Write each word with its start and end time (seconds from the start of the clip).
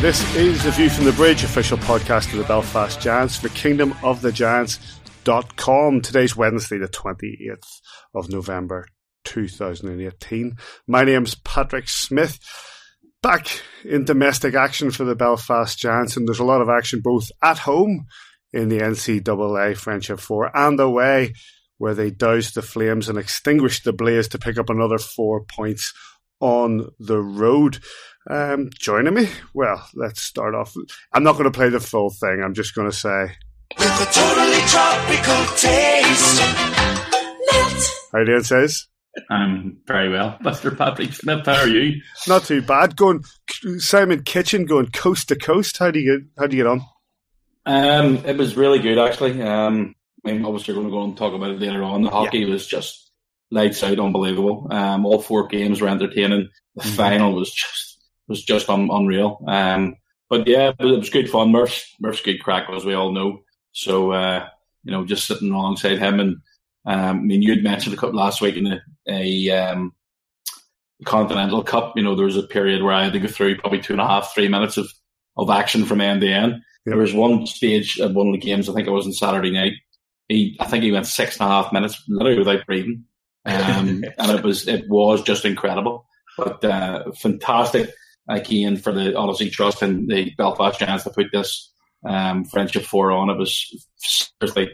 This 0.00 0.34
is 0.34 0.64
the 0.64 0.70
View 0.70 0.88
from 0.88 1.04
the 1.04 1.12
Bridge, 1.12 1.44
official 1.44 1.76
podcast 1.76 2.32
of 2.32 2.38
the 2.38 2.44
Belfast 2.44 3.02
Giants 3.02 3.36
for 3.36 3.50
Kingdom 3.50 3.94
of 4.02 4.22
the 4.22 4.32
Giants.com. 4.32 6.00
Today's 6.00 6.34
Wednesday, 6.34 6.78
the 6.78 6.88
28th 6.88 7.82
of 8.14 8.30
November 8.30 8.86
2018. 9.24 10.56
My 10.86 11.04
name's 11.04 11.34
Patrick 11.34 11.86
Smith. 11.90 12.38
Back 13.22 13.60
in 13.84 14.06
domestic 14.06 14.54
action 14.54 14.90
for 14.90 15.04
the 15.04 15.14
Belfast 15.14 15.78
Giants, 15.78 16.16
and 16.16 16.26
there's 16.26 16.38
a 16.38 16.44
lot 16.44 16.62
of 16.62 16.70
action 16.70 17.02
both 17.04 17.30
at 17.42 17.58
home 17.58 18.06
in 18.54 18.70
the 18.70 18.78
NCAA 18.78 19.76
Friendship 19.76 20.18
4 20.18 20.56
and 20.56 20.80
away, 20.80 21.34
where 21.76 21.94
they 21.94 22.10
doused 22.10 22.54
the 22.54 22.62
flames 22.62 23.10
and 23.10 23.18
extinguished 23.18 23.84
the 23.84 23.92
blaze 23.92 24.28
to 24.28 24.38
pick 24.38 24.56
up 24.56 24.70
another 24.70 24.96
four 24.96 25.44
points 25.44 25.92
on 26.40 26.88
the 26.98 27.20
road. 27.20 27.80
Um, 28.28 28.70
joining 28.78 29.14
me? 29.14 29.28
Well, 29.54 29.88
let's 29.94 30.22
start 30.22 30.54
off. 30.54 30.74
I'm 31.12 31.22
not 31.22 31.32
going 31.32 31.44
to 31.44 31.50
play 31.50 31.68
the 31.70 31.80
full 31.80 32.10
thing. 32.10 32.42
I'm 32.44 32.54
just 32.54 32.74
going 32.74 32.90
to 32.90 32.96
say. 32.96 33.32
With 33.78 33.86
a 33.86 34.12
totally 34.12 34.60
tropical 34.66 35.56
taste. 35.56 36.40
How 38.12 38.18
you 38.18 38.26
doing, 38.26 38.42
Sis? 38.42 38.86
I'm 39.30 39.78
very 39.86 40.10
well, 40.10 40.38
Mr. 40.42 40.76
Patrick 40.76 41.12
Smith. 41.12 41.46
How 41.46 41.60
are 41.62 41.68
you? 41.68 42.00
Not 42.28 42.44
too 42.44 42.62
bad. 42.62 42.96
Going 42.96 43.24
Simon 43.78 44.22
Kitchen 44.22 44.66
going 44.66 44.90
coast 44.90 45.28
to 45.28 45.36
coast. 45.36 45.78
How 45.78 45.90
do 45.90 45.98
you 45.98 46.18
get? 46.18 46.28
How 46.38 46.46
do 46.46 46.56
you 46.56 46.62
get 46.62 46.70
on? 46.70 46.82
Um, 47.66 48.24
it 48.24 48.36
was 48.36 48.56
really 48.56 48.78
good 48.78 48.98
actually. 48.98 49.40
Um, 49.42 49.94
I 50.24 50.32
mean, 50.32 50.44
obviously, 50.44 50.74
we're 50.74 50.82
going 50.82 50.92
to 50.92 50.96
go 50.96 51.04
and 51.04 51.16
talk 51.16 51.34
about 51.34 51.50
it 51.50 51.60
later 51.60 51.82
on. 51.82 52.02
The 52.02 52.10
hockey 52.10 52.40
yeah. 52.40 52.50
was 52.50 52.66
just 52.66 53.10
lights 53.50 53.82
out, 53.82 53.98
unbelievable. 53.98 54.68
Um, 54.70 55.06
all 55.06 55.20
four 55.20 55.46
games 55.46 55.80
were 55.80 55.88
entertaining. 55.88 56.48
The 56.76 56.82
mm-hmm. 56.82 56.96
final 56.96 57.34
was 57.34 57.50
just 57.50 57.89
was 58.30 58.42
just 58.42 58.70
un- 58.70 58.88
unreal. 58.90 59.44
Um, 59.46 59.96
but 60.30 60.46
yeah, 60.46 60.72
it 60.78 60.84
was 60.84 61.10
good 61.10 61.28
fun. 61.28 61.50
Murph's, 61.50 61.84
Murph's 62.00 62.22
good 62.22 62.38
crack, 62.38 62.70
as 62.70 62.84
we 62.84 62.94
all 62.94 63.12
know. 63.12 63.42
So, 63.72 64.12
uh, 64.12 64.46
you 64.84 64.92
know, 64.92 65.04
just 65.04 65.26
sitting 65.26 65.50
alongside 65.50 65.98
him. 65.98 66.20
And 66.20 66.36
um, 66.86 67.18
I 67.18 67.20
mean, 67.20 67.42
you'd 67.42 67.64
mentioned 67.64 67.94
a 67.94 67.98
couple 67.98 68.16
last 68.16 68.40
week 68.40 68.56
in 68.56 68.66
a, 68.68 68.80
a 69.08 69.50
um, 69.50 69.92
Continental 71.04 71.62
Cup, 71.64 71.94
you 71.96 72.02
know, 72.02 72.14
there 72.14 72.26
was 72.26 72.36
a 72.36 72.42
period 72.44 72.82
where 72.82 72.92
I 72.92 73.04
had 73.04 73.12
to 73.14 73.18
go 73.18 73.26
through 73.26 73.58
probably 73.58 73.80
two 73.80 73.92
and 73.92 74.00
a 74.00 74.06
half, 74.06 74.32
three 74.32 74.48
minutes 74.48 74.76
of, 74.76 74.90
of 75.36 75.50
action 75.50 75.84
from 75.84 76.00
end 76.00 76.20
to 76.20 76.28
end. 76.28 76.52
Yep. 76.52 76.62
There 76.86 76.98
was 76.98 77.12
one 77.12 77.46
stage 77.46 77.98
at 78.00 78.12
one 78.12 78.28
of 78.28 78.32
the 78.32 78.38
games, 78.38 78.68
I 78.68 78.72
think 78.72 78.86
it 78.86 78.92
was 78.92 79.06
on 79.06 79.12
Saturday 79.12 79.50
night. 79.50 79.74
He, 80.28 80.56
I 80.60 80.66
think 80.66 80.84
he 80.84 80.92
went 80.92 81.06
six 81.06 81.38
and 81.38 81.48
a 81.48 81.50
half 81.50 81.72
minutes 81.72 82.02
literally 82.08 82.38
without 82.38 82.66
breathing. 82.66 83.04
Um, 83.44 84.04
and 84.18 84.30
it 84.30 84.44
was, 84.44 84.68
it 84.68 84.88
was 84.88 85.22
just 85.22 85.44
incredible, 85.44 86.06
but, 86.36 86.64
uh, 86.64 87.10
fantastic 87.12 87.90
again 88.30 88.76
for 88.76 88.92
the 88.92 89.16
Odyssey 89.16 89.50
Trust 89.50 89.82
and 89.82 90.08
the 90.08 90.32
Belfast 90.36 90.78
Giants 90.78 91.04
to 91.04 91.10
put 91.10 91.26
this 91.32 91.72
um, 92.04 92.44
Friendship 92.44 92.84
4 92.84 93.12
on. 93.12 93.30
It 93.30 93.36
was 93.36 93.86
seriously 93.96 94.70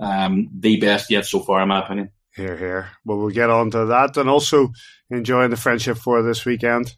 um, 0.00 0.48
the 0.58 0.80
best 0.80 1.10
yet 1.10 1.26
so 1.26 1.40
far, 1.40 1.62
in 1.62 1.68
my 1.68 1.84
opinion. 1.84 2.10
Here, 2.34 2.56
here. 2.56 2.90
Well, 3.04 3.18
we'll 3.18 3.30
get 3.30 3.50
on 3.50 3.70
to 3.70 3.86
that 3.86 4.16
and 4.16 4.28
also 4.28 4.70
enjoying 5.10 5.50
the 5.50 5.56
Friendship 5.56 5.98
4 5.98 6.22
this 6.22 6.44
weekend. 6.44 6.96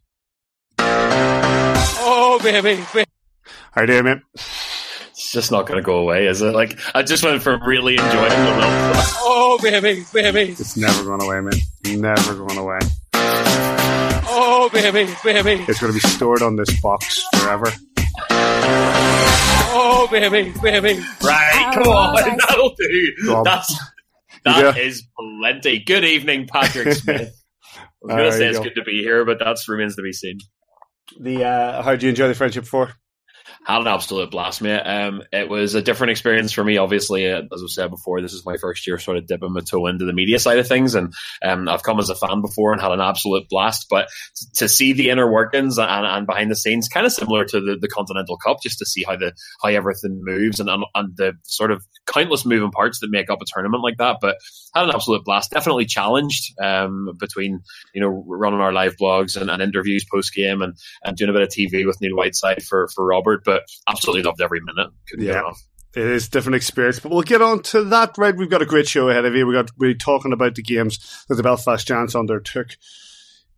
Oh, 0.79 2.41
baby. 2.43 2.83
baby. 2.93 3.05
How 3.73 3.83
you 3.83 3.87
doing, 3.87 4.05
mate? 4.05 4.19
It's 4.35 5.33
just 5.33 5.51
not 5.51 5.67
going 5.67 5.79
to 5.79 5.85
go 5.85 5.99
away, 5.99 6.27
is 6.27 6.43
it? 6.43 6.55
Like, 6.55 6.79
I 6.95 7.03
just 7.03 7.25
went 7.25 7.43
from 7.43 7.63
really 7.63 7.95
enjoying 7.95 8.13
the 8.13 8.53
real. 8.57 9.03
Oh, 9.21 9.59
baby, 9.63 10.05
baby. 10.13 10.53
It's 10.53 10.77
never 10.77 11.05
going 11.05 11.23
away, 11.23 11.41
man. 11.41 12.01
Never 12.01 12.35
going 12.35 12.57
away. 12.59 12.79
Oh, 14.69 14.71
baby, 14.71 15.11
baby. 15.25 15.65
It's 15.67 15.81
going 15.81 15.95
to 15.95 15.99
be 15.99 16.07
stored 16.11 16.43
on 16.43 16.57
this 16.57 16.79
box 16.83 17.25
forever. 17.37 17.73
Oh, 19.71 20.07
baby, 20.11 20.53
baby. 20.61 21.01
Right, 21.23 21.71
come 21.73 21.85
on, 21.85 22.37
that'll 22.37 22.75
do. 22.75 23.43
That's, 23.45 23.75
that 24.45 24.77
yeah. 24.77 24.83
is 24.83 25.09
plenty. 25.19 25.79
Good 25.79 26.05
evening, 26.05 26.49
Patrick 26.53 26.93
Smith. 26.97 27.35
I 27.79 27.87
was 28.03 28.15
going 28.15 28.31
to 28.31 28.33
say 28.33 28.49
it's 28.49 28.59
go. 28.59 28.65
good 28.65 28.75
to 28.75 28.85
be 28.85 29.01
here, 29.01 29.25
but 29.25 29.39
that 29.39 29.57
remains 29.69 29.97
to 29.97 30.03
be 30.03 30.13
seen. 30.13 30.37
The 31.19 31.45
uh, 31.45 31.83
how 31.83 31.97
do 31.97 32.05
you 32.05 32.11
enjoy 32.11 32.29
the 32.29 32.35
friendship 32.35 32.67
for? 32.67 32.93
Had 33.69 33.83
an 33.83 33.87
absolute 33.87 34.31
blast, 34.31 34.63
mate. 34.63 34.81
Um, 34.81 35.23
it 35.31 35.49
was 35.49 35.75
a 35.75 35.83
different 35.83 36.13
experience 36.13 36.53
for 36.53 36.65
me. 36.65 36.79
Obviously, 36.79 37.31
uh, 37.31 37.43
as 37.53 37.63
I 37.63 37.67
said 37.69 37.91
before, 37.91 38.23
this 38.23 38.33
is 38.33 38.47
my 38.47 38.57
first 38.57 38.87
year 38.87 38.99
sort 38.99 39.19
of 39.19 39.27
dipping 39.27 39.53
my 39.53 39.61
toe 39.61 39.87
into 39.87 40.07
the 40.07 40.15
media 40.15 40.39
side 40.39 40.59
of 40.59 40.67
things, 40.67 40.95
and 40.95 41.13
um, 41.43 41.69
I've 41.69 41.83
come 41.83 41.99
as 42.01 42.09
a 42.09 42.15
fan 42.15 42.41
before 42.41 42.73
and 42.73 42.81
had 42.81 42.93
an 42.93 43.03
absolute 43.03 43.49
blast. 43.51 43.87
But 43.91 44.09
to 44.55 44.69
see 44.69 44.95
the 44.95 45.11
inner 45.11 45.31
workings 45.31 45.77
and, 45.77 46.07
and 46.07 46.27
behind 46.27 46.51
the 46.51 46.57
scenes, 46.57 46.89
kind 46.89 47.05
of 47.05 47.13
similar 47.13 47.45
to 47.45 47.61
the, 47.61 47.77
the 47.79 47.89
Continental 47.89 48.39
Cup, 48.39 48.59
just 48.63 48.79
to 48.79 48.87
see 48.87 49.05
how 49.07 49.17
the 49.17 49.33
how 49.63 49.69
everything 49.69 50.21
moves 50.23 50.61
and, 50.61 50.71
and, 50.71 50.85
and 50.95 51.17
the 51.19 51.35
sort 51.45 51.71
of 51.71 51.85
countless 52.07 52.47
moving 52.47 52.71
parts 52.71 53.01
that 53.01 53.11
make 53.11 53.29
up 53.29 53.43
a 53.43 53.47
tournament 53.47 53.83
like 53.83 53.99
that. 53.99 54.17
But 54.23 54.39
had 54.75 54.85
an 54.85 54.95
absolute 54.95 55.25
blast. 55.25 55.51
Definitely 55.51 55.87
challenged 55.87 56.55
um, 56.59 57.11
between 57.19 57.61
you 57.95 58.01
know 58.01 58.25
running 58.27 58.61
our 58.61 58.73
live 58.73 58.97
blogs 58.97 59.39
and, 59.39 59.51
and 59.51 59.61
interviews 59.61 60.07
post 60.11 60.33
game 60.33 60.63
and, 60.63 60.75
and 61.05 61.17
doing 61.17 61.31
a 61.31 61.33
bit 61.33 61.43
of 61.43 61.49
TV 61.49 61.87
with 61.87 62.01
Neil 62.01 62.17
Whiteside 62.17 62.63
for 62.63 62.89
for 62.95 63.05
Robert, 63.05 63.43
but 63.45 63.58
absolutely 63.89 64.23
loved 64.23 64.41
every 64.41 64.61
minute. 64.61 64.91
Couldn't 65.09 65.27
yeah. 65.27 65.51
It 65.97 66.07
is 66.07 66.29
different 66.29 66.57
experience, 66.57 67.01
but 67.01 67.11
we'll 67.11 67.23
get 67.23 67.43
on 67.43 67.63
to 67.65 67.85
that. 67.85 68.19
Right, 68.19 68.37
we've 68.37 68.51
got 68.51 68.63
a 68.63 68.67
great 68.67 68.87
show 68.87 69.09
ahead 69.09 69.25
of 69.25 69.35
you. 69.35 69.47
We 69.47 69.55
got 69.55 69.71
we're 69.79 69.95
talking 69.95 70.33
about 70.33 70.55
the 70.55 70.63
games 70.63 71.25
that 71.29 71.37
the 71.37 71.43
Belfast 71.43 71.87
Giants 71.87 72.15
undertook 72.15 72.77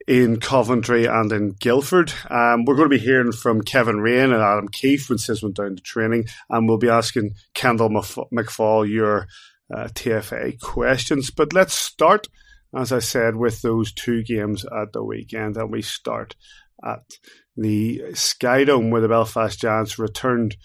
in 0.06 0.41
Coventry 0.41 1.06
and 1.06 1.31
in 1.33 1.50
Guildford. 1.50 2.12
Um, 2.31 2.65
we're 2.65 2.77
going 2.77 2.88
to 2.88 2.97
be 2.97 3.03
hearing 3.03 3.33
from 3.33 3.62
Kevin 3.62 4.00
Raine 4.00 4.33
and 4.33 4.43
Adam 4.43 4.69
Keefe 4.69 5.09
when 5.09 5.19
Sis 5.19 5.43
went 5.43 5.56
down 5.56 5.77
to 5.77 5.83
training, 5.83 6.27
and 6.49 6.69
we'll 6.69 6.78
be 6.78 6.88
asking 6.88 7.34
Kendall 7.55 7.91
McFaull 7.91 8.88
your 8.88 9.27
uh, 9.75 9.88
TFA 9.88 10.61
questions. 10.61 11.31
But 11.31 11.53
let's 11.53 11.75
start, 11.75 12.28
as 12.75 12.93
I 12.93 13.00
said, 13.00 13.37
with 13.37 13.62
those 13.62 13.93
two 13.93 14.22
games 14.22 14.65
at 14.65 14.93
the 14.93 15.05
weekend, 15.05 15.56
and 15.56 15.71
we 15.71 15.82
start 15.82 16.37
at 16.84 17.03
the 17.60 18.03
Skydome 18.12 18.91
where 18.91 19.03
the 19.03 19.09
Belfast 19.09 19.60
Giants 19.60 19.98
returned 19.98 20.56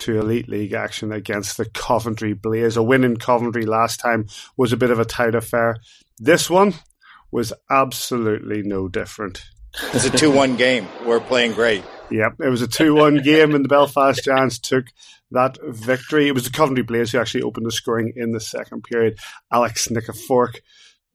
to 0.00 0.18
Elite 0.18 0.48
League 0.48 0.72
action 0.72 1.12
against 1.12 1.56
the 1.56 1.64
Coventry 1.64 2.32
Blaze. 2.32 2.76
A 2.76 2.82
win 2.82 3.04
in 3.04 3.18
Coventry 3.18 3.64
last 3.66 4.00
time 4.00 4.26
was 4.56 4.72
a 4.72 4.76
bit 4.76 4.90
of 4.90 4.98
a 4.98 5.04
tight 5.04 5.36
affair. 5.36 5.76
This 6.18 6.50
one 6.50 6.74
was 7.30 7.52
absolutely 7.70 8.62
no 8.62 8.88
different. 8.88 9.44
It's 9.92 10.06
a 10.06 10.10
2 10.10 10.32
1 10.32 10.56
game. 10.56 10.88
We're 11.06 11.20
playing 11.20 11.52
great. 11.52 11.84
Yep, 12.10 12.40
it 12.40 12.48
was 12.48 12.62
a 12.62 12.66
2 12.66 12.96
1 12.96 13.22
game, 13.22 13.54
and 13.54 13.64
the 13.64 13.68
Belfast 13.68 14.24
Giants 14.24 14.58
took 14.58 14.86
that 15.30 15.56
victory. 15.62 16.26
It 16.26 16.34
was 16.34 16.44
the 16.44 16.50
Coventry 16.50 16.82
Blaze 16.82 17.12
who 17.12 17.20
actually 17.20 17.42
opened 17.42 17.66
the 17.66 17.70
scoring 17.70 18.12
in 18.16 18.32
the 18.32 18.40
second 18.40 18.82
period. 18.82 19.20
Alex 19.52 19.86
Nikiforuk, 19.86 20.58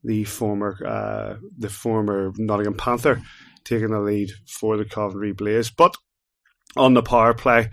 the 0.02 0.24
former 0.24 0.80
uh, 0.86 1.36
the 1.58 1.70
former 1.70 2.32
Nottingham 2.38 2.76
Panther, 2.76 3.22
taking 3.66 3.92
the 3.92 4.00
lead 4.00 4.32
for 4.48 4.78
the 4.78 4.86
Coventry 4.86 5.34
Blaze. 5.34 5.70
But 5.70 5.96
on 6.78 6.94
the 6.94 7.04
power 7.04 7.34
play, 7.34 7.72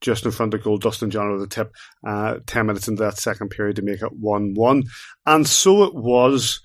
just 0.00 0.24
in 0.24 0.32
front 0.32 0.54
of 0.54 0.62
goal, 0.62 0.78
Dustin 0.78 1.10
Johner 1.10 1.34
with 1.34 1.44
a 1.44 1.48
tip, 1.48 1.72
uh, 2.06 2.38
10 2.46 2.66
minutes 2.66 2.88
into 2.88 3.02
that 3.02 3.18
second 3.18 3.50
period 3.50 3.76
to 3.76 3.82
make 3.82 4.02
it 4.02 4.12
1 4.12 4.54
1. 4.54 4.82
And 5.26 5.46
so 5.46 5.84
it 5.84 5.94
was 5.94 6.60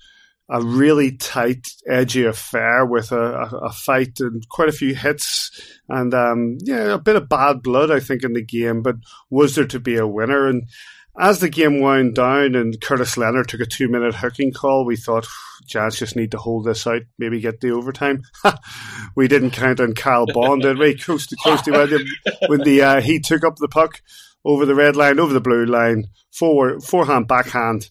a 0.50 0.62
really 0.62 1.16
tight, 1.16 1.66
edgy 1.86 2.24
affair 2.24 2.84
with 2.84 3.12
a, 3.12 3.20
a, 3.20 3.56
a 3.66 3.72
fight 3.72 4.18
and 4.20 4.48
quite 4.48 4.68
a 4.68 4.72
few 4.72 4.94
hits 4.94 5.50
and, 5.88 6.14
um, 6.14 6.56
yeah, 6.62 6.94
a 6.94 6.98
bit 6.98 7.16
of 7.16 7.28
bad 7.28 7.62
blood, 7.62 7.90
I 7.90 8.00
think, 8.00 8.24
in 8.24 8.32
the 8.32 8.44
game. 8.44 8.82
But 8.82 8.96
was 9.30 9.54
there 9.54 9.66
to 9.66 9.78
be 9.78 9.96
a 9.96 10.06
winner? 10.06 10.46
And 10.48 10.64
as 11.18 11.40
the 11.40 11.48
game 11.48 11.80
wound 11.80 12.14
down 12.14 12.54
and 12.54 12.80
Curtis 12.80 13.16
Leonard 13.16 13.48
took 13.48 13.60
a 13.60 13.66
two 13.66 13.88
minute 13.88 14.14
hooking 14.14 14.52
call, 14.52 14.84
we 14.84 14.96
thought 14.96 15.26
Giants 15.68 15.98
just 15.98 16.16
need 16.16 16.32
to 16.32 16.38
hold 16.38 16.64
this 16.64 16.86
out, 16.86 17.02
maybe 17.18 17.40
get 17.40 17.60
the 17.60 17.70
overtime. 17.70 18.22
we 19.16 19.28
didn't 19.28 19.50
count 19.50 19.80
on 19.80 19.94
Kyle 19.94 20.26
Bond, 20.26 20.62
did 20.62 20.78
we? 20.78 20.94
Coast 20.98 21.30
to 21.30 21.36
coast 21.36 21.66
when, 21.66 22.06
when 22.48 22.60
the 22.60 22.82
uh, 22.82 23.00
he 23.00 23.20
took 23.20 23.44
up 23.44 23.56
the 23.56 23.68
puck 23.68 24.00
over 24.44 24.64
the 24.64 24.74
red 24.74 24.96
line, 24.96 25.20
over 25.20 25.32
the 25.32 25.40
blue 25.40 25.64
line, 25.64 26.06
forward, 26.32 26.82
forehand, 26.82 27.28
backhand, 27.28 27.90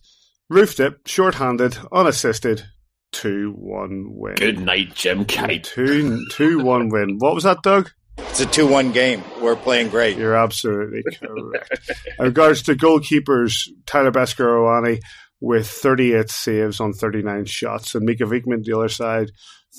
roofed 0.49 0.79
it, 0.79 0.95
short-handed, 1.05 1.77
unassisted, 1.91 2.63
two-one 3.11 4.07
win. 4.09 4.35
Good 4.35 4.59
night, 4.59 4.95
Jim 4.95 5.25
Kite. 5.25 5.63
Two, 5.63 6.25
two-one 6.31 6.89
win. 6.89 7.17
What 7.19 7.35
was 7.35 7.43
that, 7.43 7.61
Doug? 7.61 7.91
It's 8.17 8.39
a 8.39 8.45
2 8.45 8.67
1 8.67 8.91
game. 8.91 9.23
We're 9.41 9.55
playing 9.55 9.89
great. 9.89 10.17
You're 10.17 10.35
absolutely 10.35 11.03
correct. 11.19 11.79
In 12.19 12.25
regards 12.25 12.63
to 12.63 12.75
goalkeepers, 12.75 13.69
Tyler 13.85 14.11
Beskorowany 14.11 14.99
with 15.39 15.67
38 15.67 16.29
saves 16.29 16.79
on 16.79 16.93
39 16.93 17.45
shots, 17.45 17.95
and 17.95 18.05
Mika 18.05 18.23
Vikman, 18.23 18.63
the 18.63 18.75
other 18.75 18.89
side, 18.89 19.31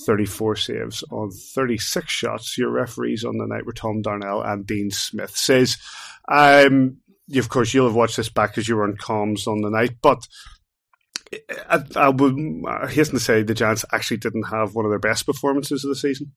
34 0.07 0.57
saves 0.57 1.05
on 1.11 1.31
36 1.31 2.11
shots. 2.11 2.57
Your 2.57 2.71
referees 2.71 3.25
on 3.25 3.39
the 3.39 3.47
night 3.47 3.67
were 3.67 3.73
Tom 3.73 4.03
Darnell 4.03 4.43
and 4.43 4.67
Dean 4.67 4.91
Smith. 4.91 5.37
Sis, 5.37 5.77
um, 6.29 6.99
of 7.35 7.49
course, 7.49 7.75
you'll 7.75 7.87
have 7.87 7.97
watched 7.97 8.17
this 8.17 8.29
back 8.29 8.51
because 8.51 8.69
you 8.69 8.77
were 8.77 8.85
on 8.85 8.97
comms 8.97 9.47
on 9.47 9.61
the 9.61 9.71
night, 9.71 9.97
but 10.01 10.27
I, 11.69 11.83
I 11.97 12.09
would 12.09 12.37
hasten 12.91 13.15
to 13.15 13.21
say 13.21 13.43
the 13.43 13.55
Giants 13.55 13.85
actually 13.93 14.19
didn't 14.19 14.45
have 14.45 14.75
one 14.75 14.85
of 14.85 14.91
their 14.91 14.99
best 14.99 15.27
performances 15.27 15.85
of 15.85 15.89
the 15.89 15.97
season. 15.97 16.33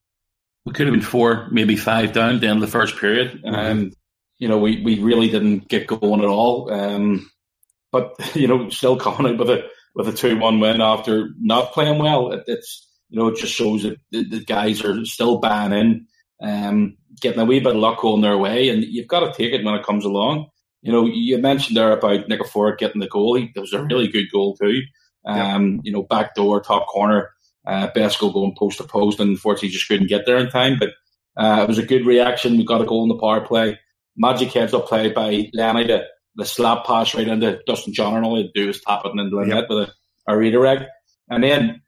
We 0.66 0.74
could 0.74 0.88
have 0.88 0.94
been 0.94 1.02
four, 1.02 1.48
maybe 1.52 1.76
five 1.76 2.14
down 2.14 2.36
at 2.36 2.42
the 2.42 2.48
end 2.48 2.58
of 2.58 2.62
the 2.62 2.68
first 2.72 2.98
period. 2.98 3.42
Um, 3.46 3.94
you 4.38 4.48
know, 4.48 4.58
we, 4.58 4.82
we 4.82 5.00
really 5.00 5.30
didn't 5.30 5.68
get 5.68 5.88
going 5.88 6.22
at 6.22 6.28
all. 6.28 6.72
Um, 6.72 7.30
but 7.92 8.14
you 8.36 8.48
know, 8.48 8.70
still 8.70 8.98
coming 8.98 9.34
out 9.34 9.40
with 9.40 9.50
a 9.50 9.64
with 9.96 10.08
a 10.08 10.14
two 10.14 10.40
one 10.40 10.60
win 10.60 10.82
after 10.82 11.30
not 11.40 11.74
playing 11.74 12.00
well. 12.00 12.32
It, 12.32 12.44
it's 12.48 12.88
you 13.10 13.20
know, 13.20 13.28
it 13.28 13.38
just 13.38 13.54
shows 13.54 13.84
that 13.84 13.98
the, 14.12 14.24
the 14.24 14.40
guys 14.40 14.84
are 14.84 15.04
still 15.06 15.40
buying 15.40 15.74
in, 15.74 16.08
um, 16.42 16.98
getting 17.20 17.42
a 17.42 17.46
wee 17.46 17.60
bit 17.60 17.76
of 17.76 17.82
luck 17.82 18.04
on 18.06 18.22
their 18.22 18.38
way, 18.38 18.70
and 18.70 18.84
you've 18.84 19.08
got 19.08 19.20
to 19.20 19.34
take 19.34 19.54
it 19.54 19.66
when 19.66 19.76
it 19.76 19.86
comes 19.86 20.06
along. 20.06 20.48
You 20.82 20.92
know, 20.92 21.06
you 21.06 21.38
mentioned 21.38 21.78
there 21.78 21.92
about 21.92 22.28
Nick 22.28 22.46
Ford 22.48 22.80
getting 22.80 23.02
the 23.02 23.08
goal. 23.08 23.36
He, 23.36 23.52
that 23.54 23.62
was 23.62 23.74
a 23.74 23.84
really 23.84 24.08
good 24.08 24.32
goal 24.32 24.56
too. 24.56 24.82
Um, 25.26 25.82
You 25.84 25.92
know, 25.92 26.04
back 26.04 26.34
door, 26.34 26.62
top 26.62 26.88
corner, 26.88 27.32
uh, 27.68 27.88
goal 27.94 28.32
going 28.32 28.56
post 28.58 28.78
to 28.78 28.86
post, 28.86 29.20
and 29.20 29.30
unfortunately 29.30 29.70
just 29.70 29.88
couldn't 29.88 30.08
get 30.08 30.26
there 30.26 30.38
in 30.38 30.50
time. 30.50 30.80
But 30.80 30.90
uh, 31.38 31.64
it 31.64 31.68
was 31.68 31.78
a 31.78 31.86
good 31.86 32.06
reaction. 32.06 32.58
We 32.58 32.66
got 32.66 32.82
a 32.82 32.86
goal 32.86 33.04
in 33.04 33.10
the 33.10 33.20
power 33.20 33.42
play. 33.42 33.80
Magic 34.18 34.52
heads 34.52 34.74
up 34.74 34.88
play 34.88 35.12
by 35.12 35.50
Lenny, 35.54 35.86
the, 35.86 36.06
the 36.36 36.46
slap 36.46 36.86
pass 36.86 37.14
right 37.14 37.28
into 37.28 37.60
Dustin 37.66 37.94
Johner, 37.94 38.18
and 38.18 38.26
all 38.26 38.36
he 38.36 38.44
had 38.44 38.54
to 38.54 38.62
do 38.62 38.68
was 38.68 38.82
tap 38.82 39.02
it 39.06 39.12
into 39.12 39.36
the 39.36 39.46
net 39.46 39.66
with 39.70 39.90
a, 39.90 39.94
a 40.28 40.38
redirect. 40.38 40.86
And 41.30 41.44
then, 41.44 41.82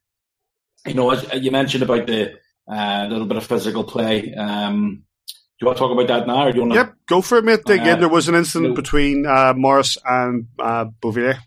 you 0.86 0.94
know, 0.94 1.12
as 1.12 1.26
you 1.42 1.52
mentioned 1.52 1.84
about 1.84 2.08
the 2.08 2.34
uh, 2.68 3.08
little 3.10 3.26
bit 3.26 3.38
of 3.38 3.46
physical 3.46 3.84
play. 3.84 4.34
Um, 4.34 5.04
do 5.28 5.34
you 5.62 5.68
want 5.68 5.78
to 5.78 5.82
talk 5.82 5.92
about 5.92 6.08
that 6.08 6.28
now, 6.28 6.48
or 6.48 6.52
do 6.52 6.58
you 6.58 6.62
want 6.62 6.74
to? 6.74 6.80
Yep, 6.80 6.94
go 7.08 7.22
for 7.22 7.38
it, 7.38 7.46
mate. 7.46 7.62
Dig 7.66 7.82
Uh. 7.82 7.96
There 7.96 8.10
was 8.10 8.28
an 8.28 8.36
incident 8.36 8.72
no. 8.72 8.76
between 8.76 9.26
uh, 9.26 9.54
Morris 9.56 9.98
and 10.04 10.48
uh, 10.60 10.86
Beauvillier. 11.02 11.38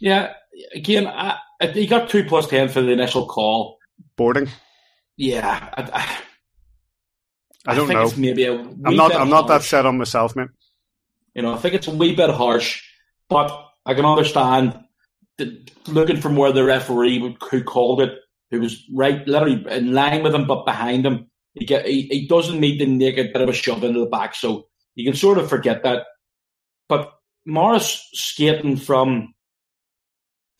Yeah, 0.00 0.34
again, 0.74 1.06
I, 1.06 1.38
I, 1.60 1.66
he 1.68 1.86
got 1.86 2.10
two 2.10 2.24
plus 2.24 2.48
ten 2.48 2.68
for 2.68 2.82
the 2.82 2.90
initial 2.90 3.26
call. 3.26 3.78
Boarding. 4.16 4.48
Yeah, 5.16 5.70
I, 5.74 5.82
I, 5.82 6.18
I 7.66 7.74
don't 7.74 7.86
think 7.86 7.98
know. 7.98 8.06
It's 8.06 8.16
maybe 8.16 8.44
a 8.44 8.54
I'm 8.54 8.96
not. 8.96 9.14
I'm 9.14 9.30
not 9.30 9.48
that 9.48 9.62
set 9.62 9.86
on 9.86 9.96
myself, 9.96 10.36
mate. 10.36 10.48
You 11.36 11.42
know, 11.42 11.52
I 11.52 11.58
think 11.58 11.74
it's 11.74 11.86
a 11.86 11.94
wee 11.94 12.14
bit 12.14 12.30
harsh, 12.30 12.82
but 13.28 13.50
I 13.84 13.92
can 13.92 14.06
understand 14.06 14.80
the, 15.36 15.68
looking 15.86 16.18
from 16.18 16.34
where 16.34 16.50
the 16.50 16.64
referee 16.64 17.36
who 17.50 17.62
called 17.62 18.00
it, 18.00 18.18
who 18.50 18.60
was 18.60 18.82
right, 18.94 19.26
literally 19.28 19.62
in 19.70 19.92
line 19.92 20.22
with 20.22 20.34
him, 20.34 20.46
but 20.46 20.64
behind 20.64 21.04
him, 21.04 21.30
he 21.52 21.66
get 21.66 21.86
he, 21.86 22.02
he 22.10 22.26
doesn't 22.26 22.58
need 22.58 22.80
the 22.80 22.86
naked 22.86 23.34
bit 23.34 23.42
of 23.42 23.50
a 23.50 23.52
shove 23.52 23.84
into 23.84 24.00
the 24.00 24.06
back, 24.06 24.34
so 24.34 24.66
you 24.94 25.04
can 25.04 25.14
sort 25.18 25.36
of 25.36 25.48
forget 25.48 25.82
that. 25.82 26.04
But 26.88 27.12
Morris 27.44 28.08
skating 28.14 28.78
from 28.78 29.34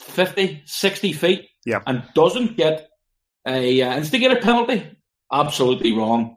50, 0.01 0.63
60 0.67 1.13
feet, 1.13 1.49
Yeah. 1.65 1.81
and 1.87 2.03
doesn't 2.15 2.59
get 2.59 2.89
a 3.49 3.81
uh, 3.81 3.97
instigator 3.97 4.37
penalty, 4.41 4.87
absolutely 5.33 5.93
wrong. 5.95 6.37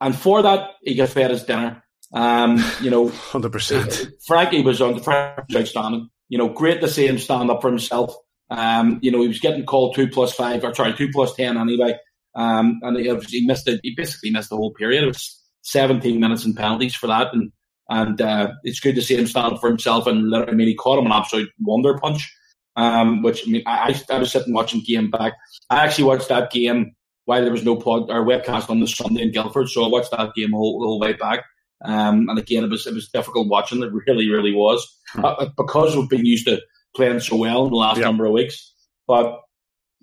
And 0.00 0.14
for 0.14 0.42
that, 0.42 0.72
he 0.82 0.94
gets 0.94 1.14
fed 1.14 1.30
his 1.30 1.44
dinner. 1.44 1.82
Um, 2.12 2.62
you 2.80 2.90
know, 2.90 3.08
Hundred 3.32 3.52
percent. 3.52 4.08
Frankie 4.26 4.62
was 4.62 4.80
on 4.80 4.94
the 4.94 5.44
outstanding. 5.56 6.08
You 6.28 6.38
know, 6.38 6.48
great 6.48 6.80
to 6.80 6.88
see 6.88 7.06
him 7.06 7.18
stand 7.18 7.50
up 7.50 7.60
for 7.60 7.68
himself. 7.68 8.14
Um, 8.50 8.98
you 9.02 9.10
know, 9.10 9.20
he 9.22 9.28
was 9.28 9.40
getting 9.40 9.64
called 9.64 9.94
two 9.94 10.08
plus 10.08 10.32
five, 10.32 10.64
or 10.64 10.74
sorry, 10.74 10.92
two 10.94 11.10
plus 11.12 11.34
ten 11.34 11.56
anyway. 11.56 11.94
Um, 12.34 12.78
and 12.82 12.96
he, 12.96 13.12
he 13.28 13.46
missed 13.46 13.68
it. 13.68 13.80
He 13.82 13.94
basically 13.96 14.30
missed 14.30 14.50
the 14.50 14.56
whole 14.56 14.72
period. 14.72 15.02
It 15.04 15.08
was 15.08 15.36
17 15.62 16.18
minutes 16.20 16.44
in 16.44 16.54
penalties 16.54 16.94
for 16.94 17.06
that, 17.08 17.32
and 17.32 17.52
and 17.88 18.20
uh, 18.20 18.52
it's 18.62 18.80
good 18.80 18.94
to 18.94 19.02
see 19.02 19.16
him 19.16 19.26
stand 19.26 19.54
up 19.54 19.60
for 19.60 19.68
himself. 19.68 20.06
And 20.06 20.30
let- 20.30 20.48
I 20.48 20.52
mean, 20.52 20.68
he 20.68 20.74
caught 20.74 20.98
him 20.98 21.06
an 21.06 21.12
absolute 21.12 21.50
wonder 21.60 21.96
punch. 21.98 22.32
Um, 22.76 23.22
which 23.22 23.46
I 23.46 23.50
mean, 23.50 23.62
I, 23.66 24.00
I 24.10 24.18
was 24.18 24.30
sitting 24.30 24.54
watching 24.54 24.82
game 24.86 25.10
back. 25.10 25.34
I 25.68 25.84
actually 25.84 26.04
watched 26.04 26.28
that 26.28 26.52
game 26.52 26.94
while 27.24 27.42
there 27.42 27.50
was 27.52 27.64
no 27.64 27.76
pod 27.76 28.08
or 28.08 28.24
webcast 28.24 28.70
on 28.70 28.78
the 28.80 28.86
Sunday 28.86 29.22
in 29.22 29.32
Guildford, 29.32 29.68
so 29.68 29.84
I 29.84 29.88
watched 29.88 30.12
that 30.12 30.34
game 30.34 30.54
all 30.54 30.80
the 30.80 30.86
whole 30.86 31.00
way 31.00 31.12
back. 31.14 31.44
Um, 31.82 32.28
and 32.28 32.38
again, 32.38 32.64
it 32.64 32.70
was 32.70 32.86
it 32.86 32.94
was 32.94 33.08
difficult 33.08 33.48
watching. 33.48 33.82
It 33.82 33.92
really, 34.06 34.28
really 34.30 34.52
was 34.52 34.86
uh, 35.16 35.46
because 35.56 35.96
we've 35.96 36.08
been 36.08 36.26
used 36.26 36.46
to 36.46 36.60
playing 36.94 37.20
so 37.20 37.36
well 37.36 37.64
in 37.64 37.70
the 37.70 37.76
last 37.76 37.98
Yeah. 37.98 38.04
number 38.04 38.26
of 38.26 38.32
weeks. 38.32 38.72
But 39.06 39.40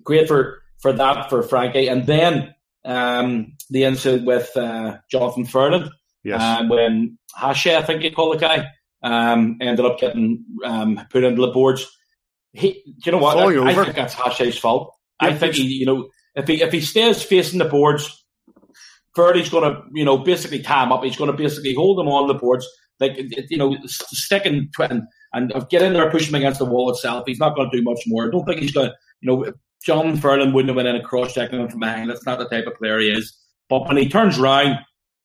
great 0.02 0.26
for 0.28 0.62
for 0.80 0.92
that 0.92 1.28
for 1.30 1.42
Frankie, 1.42 1.88
and 1.88 2.06
then 2.06 2.54
um, 2.84 3.52
the 3.70 3.84
incident 3.84 4.26
with 4.26 4.56
uh, 4.56 4.98
Jonathan 5.10 5.44
Ferland 5.44 5.90
Yes. 6.24 6.40
uh, 6.40 6.64
when 6.66 7.18
Hashe, 7.38 7.74
I 7.74 7.82
think 7.82 8.02
you 8.02 8.12
call 8.12 8.30
the 8.32 8.38
guy, 8.38 8.66
um, 9.02 9.58
ended 9.60 9.84
up 9.84 9.98
getting 9.98 10.44
um, 10.64 11.00
put 11.10 11.24
into 11.24 11.40
the 11.42 11.52
boards. 11.52 11.86
He, 12.52 12.72
do 12.72 12.92
you 13.04 13.12
know 13.12 13.18
what? 13.18 13.36
I, 13.38 13.70
I 13.70 13.74
think 13.84 13.94
that's 13.94 14.14
Hashe's 14.14 14.58
fault. 14.58 14.94
Yeah, 15.22 15.28
I 15.28 15.34
think 15.34 15.54
he, 15.54 15.64
you 15.64 15.86
know, 15.86 16.08
if 16.34 16.48
he 16.48 16.62
if 16.62 16.72
he 16.72 16.80
stays 16.80 17.22
facing 17.22 17.58
the 17.58 17.64
boards, 17.66 18.24
Ferdy's 19.14 19.48
going 19.48 19.64
to, 19.64 19.82
you 19.92 20.04
know, 20.04 20.18
basically 20.18 20.62
tie 20.62 20.84
him 20.84 20.92
up. 20.92 21.02
He's 21.02 21.16
going 21.16 21.30
to 21.30 21.36
basically 21.36 21.74
hold 21.74 21.98
him 21.98 22.08
on 22.08 22.28
the 22.28 22.34
boards, 22.34 22.66
like 23.00 23.16
you 23.48 23.56
know, 23.56 23.76
stick 23.86 24.46
and 24.46 24.72
and, 24.78 25.02
and 25.32 25.52
uh, 25.54 25.60
get 25.70 25.82
in 25.82 25.94
there, 25.94 26.10
push 26.10 26.28
him 26.28 26.34
against 26.34 26.58
the 26.58 26.64
wall 26.64 26.90
itself. 26.90 27.24
He's 27.26 27.38
not 27.38 27.56
going 27.56 27.70
to 27.70 27.76
do 27.76 27.82
much 27.82 28.00
more. 28.06 28.26
I 28.26 28.30
don't 28.30 28.44
think 28.44 28.60
he's 28.60 28.72
going 28.72 28.88
to, 28.88 28.94
you 29.20 29.26
know, 29.30 29.52
John 29.84 30.16
Ferland 30.16 30.54
wouldn't 30.54 30.68
have 30.68 30.76
been 30.76 30.94
in 30.94 31.00
a 31.00 31.04
cross 31.04 31.34
checking 31.34 31.60
him 31.60 31.68
from 31.68 31.80
behind. 31.80 32.10
That's 32.10 32.26
not 32.26 32.38
the 32.38 32.48
type 32.48 32.66
of 32.66 32.74
player 32.74 32.98
he 32.98 33.10
is. 33.10 33.36
But 33.68 33.86
when 33.86 33.96
he 33.96 34.08
turns 34.08 34.38
round, 34.38 34.78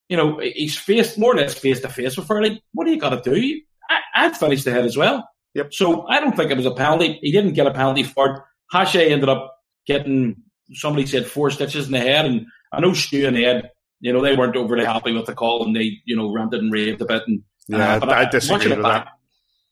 you 0.09 0.18
know, 0.18 0.39
he's 0.39 0.77
faced 0.77 1.18
more 1.18 1.33
or 1.33 1.38
less 1.38 1.53
face 1.53 1.79
to 1.81 1.89
face 1.89 2.18
with 2.18 2.27
Furley. 2.27 2.62
What 2.74 2.86
do 2.86 2.91
you 2.91 3.00
got 3.00 3.24
to 3.24 3.33
do? 3.33 3.62
I, 3.89 4.00
I'd 4.15 4.38
finished 4.38 4.68
ahead 4.68 4.86
as 4.86 4.97
well. 4.97 5.27
Yep. 5.56 5.74
So 5.74 6.08
I 6.08 6.19
don't 6.19 6.36
think 6.36 6.51
it 6.51 6.58
was 6.58 6.65
a 6.65 6.74
penalty. 6.74 7.19
He 7.22 7.31
didn't 7.31 7.53
get 7.53 7.67
a 7.67 7.72
penalty 7.72 8.03
for 8.03 8.27
it. 8.27 8.41
Hashe 8.74 9.10
ended 9.10 9.29
up 9.29 9.55
getting 9.86 10.36
somebody 10.74 11.05
said 11.05 11.27
four 11.27 11.51
stitches 11.51 11.86
in 11.86 11.91
the 11.91 12.00
head, 12.00 12.25
and 12.25 12.46
I 12.74 12.82
know 12.82 12.94
Stu 12.94 13.27
and 13.27 13.38
Ed, 13.38 13.70
you 14.00 14.12
know, 14.12 14.22
they 14.22 14.36
weren't 14.36 14.56
overly 14.56 14.84
happy 14.84 15.13
with 15.13 15.27
the 15.27 15.36
call, 15.36 15.65
and 15.65 15.75
they, 15.75 16.00
you 16.06 16.15
know, 16.15 16.34
ranted 16.34 16.62
and 16.62 16.72
raved 16.72 17.01
a 17.01 17.06
bit. 17.06 17.24
And 17.27 17.44
Yeah, 17.68 17.96
uh, 17.96 18.00
but 18.00 18.10
I 18.10 18.30
disagree 18.30 18.70
with 18.70 18.82
back, 18.82 19.08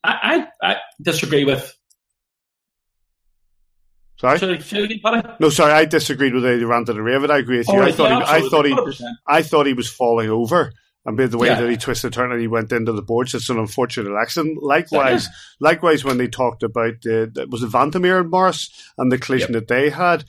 I, 0.04 0.48
I, 0.62 0.72
I 0.72 0.78
disagree 1.02 1.44
with. 1.46 1.76
Sorry. 4.20 4.38
Should, 4.38 4.64
should 4.64 4.92
I 5.06 5.22
get 5.22 5.40
No, 5.40 5.50
sorry. 5.50 5.74
I 5.74 5.86
disagreed 5.86 6.36
with 6.36 6.44
the 6.44 6.64
ranted 6.66 6.96
and 6.96 7.04
raved. 7.04 7.32
I 7.32 7.40
agree 7.40 7.58
with 7.58 7.68
you. 7.70 7.82
I 7.82 7.92
thought 7.92 8.10
yeah, 8.12 8.40
he, 8.40 8.46
I 8.46 8.50
thought 8.50 8.66
he, 8.66 8.74
100%. 8.74 9.02
I 9.28 9.42
thought 9.42 9.66
he 9.66 9.74
was 9.74 9.90
falling 9.90 10.30
over. 10.30 10.72
And 11.06 11.18
by 11.18 11.26
the 11.26 11.40
way 11.40 11.48
Yeah. 11.48 11.62
that 11.62 11.70
he 11.70 11.78
twisted 11.78 12.14
turn 12.14 12.32
and 12.32 12.40
he 12.40 12.48
went 12.48 12.72
into 12.72 12.92
the 12.92 13.02
boards, 13.02 13.34
it's 13.34 13.50
an 13.50 13.58
unfortunate 13.58 14.16
accident. 14.16 14.62
Likewise, 14.62 15.28
likewise 15.60 16.04
when 16.04 16.20
they 16.20 16.28
talked 16.28 16.62
about 16.62 17.02
the, 17.02 17.32
the 17.34 17.48
was 17.48 17.64
it 17.64 17.68
Vandermeer 17.68 18.20
and 18.20 18.30
Morris 18.30 18.70
and 19.00 19.12
the 19.12 19.18
collision 19.18 19.54
that 19.54 19.68
they 19.68 19.90
had, 19.90 20.26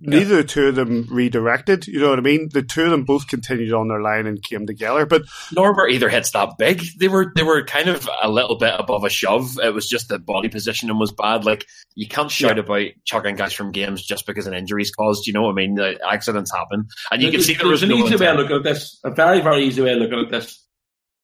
neither 0.00 0.36
the 0.36 0.44
two 0.44 0.68
of 0.68 0.74
them 0.74 1.06
redirected. 1.10 1.86
You 1.86 2.00
know 2.00 2.10
what 2.10 2.18
I 2.18 2.22
mean? 2.22 2.48
The 2.52 2.62
two 2.62 2.82
of 2.84 2.90
them 2.90 3.04
both 3.04 3.28
continued 3.28 3.72
on 3.72 3.88
their 3.88 4.00
line 4.00 4.26
and 4.26 4.42
came 4.42 4.66
together. 4.66 5.06
But 5.06 5.22
Nor 5.52 5.74
were 5.74 5.88
either 5.88 6.08
hits 6.08 6.30
that 6.32 6.58
big. 6.58 6.82
They 6.98 7.08
were 7.08 7.32
they 7.34 7.42
were 7.42 7.64
kind 7.64 7.88
of 7.88 8.08
a 8.22 8.28
little 8.28 8.56
bit 8.58 8.74
above 8.78 9.04
a 9.04 9.08
shove. 9.10 9.58
It 9.62 9.72
was 9.74 9.88
just 9.88 10.08
the 10.08 10.18
body 10.18 10.48
positioning 10.48 10.98
was 10.98 11.12
bad. 11.12 11.44
Like 11.44 11.66
you 11.94 12.06
can't 12.08 12.30
shout 12.30 12.58
about 12.58 12.86
chucking 13.04 13.36
guys 13.36 13.52
from 13.52 13.72
games 13.72 14.04
just 14.04 14.26
because 14.26 14.46
an 14.46 14.54
injury's 14.54 14.90
caused. 14.90 15.26
You 15.26 15.32
know 15.32 15.42
what 15.42 15.52
I 15.52 15.54
mean? 15.54 15.74
The 15.76 15.98
accidents 16.08 16.52
happen, 16.52 16.86
and 17.10 17.22
you 17.22 17.30
can 17.30 17.40
see 17.40 17.54
there 17.54 17.66
was 17.68 17.80
There's 17.80 17.90
an 17.90 17.98
no 17.98 18.04
easy 18.06 18.16
way 18.16 18.26
of 18.26 18.32
intent. 18.32 18.38
looking 18.38 18.56
at 18.56 18.62
this. 18.64 18.98
A 19.04 19.10
very, 19.10 19.40
very 19.40 19.64
easy 19.64 19.82
way 19.82 19.92
of 19.92 19.98
looking 19.98 20.18
at 20.20 20.30
this. 20.30 20.62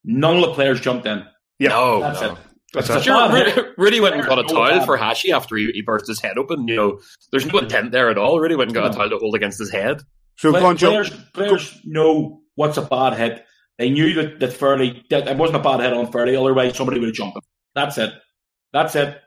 None 0.05 0.37
of 0.37 0.43
the 0.43 0.53
players 0.55 0.81
jumped 0.81 1.07
in. 1.07 1.25
yeah, 1.59 1.69
No, 1.71 2.01
That's 2.01 2.21
no. 2.21 2.33
it. 2.33 2.39
That's 2.73 2.89
a 2.89 3.03
Sure. 3.03 3.31
Rudy, 3.31 3.63
Rudy 3.77 4.01
went 4.01 4.15
and 4.17 4.25
got 4.25 4.39
a 4.39 4.43
No 4.43 4.49
towel 4.49 4.85
for 4.87 4.97
Hashi 4.97 5.31
after 5.33 5.57
he, 5.57 5.71
he 5.73 5.83
burst 5.83 6.07
his 6.07 6.21
head 6.21 6.39
open. 6.39 6.67
You 6.69 6.77
know, 6.77 7.01
there's 7.31 7.47
no 7.47 7.59
intent 7.59 7.93
there 7.93 8.09
at 8.11 8.19
all. 8.19 8.41
Rudy 8.41 8.55
went 8.55 8.69
and 8.71 8.75
got 8.75 8.87
a 8.87 8.89
No. 8.91 8.95
towel 8.97 9.11
to 9.11 9.19
hold 9.19 9.35
against 9.35 9.59
his 9.59 9.71
head. 9.71 10.03
so 10.37 10.51
Play- 10.51 10.61
go 10.61 10.67
on, 10.67 10.77
players, 10.79 11.11
players 11.35 11.79
know 11.85 12.41
what's 12.55 12.79
a 12.79 12.83
bad 12.83 13.15
hit. 13.15 13.45
They 13.79 13.91
knew 13.91 14.15
that, 14.15 14.41
that 14.41 14.53
Furley, 14.53 15.03
that 15.11 15.29
it 15.29 15.37
wasn't 15.37 15.57
a 15.57 15.63
bad 15.63 15.81
hit 15.81 15.93
on 15.93 16.11
Furley, 16.13 16.37
otherwise 16.37 16.77
somebody 16.77 16.99
would 17.01 17.09
have 17.09 17.15
jumped 17.17 17.37
him. 17.37 17.43
That's 17.75 17.99
it. 17.99 18.13
That's 18.73 18.95
it. 18.95 19.19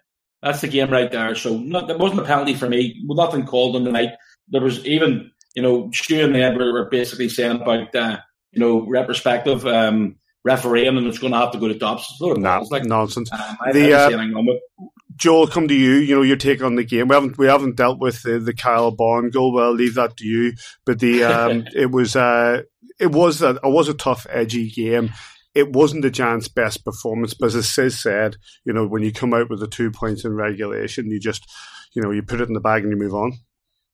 That's 0.42 0.62
the 0.62 0.68
game 0.68 0.90
right 0.92 1.12
there. 1.12 1.34
So 1.36 1.58
not, 1.58 1.88
there 1.88 1.98
wasn't 1.98 2.22
a 2.22 2.26
penalty 2.26 2.54
for 2.54 2.70
me. 2.70 3.02
Nothing 3.06 3.46
called 3.46 3.76
on 3.76 3.84
the 3.84 3.92
night. 3.92 4.12
There 4.50 4.62
was 4.62 4.86
even, 4.86 5.32
you 5.56 5.62
know, 5.64 5.90
Stu 5.94 6.24
and 6.24 6.36
Ed 6.36 6.58
were, 6.58 6.72
were 6.72 6.90
basically 6.90 7.30
saying 7.30 7.62
about, 7.62 7.96
uh, 7.96 8.18
you 8.52 8.60
know, 8.60 8.88
retrospective. 8.88 9.66
Um, 9.66 10.18
refereeing 10.46 10.96
and 10.98 11.08
it's 11.08 11.18
going 11.18 11.34
to 11.34 11.40
have 11.40 11.52
to 11.52 11.58
go 11.58 11.68
to 11.68 11.78
tops. 11.78 12.08
It's 12.10 12.20
sort 12.20 12.38
of 12.38 12.44
Nah, 12.44 12.64
like 12.70 12.86
nonsense. 12.86 13.30
um, 13.34 13.40
The, 13.74 13.94
uh, 13.94 13.98
don't 13.98 14.10
see 14.10 14.14
anything 14.14 14.36
wrong 14.36 14.46
with 14.46 14.56
it. 14.58 14.90
Joel, 15.18 15.48
come 15.48 15.68
to 15.70 15.74
you. 15.74 15.94
You 15.94 16.16
know 16.16 16.22
your 16.22 16.36
take 16.36 16.62
on 16.62 16.76
the 16.76 16.84
game. 16.84 17.08
We 17.08 17.16
haven't 17.16 17.38
we 17.38 17.48
haven't 17.48 17.78
dealt 17.78 18.00
with 18.00 18.22
the, 18.24 18.38
the 18.38 18.54
Kyle 18.54 18.92
Bond 18.92 19.32
goal. 19.32 19.54
Well, 19.54 19.66
I'll 19.68 19.74
leave 19.74 19.96
that 19.96 20.18
to 20.18 20.26
you. 20.26 20.54
But 20.86 21.00
the 21.00 21.24
um, 21.24 21.66
it 21.74 21.90
was 21.90 22.16
uh, 22.18 22.64
it 23.00 23.12
was 23.12 23.42
a, 23.42 23.52
it 23.52 23.62
was 23.64 23.88
a 23.90 23.94
tough, 23.94 24.28
edgy 24.30 24.70
game. 24.70 25.12
It 25.54 25.72
wasn't 25.72 26.02
the 26.02 26.12
Giants' 26.12 26.50
best 26.50 26.84
performance, 26.84 27.34
but 27.34 27.56
as 27.56 27.70
Sis 27.70 27.98
said, 27.98 28.36
you 28.66 28.74
know 28.74 28.86
when 28.86 29.04
you 29.04 29.14
come 29.14 29.34
out 29.34 29.50
with 29.50 29.62
the 29.62 29.68
two 29.68 29.90
points 29.90 30.26
in 30.26 30.34
regulation, 30.34 31.10
you 31.10 31.18
just 31.20 31.50
you 31.94 32.02
know 32.02 32.12
you 32.12 32.22
put 32.22 32.42
it 32.42 32.50
in 32.50 32.54
the 32.54 32.60
bag 32.60 32.84
and 32.84 32.92
you 32.92 32.98
move 32.98 33.14
on. 33.14 33.32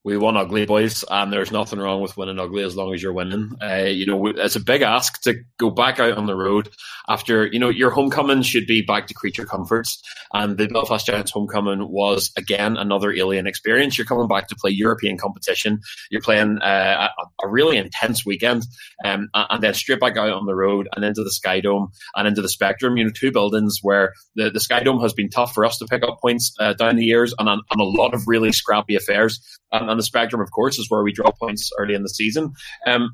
We 0.04 0.16
won 0.16 0.36
ugly, 0.36 0.66
boys, 0.66 1.04
and 1.08 1.32
there's 1.32 1.52
nothing 1.52 1.78
wrong 1.78 2.00
with 2.00 2.16
winning 2.16 2.38
ugly 2.38 2.64
as 2.64 2.74
long 2.74 2.92
as 2.92 3.02
you're 3.02 3.12
winning. 3.12 3.52
Uh, 3.62 3.84
you 3.84 4.04
know, 4.04 4.26
it's 4.26 4.56
a 4.56 4.60
big 4.60 4.82
ask 4.82 5.20
to 5.22 5.36
go 5.58 5.70
back 5.70 6.00
out 6.00 6.18
on 6.18 6.26
the 6.26 6.34
road 6.34 6.68
after, 7.08 7.46
you 7.46 7.58
know, 7.58 7.68
your 7.68 7.90
homecoming 7.90 8.42
should 8.42 8.66
be 8.66 8.82
back 8.82 9.06
to 9.06 9.14
creature 9.14 9.44
comforts, 9.44 10.02
and 10.32 10.58
the 10.58 10.66
Belfast 10.66 11.06
Giants 11.06 11.30
homecoming 11.30 11.88
was, 11.88 12.32
again, 12.36 12.76
another 12.76 13.12
alien 13.12 13.46
experience. 13.46 13.96
You're 13.96 14.06
coming 14.06 14.26
back 14.26 14.48
to 14.48 14.56
play 14.56 14.72
European 14.72 15.18
competition. 15.18 15.80
You're 16.10 16.20
playing 16.20 16.58
uh, 16.58 17.08
a, 17.08 17.46
a 17.46 17.48
really 17.48 17.76
intense 17.76 18.26
weekend, 18.26 18.64
um, 19.04 19.28
and 19.34 19.62
then 19.62 19.74
straight 19.74 20.00
back 20.00 20.16
out 20.16 20.30
on 20.30 20.46
the 20.46 20.54
road 20.56 20.88
and 20.96 21.04
into 21.04 21.22
the 21.22 21.30
Sky 21.30 21.60
Dome 21.60 21.92
and 22.16 22.26
into 22.26 22.42
the 22.42 22.48
Spectrum, 22.48 22.96
you 22.96 23.04
know, 23.04 23.10
two 23.14 23.30
buildings 23.30 23.78
where 23.82 24.14
the, 24.34 24.50
the 24.50 24.60
Sky 24.60 24.82
Dome 24.82 25.00
has 25.00 25.12
been 25.12 25.30
tough 25.30 25.54
for 25.54 25.64
us 25.64 25.78
to 25.78 25.86
pick 25.86 26.02
up 26.02 26.18
points 26.20 26.54
uh, 26.58 26.72
down 26.72 26.96
the 26.96 27.04
years 27.04 27.32
and 27.38 27.48
on, 27.48 27.60
a 27.70 27.82
lot 27.82 28.14
of 28.14 28.26
really 28.26 28.50
scrappy 28.50 28.96
affairs. 28.96 29.40
And, 29.70 29.91
and 29.92 29.98
the 29.98 30.04
Spectrum, 30.04 30.42
of 30.42 30.50
course, 30.50 30.78
is 30.78 30.90
where 30.90 31.02
we 31.02 31.12
draw 31.12 31.30
points 31.30 31.70
early 31.78 31.94
in 31.94 32.02
the 32.02 32.08
season. 32.08 32.52
Um, 32.86 33.10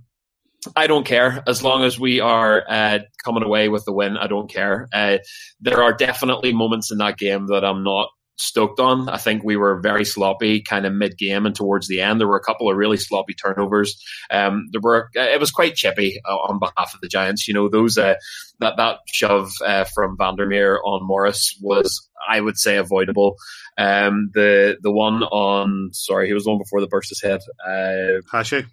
I 0.75 0.87
don't 0.87 1.07
care 1.07 1.43
as 1.47 1.63
long 1.63 1.85
as 1.85 2.01
we 2.01 2.21
are 2.21 2.65
uh, 2.69 3.01
coming 3.25 3.45
away 3.45 3.69
with 3.69 3.85
the 3.85 3.93
win. 3.93 4.17
I 4.17 4.27
don't 4.27 4.51
care. 4.51 4.89
Uh, 4.93 5.19
there 5.61 5.83
are 5.83 5.93
definitely 5.93 6.53
moments 6.53 6.91
in 6.91 6.99
that 6.99 7.17
game 7.17 7.47
that 7.47 7.65
I'm 7.65 7.85
not 7.85 8.09
stoked 8.39 8.81
on. 8.81 9.09
I 9.09 9.19
think 9.19 9.43
we 9.45 9.57
were 9.57 9.81
very 9.81 10.05
sloppy, 10.05 10.63
kind 10.63 10.87
of 10.87 10.93
mid 10.93 11.19
game 11.19 11.45
and 11.45 11.55
towards 11.55 11.89
the 11.89 12.01
end. 12.01 12.21
There 12.21 12.29
were 12.29 12.37
a 12.37 12.45
couple 12.45 12.71
of 12.71 12.77
really 12.77 12.97
sloppy 12.97 13.35
turnovers. 13.35 14.03
Um, 14.31 14.69
there 14.73 14.81
were 14.81 15.11
uh, 15.17 15.23
it 15.23 15.41
was 15.41 15.51
quite 15.51 15.75
chippy 15.75 16.21
uh, 16.25 16.37
on 16.37 16.59
behalf 16.59 16.95
of 16.95 17.01
the 17.01 17.09
Giants. 17.09 17.47
You 17.47 17.55
know 17.55 17.69
those 17.69 17.99
uh, 17.99 18.15
that 18.61 18.77
that 18.77 18.99
shove 19.13 19.51
uh, 19.65 19.85
from 19.85 20.17
Vandermeer 20.17 20.79
on 20.85 21.07
Morris 21.07 21.59
was, 21.61 22.09
I 22.29 22.41
would 22.41 22.59
say, 22.59 22.77
avoidable. 22.77 23.37
Um, 23.77 24.31
the 24.35 24.79
the 24.83 24.93
one 24.93 25.23
on 25.25 25.91
sorry, 25.93 26.29
he 26.29 26.35
was 26.35 26.45
the 26.45 26.51
one 26.51 26.59
before 26.59 26.81
the 26.81 26.87
burst 26.87 27.11
his 27.11 27.23
head. 27.23 27.41
Uh, 27.67 28.23
Hashi, 28.31 28.65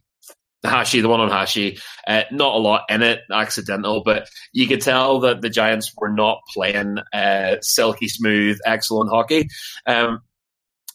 Hashi, 0.68 1.02
the 1.02 1.10
one 1.10 1.20
on 1.20 1.30
Hashi, 1.30 1.80
uh, 2.08 2.24
not 2.32 2.56
a 2.56 2.60
lot 2.60 2.84
in 2.90 3.02
it, 3.02 3.20
accidental, 3.32 4.04
but 4.04 4.28
you 4.54 4.68
could 4.68 4.82
tell 4.82 5.22
that 5.22 5.42
the 5.42 5.50
Giants 5.50 5.94
were 5.98 6.12
not 6.12 6.40
playing 6.54 6.98
uh, 7.14 7.56
silky 7.62 8.08
smooth, 8.08 8.58
excellent 8.66 9.10
hockey. 9.10 9.48
Um, 9.86 10.22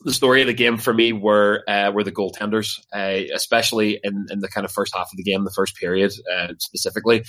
the 0.02 0.14
story 0.14 0.40
of 0.40 0.46
the 0.46 0.54
game 0.54 0.78
for 0.78 0.94
me 0.94 1.12
were 1.12 1.62
uh, 1.68 1.90
were 1.94 2.04
the 2.04 2.12
goaltenders, 2.12 2.80
uh, 2.94 3.34
especially 3.34 4.00
in, 4.02 4.26
in 4.30 4.40
the 4.40 4.48
kind 4.48 4.64
of 4.64 4.72
first 4.72 4.94
half 4.94 5.10
of 5.12 5.16
the 5.16 5.22
game, 5.22 5.44
the 5.44 5.52
first 5.54 5.76
period 5.76 6.12
uh, 6.34 6.48
specifically. 6.58 7.24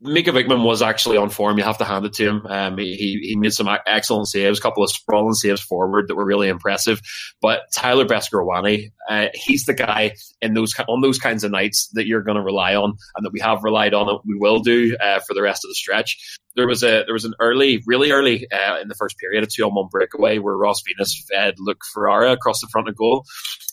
Mika 0.00 0.30
Vickman 0.30 0.64
was 0.64 0.80
actually 0.80 1.16
on 1.16 1.28
form. 1.28 1.58
You 1.58 1.64
have 1.64 1.78
to 1.78 1.84
hand 1.84 2.04
it 2.04 2.12
to 2.14 2.28
him. 2.28 2.46
Um, 2.46 2.78
he 2.78 3.20
he 3.22 3.36
made 3.36 3.52
some 3.52 3.68
excellent 3.84 4.28
saves, 4.28 4.58
a 4.58 4.62
couple 4.62 4.84
of 4.84 4.90
sprawling 4.90 5.34
saves 5.34 5.60
forward 5.60 6.06
that 6.06 6.14
were 6.14 6.24
really 6.24 6.48
impressive. 6.48 7.00
But 7.42 7.62
Tyler 7.72 8.04
Beskorowany, 8.04 8.92
uh, 9.10 9.26
he's 9.34 9.64
the 9.64 9.74
guy 9.74 10.14
in 10.40 10.54
those 10.54 10.72
on 10.86 11.00
those 11.00 11.18
kinds 11.18 11.42
of 11.42 11.50
nights 11.50 11.90
that 11.94 12.06
you're 12.06 12.22
going 12.22 12.36
to 12.36 12.42
rely 12.42 12.76
on, 12.76 12.94
and 13.16 13.26
that 13.26 13.32
we 13.32 13.40
have 13.40 13.64
relied 13.64 13.92
on, 13.92 14.08
and 14.08 14.18
we 14.24 14.36
will 14.38 14.60
do 14.60 14.96
uh, 15.00 15.18
for 15.26 15.34
the 15.34 15.42
rest 15.42 15.64
of 15.64 15.68
the 15.68 15.74
stretch. 15.74 16.16
There 16.54 16.68
was 16.68 16.84
a 16.84 17.02
there 17.04 17.14
was 17.14 17.24
an 17.24 17.34
early, 17.40 17.82
really 17.84 18.12
early 18.12 18.46
uh, 18.52 18.78
in 18.80 18.86
the 18.86 18.94
first 18.94 19.16
period, 19.18 19.42
a 19.42 19.48
two 19.48 19.64
on 19.64 19.74
one 19.74 19.88
breakaway 19.90 20.38
where 20.38 20.56
Ross 20.56 20.80
Venus 20.86 21.24
fed 21.28 21.54
Luke 21.58 21.82
Ferrara 21.92 22.32
across 22.32 22.60
the 22.60 22.68
front 22.70 22.88
of 22.88 22.96
goal 22.96 23.24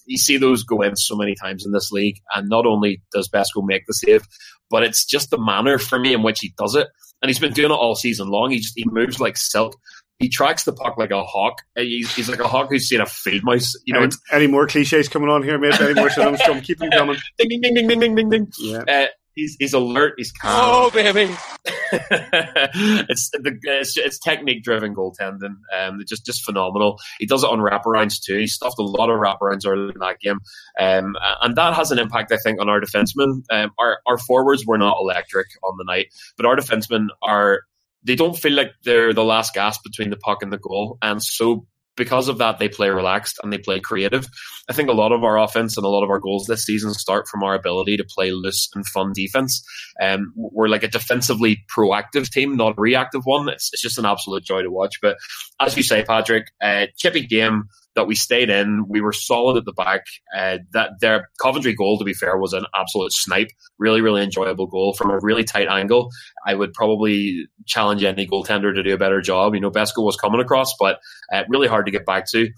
you 0.05 0.17
see 0.17 0.37
those 0.37 0.63
go 0.63 0.81
in 0.81 0.95
so 0.95 1.15
many 1.15 1.35
times 1.35 1.65
in 1.65 1.71
this 1.71 1.91
league, 1.91 2.19
and 2.33 2.49
not 2.49 2.65
only 2.65 3.01
does 3.11 3.29
Besco 3.29 3.65
make 3.65 3.83
the 3.87 3.93
save, 3.93 4.27
but 4.69 4.83
it's 4.83 5.05
just 5.05 5.29
the 5.29 5.37
manner 5.37 5.77
for 5.77 5.99
me 5.99 6.13
in 6.13 6.23
which 6.23 6.39
he 6.39 6.53
does 6.57 6.75
it. 6.75 6.87
And 7.21 7.29
he's 7.29 7.39
been 7.39 7.53
doing 7.53 7.71
it 7.71 7.75
all 7.75 7.95
season 7.95 8.27
long. 8.27 8.51
He 8.51 8.59
just 8.59 8.73
he 8.75 8.85
moves 8.87 9.19
like 9.19 9.37
silk. 9.37 9.75
He 10.19 10.29
tracks 10.29 10.63
the 10.63 10.73
puck 10.73 10.97
like 10.97 11.11
a 11.11 11.23
hawk. 11.23 11.59
Uh, 11.77 11.81
he's, 11.81 12.13
he's 12.15 12.29
like 12.29 12.39
a 12.39 12.47
hawk 12.47 12.69
who's 12.69 12.87
seen 12.87 13.01
a 13.01 13.05
field 13.05 13.43
mouse. 13.43 13.73
You 13.85 13.93
know, 13.95 14.03
any, 14.03 14.13
any 14.31 14.47
more 14.47 14.65
cliches 14.65 15.09
coming 15.09 15.29
on 15.29 15.43
here, 15.43 15.57
mate? 15.57 15.79
Any 15.79 15.93
more 15.93 16.09
synonyms 16.09 16.41
coming? 16.41 16.63
Keep 16.63 16.79
them 16.79 16.91
coming. 16.91 17.17
ding, 17.37 17.49
ding, 17.49 17.61
ding, 17.61 17.73
ding, 17.73 17.87
ding, 17.87 17.99
ding, 17.99 18.15
ding, 18.15 18.29
ding. 18.29 18.47
Yeah. 18.59 18.83
Uh, 18.87 19.07
he's 19.35 19.55
he's 19.59 19.73
alert. 19.73 20.13
He's 20.17 20.31
calm. 20.31 20.51
Oh, 20.55 20.89
baby. 20.91 21.35
it's 21.91 23.29
the 23.29 23.59
it's, 23.63 23.97
it's 23.97 24.19
technique 24.19 24.63
driven 24.63 24.95
goaltending. 24.95 25.57
Um, 25.77 26.01
just 26.07 26.25
just 26.25 26.43
phenomenal. 26.43 26.99
He 27.19 27.25
does 27.25 27.43
it 27.43 27.49
on 27.49 27.59
wraparounds 27.59 28.21
too. 28.21 28.37
He 28.37 28.47
stuffed 28.47 28.79
a 28.79 28.83
lot 28.83 29.09
of 29.09 29.19
wraparounds 29.19 29.67
early 29.67 29.91
in 29.93 29.99
that 29.99 30.19
game, 30.19 30.39
um, 30.79 31.15
and 31.41 31.55
that 31.55 31.73
has 31.73 31.91
an 31.91 31.99
impact, 31.99 32.31
I 32.31 32.37
think, 32.37 32.59
on 32.59 32.69
our 32.69 32.81
defensemen. 32.81 33.43
Um, 33.51 33.71
our 33.79 33.99
our 34.07 34.17
forwards 34.17 34.65
were 34.65 34.77
not 34.77 34.97
electric 34.99 35.47
on 35.63 35.75
the 35.77 35.85
night, 35.85 36.07
but 36.37 36.45
our 36.45 36.55
defensemen 36.55 37.07
are. 37.21 37.61
They 38.03 38.15
don't 38.15 38.37
feel 38.37 38.53
like 38.53 38.71
they're 38.83 39.13
the 39.13 39.23
last 39.23 39.55
gasp 39.55 39.81
between 39.83 40.11
the 40.11 40.17
puck 40.17 40.43
and 40.43 40.53
the 40.53 40.59
goal, 40.59 40.99
and 41.01 41.23
so 41.23 41.65
because 41.95 42.27
of 42.27 42.37
that, 42.39 42.59
they 42.59 42.69
play 42.69 42.89
relaxed 42.89 43.39
and 43.41 43.51
they 43.51 43.57
play 43.57 43.79
creative. 43.79 44.27
I 44.69 44.73
think 44.73 44.89
a 44.89 44.93
lot 44.93 45.11
of 45.11 45.23
our 45.23 45.37
offense 45.37 45.77
and 45.77 45.85
a 45.85 45.89
lot 45.89 46.03
of 46.03 46.09
our 46.09 46.19
goals 46.19 46.45
this 46.45 46.65
season 46.65 46.93
start 46.93 47.27
from 47.27 47.43
our 47.43 47.53
ability 47.53 47.97
to 47.97 48.03
play 48.03 48.31
loose 48.31 48.69
and 48.75 48.85
fun 48.87 49.11
defense. 49.13 49.63
Um, 50.01 50.33
we're 50.35 50.67
like 50.67 50.83
a 50.83 50.87
defensively 50.87 51.63
proactive 51.75 52.29
team, 52.29 52.57
not 52.57 52.77
a 52.77 52.81
reactive 52.81 53.21
one. 53.23 53.49
It's, 53.49 53.71
it's 53.73 53.81
just 53.81 53.97
an 53.97 54.05
absolute 54.05 54.43
joy 54.43 54.61
to 54.61 54.71
watch. 54.71 54.99
But 55.01 55.17
as 55.59 55.77
you 55.77 55.83
say, 55.83 56.03
Patrick, 56.03 56.47
uh, 56.61 56.87
chippy 56.97 57.25
game 57.25 57.65
that 57.95 58.07
we 58.07 58.15
stayed 58.15 58.49
in. 58.49 58.85
We 58.87 59.01
were 59.01 59.13
solid 59.13 59.57
at 59.57 59.65
the 59.65 59.73
back. 59.73 60.01
Uh, 60.35 60.59
that 60.73 60.91
their 61.01 61.29
Coventry 61.41 61.73
goal, 61.73 61.97
to 61.97 62.05
be 62.05 62.13
fair, 62.13 62.37
was 62.37 62.53
an 62.53 62.65
absolute 62.75 63.13
snipe. 63.13 63.49
Really, 63.79 64.01
really 64.01 64.23
enjoyable 64.23 64.67
goal 64.67 64.93
from 64.93 65.11
a 65.11 65.19
really 65.21 65.43
tight 65.43 65.67
angle. 65.67 66.09
I 66.45 66.53
would 66.55 66.73
probably 66.73 67.47
challenge 67.65 68.03
any 68.03 68.27
goaltender 68.27 68.73
to 68.73 68.83
do 68.83 68.93
a 68.93 68.97
better 68.97 69.21
job. 69.21 69.55
You 69.55 69.61
know, 69.61 69.71
Besco 69.71 70.03
was 70.03 70.17
coming 70.17 70.41
across, 70.41 70.73
but 70.79 70.99
uh, 71.33 71.43
really 71.49 71.67
hard 71.67 71.85
to 71.85 71.91
get 71.91 72.05
back 72.05 72.25
to. 72.31 72.49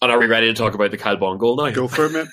And 0.00 0.12
are 0.12 0.20
we 0.20 0.26
ready 0.26 0.46
to 0.46 0.54
talk 0.54 0.74
about 0.74 0.92
the 0.92 0.96
Kyle 0.96 1.16
Bond 1.16 1.40
goal 1.40 1.56
now? 1.56 1.70
Go 1.70 1.88
for 1.88 2.06
it, 2.06 2.12
mate. 2.12 2.28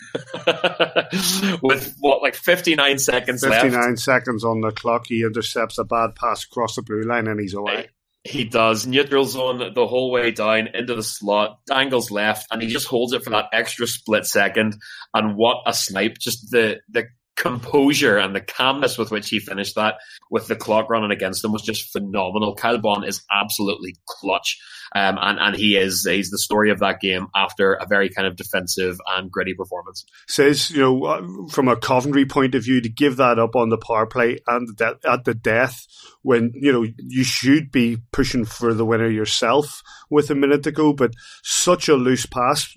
With 1.63 1.95
what, 1.99 2.21
like 2.21 2.35
59 2.35 2.99
seconds 2.99 3.43
59 3.43 3.71
left? 3.71 3.99
seconds 3.99 4.43
on 4.43 4.61
the 4.61 4.69
clock. 4.69 5.05
He 5.07 5.23
intercepts 5.23 5.79
a 5.79 5.83
bad 5.83 6.13
pass 6.15 6.45
across 6.45 6.75
the 6.75 6.83
blue 6.83 7.01
line 7.01 7.25
and 7.27 7.39
he's 7.39 7.55
away. 7.55 7.89
He 8.25 8.43
does. 8.43 8.87
Neutral 8.87 9.25
zone 9.25 9.73
the 9.75 9.85
whole 9.85 10.09
way 10.09 10.31
down 10.31 10.67
into 10.73 10.95
the 10.95 11.03
slot, 11.03 11.59
angles 11.71 12.09
left, 12.09 12.47
and 12.51 12.59
he 12.59 12.67
just 12.67 12.87
holds 12.87 13.13
it 13.13 13.23
for 13.23 13.29
that 13.29 13.49
extra 13.53 13.85
split 13.85 14.25
second. 14.25 14.77
And 15.13 15.35
what 15.35 15.57
a 15.67 15.73
snipe. 15.73 16.17
Just 16.17 16.49
the, 16.49 16.81
the 16.89 17.05
composure 17.35 18.17
and 18.17 18.35
the 18.35 18.41
calmness 18.41 18.97
with 18.97 19.11
which 19.11 19.29
he 19.29 19.39
finished 19.39 19.75
that 19.75 19.95
with 20.29 20.47
the 20.47 20.55
clock 20.55 20.89
running 20.89 21.11
against 21.11 21.43
him 21.43 21.51
was 21.51 21.61
just 21.61 21.91
phenomenal. 21.91 22.55
Kyle 22.55 22.77
Bond 22.77 23.05
is 23.05 23.23
absolutely 23.31 23.95
clutch. 24.07 24.57
Um, 24.95 25.17
and, 25.19 25.39
and 25.39 25.55
he 25.55 25.75
is, 25.75 26.05
he's 26.09 26.29
the 26.29 26.37
story 26.37 26.71
of 26.71 26.79
that 26.79 27.01
game 27.01 27.27
after 27.35 27.73
a 27.73 27.85
very 27.85 28.09
kind 28.09 28.27
of 28.27 28.37
defensive 28.37 28.97
and 29.07 29.29
gritty 29.29 29.53
performance. 29.53 30.05
Sis, 30.27 30.71
you 30.71 30.79
know, 30.79 31.03
uh, 31.03 31.21
from 31.49 31.67
a 31.67 31.75
Coventry 31.75 32.25
point 32.25 32.55
of 32.55 32.63
view, 32.63 32.79
to 32.79 32.89
give 32.89 33.17
that 33.17 33.37
up 33.37 33.55
on 33.55 33.69
the 33.69 33.77
power 33.77 34.05
play 34.05 34.39
and 34.47 34.69
that 34.77 35.03
at 35.03 35.25
the 35.25 35.33
death 35.33 35.85
when, 36.21 36.53
you 36.55 36.71
know, 36.71 36.85
you 36.97 37.23
should 37.23 37.71
be 37.71 37.97
pushing 38.13 38.45
for 38.45 38.73
the 38.73 38.85
winner 38.85 39.09
yourself 39.09 39.81
with 40.09 40.29
a 40.29 40.35
minute 40.35 40.63
to 40.63 40.71
go, 40.71 40.93
but 40.93 41.11
such 41.43 41.89
a 41.89 41.95
loose 41.95 42.25
pass. 42.25 42.73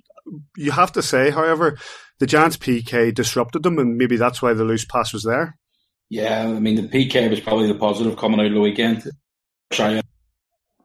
You 0.57 0.73
have 0.73 0.93
to 0.93 1.03
say, 1.03 1.31
however, 1.31 1.79
the 2.19 2.27
Giants 2.27 2.57
PK 2.57 3.15
disrupted 3.15 3.63
them, 3.63 3.79
and 3.79 3.97
maybe 3.97 4.17
that's 4.17 4.43
why 4.43 4.53
the 4.53 4.65
loose 4.65 4.85
pass 4.85 5.13
was 5.13 5.23
there. 5.23 5.57
Yeah, 6.11 6.43
I 6.43 6.59
mean, 6.59 6.77
the 6.77 6.89
PK 6.89 7.29
was 7.29 7.41
probably 7.41 7.69
the 7.69 7.79
positive 7.79 8.17
coming 8.17 8.41
out 8.41 8.47
of 8.47 8.53
the 8.53 8.61
weekend. 8.61 9.09
Try 9.71 10.01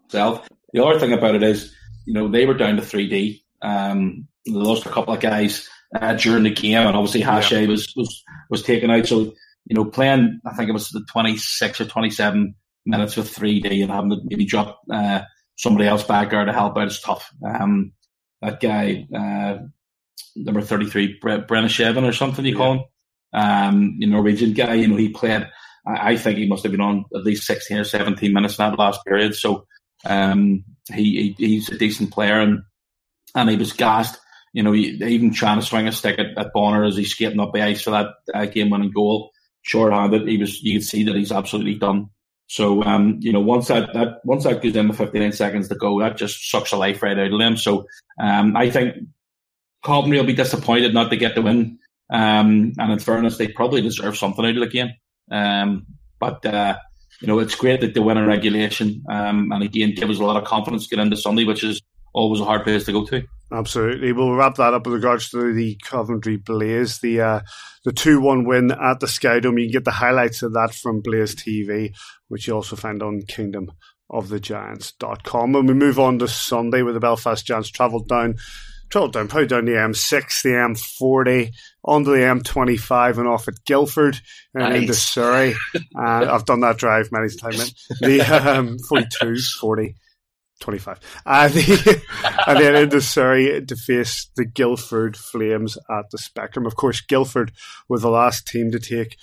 itself. 0.06 0.48
The 0.74 0.84
other 0.84 1.00
thing 1.00 1.13
about 1.13 1.36
it 1.36 1.44
is, 1.44 1.74
you 2.06 2.13
know, 2.13 2.28
they 2.28 2.46
were 2.46 2.54
down 2.54 2.75
to 2.75 2.82
3D. 2.82 3.42
Um, 3.62 4.28
they 4.46 4.52
lost 4.52 4.86
a 4.86 4.90
couple 4.90 5.13
of 5.13 5.22
guys 5.22 5.70
uh, 5.96 6.13
during 6.16 6.44
the 6.44 6.52
game, 6.52 6.86
and 6.86 6.96
obviously 6.96 7.22
Hache 7.22 7.52
yeah. 7.52 7.68
was, 7.68 7.94
was 7.96 8.24
was 8.50 8.63
taken 8.63 8.92
out. 8.92 9.08
So, 9.08 9.34
you 9.66 9.75
know, 9.75 9.86
playing, 9.86 10.42
I 10.46 10.54
think 10.56 10.70
it 10.70 10.74
was 10.74 10.90
the 10.90 11.06
26 11.10 11.82
or 11.82 11.86
27 11.86 12.56
minutes 12.86 13.16
with 13.16 13.34
3D 13.34 13.82
and 13.82 13.92
having 13.92 14.10
to 14.10 14.18
maybe 14.25 14.46
drop 14.46 14.82
uh, 14.92 15.22
somebody 15.56 15.88
else 15.88 16.04
back 16.04 16.32
there 16.32 16.44
to 16.44 16.52
help 16.52 16.78
out 16.78 16.88
is 16.88 17.00
tough. 17.00 17.32
Um, 17.46 17.94
that 18.42 18.60
guy, 18.60 19.08
uh, 19.16 19.68
number 20.36 20.62
33, 20.62 21.20
Bre- 21.22 21.29
Brenna 21.29 21.65
Shevin 21.65 22.08
or 22.08 22.13
something 22.13 22.46
you 22.46 22.51
yeah. 22.53 22.58
call 22.58 22.74
him, 22.74 22.84
um, 23.34 23.98
the 24.00 24.05
Norwegian 24.08 24.53
guy, 24.53 24.75
you 24.75 24.88
know, 24.88 24.96
he 24.96 25.10
played, 25.10 25.48
I, 25.88 26.12
I, 26.12 26.17
think 26.17 26.38
he 26.38 26.48
must 26.48 26.63
have 26.63 26.72
been 26.72 26.82
on 26.82 27.05
at 27.15 27.24
least 27.24 27.48
16 27.48 27.77
or 27.77 27.84
17 27.84 28.32
minutes 28.32 28.60
in 28.60 28.70
that 28.70 28.77
last 28.77 29.03
period. 29.05 29.36
So, 29.36 29.65
um, 30.05 30.63
he, 30.91 31.36
he, 31.38 31.46
he's 31.48 31.70
a 31.70 31.77
decent 31.77 32.12
player 32.12 32.39
and, 32.39 32.62
and 33.36 33.50
he 33.50 33.55
was 33.55 33.74
gassed, 33.74 34.20
you 34.53 34.62
know, 34.62 34.72
he, 34.72 35.01
even 35.03 35.34
trying 35.34 35.60
to 35.60 35.65
swing 35.65 35.88
a 35.88 35.91
stick 35.91 36.20
at, 36.20 36.38
at 36.38 36.53
Bonner 36.53 36.86
as 36.86 36.96
he's 36.96 37.12
skating 37.12 37.39
up 37.39 37.53
the 37.53 37.62
ice 37.62 37.82
for 37.82 37.91
that 37.91 38.12
uh, 38.34 38.46
game 38.46 38.70
winning 38.70 38.91
goal. 38.91 39.32
short-handed. 39.63 40.27
He 40.27 40.38
was. 40.38 40.62
You 40.62 40.79
could 40.79 40.88
see 40.88 41.03
that 41.05 41.15
he's 41.15 41.32
absolutely 41.32 41.75
done. 41.75 42.12
So 42.48 42.84
um, 42.84 43.17
you 43.20 43.34
know, 43.34 43.41
once 43.41 43.67
that, 43.70 43.93
that 43.93 44.20
once 44.24 44.43
that 44.43 44.62
goes 44.62 44.75
in 44.75 44.88
with 44.88 44.98
59 44.98 45.32
seconds 45.32 45.70
to 45.70 45.75
go, 45.75 46.00
that 46.01 46.17
just 46.17 46.50
sucks 46.50 46.70
the 46.70 46.77
life 46.77 47.01
right 47.01 47.17
out 47.17 47.34
of 47.34 47.39
them. 47.39 47.58
So 47.58 47.88
um, 48.20 48.55
I 48.55 48.70
think 48.70 48.96
Coventry 49.84 50.18
will 50.20 50.25
be 50.25 50.34
disappointed 50.34 50.94
not 50.94 51.10
to 51.10 51.18
get 51.18 51.36
the 51.36 51.42
win. 51.42 51.80
Um, 52.10 52.74
and 52.78 52.92
in 52.92 53.00
fairness, 53.00 53.38
they 53.38 53.48
probably 53.48 53.82
deserve 53.82 54.18
something 54.18 54.46
out 54.46 54.56
of 54.56 54.62
the 54.62 54.68
game. 54.68 54.92
Um, 55.32 55.86
but 56.20 56.46
uh, 56.46 56.78
you 57.22 57.28
know, 57.28 57.40
it's 57.40 57.56
great 57.56 57.82
that 57.82 57.94
they 57.94 58.00
win 58.00 58.18
in 58.18 58.25
regulation. 58.25 59.04
Um, 59.10 59.52
and 59.52 59.63
again, 59.63 59.94
give 59.96 60.10
us 60.10 60.20
a 60.20 60.25
lot 60.25 60.42
of 60.42 60.48
confidence 60.48 60.88
to 60.88 60.96
get 60.96 61.02
into 61.02 61.18
Sunday, 61.18 61.46
which 61.46 61.63
is 61.63 61.82
always 62.13 62.42
a 62.42 62.46
hard 62.46 62.63
place 62.63 62.86
to 62.86 62.92
go 62.92 63.06
to. 63.06 63.24
Absolutely. 63.52 64.13
We'll 64.13 64.34
wrap 64.34 64.56
that 64.56 64.74
up 64.74 64.86
with 64.86 64.96
regards 64.96 65.30
to 65.30 65.54
the 65.54 65.78
Coventry 65.84 66.38
Blaze, 66.38 67.00
the 67.00 67.22
uh, 67.22 67.40
the 67.86 67.94
two 67.94 68.20
one 68.20 68.46
win 68.46 68.72
at 68.72 69.00
the 69.00 69.08
Sky 69.08 69.40
Dome. 69.40 69.60
You 69.60 69.66
can 69.66 69.74
get 69.74 69.86
the 69.86 69.92
highlights 69.92 70.42
of 70.42 70.54
that 70.54 70.74
from 70.74 71.02
Blaze 71.02 71.36
TV, 71.36 71.94
which 72.30 72.48
you 72.48 72.54
also 72.54 72.75
find 72.75 73.04
on 73.04 73.22
Kingdom 73.22 73.72
of 74.10 74.30
the 74.30 74.40
Giants.com. 74.40 75.56
And 75.56 75.68
we 75.68 75.74
move 75.74 76.00
on 76.00 76.20
to 76.20 76.28
Sunday 76.28 76.82
with 76.82 76.96
the 76.96 77.00
Belfast 77.00 77.46
Giants 77.46 77.70
travelled 77.70 78.08
down 78.08 78.36
travelled 78.93 79.13
down 79.13 79.27
probably 79.27 79.47
down 79.47 79.65
the 79.65 79.71
M6, 79.71 80.43
the 80.43 80.50
M40, 80.50 81.51
onto 81.83 82.12
the 82.12 82.17
M25 82.17 83.17
and 83.17 83.27
off 83.27 83.47
at 83.47 83.65
Guildford 83.65 84.19
and 84.53 84.63
nice. 84.63 84.81
into 84.81 84.93
Surrey. 84.93 85.55
and 85.73 86.29
I've 86.29 86.45
done 86.45 86.59
that 86.59 86.77
drive 86.77 87.12
many 87.12 87.29
times. 87.35 87.88
The 88.00 88.21
um, 88.21 88.77
42, 88.77 89.38
40. 89.59 89.95
25. 90.59 91.00
Uh, 91.25 91.47
the, 91.50 92.01
and 92.47 92.59
then 92.59 92.75
into 92.75 93.01
Surrey 93.01 93.65
to 93.65 93.75
face 93.75 94.29
the 94.38 94.45
Guildford 94.45 95.17
Flames 95.17 95.77
at 95.89 96.09
the 96.12 96.19
Spectrum. 96.19 96.67
Of 96.67 96.75
course, 96.75 97.01
Guildford 97.01 97.51
were 97.89 98.00
the 98.00 98.12
last 98.12 98.47
team 98.47 98.71
to 98.71 98.79
take 98.79 99.17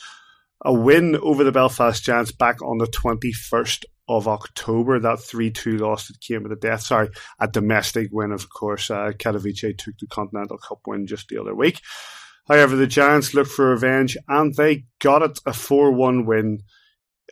a 0.62 0.72
win 0.72 1.16
over 1.16 1.44
the 1.44 1.52
Belfast 1.52 2.02
Giants 2.02 2.32
back 2.32 2.60
on 2.60 2.78
the 2.78 2.86
21st 2.86 3.84
of 4.10 4.26
October. 4.26 4.98
That 4.98 5.20
3 5.20 5.50
2 5.50 5.78
loss 5.78 6.08
that 6.08 6.20
came 6.20 6.42
with 6.42 6.50
the 6.50 6.56
death. 6.56 6.82
Sorry, 6.82 7.08
a 7.38 7.46
domestic 7.46 8.08
win, 8.10 8.32
of 8.32 8.50
course. 8.50 8.90
Uh, 8.90 9.12
Katowice 9.16 9.78
took 9.78 9.96
the 9.98 10.06
Continental 10.08 10.58
Cup 10.58 10.80
win 10.86 11.06
just 11.06 11.28
the 11.28 11.40
other 11.40 11.54
week. 11.54 11.80
However, 12.48 12.74
the 12.74 12.86
Giants 12.86 13.32
looked 13.32 13.52
for 13.52 13.70
revenge 13.70 14.16
and 14.26 14.54
they 14.56 14.84
got 14.98 15.22
it 15.22 15.38
a 15.46 15.52
4 15.52 15.92
1 15.92 16.26
win 16.26 16.60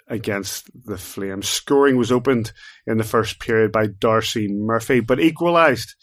against 0.06 0.70
the 0.86 0.96
Flames. 0.96 1.48
Scoring 1.48 1.96
was 1.96 2.12
opened 2.12 2.52
in 2.86 2.98
the 2.98 3.04
first 3.04 3.40
period 3.40 3.72
by 3.72 3.88
Darcy 3.88 4.48
Murphy, 4.48 5.00
but 5.00 5.20
equalised 5.20 5.94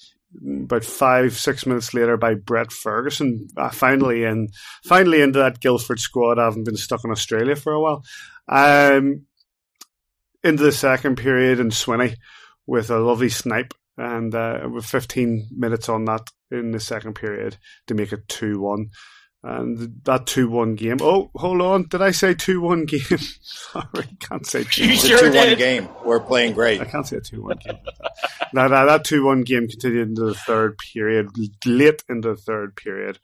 about 0.66 0.84
five, 0.84 1.38
six 1.40 1.66
minutes 1.66 1.94
later 1.94 2.18
by 2.18 2.34
Brett 2.34 2.72
Ferguson. 2.72 3.48
Uh, 3.56 3.70
finally 3.70 4.26
in, 4.26 4.50
finally 4.84 5.22
into 5.22 5.40
that 5.40 5.62
Guildford 5.62 6.00
squad. 6.00 6.38
I 6.38 6.46
haven't 6.46 6.66
been 6.66 6.76
stuck 6.76 7.06
in 7.06 7.12
Australia 7.12 7.56
for 7.56 7.72
a 7.72 7.82
while. 7.82 8.04
Um, 8.50 9.26
into 10.46 10.64
the 10.64 10.72
second 10.72 11.18
period 11.18 11.60
and 11.60 11.72
Swinney 11.72 12.16
with 12.68 12.90
a 12.90 13.00
lovely 13.00 13.30
snipe 13.30 13.74
and 13.98 14.34
uh, 14.34 14.68
with 14.72 14.86
15 14.86 15.48
minutes 15.52 15.90
on 15.90 16.06
that 16.06 16.30
in 16.52 16.72
the 16.72 16.80
second 16.80 17.16
period 17.16 17.58
to 17.88 17.96
make 17.96 18.14
it 18.14 18.28
2 18.28 18.60
1. 18.60 18.90
And 19.44 20.02
that 20.06 20.26
2 20.26 20.50
1 20.50 20.76
game. 20.76 20.98
Oh, 21.02 21.30
hold 21.36 21.62
on. 21.62 21.88
Did 21.88 22.02
I 22.02 22.12
say 22.12 22.34
2 22.34 22.62
1 22.62 22.86
game? 22.86 23.02
Sorry, 23.42 24.08
can't 24.20 24.46
say 24.46 24.64
2 24.64 24.82
1. 24.82 24.92
It's 24.92 25.04
a 25.04 25.32
2 25.32 25.34
1 25.34 25.58
game. 25.58 25.90
We're 26.04 26.20
playing 26.20 26.54
great. 26.54 26.82
I 26.82 26.86
can't 26.86 27.08
say 27.08 27.18
a 27.18 27.22
2 27.22 27.42
1 27.42 27.58
game. 27.64 27.78
now, 28.54 28.68
now, 28.70 28.86
that 28.86 29.04
2 29.04 29.24
1 29.24 29.42
game 29.42 29.68
continued 29.68 30.10
into 30.10 30.26
the 30.26 30.34
third 30.34 30.78
period, 30.78 31.30
late 31.66 32.04
into 32.10 32.30
the 32.30 32.38
third 32.38 32.76
period, 32.76 33.20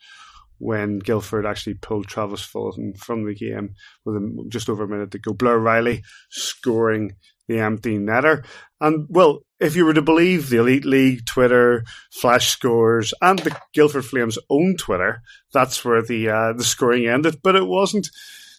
when 0.61 0.99
Guildford 0.99 1.45
actually 1.45 1.73
pulled 1.73 2.07
Travis 2.07 2.41
Fullerton 2.41 2.93
from 2.93 3.25
the 3.25 3.33
game 3.33 3.73
with 4.05 4.49
just 4.49 4.69
over 4.69 4.83
a 4.83 4.87
minute 4.87 5.11
to 5.11 5.19
go. 5.19 5.33
Blair 5.33 5.57
Riley 5.57 6.03
scoring 6.29 7.15
the 7.47 7.59
empty 7.59 7.97
netter. 7.97 8.45
And, 8.79 9.07
well, 9.09 9.39
if 9.59 9.75
you 9.75 9.85
were 9.85 9.93
to 9.93 10.03
believe 10.03 10.49
the 10.49 10.59
Elite 10.59 10.85
League 10.85 11.25
Twitter, 11.25 11.83
Flash 12.11 12.49
Scores, 12.49 13.11
and 13.21 13.39
the 13.39 13.57
Guildford 13.73 14.05
Flames' 14.05 14.37
own 14.49 14.75
Twitter, 14.77 15.23
that's 15.51 15.83
where 15.83 16.03
the 16.03 16.29
uh, 16.29 16.53
the 16.53 16.63
scoring 16.63 17.07
ended. 17.07 17.39
But 17.43 17.55
it 17.55 17.67
wasn't. 17.67 18.09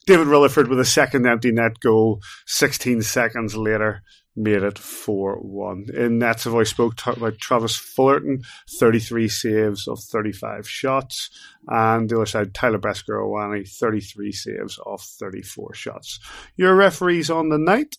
David 0.05 0.27
Rutherford 0.27 0.67
with 0.67 0.81
a 0.81 0.85
second 0.85 1.29
empty 1.29 1.53
net 1.53 1.79
goal 1.79 2.21
16 2.47 3.03
seconds 3.03 3.55
later 3.55 4.03
made 4.35 4.63
it 4.63 4.79
4 4.79 5.37
1. 5.37 5.87
In 5.95 6.19
nets, 6.19 6.47
I 6.47 6.63
spoke 6.63 6.95
about 7.07 7.39
Travis 7.39 7.77
Fullerton, 7.77 8.43
33 8.79 9.29
saves 9.29 9.87
of 9.87 10.01
35 10.01 10.69
shots. 10.69 11.31
And 11.69 12.09
the 12.09 12.17
other 12.17 12.27
side, 12.27 12.55
Tyler 12.55 12.79
Bresker 12.79 13.69
33 13.69 14.33
saves 14.33 14.79
of 14.85 15.01
34 15.01 15.75
shots. 15.75 16.19
Your 16.57 16.75
referees 16.75 17.31
on 17.31 17.51
the 17.51 17.59
night 17.59 17.97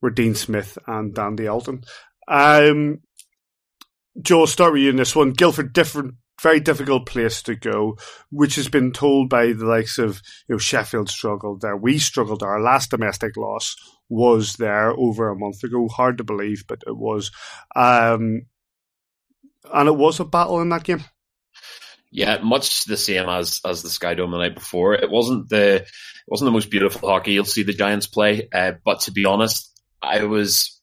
were 0.00 0.10
Dean 0.10 0.34
Smith 0.34 0.78
and 0.86 1.14
Dandy 1.14 1.46
Alton. 1.46 1.84
Um, 2.28 3.00
Joe, 4.20 4.46
start 4.46 4.72
with 4.72 4.82
you 4.82 4.90
in 4.90 4.96
this 4.96 5.16
one. 5.16 5.30
Guildford, 5.30 5.72
different, 5.72 6.14
very 6.42 6.60
difficult 6.60 7.06
place 7.06 7.42
to 7.42 7.54
go, 7.54 7.96
which 8.30 8.56
has 8.56 8.68
been 8.68 8.92
told 8.92 9.30
by 9.30 9.52
the 9.52 9.64
likes 9.64 9.98
of 9.98 10.20
you 10.48 10.54
know 10.54 10.58
Sheffield 10.58 11.08
struggled 11.08 11.60
there. 11.60 11.76
We 11.76 11.98
struggled. 11.98 12.42
Our 12.42 12.60
last 12.60 12.90
domestic 12.90 13.36
loss 13.36 13.76
was 14.12 14.56
there 14.56 14.90
over 14.90 15.30
a 15.30 15.38
month 15.38 15.64
ago. 15.64 15.88
Hard 15.88 16.18
to 16.18 16.24
believe, 16.24 16.64
but 16.68 16.82
it 16.86 16.96
was. 16.96 17.30
Um, 17.74 18.42
and 19.72 19.88
it 19.88 19.96
was 19.96 20.20
a 20.20 20.24
battle 20.24 20.60
in 20.60 20.68
that 20.68 20.84
game. 20.84 21.02
Yeah, 22.10 22.38
much 22.42 22.84
the 22.84 22.98
same 22.98 23.26
as 23.28 23.60
as 23.64 23.82
the 23.82 23.88
Sky 23.88 24.12
Dome 24.12 24.32
the 24.32 24.38
night 24.38 24.54
before. 24.54 24.92
It 24.94 25.10
wasn't 25.10 25.48
the 25.48 25.76
it 25.76 26.28
wasn't 26.28 26.48
the 26.48 26.52
most 26.52 26.70
beautiful 26.70 27.08
hockey 27.08 27.32
you'll 27.32 27.46
see 27.46 27.62
the 27.62 27.72
Giants 27.72 28.06
play, 28.06 28.48
uh, 28.52 28.72
but 28.84 29.00
to 29.00 29.12
be 29.12 29.24
honest, 29.24 29.72
I 30.02 30.24
was 30.24 30.78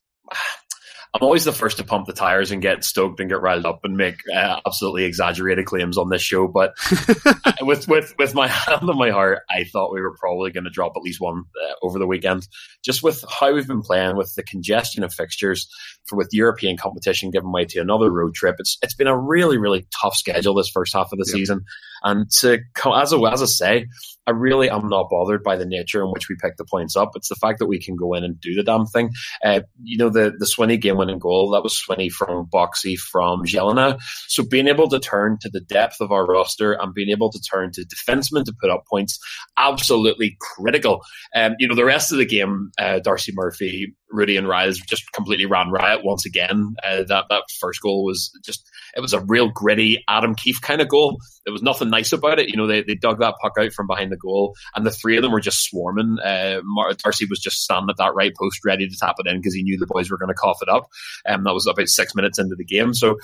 I'm 1.14 1.24
always 1.24 1.44
the 1.44 1.52
first 1.52 1.78
to 1.78 1.84
pump 1.84 2.06
the 2.06 2.14
tires 2.14 2.52
and 2.52 2.62
get 2.62 2.84
stoked 2.84 3.20
and 3.20 3.30
get 3.30 3.42
riled 3.42 3.66
up 3.66 3.80
and 3.84 3.98
make 3.98 4.22
uh, 4.32 4.60
absolutely 4.66 5.06
exaggerated 5.06 5.66
claims 5.66 5.98
on 5.98 6.10
this 6.10 6.22
show. 6.22 6.48
But 6.48 6.74
with 7.62 7.88
with 7.88 8.14
with 8.20 8.36
my 8.36 8.48
hand 8.48 8.88
on 8.88 8.98
my 8.98 9.10
heart, 9.10 9.40
I 9.50 9.64
thought 9.64 9.92
we 9.92 10.02
were 10.02 10.16
probably 10.20 10.52
going 10.52 10.66
to 10.66 10.70
drop 10.70 10.94
at 10.96 11.02
least 11.02 11.20
one 11.20 11.46
uh, 11.64 11.74
over 11.82 11.98
the 11.98 12.06
weekend. 12.06 12.48
Just 12.86 13.02
with 13.02 13.26
how 13.28 13.54
we've 13.54 13.68
been 13.68 13.82
playing, 13.82 14.18
with 14.18 14.34
the 14.36 14.44
congestion 14.44 15.04
of 15.04 15.12
fixtures, 15.12 15.68
for 16.06 16.16
with 16.16 16.30
European 16.32 16.78
competition 16.78 17.32
giving 17.32 17.52
way 17.52 17.66
to 17.66 17.80
another 17.80 18.12
road 18.12 18.36
trip, 18.36 18.58
it's 18.60 18.78
it's 18.84 18.96
been 18.96 19.08
a 19.08 19.18
really 19.18 19.58
really 19.58 19.88
tough 20.00 20.16
schedule 20.16 20.54
this 20.54 20.70
first 20.70 20.94
half 20.94 21.12
of 21.12 21.18
the 21.18 21.26
yep. 21.28 21.34
season. 21.34 21.66
And 22.04 22.30
to 22.40 22.60
as 22.86 23.14
a, 23.14 23.20
as 23.20 23.42
I 23.42 23.46
say, 23.46 23.86
I 24.28 24.32
really 24.32 24.70
am 24.70 24.88
not 24.88 25.10
bothered 25.10 25.44
by 25.44 25.56
the 25.56 25.66
nature 25.66 26.04
in 26.04 26.12
which 26.12 26.30
we 26.30 26.36
pick 26.40 26.58
the 26.58 26.66
points 26.66 26.96
up. 26.96 27.12
It's 27.16 27.30
the 27.30 27.36
fact 27.36 27.58
that 27.60 27.66
we 27.66 27.80
can 27.80 27.96
go 27.96 28.14
in 28.14 28.24
and 28.24 28.40
do 28.40 28.54
the 28.54 28.64
damn 28.64 28.86
thing. 28.86 29.10
Uh, 29.44 29.62
you 29.82 29.98
know, 29.98 30.10
the 30.10 30.34
the 30.38 30.46
Swinney 30.46 30.80
game 30.80 30.98
winning 30.98 31.20
goal 31.20 31.50
that 31.52 31.64
was 31.64 31.80
Swinney 31.80 32.12
from 32.12 32.46
Boxy 32.46 32.98
from 32.98 33.44
Jelena. 33.46 34.00
So 34.28 34.44
being 34.44 34.68
able 34.68 34.88
to 34.90 35.00
turn 35.00 35.38
to 35.42 35.50
the 35.50 35.62
depth 35.62 36.00
of 36.00 36.12
our 36.12 36.26
roster 36.26 36.74
and 36.74 36.94
being 36.94 37.10
able 37.10 37.32
to 37.32 37.42
turn 37.42 37.72
to 37.74 37.86
defensemen 37.86 38.46
to 38.46 38.54
put 38.62 38.70
up 38.70 38.84
points, 38.90 39.20
absolutely 39.58 40.38
critical. 40.40 41.02
Um, 41.36 41.56
you 41.58 41.68
know, 41.68 41.76
the 41.76 41.86
rest 41.86 42.12
of 42.12 42.20
the 42.20 42.26
game, 42.26 42.72
uh, 42.78 43.00
Darcy 43.00 43.32
Murphy, 43.34 43.96
Rudy, 44.12 44.38
and 44.38 44.48
Riles 44.48 44.80
just 44.80 45.12
completely 45.12 45.46
ran 45.46 45.70
riot 45.70 46.04
once 46.04 46.26
again. 46.26 46.76
Uh, 46.84 47.04
that 47.08 47.26
that 47.30 47.44
first 47.60 47.82
goal 47.82 48.04
was 48.04 48.32
just 48.44 48.70
it 48.96 49.02
was 49.02 49.14
a 49.14 49.22
real 49.22 49.50
gritty 49.50 50.04
Adam 50.08 50.36
Keefe 50.36 50.62
kind 50.62 50.82
of 50.82 50.90
goal. 50.90 51.20
There 51.46 51.54
was 51.54 51.62
nothing 51.62 51.90
nice 51.90 52.12
about 52.12 52.40
it. 52.40 52.50
You 52.50 52.58
know, 52.58 52.68
they, 52.68 52.84
they 52.84 52.96
dug 52.96 53.20
that 53.20 53.36
puck 53.42 53.54
out 53.60 53.72
from 53.74 53.88
behind 53.88 54.12
the 54.12 54.18
goal, 54.18 54.56
and 54.76 54.86
the 54.86 54.92
three 54.92 55.18
of 55.18 55.24
them 55.24 55.32
were 55.32 55.40
just 55.40 55.64
swarming. 55.64 56.18
Uh, 56.24 56.62
Darcy 57.04 57.26
was 57.30 57.40
just 57.40 57.64
standing 57.64 57.90
at 57.90 57.98
that 57.98 58.16
right 58.16 58.34
post, 58.36 58.60
ready 58.66 58.88
to 58.88 58.96
tap 59.00 59.16
it 59.20 59.28
in 59.28 59.38
because 59.38 59.54
he 59.54 59.64
knew 59.64 59.78
the 59.78 59.88
boys 59.88 60.10
were 60.10 60.18
going 60.18 60.30
to 60.30 60.34
cough 60.34 60.60
it 60.62 60.70
up. 60.70 60.90
And 61.26 61.38
um, 61.38 61.44
that 61.46 61.54
was 61.54 61.68
about 61.68 61.90
six 61.90 62.16
minutes 62.16 62.40
into 62.40 62.56
the 62.56 62.66
game. 62.66 62.94
So 62.94 63.18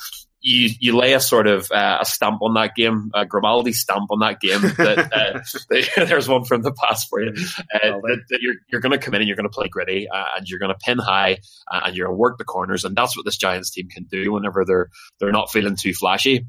you 0.46 0.70
you 0.80 0.96
lay 0.96 1.14
a 1.14 1.20
sort 1.20 1.48
of 1.48 1.72
uh, 1.72 1.98
a 2.02 2.06
stamp 2.06 2.42
on 2.44 2.54
that 2.54 2.76
game, 2.76 3.10
a 3.16 3.26
Grimaldi 3.26 3.74
stamp 3.74 4.12
on 4.12 4.20
that 4.20 4.40
game. 4.40 4.62
That 4.62 5.12
uh, 5.12 6.06
there's 6.06 6.30
one 6.30 6.46
from 6.46 6.62
the 6.62 6.72
past 6.72 7.08
for 7.10 7.20
you. 7.20 7.32
Uh, 7.32 7.80
that, 7.82 8.22
that, 8.30 8.40
you're 8.42 8.54
you're 8.72 8.82
going 8.82 8.92
to 8.92 9.00
come 9.00 9.16
in 9.16 9.22
and 9.22 9.28
you're 9.28 9.36
going 9.36 9.50
to 9.50 9.54
play 9.54 9.68
gritty 9.68 10.08
uh, 10.08 10.26
and 10.38 10.48
you're 10.48 10.60
going 10.60 10.72
to 10.72 10.78
pin 10.78 11.00
high 11.00 11.40
uh, 11.72 11.82
and 11.86 11.98
you're 11.98 12.06
going 12.06 12.16
to 12.16 12.20
work 12.20 12.38
the 12.38 12.44
corners 12.44 12.86
and 12.86 12.96
that's 12.96 13.18
what 13.18 13.26
this 13.26 13.38
Giants 13.38 13.72
team 13.72 13.90
can 13.90 14.04
do 14.04 14.32
whenever 14.32 14.64
they're 14.66 14.90
they're 15.20 15.32
not 15.32 15.52
feeling 15.52 15.76
too 15.76 15.94
flashy. 15.94 16.46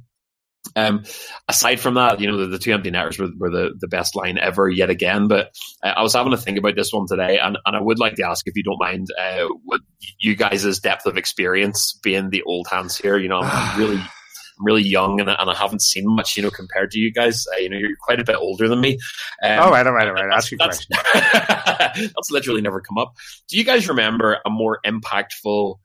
Um, 0.75 1.05
aside 1.49 1.81
from 1.81 1.95
that, 1.95 2.21
you 2.21 2.31
know, 2.31 2.39
the, 2.39 2.47
the 2.47 2.59
two 2.59 2.73
empty 2.73 2.91
netters 2.91 3.19
were, 3.19 3.29
were, 3.39 3.51
the, 3.51 3.75
the 3.79 3.89
best 3.89 4.17
line 4.17 4.39
ever 4.39 4.69
yet 4.69 4.91
again. 4.91 5.29
But 5.29 5.55
uh, 5.83 5.93
I 5.97 6.03
was 6.03 6.15
having 6.15 6.33
to 6.33 6.39
think 6.39 6.59
about 6.59 6.75
this 6.75 6.93
one 6.93 7.07
today, 7.07 7.39
and, 7.39 7.59
and 7.65 7.77
I 7.77 7.81
would 7.81 7.99
like 7.99 8.17
to 8.17 8.27
ask 8.27 8.47
if 8.47 8.57
you 8.57 8.63
don't 8.63 8.81
mind, 8.81 9.07
uh, 9.19 9.47
what 9.65 9.81
you 10.19 10.35
guys' 10.35 10.79
depth 10.81 11.07
of 11.07 11.17
experience 11.17 11.99
being 12.03 12.31
the 12.31 12.43
old 12.43 12.67
hands 12.71 12.97
here. 12.97 13.17
You 13.17 13.29
know, 13.29 13.41
I'm 13.43 13.79
really. 13.79 14.01
I'm 14.59 14.65
really 14.65 14.85
young 14.85 15.21
and, 15.21 15.29
and 15.29 15.51
I 15.51 15.55
haven't 15.55 15.83
seen 15.83 16.05
much, 16.07 16.35
you 16.35 16.43
know, 16.43 16.49
compared 16.49 16.91
to 16.93 16.99
you 16.99 17.13
guys. 17.13 17.45
Uh, 17.53 17.59
you 17.59 17.69
know, 17.69 17.77
you're 17.77 17.91
quite 18.01 18.21
a 18.21 18.25
bit 18.25 18.37
older 18.37 18.69
than 18.69 18.81
me. 18.81 18.97
Um, 19.43 19.59
all 19.59 19.71
right, 19.71 19.87
all 19.87 19.93
right, 19.93 20.09
all 20.09 20.15
right. 20.15 20.33
Ask 20.33 20.51
your 20.51 20.57
question. 20.57 20.97
that's 21.13 22.31
literally 22.31 22.63
never 22.63 22.81
come 22.81 22.97
up. 22.97 23.13
Do 23.51 23.59
you 23.59 23.65
guys 23.65 23.87
remember 23.87 24.39
a 24.47 24.49
more 24.49 24.81
impactful, 24.87 25.77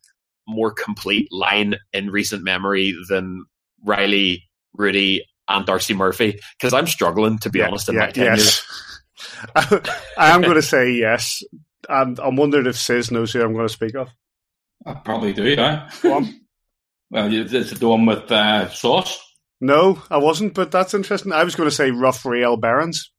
more 0.47 0.71
complete 0.71 1.27
line 1.33 1.75
in 1.91 2.11
recent 2.11 2.45
memory 2.45 2.95
than 3.09 3.43
Riley 3.83 4.43
Rudy, 4.73 5.25
and 5.47 5.65
Darcy 5.65 5.93
Murphy 5.93 6.39
because 6.59 6.73
I'm 6.73 6.87
struggling 6.87 7.37
to 7.39 7.49
be 7.49 7.59
yeah, 7.59 7.67
honest 7.67 7.89
in 7.89 7.95
yeah, 7.95 8.01
my 8.01 8.11
tenure. 8.11 8.35
Yes. 8.35 8.63
I 9.55 10.31
am 10.31 10.41
going 10.41 10.55
to 10.55 10.61
say 10.61 10.91
yes, 10.91 11.43
and 11.89 12.19
I'm 12.19 12.35
wondering 12.35 12.65
if 12.67 12.77
Sis 12.77 13.11
knows 13.11 13.31
who 13.33 13.41
I'm 13.43 13.53
going 13.53 13.67
to 13.67 13.73
speak 13.73 13.95
of. 13.95 14.09
I 14.85 14.93
probably 14.95 15.33
do, 15.33 15.43
yeah. 15.47 15.89
Well, 16.03 17.31
you- 17.31 17.45
it's 17.49 17.71
the 17.77 17.87
one 17.87 18.05
with 18.05 18.31
uh, 18.31 18.69
sauce. 18.69 19.19
No, 19.59 20.01
I 20.09 20.17
wasn't, 20.17 20.55
but 20.55 20.71
that's 20.71 20.93
interesting. 20.95 21.31
I 21.33 21.43
was 21.43 21.55
going 21.55 21.69
to 21.69 21.75
say 21.75 21.91
Rough 21.91 22.25
Rail 22.25 22.57
Barons. 22.57 23.11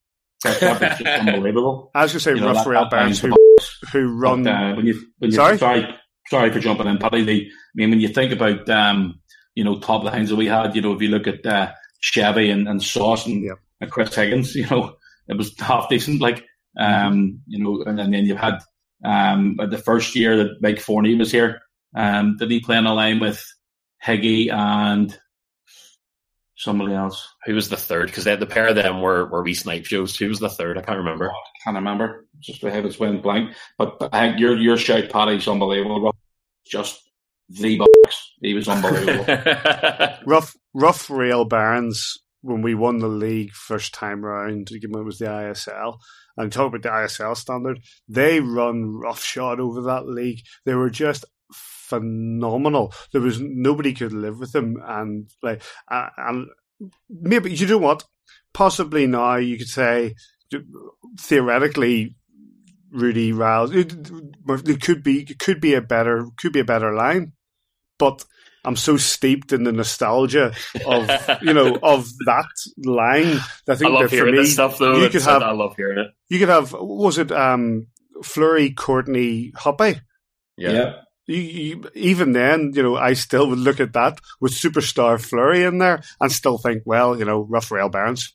That, 0.43 0.59
that 0.61 0.81
was 0.81 0.99
just 0.99 1.29
unbelievable. 1.29 1.91
I 1.95 2.03
was 2.03 2.13
going 2.13 2.19
to 2.19 2.25
say 2.25 2.31
You 2.35 2.41
know, 2.41 2.47
Rough 2.49 2.65
that- 2.65 2.71
Rail 2.71 2.81
that 2.83 2.91
Barons 2.91 3.21
who, 3.21 3.33
who 3.93 4.19
run. 4.19 4.43
But, 4.43 4.51
uh, 4.55 4.75
when 4.75 4.87
you, 4.87 5.01
when 5.19 5.31
you, 5.31 5.37
Sorry? 5.37 5.57
sorry, 5.59 5.95
sorry, 6.29 6.51
for 6.53 6.59
jumping 6.59 6.89
in, 6.89 6.99
Paddy. 6.99 7.25
The, 7.25 7.47
I 7.47 7.51
mean, 7.77 7.91
when 7.91 8.01
you 8.01 8.09
think 8.09 8.33
about 8.33 8.69
um, 8.69 9.21
you 9.55 9.65
know 9.65 9.79
top 9.79 10.05
lines 10.05 10.31
that 10.31 10.37
we 10.37 10.47
had, 10.47 10.75
you 10.75 10.83
know, 10.83 10.93
if 10.93 11.03
you 11.03 11.09
look 11.09 11.27
at 11.27 11.45
uh, 11.47 11.73
Chevy 12.01 12.51
and, 12.51 12.69
and 12.69 12.83
Sauce 12.83 13.27
and, 13.27 13.45
Yep. 13.45 13.59
and 13.81 13.91
Chris 13.91 14.15
Higgins, 14.15 14.55
you 14.57 14.67
know, 14.69 14.97
it 15.29 15.37
was 15.37 15.59
half 15.59 15.89
decent. 15.89 16.21
Like, 16.21 16.45
um, 16.79 17.41
you 17.47 17.63
know, 17.63 17.83
and, 17.83 18.01
and 18.01 18.13
then 18.15 18.25
you 18.25 18.37
had 18.37 18.59
um, 19.05 19.57
the 19.57 19.79
first 19.79 20.15
year 20.15 20.37
that 20.39 20.63
Mike 20.63 20.81
Forney 20.81 21.15
was 21.15 21.31
here. 21.33 21.61
Um, 21.95 22.37
did 22.39 22.51
he 22.51 22.61
play 22.61 22.77
on 22.77 22.87
a 22.87 22.95
line 22.95 23.21
with 23.21 23.45
Higgy 24.05 24.51
and 24.51 25.17
somebody 26.57 26.95
else? 26.95 27.29
Who 27.45 27.55
was 27.55 27.69
the 27.69 27.77
third? 27.77 28.07
Because 28.07 28.25
the 28.25 28.47
pair 28.47 28.69
of 28.69 28.77
them 28.77 29.01
were, 29.01 29.27
were 29.27 29.43
wee 29.43 29.55
snipe 29.55 29.85
shows. 29.85 30.17
Who 30.17 30.29
was 30.29 30.41
the 30.41 30.49
third? 30.49 30.79
I 30.79 30.83
can't 30.83 30.99
remember. 30.99 31.31
i 31.31 31.35
Can't 31.65 31.77
remember. 31.77 32.27
Just 32.41 32.63
my 32.63 32.71
head 32.71 32.87
is 32.87 32.99
went 32.99 33.23
blank. 33.23 33.51
But 33.77 33.97
I 34.13 34.29
think 34.29 34.41
your 34.41 34.57
your 34.57 34.77
shout, 34.77 35.11
Paddy's 35.11 35.47
unbelievable. 35.49 36.15
Just 36.65 37.03
the 37.49 37.79
box. 37.79 38.22
He 38.43 38.55
was 38.55 38.69
unbelievable. 38.69 39.25
Rough 40.27 40.57
Rough 40.75 41.09
Rail 41.09 41.45
Barons 41.45 42.19
when 42.43 42.61
we 42.61 42.75
won 42.75 42.99
the 42.99 43.09
league 43.09 43.53
first 43.53 43.95
time 43.95 44.25
round, 44.25 44.69
when 44.89 45.03
it 45.03 45.05
was 45.05 45.19
the 45.19 45.27
ISL. 45.27 45.99
And 46.37 46.51
talk 46.51 46.69
about 46.69 46.83
the 46.83 46.89
ISL 46.89 47.37
standard, 47.37 47.81
they 48.09 48.41
run 48.41 48.97
roughshod 48.97 49.61
over 49.61 49.83
that 49.83 50.07
league. 50.07 50.41
They 50.65 50.75
were 50.75 50.91
just 50.91 51.25
phenomenal. 51.53 52.93
There 53.13 53.21
was 53.21 53.39
nobody 53.41 53.93
could 53.93 54.13
live 54.13 54.39
with 54.39 54.53
them, 54.53 54.77
and 54.83 55.31
like, 55.43 55.63
uh, 55.91 56.09
and 56.17 56.47
maybe 57.11 57.55
you 57.55 57.67
know 57.67 57.79
what? 57.79 58.05
Possibly 58.55 59.07
now 59.07 59.37
you 59.37 59.59
could 59.59 59.69
say 59.69 60.15
theoretically. 61.19 62.17
Rudy 62.95 63.33
Riles, 63.33 63.75
it, 63.75 63.95
it 64.69 64.83
could 64.83 65.03
be 65.03 65.23
it 65.23 65.39
could 65.39 65.63
be 65.63 65.73
a 65.73 65.81
better 65.81 66.27
could 66.37 66.53
be 66.53 66.61
a 66.61 66.65
better 66.65 66.93
line, 66.93 67.33
but 68.03 68.25
I'm 68.65 68.77
so 68.77 68.97
steeped 68.97 69.53
in 69.53 69.63
the 69.65 69.73
nostalgia 69.73 70.53
of 70.87 71.11
you 71.43 71.55
know 71.55 71.79
of 71.83 72.09
that 72.27 72.51
line. 72.79 73.39
that 73.67 73.83
I 73.83 73.87
I 73.87 73.91
love 73.91 74.03
that 74.03 74.09
for 74.11 74.17
hearing 74.17 74.35
me, 74.35 74.41
this 74.43 74.55
stuff, 74.55 74.79
though. 74.79 74.97
you 74.97 75.09
could 75.09 75.23
have 75.23 75.43
I 75.43 75.53
love 75.53 75.77
hearing 75.77 75.99
it. 75.99 76.09
you 76.29 76.39
could 76.41 76.49
have 76.49 76.73
was 76.73 77.19
it 77.19 77.31
um 77.31 77.87
Fleury, 78.25 78.71
Courtney, 78.71 79.53
Hoppe. 79.57 80.01
Yeah. 80.57 80.95
You, 81.27 81.37
you, 81.37 81.91
even 81.95 82.33
then, 82.33 82.73
you 82.75 82.83
know, 82.83 82.97
I 82.97 83.15
still 83.15 83.49
would 83.49 83.59
look 83.59 83.81
at 83.81 83.93
that 83.93 84.19
with 84.41 84.53
superstar 84.53 85.21
Fleury 85.21 85.63
in 85.65 85.79
there 85.79 86.03
and 86.21 86.31
still 86.33 86.59
think, 86.59 86.83
well, 86.85 87.19
you 87.19 87.25
know, 87.25 87.41
rough 87.49 87.71
rail 87.71 87.89
Barons. 87.89 88.35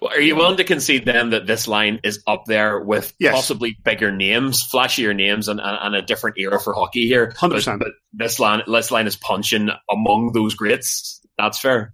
Well, 0.00 0.12
are 0.12 0.20
you 0.20 0.36
willing 0.36 0.56
to 0.56 0.64
concede 0.64 1.04
then 1.04 1.30
that 1.30 1.46
this 1.46 1.68
line 1.68 2.00
is 2.02 2.22
up 2.26 2.44
there 2.46 2.80
with 2.80 3.12
Yes. 3.18 3.34
possibly 3.34 3.76
bigger 3.84 4.10
names, 4.10 4.66
flashier 4.72 5.14
names, 5.14 5.48
and, 5.48 5.60
and, 5.60 5.78
and 5.80 5.94
a 5.94 6.02
different 6.02 6.38
era 6.38 6.60
for 6.60 6.72
hockey 6.72 7.06
here? 7.06 7.32
100%. 7.36 7.64
But, 7.64 7.78
but 7.78 7.88
this 8.12 8.38
line, 8.40 8.62
this 8.66 8.90
line 8.90 9.06
is 9.06 9.16
punching 9.16 9.70
among 9.90 10.32
those 10.32 10.54
greats. 10.54 11.20
That's 11.38 11.58
fair. 11.58 11.92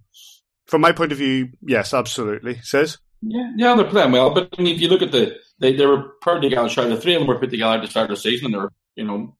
From 0.67 0.81
my 0.81 0.91
point 0.91 1.11
of 1.11 1.17
view, 1.17 1.49
yes, 1.61 1.93
absolutely. 1.93 2.59
Sis 2.63 2.97
yeah, 3.25 3.51
yeah, 3.55 3.75
they're 3.75 3.85
playing 3.85 4.11
well. 4.11 4.33
But 4.33 4.49
I 4.57 4.61
mean, 4.61 4.75
if 4.75 4.81
you 4.81 4.89
look 4.89 5.01
at 5.01 5.11
the, 5.11 5.37
they, 5.59 5.75
they 5.75 5.85
were 5.85 6.13
put 6.21 6.41
together. 6.41 6.69
Sorry, 6.69 6.89
the 6.89 6.99
three 6.99 7.15
of 7.15 7.21
them 7.21 7.27
were 7.27 7.39
put 7.39 7.51
together 7.51 7.75
at 7.77 7.81
the 7.81 7.87
start 7.87 8.09
of 8.09 8.17
the 8.17 8.21
season, 8.21 8.47
and 8.47 8.55
they're 8.55 8.69
you 8.95 9.05
know, 9.05 9.35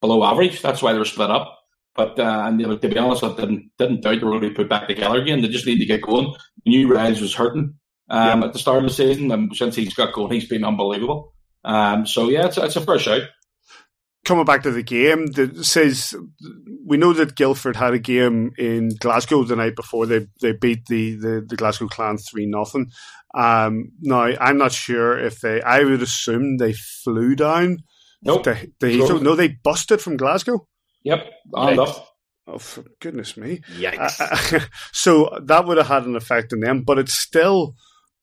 below 0.00 0.24
average. 0.24 0.62
That's 0.62 0.82
why 0.82 0.92
they 0.92 0.98
were 0.98 1.04
split 1.04 1.30
up. 1.30 1.58
But 1.94 2.18
uh, 2.18 2.44
and 2.46 2.60
you 2.60 2.66
know, 2.66 2.76
to 2.76 2.88
be 2.88 2.98
honest, 2.98 3.24
I 3.24 3.34
didn't 3.34 3.70
didn't 3.78 4.02
doubt 4.02 4.20
they 4.20 4.24
were 4.24 4.32
going 4.32 4.42
to 4.42 4.48
be 4.48 4.54
put 4.54 4.68
back 4.68 4.88
together 4.88 5.20
again. 5.20 5.42
They 5.42 5.48
just 5.48 5.66
need 5.66 5.78
to 5.78 5.86
get 5.86 6.02
going. 6.02 6.34
Knew 6.66 6.92
Riles 6.92 7.20
was 7.20 7.34
hurting 7.34 7.74
um, 8.10 8.42
at 8.42 8.52
the 8.52 8.58
start 8.58 8.78
of 8.78 8.84
the 8.84 8.94
season, 8.94 9.30
and 9.30 9.56
since 9.56 9.76
he's 9.76 9.94
got 9.94 10.12
going, 10.12 10.32
he's 10.32 10.48
been 10.48 10.64
unbelievable. 10.64 11.32
Um, 11.64 12.06
so 12.06 12.28
yeah, 12.28 12.46
it's, 12.46 12.58
it's 12.58 12.76
a 12.76 12.80
fair 12.80 12.98
shout. 12.98 13.22
coming 14.26 14.44
back 14.44 14.62
to 14.64 14.70
the 14.70 14.82
game, 14.82 15.28
that 15.28 15.64
says 15.64 16.14
we 16.84 16.98
know 16.98 17.12
that 17.14 17.36
Guildford 17.36 17.76
had 17.76 17.94
a 17.94 17.98
game 17.98 18.52
in 18.58 18.90
Glasgow 18.98 19.44
the 19.44 19.56
night 19.56 19.76
before 19.76 20.04
they 20.04 20.26
they 20.42 20.52
beat 20.52 20.86
the 20.86 21.14
the, 21.14 21.46
the 21.48 21.56
Glasgow 21.56 21.86
Clan 21.88 22.18
three 22.18 22.46
nothing. 22.46 22.90
Um, 23.34 23.92
now 24.00 24.32
I'm 24.40 24.58
not 24.58 24.72
sure 24.72 25.18
if 25.18 25.40
they. 25.40 25.62
I 25.62 25.82
would 25.84 26.02
assume 26.02 26.58
they 26.58 26.74
flew 26.74 27.34
down. 27.34 27.78
Nope. 28.22 28.44
To, 28.44 28.54
to. 28.54 28.86
Heathrow. 28.86 29.22
No, 29.22 29.34
they 29.34 29.48
busted 29.48 30.00
from 30.00 30.16
Glasgow. 30.16 30.66
Yep, 31.04 31.30
on 31.54 31.76
Yikes. 31.76 31.88
up. 31.88 32.08
Oh, 32.46 32.58
for 32.58 32.84
goodness 33.00 33.36
me! 33.36 33.60
Yikes. 33.76 34.20
Uh, 34.20 34.60
so 34.92 35.36
that 35.42 35.66
would 35.66 35.78
have 35.78 35.88
had 35.88 36.04
an 36.04 36.14
effect 36.14 36.52
on 36.52 36.60
them, 36.60 36.82
but 36.82 36.98
it's 36.98 37.14
still, 37.14 37.74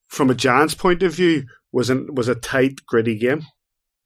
from 0.07 0.29
a 0.29 0.35
Giants 0.35 0.75
point 0.75 1.03
of 1.03 1.13
view, 1.13 1.43
was 1.73 1.89
an, 1.89 2.15
was 2.15 2.29
a 2.29 2.35
tight, 2.35 2.85
gritty 2.85 3.17
game. 3.17 3.45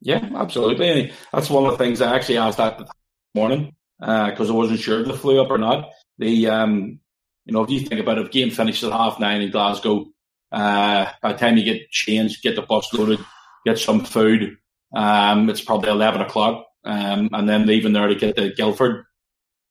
Yeah, 0.01 0.27
absolutely. 0.35 1.11
That's 1.31 1.49
one 1.49 1.65
of 1.65 1.71
the 1.71 1.77
things 1.77 2.01
I 2.01 2.15
actually 2.15 2.37
asked 2.37 2.57
that 2.57 2.87
morning 3.33 3.75
because 3.99 4.49
I 4.49 4.53
wasn't 4.53 4.79
sure 4.79 5.01
if 5.01 5.07
they 5.07 5.17
flew 5.17 5.41
up 5.41 5.51
or 5.51 5.57
not. 5.57 5.89
The 6.17 6.47
um, 6.47 6.99
you 7.45 7.53
know, 7.53 7.63
if 7.63 7.69
you 7.69 7.81
think 7.81 8.01
about 8.01 8.17
it, 8.17 8.25
if 8.25 8.31
game 8.31 8.51
finishes 8.51 8.83
at 8.83 8.91
half 8.91 9.19
nine 9.19 9.41
in 9.41 9.51
Glasgow, 9.51 10.05
uh, 10.51 11.07
by 11.21 11.31
the 11.31 11.37
time 11.37 11.57
you 11.57 11.63
get 11.63 11.89
changed, 11.89 12.43
get 12.43 12.55
the 12.55 12.61
bus 12.61 12.93
loaded, 12.93 13.19
get 13.65 13.79
some 13.79 14.03
food, 14.03 14.57
um, 14.95 15.49
it's 15.49 15.61
probably 15.61 15.89
eleven 15.89 16.21
o'clock, 16.21 16.65
um, 16.83 17.29
and 17.33 17.47
then 17.47 17.65
leaving 17.65 17.93
there 17.93 18.07
to 18.07 18.15
get 18.15 18.35
to 18.35 18.53
Guildford. 18.53 19.05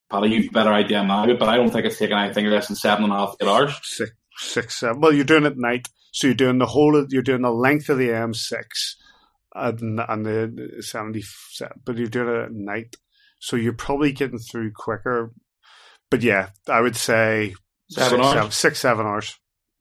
Probably 0.09 0.33
you've 0.33 0.47
a 0.49 0.51
better 0.53 0.71
idea 0.73 1.03
now, 1.03 1.25
but 1.35 1.49
I 1.49 1.57
don't 1.57 1.69
think 1.69 1.85
it's 1.85 1.97
taking 1.97 2.17
anything 2.17 2.45
less 2.45 2.67
than 2.67 2.75
seven 2.75 3.03
and 3.05 3.13
a 3.13 3.17
half 3.17 3.35
eight 3.41 3.47
hours. 3.47 3.77
six, 3.83 4.11
six, 4.37 4.79
seven. 4.79 5.01
Well, 5.01 5.13
you're 5.13 5.25
doing 5.25 5.43
it 5.43 5.51
at 5.53 5.57
night, 5.57 5.87
so 6.11 6.27
you're 6.27 6.35
doing 6.35 6.57
the 6.59 6.65
whole. 6.65 6.95
Of, 6.95 7.07
you're 7.11 7.21
doing 7.23 7.41
the 7.41 7.51
length 7.51 7.89
of 7.89 7.97
the 7.97 8.09
M6 8.09 8.63
and, 9.55 9.99
and 10.07 10.25
the 10.25 10.77
seventy, 10.81 11.23
but 11.85 11.97
you're 11.97 12.07
doing 12.07 12.29
it 12.35 12.43
at 12.45 12.51
night, 12.53 12.95
so 13.39 13.55
you're 13.57 13.73
probably 13.73 14.11
getting 14.13 14.39
through 14.39 14.71
quicker. 14.73 15.33
But 16.09 16.21
yeah, 16.23 16.49
I 16.69 16.79
would 16.79 16.95
say 16.95 17.55
Seven 17.89 18.09
six, 18.09 18.21
hours? 18.25 18.33
seven, 18.33 18.51
six, 18.51 18.79
seven 18.79 19.05
hours. 19.05 19.35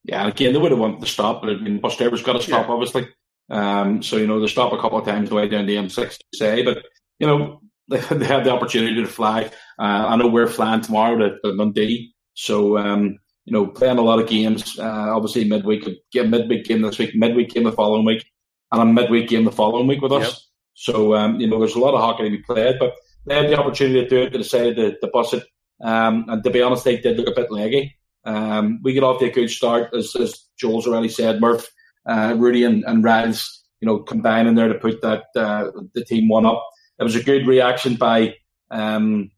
Yeah, 0.05 0.27
again, 0.29 0.53
they 0.53 0.59
would 0.59 0.71
have 0.73 0.81
wanted 0.81 1.01
to 1.01 1.07
stop, 1.07 1.43
but 1.43 1.51
I 1.51 1.57
mean, 1.59 1.79
bus 1.81 1.97
driver's 1.97 2.23
got 2.23 2.35
to 2.35 2.43
stop, 2.43 2.67
Yeah. 2.67 2.73
obviously. 2.73 3.09
Um, 3.51 4.03
so, 4.03 4.17
you 4.17 4.27
know, 4.27 4.41
they 4.41 4.47
stop 4.49 4.73
a 4.73 4.81
couple 4.81 4.99
of 4.99 5.05
times 5.05 5.29
the 5.29 5.35
way 5.37 5.49
down 5.49 5.67
the 5.67 5.77
M6, 5.77 6.19
to 6.19 6.25
say, 6.33 6.63
but, 6.65 6.79
you 7.19 7.27
know, 7.27 7.61
they, 7.89 8.01
they 8.01 8.27
have 8.27 8.45
the 8.45 8.51
opportunity 8.51 9.03
to 9.03 9.09
fly. 9.09 9.51
Uh, 9.79 9.83
I 9.83 10.17
know 10.17 10.29
we're 10.29 10.49
flying 10.49 10.81
tomorrow 10.81 11.17
to, 11.19 11.39
to 11.45 11.57
Dundee. 11.57 12.15
So, 12.35 12.77
um, 12.79 13.19
you 13.45 13.53
know, 13.53 13.67
playing 13.67 13.99
a 13.99 14.03
lot 14.03 14.19
of 14.19 14.29
games, 14.29 14.79
uh, 14.79 15.15
obviously 15.15 15.45
midweek, 15.45 15.89
get 16.13 16.29
midweek 16.29 16.65
game 16.65 16.83
this 16.83 16.99
week, 16.99 17.15
midweek 17.15 17.51
game 17.51 17.65
the 17.65 17.73
following 17.73 18.05
week, 18.05 18.27
and 18.73 18.83
a 18.83 18.85
midweek 18.85 19.29
game 19.29 19.45
the 19.45 19.53
following 19.53 19.87
week 19.87 20.03
with 20.03 20.13
us. 20.13 20.25
Yep. 20.25 20.35
So, 20.75 21.15
um, 21.15 21.41
you 21.41 21.47
know, 21.47 21.59
there's 21.59 21.77
a 21.77 21.81
lot 21.81 21.95
of 21.95 22.01
hockey 22.01 22.25
to 22.25 22.37
be 22.37 22.43
played, 22.43 22.79
but 22.79 22.95
they 23.27 23.37
had 23.37 23.49
the 23.49 23.59
opportunity 23.59 24.03
to 24.03 24.09
do 24.09 24.23
it. 24.23 24.33
They 24.33 24.39
decided 24.39 24.77
to, 24.77 24.99
to 24.99 25.11
bus 25.13 25.33
it. 25.33 25.45
Um, 25.83 26.27
and 26.29 26.43
to 26.43 26.51
be 26.51 26.61
honest, 26.61 26.85
they 26.85 26.99
did 26.99 27.17
look 27.17 27.29
a 27.29 27.41
bit 27.41 27.51
leggy. 27.51 27.97
Um, 28.25 28.81
we 28.83 28.93
get 28.93 29.05
off 29.05 29.21
to 29.21 29.27
a 29.27 29.31
good 29.31 29.51
start, 29.51 29.95
as, 29.95 30.15
as 30.17 30.45
Joel's 30.59 30.87
already 30.87 31.09
said. 31.09 31.41
Murph, 31.41 31.69
uh, 32.07 32.35
Rudy, 32.37 32.65
and, 32.65 32.85
and 32.85 33.05
Riles, 33.05 33.65
you 33.81 33.87
know, 33.87 34.01
combining 34.01 34.57
there 34.57 34.69
to 34.69 34.79
put 34.79 35.01
that 35.03 35.25
uh, 35.37 35.71
the 35.95 36.05
team 36.05 36.29
one 36.29 36.45
up. 36.45 36.67
It 36.99 37.05
was 37.05 37.17
a 37.17 37.23
good 37.23 37.47
reaction 37.47 37.95
by 37.97 38.37
um, 38.71 39.31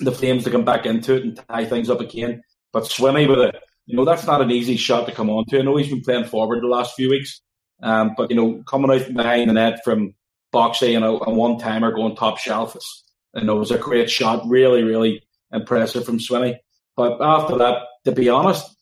the 0.00 0.12
Flames 0.12 0.44
to 0.44 0.50
come 0.50 0.64
back 0.64 0.86
into 0.86 1.16
it 1.16 1.24
and 1.24 1.40
tie 1.48 1.64
things 1.64 1.90
up 1.90 2.00
again. 2.00 2.42
But 2.72 2.84
Swinney 2.84 3.28
with 3.28 3.38
it, 3.38 3.56
you 3.86 3.96
know, 3.96 4.04
that's 4.04 4.26
not 4.26 4.40
an 4.40 4.50
easy 4.50 4.76
shot 4.76 5.06
to 5.06 5.12
come 5.12 5.30
on 5.30 5.44
to. 5.46 5.58
I 5.58 5.62
know 5.62 5.76
he's 5.76 5.88
been 5.88 6.02
playing 6.02 6.24
forward 6.24 6.62
the 6.62 6.66
last 6.66 6.94
few 6.94 7.10
weeks, 7.10 7.40
um, 7.82 8.14
but 8.16 8.30
you 8.30 8.36
know, 8.36 8.62
coming 8.64 8.90
out 8.90 9.12
behind 9.14 9.48
the 9.48 9.54
net 9.54 9.84
from 9.84 10.14
Boxy 10.52 10.94
and 10.96 11.04
a, 11.04 11.12
one 11.12 11.58
timer 11.58 11.92
going 11.92 12.16
top 12.16 12.38
shelf, 12.38 12.76
it's, 12.76 13.04
you 13.34 13.44
know, 13.44 13.56
it 13.56 13.60
was 13.60 13.70
a 13.70 13.78
great 13.78 14.10
shot. 14.10 14.46
Really, 14.46 14.82
really 14.82 15.22
impressive 15.52 16.04
from 16.04 16.18
Swinney. 16.18 16.56
But 16.96 17.20
after 17.20 17.58
that, 17.58 17.82
to 18.04 18.12
be 18.12 18.28
honest, 18.28 18.74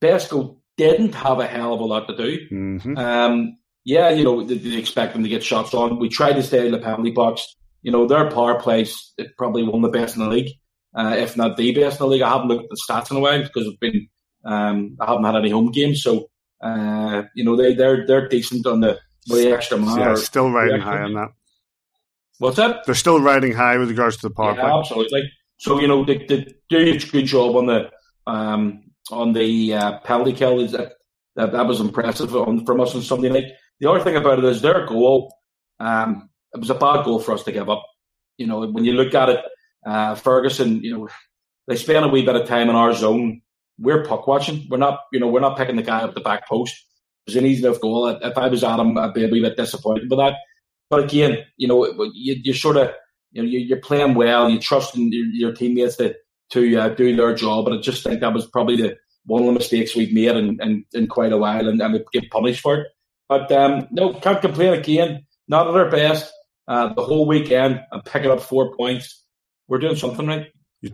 Besco 0.00 0.56
didn't 0.76 1.14
have 1.14 1.40
a 1.40 1.46
hell 1.46 1.74
of 1.74 1.80
a 1.80 1.84
lot 1.84 2.08
to 2.08 2.16
do. 2.16 2.48
Mm-hmm. 2.50 2.96
Um, 2.96 3.58
yeah, 3.84 4.10
you 4.10 4.24
know, 4.24 4.44
they, 4.44 4.56
they 4.56 4.76
expect 4.76 5.12
them 5.12 5.22
to 5.22 5.28
get 5.28 5.44
shots 5.44 5.74
on. 5.74 5.98
We 5.98 6.08
tried 6.08 6.34
to 6.34 6.42
stay 6.42 6.66
in 6.66 6.72
the 6.72 6.78
penalty 6.78 7.10
box. 7.10 7.56
You 7.82 7.92
know, 7.92 8.06
their 8.06 8.30
power 8.30 8.58
plays 8.58 9.12
is 9.18 9.28
probably 9.36 9.62
one 9.62 9.84
of 9.84 9.92
the 9.92 9.98
best 9.98 10.16
in 10.16 10.22
the 10.22 10.28
league, 10.28 10.52
uh, 10.96 11.14
if 11.18 11.36
not 11.36 11.56
the 11.56 11.74
best 11.74 12.00
in 12.00 12.06
the 12.06 12.10
league. 12.10 12.22
I 12.22 12.30
haven't 12.30 12.48
looked 12.48 12.64
at 12.64 12.70
the 12.70 12.80
stats 12.88 13.10
in 13.10 13.18
a 13.18 13.20
while 13.20 13.42
because 13.42 13.68
I've 13.68 13.80
been, 13.80 14.08
um, 14.44 14.96
I 15.00 15.10
haven't 15.10 15.24
had 15.24 15.36
any 15.36 15.50
home 15.50 15.70
games. 15.70 16.02
So, 16.02 16.30
uh, 16.62 17.24
you 17.34 17.44
know, 17.44 17.56
they, 17.56 17.74
they're, 17.74 18.06
they're 18.06 18.28
decent 18.28 18.66
on 18.66 18.80
the, 18.80 18.98
with 19.28 19.42
the 19.42 19.52
extra 19.52 19.78
man. 19.78 19.98
Yeah, 19.98 20.14
still 20.14 20.50
riding 20.50 20.80
high 20.80 21.02
on 21.02 21.14
that. 21.14 21.28
What's 22.38 22.56
that? 22.56 22.84
They're 22.86 22.94
still 22.94 23.20
riding 23.20 23.52
high 23.52 23.76
with 23.78 23.90
regards 23.90 24.16
to 24.16 24.28
the 24.28 24.34
power 24.34 24.54
yeah, 24.54 24.62
play. 24.62 24.78
absolutely. 24.78 25.32
So 25.58 25.80
you 25.80 25.88
know, 25.88 26.04
they, 26.04 26.18
they 26.18 26.46
do 26.68 26.78
a 26.78 26.98
good 26.98 27.26
job 27.26 27.56
on 27.56 27.66
the 27.66 27.90
um, 28.26 28.84
on 29.10 29.32
the 29.32 29.74
uh, 29.74 29.98
penalty 30.00 30.32
kill. 30.32 30.60
Is 30.60 30.72
that 30.72 30.94
that, 31.36 31.52
that 31.52 31.66
was 31.66 31.80
impressive 31.80 32.34
on, 32.34 32.64
from 32.66 32.80
us 32.80 32.94
on 32.94 33.02
Sunday 33.02 33.28
night. 33.28 33.52
The 33.80 33.90
other 33.90 34.00
thing 34.00 34.16
about 34.16 34.38
it 34.38 34.44
is 34.44 34.62
their 34.62 34.86
goal. 34.86 35.34
Um, 35.80 36.30
it 36.54 36.60
was 36.60 36.70
a 36.70 36.74
bad 36.74 37.04
goal 37.04 37.18
for 37.18 37.32
us 37.32 37.42
to 37.44 37.52
give 37.52 37.68
up. 37.68 37.84
You 38.38 38.46
know, 38.46 38.66
when 38.66 38.84
you 38.84 38.92
look 38.92 39.14
at 39.14 39.28
it, 39.28 39.44
uh, 39.86 40.14
Ferguson, 40.14 40.82
you 40.82 40.96
know, 40.96 41.08
they 41.66 41.76
spend 41.76 42.04
a 42.04 42.08
wee 42.08 42.24
bit 42.24 42.36
of 42.36 42.46
time 42.46 42.68
in 42.68 42.76
our 42.76 42.92
zone. 42.92 43.42
We're 43.78 44.04
puck 44.04 44.26
watching. 44.26 44.66
We're 44.70 44.78
not, 44.78 45.00
you 45.12 45.20
know, 45.20 45.28
we're 45.28 45.40
not 45.40 45.56
picking 45.56 45.76
the 45.76 45.82
guy 45.82 46.00
up 46.02 46.14
the 46.14 46.20
back 46.20 46.48
post. 46.48 46.74
It 47.26 47.30
was 47.30 47.36
an 47.36 47.46
easy 47.46 47.64
enough 47.64 47.80
goal. 47.80 48.08
If 48.08 48.38
I 48.38 48.48
was 48.48 48.62
Adam, 48.62 48.96
I'd 48.96 49.14
be 49.14 49.24
a 49.24 49.28
wee 49.28 49.40
bit 49.40 49.56
disappointed 49.56 50.08
with 50.08 50.18
that. 50.18 50.34
But 50.90 51.04
again, 51.04 51.38
you 51.56 51.66
know, 51.66 51.84
you, 52.12 52.36
you 52.42 52.52
sort 52.52 52.76
of, 52.76 52.92
you 53.32 53.42
know, 53.42 53.48
you're 53.48 53.80
playing 53.80 54.14
well. 54.14 54.48
You 54.48 54.60
trust 54.60 54.96
in 54.96 55.10
your, 55.10 55.26
your 55.26 55.52
teammates 55.52 55.96
to 55.96 56.14
to 56.50 56.76
uh, 56.76 56.88
do 56.90 57.16
their 57.16 57.34
job. 57.34 57.66
And 57.66 57.78
I 57.78 57.80
just 57.80 58.04
think 58.04 58.20
that 58.20 58.34
was 58.34 58.46
probably 58.46 58.76
the 58.76 58.96
one 59.26 59.42
of 59.42 59.46
the 59.46 59.52
mistakes 59.52 59.96
we've 59.96 60.12
made 60.12 60.36
in, 60.36 60.58
in, 60.60 60.84
in 60.92 61.06
quite 61.06 61.32
a 61.32 61.38
while, 61.38 61.66
and, 61.66 61.80
and 61.80 61.94
we 61.94 62.04
get 62.12 62.30
punished 62.30 62.60
for 62.60 62.80
it. 62.80 62.86
But 63.34 63.50
um, 63.50 63.88
no, 63.90 64.12
can't 64.12 64.40
complain 64.40 64.74
again. 64.74 65.26
Not 65.48 65.66
at 65.66 65.74
our 65.74 65.90
best. 65.90 66.32
Uh, 66.68 66.94
the 66.94 67.02
whole 67.02 67.26
weekend 67.26 67.80
and 67.90 68.04
picking 68.04 68.30
up 68.30 68.40
four 68.40 68.74
points. 68.76 69.22
We're 69.68 69.78
doing 69.78 69.96
something 69.96 70.26
right. 70.26 70.46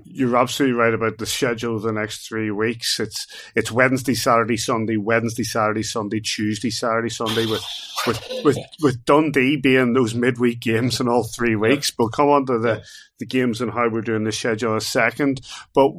You're 0.05 0.37
absolutely 0.37 0.79
right 0.79 0.95
about 0.95 1.19
the 1.19 1.27
schedule 1.27 1.77
of 1.77 1.83
the 1.83 1.93
next 1.93 2.27
three 2.27 2.51
weeks. 2.51 2.99
It's 2.99 3.27
it's 3.55 3.71
Wednesday, 3.71 4.15
Saturday, 4.15 4.57
Sunday, 4.57 4.97
Wednesday, 4.97 5.43
Saturday, 5.43 5.83
Sunday, 5.83 6.21
Tuesday, 6.21 6.71
Saturday, 6.71 7.09
Sunday, 7.09 7.47
with 7.47 7.63
with 8.07 8.27
with, 8.45 8.59
with 8.83 9.05
Dundee 9.05 9.57
being 9.57 9.93
those 9.93 10.15
midweek 10.15 10.61
games 10.61 10.99
in 11.01 11.09
all 11.09 11.25
three 11.25 11.57
weeks. 11.57 11.93
We'll 11.99 12.09
come 12.09 12.29
on 12.29 12.47
to 12.47 12.59
the, 12.59 12.83
the 13.19 13.27
games 13.27 13.61
and 13.61 13.73
how 13.73 13.91
we're 13.91 14.01
doing 14.01 14.25
the 14.25 14.33
schedule 14.33 14.73
in 14.73 14.79
a 14.79 14.81
second. 14.81 15.41
But 15.75 15.91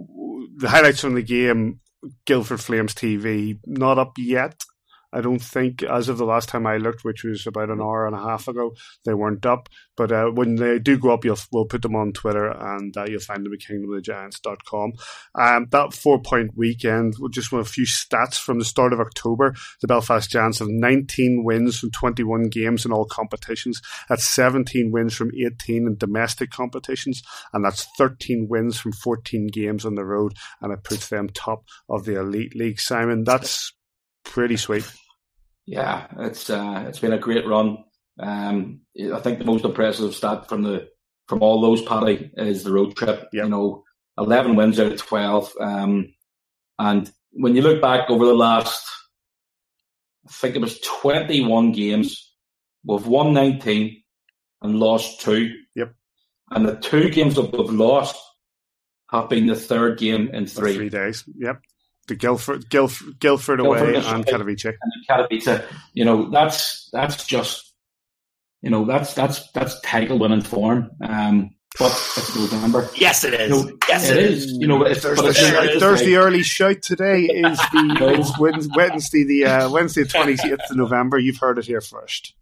the 0.58 0.70
highlights 0.70 1.02
from 1.02 1.16
the 1.16 1.22
game, 1.22 1.82
Guildford 2.26 2.62
Flames 2.62 2.96
TV, 2.96 3.60
not 3.66 4.00
up 4.00 4.14
yet. 4.18 4.56
I 5.14 5.22
don't 5.22 5.42
think, 5.42 5.84
as 5.84 6.10
of 6.10 6.18
the 6.18 6.26
last 6.26 6.50
time 6.50 6.66
I 6.66 6.78
looked, 6.78 7.04
which 7.04 7.24
was 7.24 7.46
about 7.46 7.70
an 7.70 7.82
hour 7.82 8.06
and 8.06 8.16
a 8.16 8.22
half 8.22 8.48
ago, 8.48 8.74
they 9.06 9.14
weren't 9.14 9.46
up. 9.46 9.68
But 9.98 10.12
uh, 10.12 10.28
when 10.28 10.56
they 10.56 10.80
do 10.80 10.98
go 10.98 11.12
up, 11.12 11.26
you'll, 11.26 11.38
we'll 11.52 11.66
put 11.66 11.82
them 11.82 11.96
on 11.96 12.14
Twitter 12.14 12.48
and 12.48 12.96
uh, 12.96 13.06
you'll 13.08 13.20
find 13.20 13.46
them 13.46 13.54
at 13.54 13.60
kingdomofthegiants.com. 13.60 14.94
Um, 15.36 15.68
that 15.72 15.94
four 15.94 16.22
point 16.22 16.52
weekend, 16.56 17.16
just 17.32 17.52
want 17.52 17.68
a 17.68 17.70
few 17.70 17.86
stats 17.86 18.38
from 18.38 18.60
the 18.60 18.66
start 18.66 18.94
of 18.94 19.00
October. 19.00 19.54
The 19.82 19.88
Belfast 19.88 20.30
Giants 20.30 20.60
have 20.60 20.70
19 20.70 21.44
wins 21.44 21.80
from 21.80 21.92
21 21.92 22.44
games 22.44 22.86
in 22.86 22.92
all 22.92 23.06
competitions. 23.06 23.82
That's 24.08 24.24
17 24.24 24.92
wins 24.92 25.14
from 25.14 25.32
18 25.36 25.88
in 25.88 25.98
domestic 25.98 26.52
competitions. 26.52 27.22
And 27.54 27.66
that's 27.66 27.88
13 27.98 28.48
wins 28.50 28.80
from 28.80 28.94
14 28.94 29.48
games 29.48 29.86
on 29.86 29.96
the 29.96 30.06
road. 30.06 30.34
And 30.62 30.72
it 30.72 30.84
puts 30.84 31.10
them 31.10 31.30
top 31.30 31.66
of 31.90 32.06
the 32.06 32.20
Elite 32.20 32.56
League. 32.56 32.80
Simon, 32.80 33.24
that's 33.24 33.74
pretty 34.24 34.58
sweet. 34.58 34.90
Yeah, 35.72 36.08
it's 36.18 36.50
uh, 36.50 36.84
it's 36.90 37.00
been 37.00 37.14
a 37.14 37.18
great 37.18 37.48
run. 37.48 37.86
Um, 38.20 38.82
I 39.14 39.22
think 39.22 39.40
the 39.40 39.46
most 39.46 39.64
impressive 39.64 40.14
stat 40.14 40.50
from 40.50 40.64
the 40.64 40.90
from 41.30 41.42
all 41.42 41.62
those, 41.62 41.82
Paddy, 41.82 42.30
is 42.36 42.66
the 42.66 42.74
road 42.74 42.98
trip. 42.98 43.30
Yep. 43.32 43.46
You 43.46 43.50
know, 43.50 43.86
eleven 44.18 44.58
wins 44.58 44.82
out 44.82 44.92
of 44.92 45.00
twelve. 45.00 45.50
Um, 45.62 46.14
and 46.78 47.10
when 47.32 47.56
you 47.56 47.62
look 47.62 47.82
back 47.82 48.10
over 48.10 48.26
the 48.26 48.34
last, 48.34 48.86
I 50.28 50.32
think 50.34 50.58
it 50.58 50.62
was 50.62 50.78
twenty-one 50.82 51.72
games, 51.72 52.36
we've 52.84 53.08
won 53.08 53.34
nineteen 53.34 54.04
and 54.62 54.78
lost 54.78 55.22
two. 55.22 55.56
Yep. 55.76 55.96
And 56.50 56.68
the 56.68 56.76
two 56.76 57.10
games 57.12 57.36
that 57.36 57.58
we've 57.58 57.70
lost 57.70 58.18
have 59.10 59.30
been 59.30 59.46
the 59.46 59.56
third 59.56 60.00
game 60.00 60.32
in 60.34 60.48
three. 60.48 60.76
Three 60.76 60.90
days. 60.90 61.24
Yep 61.34 61.62
the 62.08 62.16
Guilford, 62.16 62.70
Guildford, 62.70 63.20
Guildford 63.20 63.60
away 63.60 63.92
Guildford 63.92 64.14
and 64.16 64.26
Katowice. 64.26 64.66
And 64.66 65.08
Katowice, 65.10 65.66
you 65.94 66.06
know, 66.06 66.30
that's 66.30 66.90
that's 66.92 67.26
just, 67.26 67.74
you 68.62 68.70
know, 68.70 68.86
that's 68.86 69.14
that's 69.14 69.50
that's 69.52 69.80
title 69.82 70.20
winning 70.20 70.42
form. 70.42 70.92
Um, 71.02 71.52
but 71.80 71.92
it's 72.18 72.36
November. 72.36 72.90
Yes, 72.96 73.24
it 73.24 73.34
is. 73.34 73.50
You 73.50 73.64
know, 73.64 73.78
yes, 73.88 74.10
it, 74.10 74.18
it 74.18 74.24
is. 74.26 74.46
is. 74.46 74.52
You 74.54 74.68
know, 74.68 74.84
it's, 74.84 75.04
there's, 75.04 75.22
the, 75.22 75.34
shout, 75.34 75.80
there's 75.80 76.02
the 76.02 76.18
early 76.18 76.44
shout 76.44 76.82
today. 76.82 77.22
Is 77.22 77.58
the 77.72 78.70
Wednesday, 78.76 79.24
the 79.24 79.46
uh, 79.46 79.70
Wednesday 79.70 80.04
twentieth 80.04 80.60
of 80.70 80.76
November. 80.76 81.18
You've 81.18 81.38
heard 81.38 81.58
it 81.58 81.66
here 81.66 81.82
first. 81.82 82.34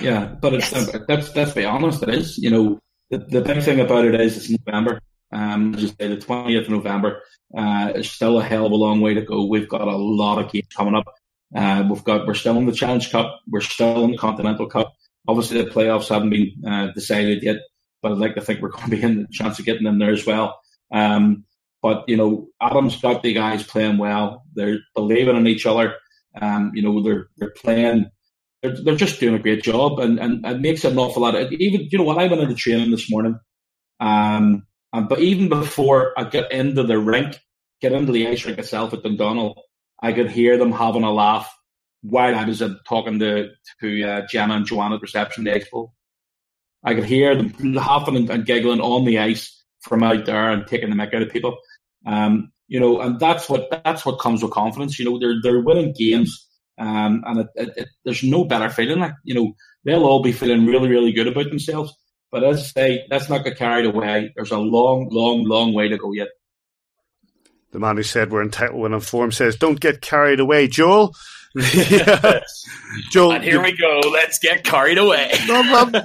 Yeah, 0.00 0.26
but 0.26 0.54
it's 0.54 0.72
yes. 0.72 0.96
that's 1.06 1.36
let's 1.36 1.52
be 1.52 1.66
honest. 1.66 2.02
It 2.02 2.08
is. 2.10 2.38
You 2.38 2.50
know, 2.50 2.80
the, 3.10 3.18
the 3.18 3.42
big 3.42 3.62
thing 3.62 3.80
about 3.80 4.06
it 4.06 4.18
is 4.18 4.36
it's 4.36 4.64
November. 4.66 5.00
Um, 5.32 5.74
just 5.74 5.98
say 5.98 6.08
the 6.08 6.16
twentieth 6.16 6.64
of 6.64 6.70
November. 6.70 7.22
Uh, 7.56 7.92
it's 7.94 8.10
still 8.10 8.38
a 8.38 8.44
hell 8.44 8.66
of 8.66 8.72
a 8.72 8.76
long 8.76 9.00
way 9.00 9.14
to 9.14 9.22
go. 9.22 9.46
We've 9.46 9.68
got 9.68 9.82
a 9.82 9.96
lot 9.96 10.38
of 10.38 10.52
games 10.52 10.68
coming 10.74 10.94
up. 10.94 11.06
Uh, 11.54 11.84
we've 11.88 12.04
got 12.04 12.26
we're 12.26 12.34
still 12.34 12.56
in 12.58 12.66
the 12.66 12.72
Challenge 12.72 13.10
Cup. 13.10 13.40
We're 13.48 13.60
still 13.60 14.04
in 14.04 14.12
the 14.12 14.18
Continental 14.18 14.66
Cup. 14.66 14.92
Obviously, 15.26 15.62
the 15.62 15.70
playoffs 15.70 16.08
haven't 16.08 16.30
been 16.30 16.52
uh, 16.66 16.88
decided 16.92 17.42
yet, 17.42 17.56
but 18.02 18.12
I'd 18.12 18.18
like 18.18 18.34
to 18.34 18.40
think 18.40 18.60
we're 18.60 18.68
going 18.76 18.90
to 18.90 18.96
be 18.96 19.02
in 19.02 19.22
the 19.22 19.28
chance 19.30 19.58
of 19.58 19.64
getting 19.64 19.86
in 19.86 19.98
there 19.98 20.12
as 20.12 20.26
well. 20.26 20.60
Um, 20.92 21.44
but 21.82 22.04
you 22.08 22.16
know, 22.16 22.48
Adam's 22.60 23.00
got 23.00 23.22
the 23.22 23.32
guys 23.32 23.62
playing 23.62 23.98
well. 23.98 24.44
They're 24.54 24.78
believing 24.94 25.36
in 25.36 25.46
each 25.46 25.66
other. 25.66 25.94
Um, 26.40 26.72
you 26.74 26.82
know, 26.82 27.02
they're 27.02 27.28
they're 27.36 27.54
playing. 27.56 28.10
They're, 28.62 28.76
they're 28.82 28.96
just 28.96 29.20
doing 29.20 29.36
a 29.36 29.38
great 29.38 29.62
job, 29.62 30.00
and, 30.00 30.18
and 30.18 30.44
it 30.44 30.60
makes 30.60 30.84
an 30.84 30.98
awful 30.98 31.22
lot. 31.22 31.36
Of, 31.36 31.52
even 31.52 31.88
you 31.90 31.98
know, 31.98 32.04
when 32.04 32.18
I 32.18 32.26
went 32.26 32.42
into 32.42 32.56
training 32.56 32.90
this 32.90 33.08
morning, 33.08 33.38
um, 34.00 34.66
um, 34.92 35.08
but 35.08 35.20
even 35.20 35.48
before 35.48 36.18
I 36.18 36.24
get 36.24 36.50
into 36.52 36.82
the 36.82 36.98
rink, 36.98 37.38
get 37.80 37.92
into 37.92 38.12
the 38.12 38.28
ice 38.28 38.44
rink 38.44 38.58
itself 38.58 38.92
at 38.94 39.02
Dundonald, 39.02 39.58
I 40.02 40.12
could 40.12 40.30
hear 40.30 40.56
them 40.56 40.72
having 40.72 41.02
a 41.02 41.12
laugh 41.12 41.52
while 42.02 42.34
I 42.34 42.44
was 42.44 42.62
uh, 42.62 42.74
talking 42.86 43.18
to 43.18 43.50
to 43.80 44.02
uh, 44.04 44.26
Gemma 44.26 44.54
and 44.54 44.66
Joanna 44.66 44.96
at 44.96 45.02
reception 45.02 45.44
the 45.44 45.50
expo. 45.50 45.90
I 46.84 46.94
could 46.94 47.04
hear 47.04 47.34
them 47.34 47.54
laughing 47.74 48.16
and, 48.16 48.30
and, 48.30 48.46
giggling 48.46 48.80
on 48.80 49.04
the 49.04 49.18
ice 49.18 49.64
from 49.80 50.02
out 50.02 50.26
there 50.26 50.50
and 50.50 50.66
taking 50.66 50.90
the 50.90 50.96
mick 50.96 51.12
out 51.12 51.22
of 51.22 51.30
people. 51.30 51.58
Um, 52.06 52.52
you 52.68 52.78
know, 52.78 53.00
and 53.00 53.18
that's 53.18 53.48
what 53.48 53.68
that's 53.84 54.06
what 54.06 54.20
comes 54.20 54.42
with 54.42 54.52
confidence. 54.52 54.98
You 54.98 55.06
know, 55.06 55.18
they're 55.18 55.40
they're 55.42 55.60
winning 55.60 55.92
games, 55.96 56.46
um, 56.78 57.22
and 57.26 57.40
it, 57.40 57.46
it, 57.56 57.68
it, 57.76 57.88
there's 58.04 58.22
no 58.22 58.44
better 58.44 58.70
feeling. 58.70 59.00
Like 59.00 59.14
you 59.24 59.34
know, 59.34 59.52
they'll 59.84 60.04
all 60.04 60.22
be 60.22 60.32
feeling 60.32 60.66
really 60.66 60.88
really 60.88 61.12
good 61.12 61.26
about 61.26 61.48
themselves. 61.48 61.92
But 62.30 62.44
as 62.44 62.58
I 62.58 62.62
say, 62.62 63.06
let's 63.10 63.28
not 63.28 63.44
get 63.44 63.56
carried 63.56 63.86
away. 63.86 64.32
There's 64.36 64.50
a 64.50 64.58
long, 64.58 65.08
long, 65.10 65.44
long 65.44 65.72
way 65.72 65.88
to 65.88 65.96
go 65.96 66.12
yet. 66.12 66.28
The 67.72 67.78
man 67.78 67.96
who 67.96 68.02
said 68.02 68.30
we're 68.30 68.42
in 68.42 68.50
title 68.50 68.80
winning 68.80 69.00
form 69.00 69.32
says, 69.32 69.56
"Don't 69.56 69.80
get 69.80 70.00
carried 70.00 70.40
away, 70.40 70.68
Joel." 70.68 71.14
Joel, 73.10 73.32
and 73.32 73.44
here 73.44 73.62
we 73.62 73.74
go. 73.76 74.00
Let's 74.12 74.38
get 74.38 74.64
carried 74.64 74.98
away. 74.98 75.32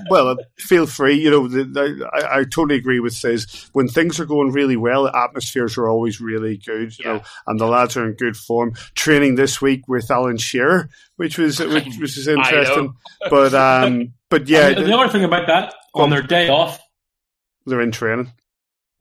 well, 0.09 0.37
feel 0.57 0.85
free. 0.85 1.15
You 1.15 1.31
know, 1.31 1.47
the, 1.49 1.65
the, 1.65 2.09
I, 2.13 2.39
I, 2.39 2.43
totally 2.43 2.75
agree 2.75 3.01
with 3.01 3.13
Sis 3.13 3.69
when 3.73 3.89
things 3.89 4.21
are 4.21 4.25
going 4.25 4.51
really 4.51 4.77
well, 4.77 5.07
atmospheres 5.07 5.77
are 5.77 5.89
always 5.89 6.21
really 6.21 6.57
good. 6.57 6.97
You 6.97 7.05
yeah. 7.05 7.13
know, 7.13 7.23
and 7.47 7.59
the 7.59 7.65
lads 7.65 7.97
are 7.97 8.05
in 8.05 8.13
good 8.13 8.37
form. 8.37 8.73
Training 8.95 9.35
this 9.35 9.61
week 9.61 9.85
with 9.87 10.09
Alan 10.09 10.37
Shearer, 10.37 10.89
which 11.17 11.37
was 11.37 11.59
which, 11.73 11.97
which 11.97 12.17
is 12.17 12.27
interesting. 12.27 12.93
but 13.29 13.53
um, 13.53 14.13
but 14.29 14.47
yeah, 14.47 14.69
the, 14.69 14.83
the 14.83 14.97
other 14.97 15.11
thing 15.11 15.25
about 15.25 15.47
that 15.47 15.75
on 15.93 16.09
their 16.09 16.23
day 16.23 16.47
off, 16.47 16.81
they're 17.65 17.81
in 17.81 17.91
training. 17.91 18.31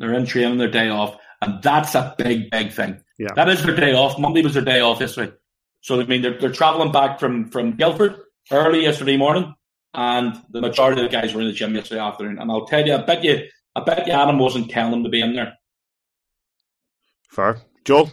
They're 0.01 0.15
in 0.15 0.27
training 0.27 0.53
on 0.53 0.59
their 0.59 0.71
day 0.71 0.89
off, 0.89 1.17
and 1.41 1.63
that's 1.63 1.95
a 1.95 2.17
big, 2.19 2.51
big 2.51 2.73
thing. 2.73 3.01
Yeah, 3.17 3.29
that 3.37 3.49
is 3.49 3.63
their 3.63 3.77
day 3.77 3.95
off. 3.95 4.19
Monday 4.19 4.43
was 4.43 4.55
their 4.55 4.65
day 4.65 4.81
off 4.81 5.01
yesterday, 5.01 5.33
so 5.83 6.01
I 6.01 6.07
mean 6.07 6.23
they're 6.23 6.39
they're 6.39 6.53
traveling 6.53 6.93
back 6.93 7.21
from 7.21 7.51
from 7.51 7.77
Guildford 7.77 8.17
early 8.51 8.83
yesterday 8.83 9.17
morning, 9.17 9.55
and 9.95 10.41
the 10.51 10.61
majority 10.61 11.03
of 11.03 11.11
the 11.11 11.17
guys 11.17 11.35
were 11.35 11.43
in 11.43 11.49
the 11.49 11.53
gym 11.53 11.75
yesterday 11.75 12.01
afternoon. 12.01 12.39
And 12.39 12.51
I'll 12.51 12.67
tell 12.67 12.87
you, 12.87 12.95
I 12.95 13.03
bet 13.03 13.23
you, 13.23 13.47
I 13.77 13.83
bet 13.83 14.07
you, 14.07 14.13
Adam 14.13 14.39
wasn't 14.39 14.71
telling 14.71 14.93
them 14.93 15.05
to 15.05 15.11
be 15.11 15.21
in 15.21 15.35
there. 15.35 15.55
Fair, 17.31 17.59
Joel. 17.85 18.11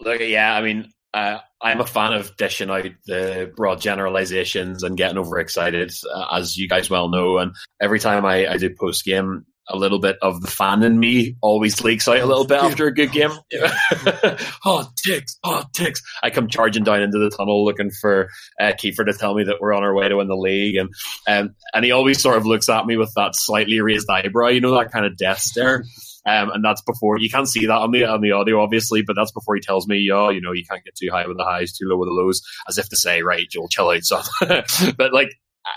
Look, 0.00 0.20
yeah, 0.20 0.54
I 0.54 0.62
mean, 0.62 0.92
uh, 1.14 1.38
I'm 1.60 1.80
a 1.80 1.86
fan 1.86 2.12
of 2.12 2.36
dishing 2.36 2.70
out 2.70 2.86
the 3.06 3.52
broad 3.54 3.80
generalizations 3.80 4.82
and 4.82 4.96
getting 4.96 5.18
overexcited, 5.18 5.92
uh, 6.12 6.26
as 6.32 6.56
you 6.56 6.68
guys 6.68 6.90
well 6.90 7.08
know. 7.08 7.38
And 7.38 7.54
every 7.80 8.00
time 8.00 8.24
I, 8.24 8.48
I 8.48 8.56
do 8.56 8.74
post 8.74 9.04
game, 9.04 9.44
a 9.72 9.76
little 9.76 9.98
bit 9.98 10.18
of 10.22 10.40
the 10.40 10.50
fan 10.50 10.82
in 10.82 10.98
me 10.98 11.36
always 11.40 11.82
leaks 11.82 12.06
out 12.06 12.18
a 12.18 12.26
little 12.26 12.46
bit 12.46 12.62
after 12.62 12.86
a 12.86 12.94
good 12.94 13.10
game. 13.10 13.30
oh, 14.64 14.88
ticks! 15.04 15.38
Oh, 15.42 15.64
ticks! 15.72 16.02
I 16.22 16.30
come 16.30 16.48
charging 16.48 16.84
down 16.84 17.02
into 17.02 17.18
the 17.18 17.30
tunnel 17.30 17.64
looking 17.64 17.90
for 17.90 18.28
uh, 18.60 18.72
Kiefer 18.72 19.06
to 19.06 19.14
tell 19.14 19.34
me 19.34 19.44
that 19.44 19.56
we're 19.60 19.72
on 19.72 19.82
our 19.82 19.94
way 19.94 20.08
to 20.08 20.16
win 20.16 20.28
the 20.28 20.36
league, 20.36 20.76
and 20.76 20.90
um, 21.26 21.54
and 21.72 21.84
he 21.84 21.90
always 21.90 22.22
sort 22.22 22.36
of 22.36 22.46
looks 22.46 22.68
at 22.68 22.86
me 22.86 22.96
with 22.96 23.12
that 23.16 23.34
slightly 23.34 23.80
raised 23.80 24.08
eyebrow, 24.10 24.48
you 24.48 24.60
know, 24.60 24.78
that 24.78 24.92
kind 24.92 25.06
of 25.06 25.16
death 25.16 25.38
stare. 25.38 25.84
Um, 26.24 26.50
and 26.50 26.64
that's 26.64 26.82
before 26.82 27.18
you 27.18 27.28
can't 27.28 27.48
see 27.48 27.66
that 27.66 27.72
on 27.72 27.90
the 27.90 28.04
on 28.04 28.20
the 28.20 28.32
audio, 28.32 28.62
obviously, 28.62 29.02
but 29.02 29.16
that's 29.16 29.32
before 29.32 29.56
he 29.56 29.60
tells 29.60 29.88
me, 29.88 30.08
"Oh, 30.12 30.28
you 30.28 30.40
know, 30.40 30.52
you 30.52 30.64
can't 30.68 30.84
get 30.84 30.94
too 30.94 31.08
high 31.10 31.26
with 31.26 31.36
the 31.36 31.44
highs, 31.44 31.72
too 31.72 31.86
low 31.88 31.96
with 31.96 32.08
the 32.08 32.12
lows," 32.12 32.42
as 32.68 32.78
if 32.78 32.88
to 32.90 32.96
say, 32.96 33.22
"Right, 33.22 33.48
Joel, 33.50 33.68
chill 33.68 33.90
out, 33.90 34.04
son." 34.04 34.22
but 34.96 35.12
like, 35.12 35.30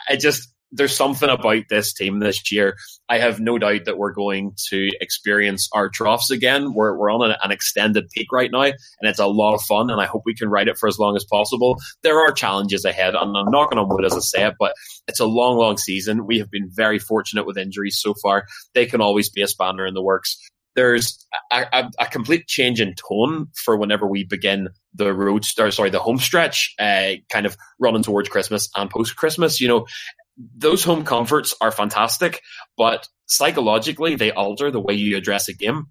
I 0.08 0.18
just 0.18 0.50
there's 0.72 0.96
something 0.96 1.30
about 1.30 1.64
this 1.70 1.94
team 1.94 2.20
this 2.20 2.52
year. 2.52 2.76
I 3.08 3.20
have 3.20 3.40
no 3.40 3.58
doubt 3.58 3.86
that 3.86 3.98
we're 3.98 4.14
going 4.14 4.54
to 4.70 4.90
experience 5.00 5.70
our 5.74 5.90
troughs 5.90 6.32
again. 6.32 6.74
We're, 6.74 6.98
we're 6.98 7.12
on 7.12 7.32
an, 7.32 7.52
extended 7.52 8.10
peak 8.10 8.28
right 8.32 8.52
now, 8.52 8.64
and 8.64 8.76
it's 9.04 9.20
a 9.20 9.28
lot 9.28 9.54
of 9.54 9.62
fun, 9.62 9.90
and 9.90 10.02
I 10.02 10.06
hope 10.06 10.24
we 10.26 10.36
can 10.36 10.50
ride 10.50 10.68
it 10.68 10.78
for 10.78 10.88
as 10.88 11.00
long 11.00 11.16
as 11.16 11.24
possible. 11.24 11.78
There 12.04 12.20
are 12.20 12.32
challenges 12.32 12.86
ahead, 12.86 13.16
and 13.16 13.38
I'm 13.38 13.52
not 13.52 13.70
going 13.70 13.78
to 13.78 13.84
wood 13.84 14.06
as 14.06 14.14
I 14.14 14.20
say 14.20 14.48
it, 14.48 14.56
but 14.60 14.74
it's 15.08 15.20
a 15.20 15.26
long, 15.26 15.58
long 15.58 15.78
season. 15.78 16.26
We 16.26 16.40
have 16.40 16.52
been 16.52 16.70
very 16.72 17.00
fortunate 17.00 17.46
with 17.46 17.58
injuries 17.58 18.00
so 18.02 18.14
far. 18.22 18.46
They 18.74 18.86
can 18.86 19.02
always 19.02 19.30
be 19.30 19.42
a 19.42 19.48
spanner 19.48 19.86
in 19.86 19.94
the 19.94 20.04
works 20.04 20.38
there's 20.76 21.26
a, 21.52 21.66
a, 21.72 21.92
a, 22.00 22.06
complete 22.08 22.48
change 22.48 22.82
in 22.82 22.94
tone 22.96 23.48
for 23.56 23.78
whenever 23.78 24.06
we 24.06 24.26
begin 24.26 24.70
the 24.94 25.14
road, 25.14 25.46
or 25.58 25.72
sorry, 25.72 25.90
the 25.90 26.00
home 26.00 26.18
stretch, 26.18 26.76
uh, 26.80 27.14
kind 27.30 27.46
of 27.46 27.58
running 27.80 28.04
towards 28.04 28.30
Christmas 28.30 28.70
and 28.76 28.90
post 28.90 29.16
Christmas. 29.16 29.62
You 29.62 29.70
know, 29.70 29.88
those 30.38 30.84
home 30.84 31.06
comforts 31.06 31.56
are 31.62 31.72
fantastic, 31.72 32.42
but 32.78 33.08
psychologically 33.26 34.16
they 34.16 34.32
alter 34.32 34.72
the 34.72 34.82
way 34.82 34.94
you 34.94 35.18
address 35.18 35.48
a 35.48 35.54
game. 35.54 35.88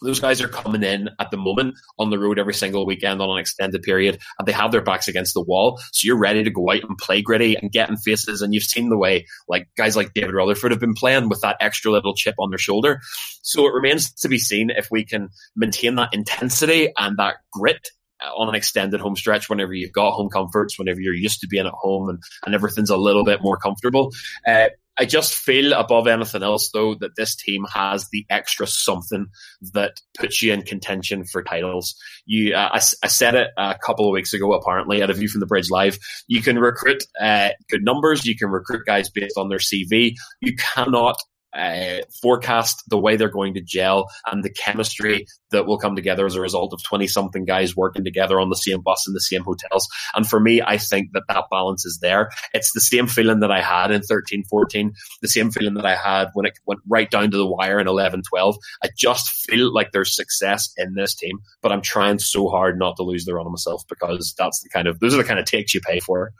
Those 0.00 0.18
guys 0.18 0.40
are 0.40 0.48
coming 0.48 0.82
in 0.82 1.10
at 1.20 1.30
the 1.30 1.36
moment 1.36 1.76
on 1.96 2.10
the 2.10 2.18
road 2.18 2.38
every 2.38 2.54
single 2.54 2.84
weekend 2.84 3.22
on 3.22 3.30
an 3.30 3.38
extended 3.38 3.82
period, 3.82 4.18
and 4.36 4.48
they 4.48 4.52
have 4.52 4.72
their 4.72 4.82
backs 4.82 5.06
against 5.06 5.32
the 5.32 5.42
wall. 5.42 5.78
So 5.92 6.06
you're 6.06 6.18
ready 6.18 6.42
to 6.42 6.50
go 6.50 6.70
out 6.70 6.82
and 6.82 6.98
play 6.98 7.22
gritty 7.22 7.54
and 7.54 7.70
get 7.70 7.88
in 7.88 7.96
faces. 7.96 8.42
And 8.42 8.52
you've 8.52 8.64
seen 8.64 8.88
the 8.88 8.98
way 8.98 9.26
like 9.48 9.68
guys 9.76 9.94
like 9.94 10.12
David 10.12 10.34
Rutherford 10.34 10.72
have 10.72 10.80
been 10.80 10.94
playing 10.94 11.28
with 11.28 11.40
that 11.42 11.56
extra 11.60 11.92
little 11.92 12.14
chip 12.14 12.34
on 12.40 12.50
their 12.50 12.58
shoulder. 12.58 13.00
So 13.42 13.66
it 13.66 13.74
remains 13.74 14.12
to 14.14 14.28
be 14.28 14.38
seen 14.38 14.70
if 14.70 14.88
we 14.90 15.04
can 15.04 15.28
maintain 15.54 15.94
that 15.96 16.12
intensity 16.12 16.92
and 16.98 17.16
that 17.18 17.36
grit 17.52 17.90
on 18.36 18.48
an 18.48 18.54
extended 18.54 19.00
home 19.00 19.16
stretch 19.16 19.48
whenever 19.48 19.72
you've 19.72 19.92
got 19.92 20.12
home 20.12 20.28
comforts, 20.28 20.78
whenever 20.78 21.00
you're 21.00 21.14
used 21.14 21.40
to 21.40 21.48
being 21.48 21.66
at 21.66 21.72
home 21.72 22.08
and, 22.08 22.22
and 22.44 22.54
everything's 22.54 22.90
a 22.90 22.96
little 22.96 23.24
bit 23.24 23.42
more 23.42 23.56
comfortable. 23.56 24.10
Uh, 24.46 24.68
I 24.98 25.06
just 25.06 25.34
feel 25.34 25.72
above 25.72 26.06
anything 26.06 26.42
else, 26.42 26.70
though, 26.70 26.94
that 26.96 27.16
this 27.16 27.34
team 27.34 27.64
has 27.72 28.08
the 28.10 28.26
extra 28.28 28.66
something 28.66 29.26
that 29.72 29.94
puts 30.18 30.42
you 30.42 30.52
in 30.52 30.62
contention 30.62 31.24
for 31.24 31.42
titles. 31.42 31.94
You, 32.26 32.54
uh, 32.54 32.68
I, 32.72 32.76
I, 32.76 33.08
said 33.08 33.34
it 33.34 33.48
a 33.56 33.74
couple 33.82 34.06
of 34.06 34.12
weeks 34.12 34.34
ago, 34.34 34.52
apparently, 34.52 35.00
at 35.00 35.08
a 35.08 35.14
View 35.14 35.28
from 35.28 35.40
the 35.40 35.46
Bridge 35.46 35.70
Live. 35.70 35.98
You 36.28 36.42
can 36.42 36.58
recruit 36.58 37.02
uh, 37.18 37.50
good 37.70 37.84
numbers. 37.84 38.26
You 38.26 38.36
can 38.36 38.50
recruit 38.50 38.84
guys 38.84 39.08
based 39.08 39.38
on 39.38 39.48
their 39.48 39.58
CV. 39.58 40.14
You 40.42 40.54
cannot 40.56 41.16
uh, 41.54 41.98
forecast 42.20 42.82
the 42.88 42.98
way 42.98 43.16
they're 43.16 43.28
going 43.28 43.54
to 43.54 43.60
gel 43.60 44.08
and 44.30 44.42
the 44.42 44.50
chemistry 44.50 45.26
that 45.50 45.66
will 45.66 45.78
come 45.78 45.94
together 45.94 46.26
as 46.26 46.34
a 46.34 46.40
result 46.40 46.72
of 46.72 46.82
20 46.82 47.06
something 47.06 47.44
guys 47.44 47.76
working 47.76 48.04
together 48.04 48.40
on 48.40 48.48
the 48.48 48.56
same 48.56 48.80
bus 48.80 49.06
in 49.06 49.14
the 49.14 49.20
same 49.20 49.42
hotels. 49.42 49.86
And 50.14 50.26
for 50.26 50.40
me, 50.40 50.62
I 50.62 50.78
think 50.78 51.12
that 51.12 51.24
that 51.28 51.44
balance 51.50 51.84
is 51.84 51.98
there. 52.00 52.30
It's 52.54 52.72
the 52.72 52.80
same 52.80 53.06
feeling 53.06 53.40
that 53.40 53.50
I 53.50 53.60
had 53.60 53.90
in 53.90 54.02
13, 54.02 54.44
14, 54.48 54.92
the 55.20 55.28
same 55.28 55.50
feeling 55.50 55.74
that 55.74 55.86
I 55.86 55.94
had 55.94 56.28
when 56.34 56.46
it 56.46 56.58
went 56.66 56.80
right 56.88 57.10
down 57.10 57.30
to 57.30 57.36
the 57.36 57.46
wire 57.46 57.78
in 57.78 57.86
11, 57.86 58.22
12. 58.22 58.56
I 58.82 58.88
just 58.96 59.28
feel 59.48 59.72
like 59.72 59.92
there's 59.92 60.16
success 60.16 60.72
in 60.76 60.94
this 60.94 61.14
team, 61.14 61.40
but 61.60 61.72
I'm 61.72 61.82
trying 61.82 62.18
so 62.18 62.48
hard 62.48 62.78
not 62.78 62.96
to 62.96 63.02
lose 63.02 63.24
the 63.24 63.34
run 63.34 63.46
on 63.46 63.52
myself 63.52 63.84
because 63.88 64.34
that's 64.36 64.62
the 64.62 64.68
kind 64.68 64.88
of, 64.88 65.00
those 65.00 65.14
are 65.14 65.18
the 65.18 65.24
kind 65.24 65.38
of 65.38 65.44
takes 65.44 65.74
you 65.74 65.80
pay 65.80 66.00
for. 66.00 66.32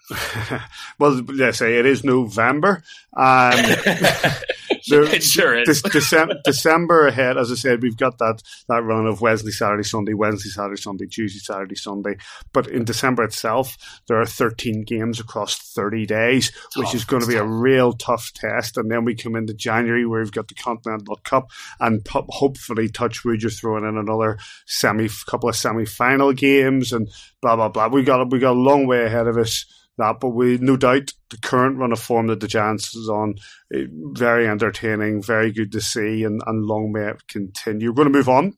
well, 0.99 1.21
let's 1.29 1.59
say 1.59 1.79
it 1.79 1.87
is 1.87 2.03
November. 2.03 2.83
Um, 3.15 3.53
it 5.13 5.23
sure 5.23 5.55
is. 5.55 5.83
December, 5.83 6.35
December 6.45 7.07
ahead, 7.07 7.37
as 7.37 7.51
I 7.51 7.55
said, 7.55 7.83
we've 7.83 7.97
got 7.97 8.19
that 8.19 8.43
that 8.69 8.83
run 8.83 9.07
of 9.07 9.21
Wednesday, 9.21 9.51
Saturday, 9.51 9.83
Sunday, 9.83 10.15
Wednesday, 10.15 10.51
Saturday, 10.51 10.81
Sunday, 10.81 11.07
Tuesday, 11.07 11.39
Saturday, 11.39 11.75
Sunday. 11.75 12.17
But 12.53 12.69
in 12.69 12.85
December 12.85 13.25
itself, 13.25 13.77
there 14.09 14.21
are 14.21 14.27
13 14.27 14.85
games 14.85 15.21
across 15.21 15.57
30 15.75 16.07
days, 16.07 16.53
which 16.77 16.89
tough, 16.89 16.95
is 16.95 17.05
going 17.05 17.23
to 17.23 17.29
be 17.29 17.35
tough. 17.35 17.45
a 17.45 17.49
real 17.49 17.93
tough 17.93 18.33
test. 18.35 18.77
And 18.77 18.91
then 18.91 19.05
we 19.05 19.15
come 19.15 19.37
into 19.37 19.55
January 19.55 20.07
where 20.07 20.21
we've 20.21 20.33
got 20.33 20.49
the 20.49 20.55
Continental 20.55 21.17
Cup, 21.25 21.51
and 21.81 22.07
hopefully, 22.09 22.89
touch 22.89 23.25
wood, 23.25 23.43
you're 23.43 23.51
throwing 23.51 23.85
in 23.85 23.97
another 23.97 24.39
semi, 24.67 25.09
couple 25.27 25.49
of 25.49 25.57
semi-final 25.57 26.33
games, 26.33 26.93
and 26.93 27.09
blah 27.41 27.57
blah 27.57 27.69
blah. 27.69 27.89
We 27.89 28.03
got 28.03 28.31
we 28.31 28.39
got 28.39 28.53
a 28.53 28.61
long 28.61 28.87
way 28.87 29.05
ahead 29.05 29.27
of 29.27 29.37
us 29.37 29.65
that. 29.99 30.21
But 30.21 30.31
we 30.31 30.59
no 30.59 30.77
doubt 30.77 31.13
the 31.33 31.39
current 31.39 31.79
run 31.79 31.93
of 31.93 31.99
form 31.99 32.29
that 32.29 32.41
the 32.41 32.49
Giants 32.49 32.95
is 32.95 33.09
on, 33.09 33.35
eh, 33.75 33.87
very 33.91 34.47
entertaining, 34.47 35.23
very 35.23 35.53
good 35.53 35.73
to 35.73 35.81
see, 35.81 36.23
and, 36.23 36.41
and 36.47 36.65
long 36.65 36.93
may 36.93 37.09
it 37.11 37.27
continue. 37.27 37.89
We're 37.89 37.97
going 37.97 38.13
to 38.13 38.19
move 38.19 38.29
on. 38.29 38.57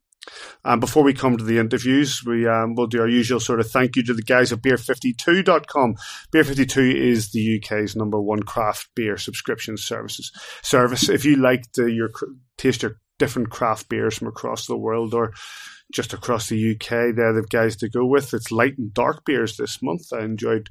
And 0.64 0.80
before 0.80 1.02
we 1.02 1.12
come 1.12 1.36
to 1.36 1.44
the 1.44 1.58
interviews, 1.58 2.22
we 2.24 2.46
um, 2.46 2.74
will 2.74 2.86
do 2.86 3.00
our 3.00 3.08
usual 3.08 3.40
sort 3.40 3.60
of 3.60 3.70
thank 3.70 3.96
you 3.96 4.02
to 4.04 4.14
the 4.14 4.22
guys 4.22 4.52
at 4.52 4.62
beer52.com. 4.62 5.96
Beer52 6.32 6.94
is 6.94 7.30
the 7.30 7.60
UK's 7.60 7.94
number 7.94 8.20
one 8.20 8.42
craft 8.42 8.88
beer 8.94 9.16
subscription 9.16 9.76
services 9.76 10.32
service. 10.62 11.08
If 11.08 11.24
you 11.24 11.36
like 11.36 11.70
to 11.72 11.88
your 11.88 12.10
taste 12.56 12.82
your 12.82 12.98
different 13.18 13.50
craft 13.50 13.88
beers 13.88 14.16
from 14.16 14.28
across 14.28 14.66
the 14.66 14.76
world 14.76 15.14
or 15.14 15.32
just 15.92 16.12
across 16.12 16.48
the 16.48 16.72
UK, 16.72 17.14
they're 17.14 17.34
the 17.34 17.46
guys 17.48 17.76
to 17.76 17.88
go 17.88 18.04
with. 18.04 18.34
It's 18.34 18.50
light 18.50 18.78
and 18.78 18.92
dark 18.92 19.24
beers 19.24 19.56
this 19.56 19.82
month. 19.82 20.12
I 20.12 20.24
enjoyed 20.24 20.68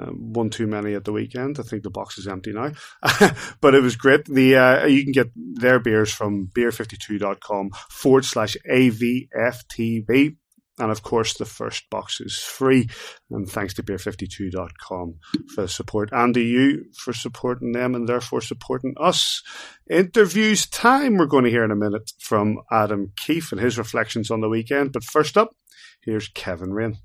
um, 0.00 0.32
one 0.32 0.50
too 0.50 0.66
many 0.66 0.94
at 0.94 1.04
the 1.04 1.12
weekend. 1.12 1.58
I 1.58 1.62
think 1.62 1.82
the 1.82 1.90
box 1.90 2.18
is 2.18 2.26
empty 2.26 2.52
now, 2.52 2.72
but 3.60 3.74
it 3.74 3.82
was 3.82 3.96
great. 3.96 4.24
The 4.24 4.56
uh, 4.56 4.86
you 4.86 5.02
can 5.04 5.12
get 5.12 5.30
their 5.36 5.78
beers 5.78 6.12
from 6.12 6.48
beer52.com 6.48 7.70
forward 7.90 8.24
slash 8.24 8.56
AVFTB. 8.70 10.36
And 10.76 10.90
of 10.90 11.04
course, 11.04 11.34
the 11.34 11.44
first 11.44 11.88
box 11.88 12.20
is 12.20 12.36
free. 12.36 12.88
And 13.30 13.48
thanks 13.48 13.74
to 13.74 13.84
beer52.com 13.84 15.14
for 15.54 15.62
the 15.62 15.68
support. 15.68 16.08
And 16.10 16.34
to 16.34 16.40
you 16.40 16.86
for 16.98 17.12
supporting 17.12 17.70
them 17.70 17.94
and 17.94 18.08
therefore 18.08 18.40
supporting 18.40 18.94
us. 18.98 19.40
Interviews 19.88 20.66
time. 20.66 21.16
We're 21.16 21.26
going 21.26 21.44
to 21.44 21.50
hear 21.50 21.62
in 21.62 21.70
a 21.70 21.76
minute 21.76 22.10
from 22.18 22.58
Adam 22.72 23.12
Keefe 23.16 23.52
and 23.52 23.60
his 23.60 23.78
reflections 23.78 24.32
on 24.32 24.40
the 24.40 24.48
weekend. 24.48 24.92
But 24.92 25.04
first 25.04 25.38
up, 25.38 25.54
here's 26.02 26.26
Kevin 26.26 26.72
Raine 26.72 26.98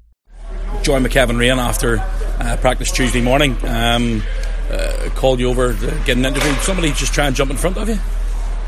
joined 0.84 1.06
McKevin 1.06 1.40
Raine 1.40 1.60
after 1.60 2.00
uh, 2.40 2.58
practice 2.60 2.92
Tuesday 2.92 3.22
morning. 3.22 3.58
Um, 3.66 4.24
uh, 4.70 5.10
called 5.16 5.40
you 5.40 5.50
over 5.50 5.74
to 5.74 6.02
get 6.06 6.18
an 6.18 6.26
interview. 6.26 6.54
Somebody 6.62 6.92
just 6.92 7.14
try 7.14 7.28
and 7.28 7.36
jump 7.36 7.52
in 7.52 7.58
front 7.58 7.78
of 7.78 7.90
you. 7.90 7.98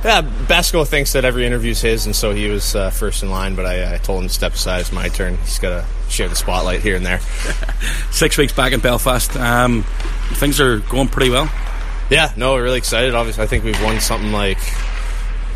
Yeah, 0.03 0.21
Basco 0.21 0.83
thinks 0.83 1.13
that 1.13 1.25
every 1.25 1.45
interview 1.45 1.71
is 1.71 1.81
his, 1.81 2.07
and 2.07 2.15
so 2.15 2.33
he 2.33 2.47
was 2.47 2.75
uh, 2.75 2.89
first 2.89 3.21
in 3.21 3.29
line. 3.29 3.55
But 3.55 3.67
I, 3.67 3.95
I, 3.95 3.97
told 3.99 4.23
him 4.23 4.29
to 4.29 4.33
step 4.33 4.53
aside. 4.53 4.81
It's 4.81 4.91
my 4.91 5.09
turn. 5.09 5.37
He's 5.37 5.59
got 5.59 5.69
to 5.81 6.11
share 6.11 6.27
the 6.27 6.35
spotlight 6.35 6.81
here 6.81 6.95
and 6.95 7.05
there. 7.05 7.19
Six 8.11 8.35
weeks 8.37 8.51
back 8.51 8.73
in 8.73 8.79
Belfast, 8.79 9.35
um, 9.37 9.83
things 10.33 10.59
are 10.59 10.79
going 10.79 11.07
pretty 11.07 11.29
well. 11.29 11.51
Yeah, 12.09 12.33
no, 12.35 12.57
really 12.57 12.79
excited. 12.79 13.13
Obviously, 13.13 13.43
I 13.43 13.47
think 13.47 13.63
we've 13.63 13.81
won 13.83 13.99
something 13.99 14.31
like 14.31 14.57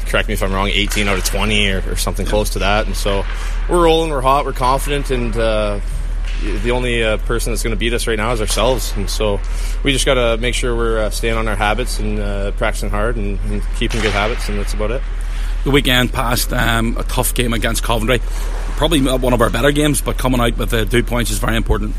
correct 0.06 0.28
me 0.28 0.34
if 0.34 0.44
I'm 0.44 0.54
wrong, 0.54 0.70
18 0.70 1.08
out 1.08 1.18
of 1.18 1.26
20 1.26 1.72
or, 1.72 1.92
or 1.92 1.96
something 1.96 2.26
close 2.26 2.52
to 2.52 2.60
that. 2.60 2.86
And 2.86 2.96
so 2.96 3.26
we're 3.70 3.84
rolling, 3.84 4.12
we're 4.12 4.22
hot, 4.22 4.46
we're 4.46 4.54
confident, 4.54 5.12
and 5.12 5.36
uh, 5.36 5.80
the 6.46 6.72
only 6.72 7.04
uh, 7.04 7.18
person 7.18 7.52
that's 7.52 7.64
going 7.64 7.76
to 7.76 7.80
beat 7.80 7.94
us 7.94 8.08
right 8.08 8.18
now 8.18 8.32
is 8.32 8.42
ourselves. 8.42 8.94
And 8.96 9.10
so 9.10 9.40
we 9.84 9.92
just 9.92 10.06
got 10.06 10.16
to 10.16 10.38
make 10.38 10.54
sure 10.54 10.76
we're 10.76 11.00
uh, 11.00 11.10
staying 11.10 11.36
on 11.36 11.48
our 11.48 11.56
habits 11.56 12.00
and 12.00 12.20
uh, 12.20 12.52
practicing 12.52 12.90
hard 12.90 13.18
and, 13.18 13.40
and, 13.46 13.64
keeping 13.78 14.02
good 14.02 14.12
habits, 14.12 14.48
and 14.50 14.60
that's 14.60 14.74
about 14.74 14.92
it. 14.92 15.02
The 15.64 15.72
weekend 15.72 16.14
passed 16.14 16.54
um, 16.54 16.96
a 16.98 17.04
tough 17.04 17.34
game 17.34 17.54
against 17.54 17.84
Coventry. 17.84 18.20
Probably 18.78 19.02
one 19.02 19.34
of 19.34 19.42
our 19.42 19.50
better 19.50 19.72
games, 19.72 20.02
but 20.02 20.18
coming 20.18 20.40
out 20.40 20.58
with 20.58 20.70
the 20.70 20.86
two 20.86 21.04
points 21.04 21.32
is 21.32 21.40
very 21.40 21.58
important. 21.58 21.96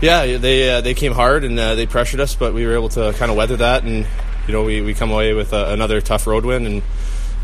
Yeah, 0.00 0.36
they 0.36 0.68
uh, 0.70 0.80
they 0.80 0.94
came 0.94 1.12
hard 1.12 1.44
and 1.44 1.58
uh, 1.58 1.74
they 1.74 1.86
pressured 1.86 2.20
us, 2.20 2.34
but 2.34 2.54
we 2.54 2.66
were 2.66 2.74
able 2.74 2.88
to 2.90 3.12
kind 3.14 3.30
of 3.30 3.36
weather 3.36 3.56
that, 3.56 3.84
and 3.84 4.06
you 4.46 4.52
know 4.52 4.64
we, 4.64 4.82
we 4.82 4.94
come 4.94 5.10
away 5.10 5.32
with 5.32 5.52
uh, 5.52 5.66
another 5.68 6.00
tough 6.00 6.26
road 6.26 6.44
win 6.44 6.66
and 6.66 6.82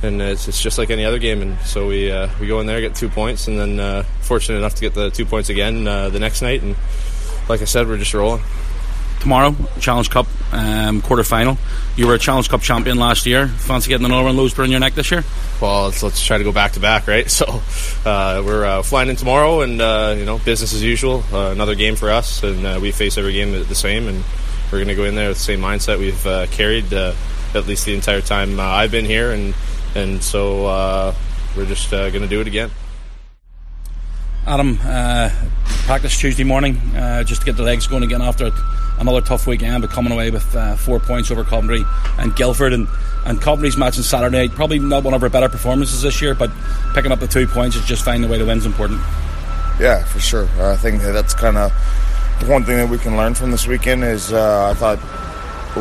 and 0.02 0.20
it's, 0.22 0.48
it's 0.48 0.60
just 0.60 0.78
like 0.78 0.90
any 0.90 1.04
other 1.04 1.18
game. 1.18 1.42
And 1.42 1.58
so 1.60 1.88
we 1.88 2.10
uh, 2.10 2.28
we 2.40 2.46
go 2.46 2.60
in 2.60 2.66
there, 2.66 2.80
get 2.80 2.94
two 2.94 3.08
points, 3.08 3.48
and 3.48 3.58
then 3.58 3.80
uh, 3.80 4.02
fortunate 4.20 4.58
enough 4.58 4.74
to 4.76 4.80
get 4.80 4.94
the 4.94 5.10
two 5.10 5.24
points 5.24 5.48
again 5.48 5.86
uh, 5.86 6.08
the 6.08 6.18
next 6.18 6.42
night. 6.42 6.62
And 6.62 6.76
like 7.48 7.62
I 7.62 7.64
said, 7.64 7.86
we're 7.86 7.98
just 7.98 8.14
rolling. 8.14 8.42
Tomorrow, 9.20 9.56
Challenge 9.80 10.08
Cup 10.10 10.26
um, 10.52 11.02
quarter 11.02 11.24
final. 11.24 11.58
You 11.96 12.06
were 12.06 12.14
a 12.14 12.18
Challenge 12.18 12.48
Cup 12.48 12.60
champion 12.60 12.98
last 12.98 13.26
year. 13.26 13.48
Fancy 13.48 13.88
getting 13.88 14.06
another 14.06 14.22
one 14.22 14.30
of 14.30 14.36
those 14.36 14.56
in 14.56 14.70
your 14.70 14.78
neck 14.78 14.94
this 14.94 15.10
year? 15.10 15.24
Well, 15.60 15.86
let's, 15.86 16.04
let's 16.04 16.24
try 16.24 16.38
to 16.38 16.44
go 16.44 16.52
back 16.52 16.72
to 16.72 16.80
back, 16.80 17.08
right? 17.08 17.28
So 17.38 17.60
uh, 18.04 18.42
we're 18.46 18.64
uh, 18.64 18.82
flying 18.82 19.08
in 19.08 19.16
tomorrow, 19.16 19.62
and 19.62 19.80
uh, 19.80 20.14
you 20.16 20.24
know, 20.24 20.38
business 20.38 20.72
as 20.72 20.84
usual. 20.84 21.24
another 21.32 21.74
game 21.74 21.96
for 21.96 22.10
us, 22.10 22.44
and 22.44 22.80
we 22.80 22.92
face 22.92 23.18
every 23.18 23.32
game 23.32 23.52
the 23.52 23.74
same, 23.74 24.06
and 24.06 24.22
we're 24.70 24.78
going 24.78 24.88
to 24.88 24.94
go 24.94 25.04
in 25.04 25.16
there 25.16 25.28
with 25.28 25.38
the 25.38 25.44
same 25.44 25.60
mindset 25.60 25.98
we've 25.98 26.50
carried 26.52 26.92
at 26.92 27.66
least 27.66 27.86
the 27.86 27.94
entire 27.94 28.20
time 28.20 28.60
I've 28.60 28.90
been 28.90 29.04
here, 29.04 29.32
and 29.32 29.54
and 29.98 30.22
so 30.22 30.66
uh, 30.66 31.14
we're 31.56 31.66
just 31.66 31.92
uh, 31.92 32.08
going 32.10 32.22
to 32.22 32.28
do 32.28 32.40
it 32.40 32.46
again. 32.46 32.70
Adam, 34.46 34.78
uh, 34.82 35.30
practice 35.84 36.18
Tuesday 36.18 36.44
morning 36.44 36.76
uh, 36.96 37.22
just 37.22 37.42
to 37.42 37.46
get 37.46 37.56
the 37.56 37.62
legs 37.62 37.86
going 37.86 38.02
again 38.02 38.22
after 38.22 38.50
another 38.98 39.20
tough 39.20 39.46
weekend, 39.46 39.82
but 39.82 39.90
coming 39.90 40.12
away 40.12 40.30
with 40.30 40.56
uh, 40.56 40.74
four 40.76 40.98
points 40.98 41.30
over 41.30 41.44
Coventry 41.44 41.84
and 42.18 42.34
Guildford. 42.34 42.72
And, 42.72 42.88
and 43.26 43.40
Coventry's 43.40 43.76
match 43.76 43.98
on 43.98 44.04
Saturday 44.04 44.48
probably 44.48 44.78
not 44.78 45.04
one 45.04 45.12
of 45.12 45.22
our 45.22 45.28
better 45.28 45.48
performances 45.48 46.00
this 46.00 46.22
year, 46.22 46.34
but 46.34 46.50
picking 46.94 47.12
up 47.12 47.20
the 47.20 47.26
two 47.26 47.46
points 47.46 47.76
is 47.76 47.84
just 47.84 48.04
finding 48.04 48.28
a 48.28 48.32
way 48.32 48.38
to 48.38 48.44
win 48.46 48.58
is 48.58 48.66
important. 48.66 49.00
Yeah, 49.78 50.02
for 50.04 50.18
sure. 50.18 50.48
I 50.60 50.76
think 50.76 51.02
that's 51.02 51.34
kind 51.34 51.56
of 51.56 51.72
one 52.46 52.64
thing 52.64 52.76
that 52.78 52.88
we 52.88 52.98
can 52.98 53.16
learn 53.16 53.34
from 53.34 53.50
this 53.50 53.66
weekend 53.66 54.02
is 54.02 54.32
uh, 54.32 54.70
I 54.70 54.74
thought 54.74 54.98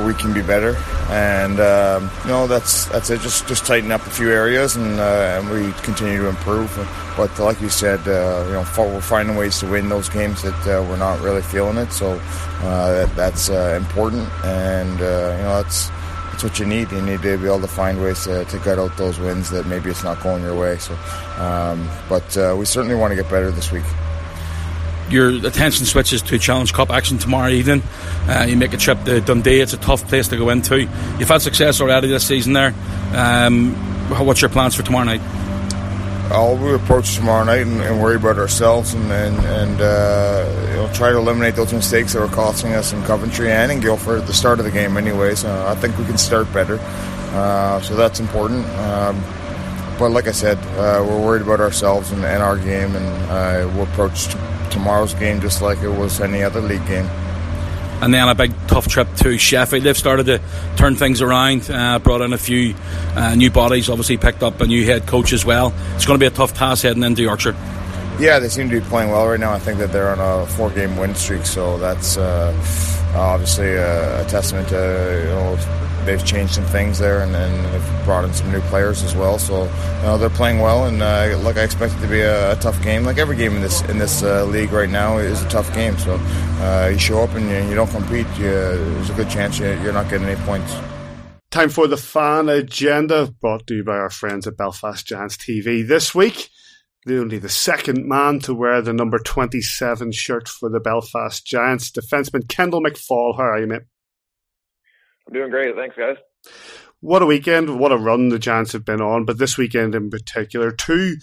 we 0.05 0.13
can 0.13 0.33
be 0.33 0.41
better, 0.41 0.73
and 1.09 1.59
um, 1.59 2.09
you 2.23 2.29
know 2.29 2.47
that's 2.47 2.85
that's 2.85 3.09
it. 3.09 3.21
Just 3.21 3.47
just 3.47 3.65
tighten 3.65 3.91
up 3.91 4.05
a 4.05 4.09
few 4.09 4.29
areas, 4.29 4.75
and, 4.75 4.99
uh, 4.99 5.39
and 5.39 5.49
we 5.49 5.71
continue 5.83 6.17
to 6.17 6.27
improve. 6.27 6.73
But 7.15 7.37
like 7.39 7.61
you 7.61 7.69
said, 7.69 7.99
uh, 8.07 8.43
you 8.47 8.53
know 8.53 8.65
we're 8.77 9.01
finding 9.01 9.35
ways 9.35 9.59
to 9.59 9.67
win 9.67 9.89
those 9.89 10.09
games 10.09 10.41
that 10.43 10.67
uh, 10.67 10.83
we're 10.83 10.97
not 10.97 11.21
really 11.21 11.41
feeling 11.41 11.77
it. 11.77 11.91
So 11.91 12.19
uh, 12.61 12.91
that, 12.91 13.15
that's 13.15 13.49
uh, 13.49 13.77
important, 13.81 14.27
and 14.43 15.01
uh, 15.01 15.35
you 15.37 15.43
know 15.43 15.61
that's 15.61 15.89
that's 16.31 16.43
what 16.43 16.59
you 16.59 16.65
need. 16.65 16.91
You 16.91 17.01
need 17.01 17.21
to 17.21 17.37
be 17.37 17.45
able 17.45 17.61
to 17.61 17.67
find 17.67 18.01
ways 18.01 18.25
to, 18.25 18.43
to 18.45 18.57
gut 18.59 18.77
out 18.77 18.95
those 18.97 19.17
wins 19.17 19.49
that 19.51 19.65
maybe 19.65 19.89
it's 19.89 20.03
not 20.03 20.21
going 20.21 20.43
your 20.43 20.59
way. 20.59 20.77
So, 20.77 20.93
um, 21.37 21.89
but 22.09 22.57
we 22.57 22.65
certainly 22.65 22.95
want 22.95 23.11
to 23.11 23.15
get 23.15 23.29
better 23.29 23.49
this 23.49 23.71
week 23.71 23.85
your 25.09 25.29
attention 25.45 25.85
switches 25.85 26.21
to 26.23 26.37
Challenge 26.37 26.71
Cup 26.73 26.89
action 26.89 27.17
tomorrow 27.17 27.49
evening. 27.49 27.81
Uh, 28.27 28.45
you 28.47 28.57
make 28.57 28.73
a 28.73 28.77
trip 28.77 29.03
to 29.05 29.21
Dundee. 29.21 29.61
It's 29.61 29.73
a 29.73 29.77
tough 29.77 30.07
place 30.07 30.27
to 30.29 30.37
go 30.37 30.49
into. 30.49 30.81
You've 30.81 31.29
had 31.29 31.41
success 31.41 31.81
already 31.81 32.07
this 32.07 32.27
season 32.27 32.53
there. 32.53 32.73
Um, 33.13 33.73
what's 34.25 34.41
your 34.41 34.49
plans 34.49 34.75
for 34.75 34.83
tomorrow 34.83 35.05
night? 35.05 35.21
Oh, 36.29 36.61
we 36.61 36.73
approach 36.73 37.15
tomorrow 37.15 37.45
night 37.45 37.61
and, 37.61 37.79
and, 37.79 38.01
worry 38.01 38.17
about 38.17 38.37
ourselves 38.37 38.93
and 38.93 39.09
and, 39.13 39.37
and 39.45 39.79
uh, 39.79 40.67
you 40.71 40.75
know, 40.75 40.91
try 40.93 41.09
to 41.09 41.17
eliminate 41.17 41.55
those 41.55 41.71
mistakes 41.71 42.11
that 42.11 42.19
were 42.19 42.27
costing 42.27 42.73
us 42.73 42.91
in 42.91 43.01
Coventry 43.03 43.49
and 43.49 43.71
in 43.71 43.79
Guildford 43.79 44.19
at 44.19 44.27
the 44.27 44.33
start 44.33 44.59
of 44.59 44.65
the 44.65 44.71
game. 44.71 44.97
Anyways, 44.97 45.45
I 45.45 45.73
think 45.75 45.97
we 45.97 46.03
can 46.03 46.17
start 46.17 46.51
better, 46.51 46.79
uh, 47.31 47.79
so 47.79 47.95
that's 47.95 48.19
important. 48.19 48.65
Um, 48.65 49.23
but 49.97 50.11
like 50.11 50.27
I 50.27 50.31
said, 50.33 50.57
uh, 50.77 51.01
we're 51.07 51.19
worried 51.19 51.43
about 51.43 51.61
ourselves 51.61 52.11
and, 52.11 52.25
and 52.25 52.43
our 52.43 52.57
game, 52.57 52.93
and 52.93 53.31
uh, 53.31 53.71
we'll 53.73 53.83
approach 53.83 54.27
tomorrow's 54.77 55.15
game 55.15 55.41
just 55.41 55.61
like 55.61 55.79
it 55.79 55.89
was 55.89 56.21
any 56.21 56.43
other 56.43 56.61
league 56.61 56.85
game. 56.87 57.05
And 57.99 58.13
then 58.13 58.27
a 58.29 58.35
big 58.35 58.53
tough 58.67 58.87
trip 58.87 59.07
to 59.17 59.39
Sheffield. 59.39 59.83
They've 59.83 59.97
started 59.97 60.27
to 60.27 60.39
turn 60.75 60.95
things 60.95 61.19
around, 61.19 61.69
uh, 61.71 61.97
brought 61.97 62.21
in 62.21 62.31
a 62.31 62.37
few 62.37 62.75
uh, 63.15 63.33
new 63.33 63.49
bodies, 63.49 63.89
obviously 63.89 64.17
picked 64.17 64.43
up 64.43 64.61
a 64.61 64.67
new 64.67 64.85
head 64.85 65.07
coach 65.07 65.33
as 65.33 65.43
well. 65.43 65.73
It's 65.95 66.05
going 66.05 66.19
to 66.19 66.23
be 66.23 66.27
a 66.27 66.35
tough 66.35 66.53
task 66.53 66.83
heading 66.83 67.01
into 67.01 67.23
Yorkshire. 67.23 67.55
Yeah, 68.19 68.37
they 68.37 68.49
seem 68.49 68.69
to 68.69 68.79
be 68.79 68.85
playing 68.85 69.09
well 69.09 69.27
right 69.27 69.39
now. 69.39 69.51
I 69.51 69.59
think 69.59 69.79
that 69.79 69.91
they're 69.91 70.09
on 70.09 70.19
a 70.19 70.45
four-game 70.45 70.95
win 70.97 71.15
streak, 71.15 71.47
so 71.47 71.79
that's 71.79 72.17
uh, 72.17 72.53
obviously 73.15 73.73
a, 73.73 74.21
a, 74.21 74.29
testament 74.29 74.69
to 74.69 74.75
you 74.75 75.29
know 75.29 75.86
they've 76.07 76.25
changed 76.25 76.55
some 76.55 76.65
things 76.65 76.97
there 76.97 77.21
and, 77.21 77.35
and 77.35 77.65
they've 77.65 78.05
brought 78.05 78.23
in 78.23 78.33
some 78.33 78.51
new 78.51 78.61
players 78.61 79.03
as 79.03 79.15
well. 79.15 79.37
So 79.37 79.65
you 79.65 80.01
know, 80.03 80.17
they're 80.17 80.29
playing 80.29 80.59
well, 80.59 80.85
and 80.85 81.03
uh, 81.03 81.37
look, 81.43 81.57
I 81.57 81.63
expect 81.63 81.93
it 81.93 82.01
to 82.01 82.07
be 82.07 82.21
a, 82.21 82.53
a, 82.53 82.55
tough 82.55 82.81
game. 82.81 83.03
Like 83.03 83.19
every 83.19 83.35
game 83.35 83.55
in 83.55 83.61
this 83.61 83.81
in 83.83 83.99
this 83.99 84.23
uh, 84.23 84.45
league 84.45 84.71
right 84.71 84.89
now 84.89 85.19
is 85.19 85.43
a 85.43 85.49
tough 85.49 85.71
game. 85.75 85.95
So 85.99 86.19
uh, 86.61 86.89
you 86.91 86.97
show 86.97 87.21
up 87.21 87.35
and 87.35 87.47
you, 87.47 87.69
you 87.69 87.75
don't 87.75 87.91
compete, 87.91 88.27
you, 88.37 88.45
there's 88.45 89.09
a 89.11 89.13
good 89.13 89.29
chance 89.29 89.59
you, 89.59 89.67
you're 89.83 89.93
not 89.93 90.09
getting 90.09 90.27
any 90.27 90.39
points. 90.41 90.75
Time 91.51 91.69
for 91.69 91.87
the 91.87 91.97
fan 91.97 92.49
agenda, 92.49 93.33
brought 93.39 93.67
to 93.67 93.75
you 93.75 93.83
by 93.83 93.97
our 93.97 94.09
friends 94.09 94.47
at 94.47 94.57
Belfast 94.57 95.05
Giants 95.05 95.37
TV. 95.37 95.87
This 95.87 96.13
week, 96.15 96.49
only 97.09 97.37
the 97.37 97.49
second 97.49 98.05
man 98.05 98.39
to 98.39 98.53
wear 98.53 98.81
the 98.81 98.93
number 98.93 99.17
27 99.17 100.11
shirt 100.11 100.47
for 100.47 100.69
the 100.69 100.79
Belfast 100.79 101.45
Giants, 101.45 101.91
defenseman 101.91 102.47
Kendall 102.49 102.81
McFaull. 102.81 103.37
How 103.37 103.43
are 103.43 103.59
you, 103.59 103.67
mate? 103.67 103.83
I'm 105.27 105.33
doing 105.33 105.49
great. 105.49 105.75
Thanks, 105.75 105.95
guys. 105.95 106.15
What 106.99 107.21
a 107.21 107.25
weekend! 107.25 107.79
What 107.79 107.91
a 107.91 107.97
run 107.97 108.29
the 108.29 108.39
Giants 108.39 108.73
have 108.73 108.85
been 108.85 109.01
on. 109.01 109.25
But 109.25 109.37
this 109.37 109.57
weekend 109.57 109.93
in 109.93 110.09
particular, 110.09 110.71
two 110.71 111.17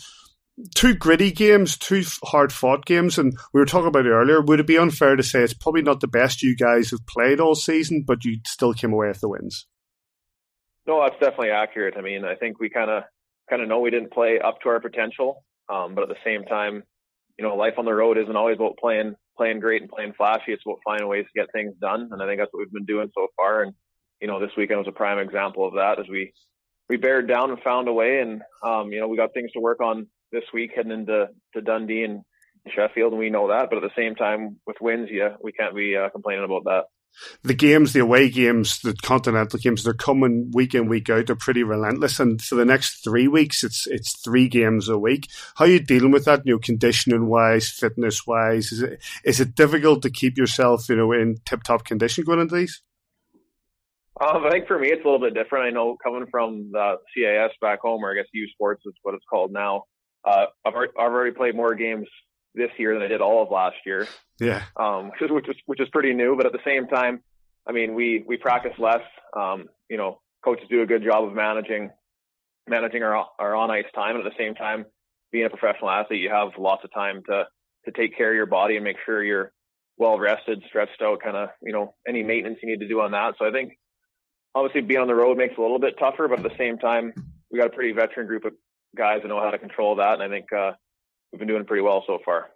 two 0.74 0.94
gritty 0.94 1.32
games, 1.32 1.76
two 1.76 2.04
hard 2.24 2.52
fought 2.52 2.84
games, 2.84 3.18
and 3.18 3.36
we 3.52 3.60
were 3.60 3.66
talking 3.66 3.88
about 3.88 4.06
it 4.06 4.10
earlier. 4.10 4.40
Would 4.40 4.60
it 4.60 4.66
be 4.66 4.78
unfair 4.78 5.16
to 5.16 5.22
say 5.22 5.42
it's 5.42 5.54
probably 5.54 5.82
not 5.82 6.00
the 6.00 6.08
best 6.08 6.42
you 6.42 6.56
guys 6.56 6.90
have 6.90 7.06
played 7.06 7.40
all 7.40 7.54
season, 7.54 8.04
but 8.06 8.24
you 8.24 8.38
still 8.46 8.72
came 8.72 8.92
away 8.92 9.08
with 9.08 9.20
the 9.20 9.28
wins? 9.28 9.66
No, 10.86 11.02
that's 11.02 11.18
definitely 11.18 11.50
accurate. 11.50 11.94
I 11.96 12.02
mean, 12.02 12.24
I 12.24 12.34
think 12.34 12.60
we 12.60 12.68
kind 12.68 12.90
of 12.90 13.04
kind 13.48 13.62
of 13.62 13.68
know 13.68 13.80
we 13.80 13.90
didn't 13.90 14.12
play 14.12 14.38
up 14.38 14.60
to 14.62 14.68
our 14.68 14.80
potential, 14.80 15.44
um, 15.68 15.94
but 15.94 16.02
at 16.02 16.08
the 16.08 16.24
same 16.24 16.44
time, 16.44 16.82
you 17.38 17.44
know, 17.44 17.56
life 17.56 17.74
on 17.78 17.84
the 17.84 17.94
road 17.94 18.18
isn't 18.18 18.36
always 18.36 18.56
about 18.56 18.76
playing 18.78 19.14
playing 19.36 19.60
great 19.60 19.82
and 19.82 19.90
playing 19.90 20.12
flashy. 20.16 20.52
It's 20.52 20.62
about 20.64 20.78
finding 20.84 21.08
ways 21.08 21.24
to 21.24 21.40
get 21.40 21.50
things 21.52 21.74
done, 21.80 22.10
and 22.12 22.22
I 22.22 22.26
think 22.26 22.40
that's 22.40 22.52
what 22.52 22.60
we've 22.60 22.72
been 22.72 22.84
doing 22.84 23.10
so 23.14 23.26
far. 23.36 23.62
And 23.62 23.72
you 24.24 24.28
know, 24.28 24.40
this 24.40 24.56
weekend 24.56 24.78
was 24.78 24.88
a 24.88 24.92
prime 24.92 25.18
example 25.18 25.68
of 25.68 25.74
that 25.74 26.00
as 26.00 26.08
we 26.08 26.32
we 26.88 26.96
bared 26.96 27.28
down 27.28 27.50
and 27.50 27.60
found 27.60 27.88
a 27.88 27.92
way, 27.92 28.20
and 28.20 28.40
um, 28.62 28.90
you 28.90 28.98
know, 28.98 29.06
we 29.06 29.18
got 29.18 29.34
things 29.34 29.52
to 29.52 29.60
work 29.60 29.80
on 29.82 30.06
this 30.32 30.44
week 30.54 30.70
heading 30.74 30.92
into 30.92 31.26
to 31.52 31.60
Dundee 31.60 32.04
and 32.04 32.22
Sheffield, 32.74 33.12
and 33.12 33.18
we 33.18 33.28
know 33.28 33.48
that. 33.48 33.68
But 33.68 33.76
at 33.76 33.82
the 33.82 33.94
same 33.94 34.14
time, 34.14 34.56
with 34.66 34.78
wins, 34.80 35.10
yeah, 35.12 35.36
we 35.42 35.52
can't 35.52 35.76
be 35.76 35.94
uh, 35.94 36.08
complaining 36.08 36.46
about 36.46 36.64
that. 36.64 36.84
The 37.42 37.52
games, 37.52 37.92
the 37.92 38.00
away 38.00 38.30
games, 38.30 38.80
the 38.80 38.94
continental 38.94 39.58
games, 39.58 39.84
they're 39.84 39.92
coming 39.92 40.50
week 40.54 40.74
in, 40.74 40.88
week 40.88 41.10
out. 41.10 41.26
They're 41.26 41.36
pretty 41.36 41.62
relentless, 41.62 42.18
and 42.18 42.40
for 42.40 42.54
the 42.54 42.64
next 42.64 43.04
three 43.04 43.28
weeks, 43.28 43.62
it's 43.62 43.86
it's 43.86 44.18
three 44.24 44.48
games 44.48 44.88
a 44.88 44.96
week. 44.96 45.28
How 45.56 45.66
are 45.66 45.68
you 45.68 45.80
dealing 45.80 46.12
with 46.12 46.24
that? 46.24 46.46
You 46.46 46.54
know, 46.54 46.60
conditioning 46.60 47.26
wise, 47.26 47.68
fitness 47.68 48.26
wise, 48.26 48.72
is 48.72 48.80
it 48.80 49.02
is 49.22 49.38
it 49.38 49.54
difficult 49.54 50.00
to 50.00 50.10
keep 50.10 50.38
yourself, 50.38 50.88
you 50.88 50.96
know, 50.96 51.12
in 51.12 51.36
tip 51.44 51.62
top 51.62 51.84
condition 51.84 52.24
going 52.24 52.40
into 52.40 52.54
these? 52.54 52.80
Um, 54.20 54.44
I 54.44 54.50
think 54.50 54.68
for 54.68 54.78
me, 54.78 54.88
it's 54.88 55.02
a 55.02 55.08
little 55.08 55.20
bit 55.20 55.34
different. 55.34 55.66
I 55.66 55.70
know 55.70 55.96
coming 56.02 56.26
from 56.30 56.70
the 56.72 56.96
CIS 57.14 57.52
back 57.60 57.80
home, 57.80 58.04
or 58.04 58.12
I 58.12 58.14
guess 58.14 58.26
U 58.32 58.46
Sports 58.52 58.82
is 58.86 58.94
what 59.02 59.14
it's 59.14 59.24
called 59.28 59.52
now. 59.52 59.84
Uh, 60.24 60.46
I've, 60.64 60.74
already, 60.74 60.92
I've 60.98 61.10
already 61.12 61.32
played 61.32 61.56
more 61.56 61.74
games 61.74 62.06
this 62.54 62.70
year 62.78 62.94
than 62.94 63.02
I 63.02 63.08
did 63.08 63.20
all 63.20 63.42
of 63.42 63.50
last 63.50 63.76
year. 63.84 64.06
Yeah. 64.38 64.62
Um, 64.76 65.10
which 65.10 65.22
is, 65.22 65.30
which 65.30 65.48
is, 65.48 65.56
which 65.66 65.80
is 65.80 65.88
pretty 65.92 66.14
new, 66.14 66.36
but 66.36 66.46
at 66.46 66.52
the 66.52 66.60
same 66.64 66.86
time, 66.86 67.22
I 67.66 67.72
mean, 67.72 67.94
we, 67.94 68.24
we 68.26 68.36
practice 68.36 68.74
less. 68.78 69.02
Um, 69.36 69.66
you 69.90 69.96
know, 69.96 70.20
coaches 70.44 70.66
do 70.70 70.82
a 70.82 70.86
good 70.86 71.02
job 71.02 71.24
of 71.24 71.34
managing, 71.34 71.90
managing 72.68 73.02
our, 73.02 73.26
our 73.38 73.56
on 73.56 73.70
ice 73.70 73.84
time. 73.94 74.16
And 74.16 74.24
at 74.24 74.32
the 74.32 74.42
same 74.42 74.54
time, 74.54 74.84
being 75.32 75.46
a 75.46 75.50
professional 75.50 75.90
athlete, 75.90 76.20
you 76.20 76.30
have 76.30 76.50
lots 76.58 76.84
of 76.84 76.92
time 76.92 77.22
to, 77.28 77.44
to 77.86 77.92
take 77.92 78.16
care 78.16 78.30
of 78.30 78.36
your 78.36 78.46
body 78.46 78.76
and 78.76 78.84
make 78.84 78.96
sure 79.04 79.24
you're 79.24 79.52
well 79.96 80.18
rested, 80.18 80.62
stretched 80.68 81.02
out, 81.02 81.22
kind 81.22 81.36
of, 81.36 81.48
you 81.62 81.72
know, 81.72 81.94
any 82.06 82.22
maintenance 82.22 82.58
you 82.62 82.68
need 82.68 82.80
to 82.80 82.88
do 82.88 83.00
on 83.00 83.12
that. 83.12 83.34
So 83.38 83.46
I 83.46 83.50
think 83.50 83.72
obviously 84.54 84.80
being 84.82 85.00
on 85.00 85.08
the 85.08 85.14
road 85.14 85.36
makes 85.36 85.52
it 85.52 85.58
a 85.58 85.62
little 85.62 85.78
bit 85.78 85.98
tougher, 85.98 86.28
but 86.28 86.38
at 86.38 86.44
the 86.44 86.56
same 86.56 86.78
time, 86.78 87.12
we 87.50 87.58
got 87.58 87.66
a 87.66 87.70
pretty 87.70 87.92
veteran 87.92 88.26
group 88.26 88.44
of 88.44 88.52
guys 88.96 89.20
that 89.22 89.28
know 89.28 89.40
how 89.40 89.50
to 89.50 89.58
control 89.58 89.96
that, 89.96 90.14
and 90.14 90.22
I 90.22 90.28
think 90.28 90.52
uh, 90.52 90.72
we've 91.32 91.38
been 91.38 91.48
doing 91.48 91.64
pretty 91.64 91.82
well 91.82 92.04
so 92.06 92.18
far. 92.24 92.50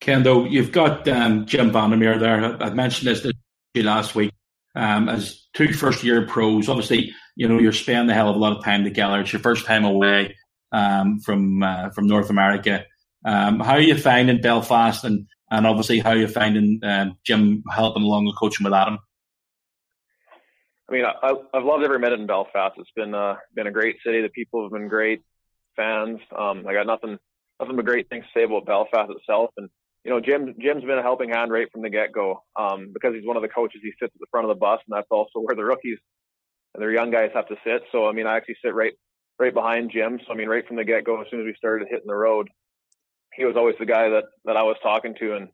Kendo, 0.00 0.50
you've 0.50 0.72
got 0.72 1.08
um, 1.08 1.46
Jim 1.46 1.70
Vandermeer 1.70 2.18
there. 2.18 2.62
I 2.62 2.70
mentioned 2.70 3.08
this 3.08 3.22
to 3.22 3.32
you 3.74 3.82
last 3.82 4.14
week. 4.14 4.32
Um, 4.74 5.08
as 5.08 5.46
two 5.54 5.72
first 5.72 6.04
year 6.04 6.26
pros, 6.26 6.68
obviously, 6.68 7.14
you 7.34 7.48
know, 7.48 7.58
you're 7.58 7.72
spending 7.72 8.10
a 8.10 8.14
hell 8.14 8.28
of 8.28 8.36
a 8.36 8.38
lot 8.38 8.56
of 8.56 8.62
time 8.62 8.84
together. 8.84 9.20
It's 9.20 9.32
your 9.32 9.40
first 9.40 9.64
time 9.64 9.86
away 9.86 10.36
um, 10.70 11.18
from 11.20 11.62
uh, 11.62 11.90
from 11.90 12.06
North 12.06 12.28
America. 12.28 12.84
Um, 13.24 13.60
how 13.60 13.72
are 13.72 13.80
you 13.80 13.96
finding 13.96 14.40
Belfast 14.40 15.02
and, 15.02 15.26
and 15.50 15.66
obviously 15.66 15.98
how 15.98 16.10
are 16.10 16.16
you 16.16 16.28
finding 16.28 16.78
um, 16.84 17.16
Jim 17.24 17.64
helping 17.70 18.02
along 18.02 18.26
with 18.26 18.36
coaching 18.36 18.64
with 18.64 18.74
Adam? 18.74 18.98
I 20.88 20.92
mean, 20.92 21.04
I, 21.04 21.32
I've 21.52 21.64
loved 21.64 21.84
every 21.84 21.98
minute 21.98 22.20
in 22.20 22.26
Belfast. 22.26 22.76
It's 22.78 22.90
been 22.94 23.14
uh, 23.14 23.36
been 23.54 23.66
a 23.66 23.72
great 23.72 23.96
city. 24.04 24.22
The 24.22 24.28
people 24.28 24.62
have 24.62 24.72
been 24.72 24.88
great 24.88 25.22
fans. 25.74 26.20
Um, 26.36 26.64
I 26.66 26.72
got 26.74 26.86
nothing 26.86 27.18
nothing 27.60 27.76
but 27.76 27.84
great 27.84 28.08
things 28.08 28.24
to 28.24 28.40
say 28.40 28.44
about 28.44 28.66
Belfast 28.66 29.10
itself. 29.10 29.50
And 29.56 29.68
you 30.04 30.10
know, 30.12 30.20
Jim 30.20 30.54
Jim's 30.60 30.84
been 30.84 30.98
a 30.98 31.02
helping 31.02 31.30
hand 31.30 31.50
right 31.50 31.70
from 31.72 31.82
the 31.82 31.90
get 31.90 32.12
go. 32.12 32.44
Um, 32.54 32.90
because 32.92 33.14
he's 33.14 33.26
one 33.26 33.36
of 33.36 33.42
the 33.42 33.48
coaches. 33.48 33.80
He 33.82 33.90
sits 33.98 34.14
at 34.14 34.20
the 34.20 34.26
front 34.30 34.48
of 34.48 34.54
the 34.54 34.60
bus, 34.60 34.80
and 34.86 34.96
that's 34.96 35.10
also 35.10 35.30
where 35.40 35.56
the 35.56 35.64
rookies 35.64 35.98
and 36.74 36.82
their 36.82 36.92
young 36.92 37.10
guys 37.10 37.30
have 37.34 37.48
to 37.48 37.56
sit. 37.64 37.82
So 37.90 38.06
I 38.06 38.12
mean, 38.12 38.28
I 38.28 38.36
actually 38.36 38.56
sit 38.64 38.74
right 38.74 38.94
right 39.40 39.54
behind 39.54 39.90
Jim. 39.92 40.20
So 40.24 40.32
I 40.32 40.36
mean, 40.36 40.48
right 40.48 40.66
from 40.66 40.76
the 40.76 40.84
get 40.84 41.04
go, 41.04 41.20
as 41.20 41.26
soon 41.30 41.40
as 41.40 41.46
we 41.46 41.54
started 41.56 41.88
hitting 41.90 42.06
the 42.06 42.14
road, 42.14 42.48
he 43.34 43.44
was 43.44 43.56
always 43.56 43.76
the 43.80 43.86
guy 43.86 44.08
that 44.10 44.24
that 44.44 44.56
I 44.56 44.62
was 44.62 44.76
talking 44.84 45.16
to, 45.18 45.34
and 45.34 45.48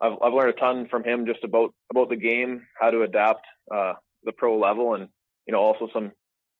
I've 0.00 0.16
I've 0.22 0.32
learned 0.32 0.54
a 0.56 0.60
ton 0.60 0.88
from 0.90 1.04
him 1.04 1.26
just 1.26 1.44
about 1.44 1.74
about 1.90 2.08
the 2.08 2.16
game, 2.16 2.62
how 2.80 2.90
to 2.90 3.02
adapt. 3.02 3.44
Uh, 3.70 3.92
the 4.24 4.32
pro 4.32 4.58
level 4.58 4.94
and 4.94 5.08
you 5.46 5.52
know 5.52 5.60
also 5.60 5.88
some 5.92 6.12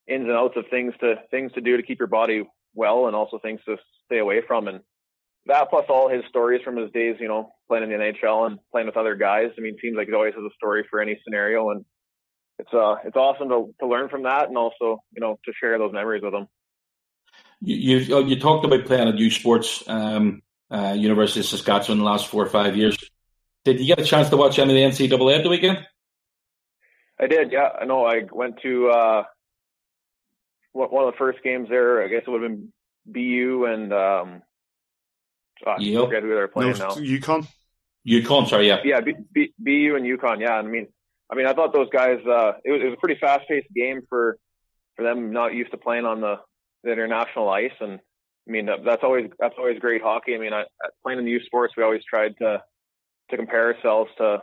ins 0.06 0.24
and 0.24 0.32
outs 0.32 0.56
of 0.56 0.64
things 0.70 0.94
to 1.00 1.14
things 1.30 1.52
to 1.52 1.60
do 1.60 1.76
to 1.76 1.82
keep 1.82 1.98
your 1.98 2.08
body 2.08 2.44
well 2.74 3.06
and 3.06 3.16
also 3.16 3.38
things 3.38 3.60
to 3.66 3.76
stay 4.06 4.18
away 4.18 4.40
from. 4.46 4.68
And 4.68 4.80
that 5.46 5.70
plus 5.70 5.86
all 5.88 6.08
his 6.08 6.22
stories 6.28 6.62
from 6.62 6.76
his 6.76 6.90
days 6.92 7.16
you 7.20 7.28
know 7.28 7.52
playing 7.68 7.84
in 7.84 7.90
the 7.90 7.96
NHL 7.96 8.46
and 8.46 8.58
playing 8.70 8.86
with 8.86 8.96
other 8.96 9.14
guys. 9.14 9.50
I 9.56 9.60
mean 9.60 9.76
seems 9.80 9.96
like 9.96 10.08
he 10.08 10.14
always 10.14 10.34
has 10.34 10.44
a 10.44 10.54
story 10.56 10.86
for 10.90 11.00
any 11.00 11.18
scenario. 11.24 11.70
And 11.70 11.84
it's 12.58 12.72
uh 12.72 12.96
it's 13.04 13.16
awesome 13.16 13.48
to 13.48 13.74
to 13.80 13.86
learn 13.86 14.08
from 14.08 14.24
that 14.24 14.48
and 14.48 14.56
also 14.56 15.02
you 15.12 15.20
know 15.20 15.38
to 15.44 15.52
share 15.60 15.78
those 15.78 15.92
memories 15.92 16.22
with 16.22 16.34
him. 16.34 16.46
You 17.60 17.76
you, 17.76 18.16
uh, 18.16 18.20
you 18.20 18.38
talked 18.38 18.64
about 18.64 18.86
playing 18.86 19.08
at 19.08 19.18
U 19.18 19.30
Sports 19.30 19.84
um 19.86 20.42
uh, 20.70 20.94
University 20.96 21.40
of 21.40 21.46
Saskatchewan 21.46 21.98
the 21.98 22.04
last 22.04 22.28
four 22.28 22.44
or 22.44 22.48
five 22.48 22.76
years. 22.76 22.96
Did 23.64 23.80
you 23.80 23.86
get 23.86 23.98
a 23.98 24.04
chance 24.04 24.30
to 24.30 24.36
watch 24.36 24.58
any 24.58 24.84
of 24.84 24.96
the 24.96 25.06
NCAA 25.06 25.38
at 25.38 25.42
the 25.42 25.50
weekend 25.50 25.84
I 27.20 27.26
did, 27.26 27.52
yeah. 27.52 27.68
I 27.80 27.84
know. 27.84 28.04
I 28.06 28.22
went 28.32 28.60
to 28.62 28.88
uh, 28.88 29.22
one 30.72 31.04
of 31.04 31.12
the 31.12 31.18
first 31.18 31.42
games 31.42 31.68
there. 31.68 32.02
I 32.02 32.08
guess 32.08 32.22
it 32.26 32.30
would 32.30 32.42
have 32.42 32.50
been 32.50 32.72
BU 33.06 33.66
and 33.66 33.92
um, 33.92 34.42
oh, 35.66 35.72
I 35.72 35.76
forget 35.76 36.22
who 36.22 36.30
they're 36.30 36.48
playing 36.48 36.72
no, 36.72 36.78
now. 36.78 36.90
UConn. 36.94 37.46
UConn, 38.06 38.48
sorry, 38.48 38.68
yeah, 38.68 38.78
yeah. 38.84 39.00
B, 39.00 39.14
B, 39.32 39.52
BU 39.58 39.96
and 39.96 40.06
UConn, 40.06 40.40
yeah. 40.40 40.54
I 40.54 40.62
mean, 40.62 40.86
I 41.30 41.34
mean, 41.34 41.46
I 41.46 41.52
thought 41.52 41.72
those 41.72 41.90
guys. 41.90 42.18
Uh, 42.26 42.52
it 42.64 42.70
was, 42.70 42.80
it 42.82 42.84
was 42.86 42.94
a 42.94 43.00
pretty 43.00 43.20
fast 43.20 43.46
paced 43.46 43.68
game 43.74 44.00
for 44.08 44.38
for 44.96 45.02
them 45.02 45.32
not 45.32 45.54
used 45.54 45.70
to 45.70 45.76
playing 45.76 46.06
on 46.06 46.20
the, 46.20 46.36
the 46.82 46.92
international 46.92 47.48
ice, 47.50 47.72
and 47.80 48.00
I 48.48 48.50
mean 48.50 48.66
that's 48.66 49.02
always 49.02 49.30
that's 49.38 49.54
always 49.58 49.78
great 49.78 50.02
hockey. 50.02 50.34
I 50.34 50.38
mean, 50.38 50.54
I, 50.54 50.64
playing 51.02 51.18
in 51.18 51.26
the 51.26 51.32
U 51.32 51.40
Sports, 51.44 51.74
we 51.76 51.82
always 51.82 52.02
tried 52.08 52.36
to 52.38 52.62
to 53.30 53.36
compare 53.36 53.74
ourselves 53.74 54.10
to 54.16 54.42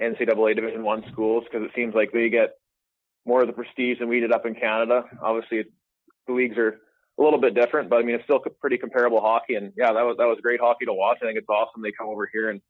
NCAA 0.00 0.54
Division 0.56 0.82
One 0.82 1.04
schools 1.12 1.44
because 1.44 1.66
it 1.66 1.72
seems 1.74 1.94
like 1.94 2.12
they 2.12 2.28
get 2.28 2.50
more 3.24 3.42
of 3.42 3.46
the 3.46 3.52
prestige 3.52 3.98
than 3.98 4.08
we 4.08 4.20
did 4.20 4.32
up 4.32 4.46
in 4.46 4.54
Canada. 4.54 5.04
Obviously, 5.22 5.64
the 6.26 6.32
leagues 6.32 6.56
are 6.56 6.80
a 7.18 7.22
little 7.22 7.40
bit 7.40 7.54
different, 7.54 7.88
but 7.88 7.96
I 7.96 8.02
mean 8.02 8.14
it's 8.14 8.24
still 8.24 8.40
pretty 8.60 8.78
comparable 8.78 9.20
hockey. 9.20 9.54
And 9.54 9.72
yeah, 9.76 9.92
that 9.92 10.02
was 10.02 10.16
that 10.18 10.26
was 10.26 10.38
great 10.42 10.60
hockey 10.60 10.86
to 10.86 10.92
watch. 10.92 11.18
I 11.22 11.26
think 11.26 11.38
it's 11.38 11.48
awesome 11.48 11.82
they 11.82 11.92
come 11.92 12.08
over 12.08 12.28
here 12.32 12.50
and 12.50 12.60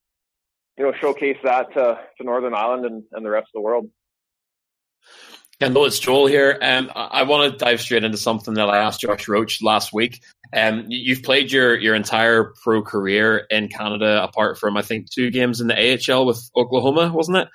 you 0.79 0.85
know 0.85 0.93
showcase 1.01 1.39
that 1.43 1.73
to, 1.75 1.99
to 2.19 2.25
Northern 2.25 2.55
Ireland 2.55 2.87
and, 2.87 3.03
and 3.13 3.25
the 3.25 3.31
rest 3.31 3.49
of 3.49 3.55
the 3.55 3.61
world. 3.61 3.91
Kendall, 5.61 5.87
it's 5.87 5.99
Joel 5.99 6.27
here. 6.27 6.59
Um, 6.61 6.91
I 6.95 7.23
want 7.23 7.51
to 7.51 7.65
dive 7.65 7.81
straight 7.81 8.05
into 8.05 8.19
something 8.19 8.55
that 8.55 8.69
I 8.69 8.79
asked 8.79 9.01
Josh 9.01 9.27
Roach 9.27 9.63
last 9.63 9.91
week. 9.91 10.23
Um, 10.55 10.85
you've 10.89 11.23
played 11.23 11.51
your, 11.53 11.79
your 11.79 11.95
entire 11.95 12.53
pro 12.63 12.83
career 12.83 13.47
in 13.51 13.69
Canada, 13.69 14.23
apart 14.23 14.59
from 14.59 14.77
I 14.77 14.83
think 14.83 15.11
two 15.11 15.31
games 15.31 15.61
in 15.61 15.69
the 15.69 15.75
AHL 15.75 16.27
with 16.27 16.51
Oklahoma, 16.57 17.13
wasn't 17.13 17.39
it? 17.39 17.49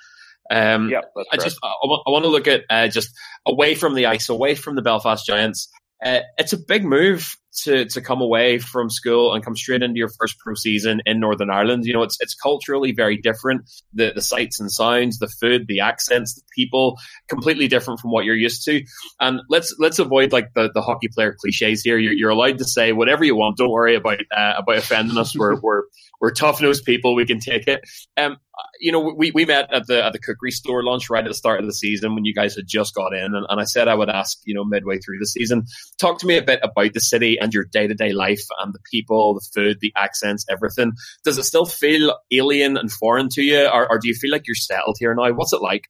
Um, 0.50 0.90
yeah, 0.90 1.00
I 1.32 1.36
just 1.36 1.58
I, 1.62 1.68
I, 1.68 2.10
want 2.10 2.24
to 2.24 2.30
look 2.30 2.46
at 2.46 2.64
uh, 2.68 2.88
just 2.88 3.10
away 3.46 3.74
from 3.74 3.94
the 3.94 4.06
ice, 4.06 4.28
away 4.28 4.54
from 4.54 4.76
the 4.76 4.82
Belfast 4.82 5.24
Giants. 5.24 5.68
Uh, 6.04 6.20
it's 6.36 6.52
a 6.52 6.58
big 6.58 6.84
move 6.84 7.36
to 7.54 7.84
to 7.86 8.00
come 8.00 8.20
away 8.20 8.58
from 8.58 8.90
school 8.90 9.34
and 9.34 9.44
come 9.44 9.56
straight 9.56 9.82
into 9.82 9.98
your 9.98 10.10
first 10.18 10.38
pro 10.38 10.54
season 10.54 11.02
in 11.06 11.20
Northern 11.20 11.50
Ireland. 11.50 11.84
You 11.84 11.92
know, 11.92 12.02
it's 12.02 12.16
it's 12.20 12.34
culturally 12.34 12.92
very 12.92 13.16
different. 13.16 13.70
The 13.92 14.12
the 14.14 14.22
sights 14.22 14.60
and 14.60 14.70
sounds, 14.70 15.18
the 15.18 15.28
food, 15.28 15.66
the 15.66 15.80
accents, 15.80 16.34
the 16.34 16.42
people, 16.54 16.98
completely 17.28 17.68
different 17.68 18.00
from 18.00 18.10
what 18.10 18.24
you're 18.24 18.34
used 18.34 18.64
to. 18.64 18.82
And 19.20 19.40
let's 19.48 19.74
let's 19.78 19.98
avoid 19.98 20.32
like 20.32 20.54
the, 20.54 20.70
the 20.72 20.82
hockey 20.82 21.08
player 21.08 21.36
cliches 21.38 21.82
here. 21.82 21.98
You're, 21.98 22.14
you're 22.14 22.30
allowed 22.30 22.58
to 22.58 22.64
say 22.64 22.92
whatever 22.92 23.24
you 23.24 23.36
want. 23.36 23.56
Don't 23.56 23.70
worry 23.70 23.94
about 23.94 24.20
uh, 24.36 24.54
about 24.58 24.78
offending 24.78 25.18
us. 25.18 25.36
We're 25.36 25.60
we're 25.60 25.82
we're 26.20 26.30
tough 26.30 26.60
nosed 26.60 26.84
people. 26.84 27.14
We 27.14 27.26
can 27.26 27.40
take 27.40 27.66
it. 27.66 27.80
Um, 28.16 28.38
you 28.80 28.92
know, 28.92 29.00
we, 29.00 29.30
we 29.32 29.44
met 29.44 29.72
at 29.72 29.86
the 29.86 30.04
at 30.04 30.12
the 30.12 30.18
cookery 30.18 30.50
store 30.50 30.84
lunch 30.84 31.10
right 31.10 31.24
at 31.24 31.28
the 31.28 31.34
start 31.34 31.60
of 31.60 31.66
the 31.66 31.72
season 31.72 32.14
when 32.14 32.24
you 32.24 32.34
guys 32.34 32.54
had 32.54 32.66
just 32.66 32.94
got 32.94 33.12
in, 33.12 33.34
and, 33.34 33.46
and 33.48 33.60
I 33.60 33.64
said 33.64 33.88
I 33.88 33.94
would 33.94 34.08
ask 34.08 34.38
you 34.44 34.54
know 34.54 34.64
midway 34.64 34.98
through 34.98 35.18
the 35.18 35.26
season. 35.26 35.64
Talk 35.98 36.18
to 36.20 36.26
me 36.26 36.36
a 36.36 36.42
bit 36.42 36.60
about 36.62 36.92
the 36.92 37.00
city 37.00 37.38
and 37.42 37.52
your 37.52 37.64
day 37.64 37.86
to 37.86 37.94
day 37.94 38.12
life 38.12 38.42
and 38.60 38.72
the 38.72 38.78
people, 38.90 39.34
the 39.34 39.46
food, 39.54 39.78
the 39.80 39.92
accents, 39.96 40.44
everything. 40.48 40.92
Does 41.24 41.38
it 41.38 41.44
still 41.44 41.66
feel 41.66 42.16
alien 42.32 42.76
and 42.76 42.90
foreign 42.90 43.28
to 43.30 43.42
you, 43.42 43.66
or, 43.66 43.90
or 43.90 43.98
do 43.98 44.08
you 44.08 44.14
feel 44.14 44.30
like 44.30 44.46
you're 44.46 44.54
settled 44.54 44.96
here 44.98 45.14
now? 45.14 45.32
What's 45.32 45.52
it 45.52 45.60
like? 45.60 45.84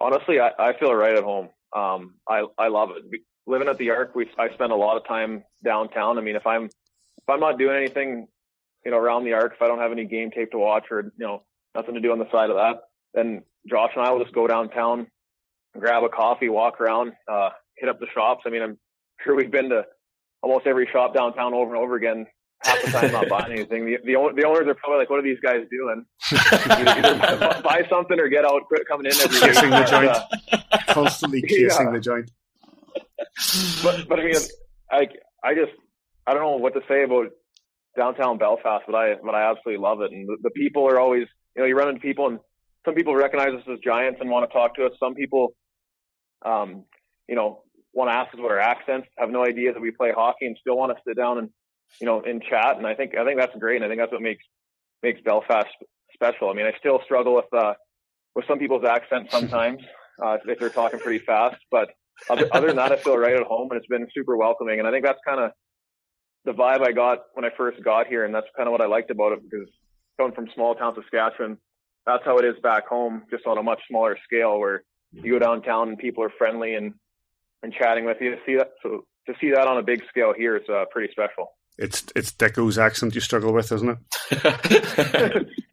Honestly, 0.00 0.38
I, 0.38 0.50
I 0.58 0.78
feel 0.78 0.94
right 0.94 1.16
at 1.16 1.24
home. 1.24 1.48
Um, 1.74 2.14
I 2.28 2.44
I 2.56 2.68
love 2.68 2.90
it. 2.90 3.20
Living 3.46 3.68
at 3.68 3.78
the 3.78 3.90
Arc, 3.90 4.14
we 4.14 4.30
I 4.38 4.52
spend 4.54 4.72
a 4.72 4.76
lot 4.76 4.96
of 4.96 5.06
time 5.06 5.44
downtown. 5.64 6.18
I 6.18 6.20
mean, 6.20 6.36
if 6.36 6.46
I'm 6.46 6.64
if 6.64 7.28
I'm 7.28 7.40
not 7.40 7.58
doing 7.58 7.76
anything, 7.76 8.28
you 8.84 8.90
know, 8.90 8.98
around 8.98 9.24
the 9.24 9.32
Arc, 9.32 9.54
if 9.54 9.62
I 9.62 9.66
don't 9.66 9.80
have 9.80 9.92
any 9.92 10.04
game 10.04 10.30
tape 10.30 10.52
to 10.52 10.58
watch 10.58 10.84
or 10.90 11.12
you 11.18 11.26
know 11.26 11.42
nothing 11.74 11.94
to 11.94 12.00
do 12.00 12.12
on 12.12 12.18
the 12.18 12.30
side 12.30 12.50
of 12.50 12.56
that, 12.56 12.82
then 13.14 13.42
Josh 13.68 13.90
and 13.96 14.06
I 14.06 14.10
will 14.12 14.22
just 14.22 14.34
go 14.34 14.46
downtown, 14.46 15.08
grab 15.78 16.04
a 16.04 16.08
coffee, 16.08 16.48
walk 16.48 16.80
around, 16.80 17.12
uh, 17.30 17.50
hit 17.76 17.88
up 17.88 18.00
the 18.00 18.06
shops. 18.14 18.44
I 18.46 18.50
mean, 18.50 18.62
I'm 18.62 18.78
sure 19.24 19.34
we've 19.34 19.50
been 19.50 19.70
to 19.70 19.84
almost 20.42 20.66
every 20.66 20.88
shop 20.92 21.14
downtown 21.14 21.54
over 21.54 21.74
and 21.74 21.82
over 21.82 21.96
again. 21.96 22.26
Half 22.64 22.82
the 22.82 22.90
time 22.90 23.12
not 23.12 23.28
buying 23.30 23.52
anything. 23.52 23.86
The, 23.86 23.98
the, 24.04 24.32
the 24.34 24.44
owners 24.44 24.66
are 24.66 24.74
probably 24.74 24.98
like, 24.98 25.10
"What 25.10 25.20
are 25.20 25.22
these 25.22 25.38
guys 25.40 25.60
doing? 25.70 26.04
either, 26.32 27.60
buy 27.62 27.86
something 27.88 28.18
or 28.18 28.28
get 28.28 28.44
out, 28.44 28.66
quit 28.66 28.82
coming 28.88 29.06
in 29.06 29.12
every 29.12 29.40
day." 29.40 29.46
Kissing 29.46 29.70
the 29.70 29.84
joint, 29.84 30.10
uh, 30.52 30.78
constantly 30.88 31.42
kissing 31.48 31.86
yeah. 31.86 31.92
the 31.92 32.00
joint. 32.00 32.30
But 33.82 34.08
but 34.08 34.18
I 34.18 34.24
mean, 34.24 34.34
I 34.90 35.06
I 35.44 35.54
just 35.54 35.72
I 36.26 36.34
don't 36.34 36.42
know 36.42 36.56
what 36.56 36.74
to 36.74 36.80
say 36.88 37.04
about 37.04 37.28
downtown 37.96 38.38
Belfast, 38.38 38.84
but 38.86 38.94
I 38.96 39.14
but 39.24 39.36
I 39.36 39.48
absolutely 39.50 39.80
love 39.82 40.00
it, 40.00 40.10
and 40.10 40.26
the, 40.26 40.38
the 40.42 40.50
people 40.50 40.84
are 40.88 40.98
always 40.98 41.28
you 41.54 41.62
know 41.62 41.68
you 41.68 41.76
run 41.76 41.88
into 41.88 42.00
people 42.00 42.26
and 42.26 42.40
some 42.84 42.94
people 42.94 43.14
recognize 43.14 43.50
us 43.50 43.62
as 43.70 43.78
giants 43.80 44.18
and 44.20 44.30
want 44.30 44.48
to 44.48 44.52
talk 44.52 44.74
to 44.76 44.86
us. 44.86 44.92
Some 44.98 45.14
people, 45.14 45.52
um, 46.44 46.84
you 47.28 47.34
know, 47.34 47.62
want 47.98 48.10
to 48.10 48.14
ask 48.14 48.32
us 48.32 48.40
what 48.40 48.50
our 48.50 48.60
accents, 48.60 49.08
have 49.18 49.30
no 49.30 49.44
idea 49.44 49.72
that 49.72 49.80
we 49.80 49.90
play 49.90 50.12
hockey, 50.12 50.46
and 50.46 50.56
still 50.60 50.76
want 50.76 50.96
to 50.96 51.02
sit 51.06 51.16
down 51.16 51.38
and 51.38 51.50
you 52.00 52.06
know 52.06 52.22
and 52.22 52.42
chat. 52.42 52.76
And 52.76 52.86
I 52.86 52.94
think 52.94 53.16
I 53.16 53.24
think 53.24 53.38
that's 53.38 53.54
great, 53.58 53.76
and 53.76 53.84
I 53.84 53.88
think 53.88 54.00
that's 54.00 54.12
what 54.12 54.22
makes 54.22 54.44
makes 55.02 55.20
Belfast 55.22 55.68
special. 56.14 56.48
I 56.48 56.54
mean, 56.54 56.66
I 56.66 56.72
still 56.78 57.00
struggle 57.04 57.34
with 57.34 57.52
uh, 57.52 57.74
with 58.34 58.46
some 58.46 58.58
people's 58.58 58.84
accents 58.84 59.30
sometimes 59.36 59.82
uh, 60.22 60.38
if 60.46 60.58
they're 60.58 60.70
talking 60.70 61.00
pretty 61.00 61.24
fast, 61.24 61.56
but 61.70 61.90
other, 62.28 62.48
other 62.52 62.66
than 62.68 62.76
that, 62.76 62.92
I 62.92 62.96
feel 62.96 63.16
right 63.16 63.34
at 63.34 63.44
home, 63.44 63.70
and 63.70 63.78
it's 63.78 63.86
been 63.86 64.06
super 64.14 64.36
welcoming. 64.36 64.78
And 64.78 64.88
I 64.88 64.90
think 64.90 65.04
that's 65.04 65.20
kind 65.26 65.40
of 65.40 65.52
the 66.44 66.52
vibe 66.52 66.80
I 66.80 66.92
got 66.92 67.18
when 67.34 67.44
I 67.44 67.50
first 67.56 67.82
got 67.82 68.06
here, 68.06 68.24
and 68.24 68.34
that's 68.34 68.46
kind 68.56 68.68
of 68.68 68.72
what 68.72 68.80
I 68.80 68.86
liked 68.86 69.10
about 69.10 69.32
it 69.32 69.40
because 69.42 69.68
coming 70.18 70.34
from 70.34 70.48
small 70.54 70.74
town 70.74 70.94
Saskatchewan, 70.94 71.58
that's 72.06 72.24
how 72.24 72.38
it 72.38 72.44
is 72.44 72.56
back 72.62 72.86
home, 72.88 73.22
just 73.30 73.46
on 73.46 73.58
a 73.58 73.62
much 73.62 73.80
smaller 73.88 74.16
scale, 74.24 74.58
where 74.58 74.82
you 75.12 75.32
go 75.32 75.38
downtown 75.38 75.88
and 75.88 75.98
people 75.98 76.24
are 76.24 76.32
friendly 76.36 76.74
and 76.74 76.94
and 77.62 77.72
chatting 77.72 78.04
with 78.04 78.18
you. 78.20 78.30
To 78.30 78.36
see 78.46 78.56
that, 78.56 78.72
so 78.82 79.04
to 79.26 79.34
see 79.40 79.50
that 79.50 79.66
on 79.66 79.78
a 79.78 79.82
big 79.82 80.02
scale 80.08 80.32
here 80.36 80.56
is 80.56 80.68
uh, 80.68 80.84
pretty 80.90 81.12
special. 81.12 81.52
It's 81.78 82.04
it's 82.16 82.32
Dicko's 82.32 82.78
accent 82.78 83.14
you 83.14 83.20
struggle 83.20 83.52
with, 83.52 83.70
isn't 83.72 83.98
it? 84.30 85.48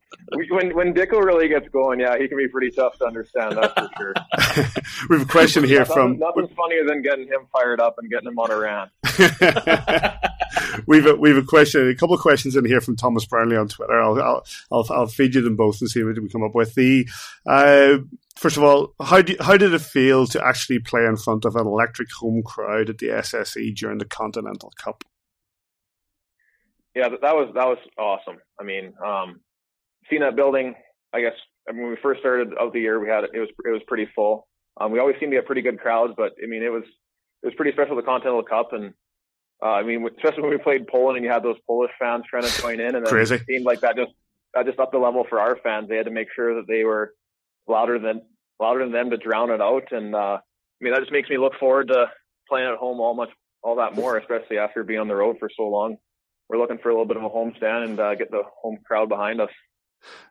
when 0.50 0.76
when 0.76 0.94
Dicko 0.94 1.24
really 1.24 1.48
gets 1.48 1.68
going, 1.70 2.00
yeah, 2.00 2.18
he 2.18 2.28
can 2.28 2.38
be 2.38 2.48
pretty 2.48 2.72
tough 2.72 2.98
to 3.00 3.06
understand. 3.06 3.58
That's 3.58 3.74
for 3.74 3.90
sure. 3.98 4.14
we 5.10 5.18
have 5.18 5.28
a 5.28 5.32
question 5.32 5.64
here 5.64 5.80
nothing, 5.80 5.94
from. 5.94 6.20
Nothing's 6.20 6.52
funnier 6.52 6.86
than 6.86 7.02
getting 7.02 7.28
him 7.28 7.48
fired 7.52 7.80
up 7.80 7.96
and 7.98 8.10
getting 8.10 8.30
him 8.30 8.40
on 8.40 8.52
a 8.52 8.58
rant. 8.58 8.92
we've 10.88 11.06
a, 11.06 11.16
we've 11.16 11.38
a 11.38 11.44
question, 11.44 11.90
a 11.90 11.96
couple 11.96 12.16
of 12.16 12.22
questions 12.22 12.56
in 12.56 12.66
here 12.66 12.82
from 12.82 12.96
Thomas 12.96 13.26
Brownlee 13.26 13.58
on 13.58 13.68
Twitter. 13.68 14.00
I'll 14.00 14.22
I'll 14.22 14.46
I'll, 14.72 14.86
I'll 14.90 15.08
feed 15.08 15.36
you 15.36 15.42
them 15.42 15.56
both 15.56 15.82
and 15.82 15.90
see 15.90 16.04
what 16.04 16.20
we 16.20 16.30
come 16.30 16.44
up 16.44 16.56
with. 16.56 16.76
The 16.76 17.08
uh, 17.46 17.98
first 18.36 18.58
of 18.58 18.64
all, 18.64 18.94
how 19.02 19.22
do, 19.22 19.36
how 19.40 19.58
did 19.58 19.74
it 19.74 19.82
feel 19.82 20.28
to 20.28 20.46
actually 20.46 20.80
play 20.80 21.06
in 21.06 21.18
front 21.18 21.46
of 21.46 21.56
an 21.56 21.68
electric 21.68 22.10
home 22.20 22.44
crowd 22.44 22.90
at 22.90 22.98
the 22.98 23.08
SSE 23.08 23.76
during 23.76 23.98
the 23.98 24.06
Continental 24.06 24.72
Cup? 24.78 25.04
Yeah, 26.96 27.10
that 27.10 27.36
was 27.36 27.52
that 27.56 27.66
was 27.66 27.78
awesome. 27.98 28.38
I 28.60 28.64
mean, 28.64 28.94
um, 29.06 29.42
seeing 30.10 30.22
that 30.22 30.36
building, 30.36 30.76
I 31.14 31.22
guess 31.22 31.34
I 31.68 31.72
mean, 31.72 31.84
when 31.84 31.92
we 31.92 31.98
first 32.02 32.20
started 32.20 32.54
of 32.54 32.74
the 32.74 32.80
year, 32.80 33.00
we 33.00 33.10
had 33.10 33.24
it 33.24 33.40
was 33.40 33.50
it 33.66 33.72
was 33.72 33.82
pretty 33.88 34.08
full. 34.16 34.48
Um, 34.80 34.92
we 34.92 35.00
always 35.00 35.16
seem 35.20 35.30
to 35.32 35.38
get 35.38 35.46
pretty 35.46 35.62
good 35.62 35.80
crowds, 35.80 36.14
but 36.18 36.34
I 36.42 36.48
mean, 36.48 36.64
it 36.64 36.72
was 36.72 36.84
it 37.44 37.48
was 37.48 37.56
pretty 37.56 37.72
special 37.72 37.96
the 37.96 38.04
Continental 38.04 38.44
Cup, 38.44 38.74
and 38.74 38.94
uh, 39.64 39.68
I 39.68 39.84
mean, 39.84 40.08
especially 40.16 40.44
when 40.44 40.52
we 40.52 40.58
played 40.58 40.88
Poland 40.88 41.18
and 41.18 41.26
you 41.26 41.32
had 41.32 41.44
those 41.44 41.58
Polish 41.68 41.92
fans 42.00 42.24
trying 42.30 42.44
to 42.44 42.62
join 42.62 42.80
in, 42.80 42.96
and 42.96 43.06
then 43.06 43.12
Crazy. 43.12 43.36
it 43.36 43.46
seemed 43.48 43.66
like 43.66 43.82
that 43.82 43.96
just 43.96 44.12
that 44.54 44.66
just 44.66 44.80
upped 44.80 44.92
the 44.92 45.00
level 45.00 45.26
for 45.30 45.40
our 45.40 45.58
fans. 45.58 45.90
They 45.90 45.98
had 45.98 46.06
to 46.06 46.12
make 46.12 46.28
sure 46.36 46.56
that 46.56 46.68
they 46.68 46.84
were 46.84 47.14
louder 47.68 48.00
than 48.00 48.22
louder 48.60 48.80
than 48.82 48.92
them 48.92 49.10
to 49.10 49.18
drown 49.18 49.50
it 49.50 49.62
out, 49.62 49.92
and 49.92 50.14
uh, 50.14 50.38
I 50.38 50.80
mean 50.82 50.94
that 50.94 51.00
just 51.00 51.12
makes 51.12 51.30
me 51.30 51.38
look 51.38 51.54
forward 51.60 51.88
to 51.88 52.08
playing 52.48 52.68
at 52.68 52.78
home 52.78 53.00
all 53.00 53.16
much 53.16 53.30
all 53.64 53.78
that 53.78 53.96
more, 53.96 54.18
especially 54.18 54.60
after 54.60 54.84
being 54.84 55.00
on 55.00 55.08
the 55.08 55.16
road 55.16 55.38
for 55.40 55.50
so 55.56 55.64
long. 55.64 55.98
We're 56.48 56.60
looking 56.60 56.78
for 56.78 56.90
a 56.90 56.94
little 56.94 57.08
bit 57.08 57.18
of 57.18 57.24
a 57.24 57.30
home 57.30 57.54
stand 57.58 57.84
and 57.86 58.00
uh, 58.00 58.14
get 58.14 58.30
the 58.30 58.44
home 58.62 58.78
crowd 58.86 59.10
behind 59.10 59.42
us. 59.42 59.50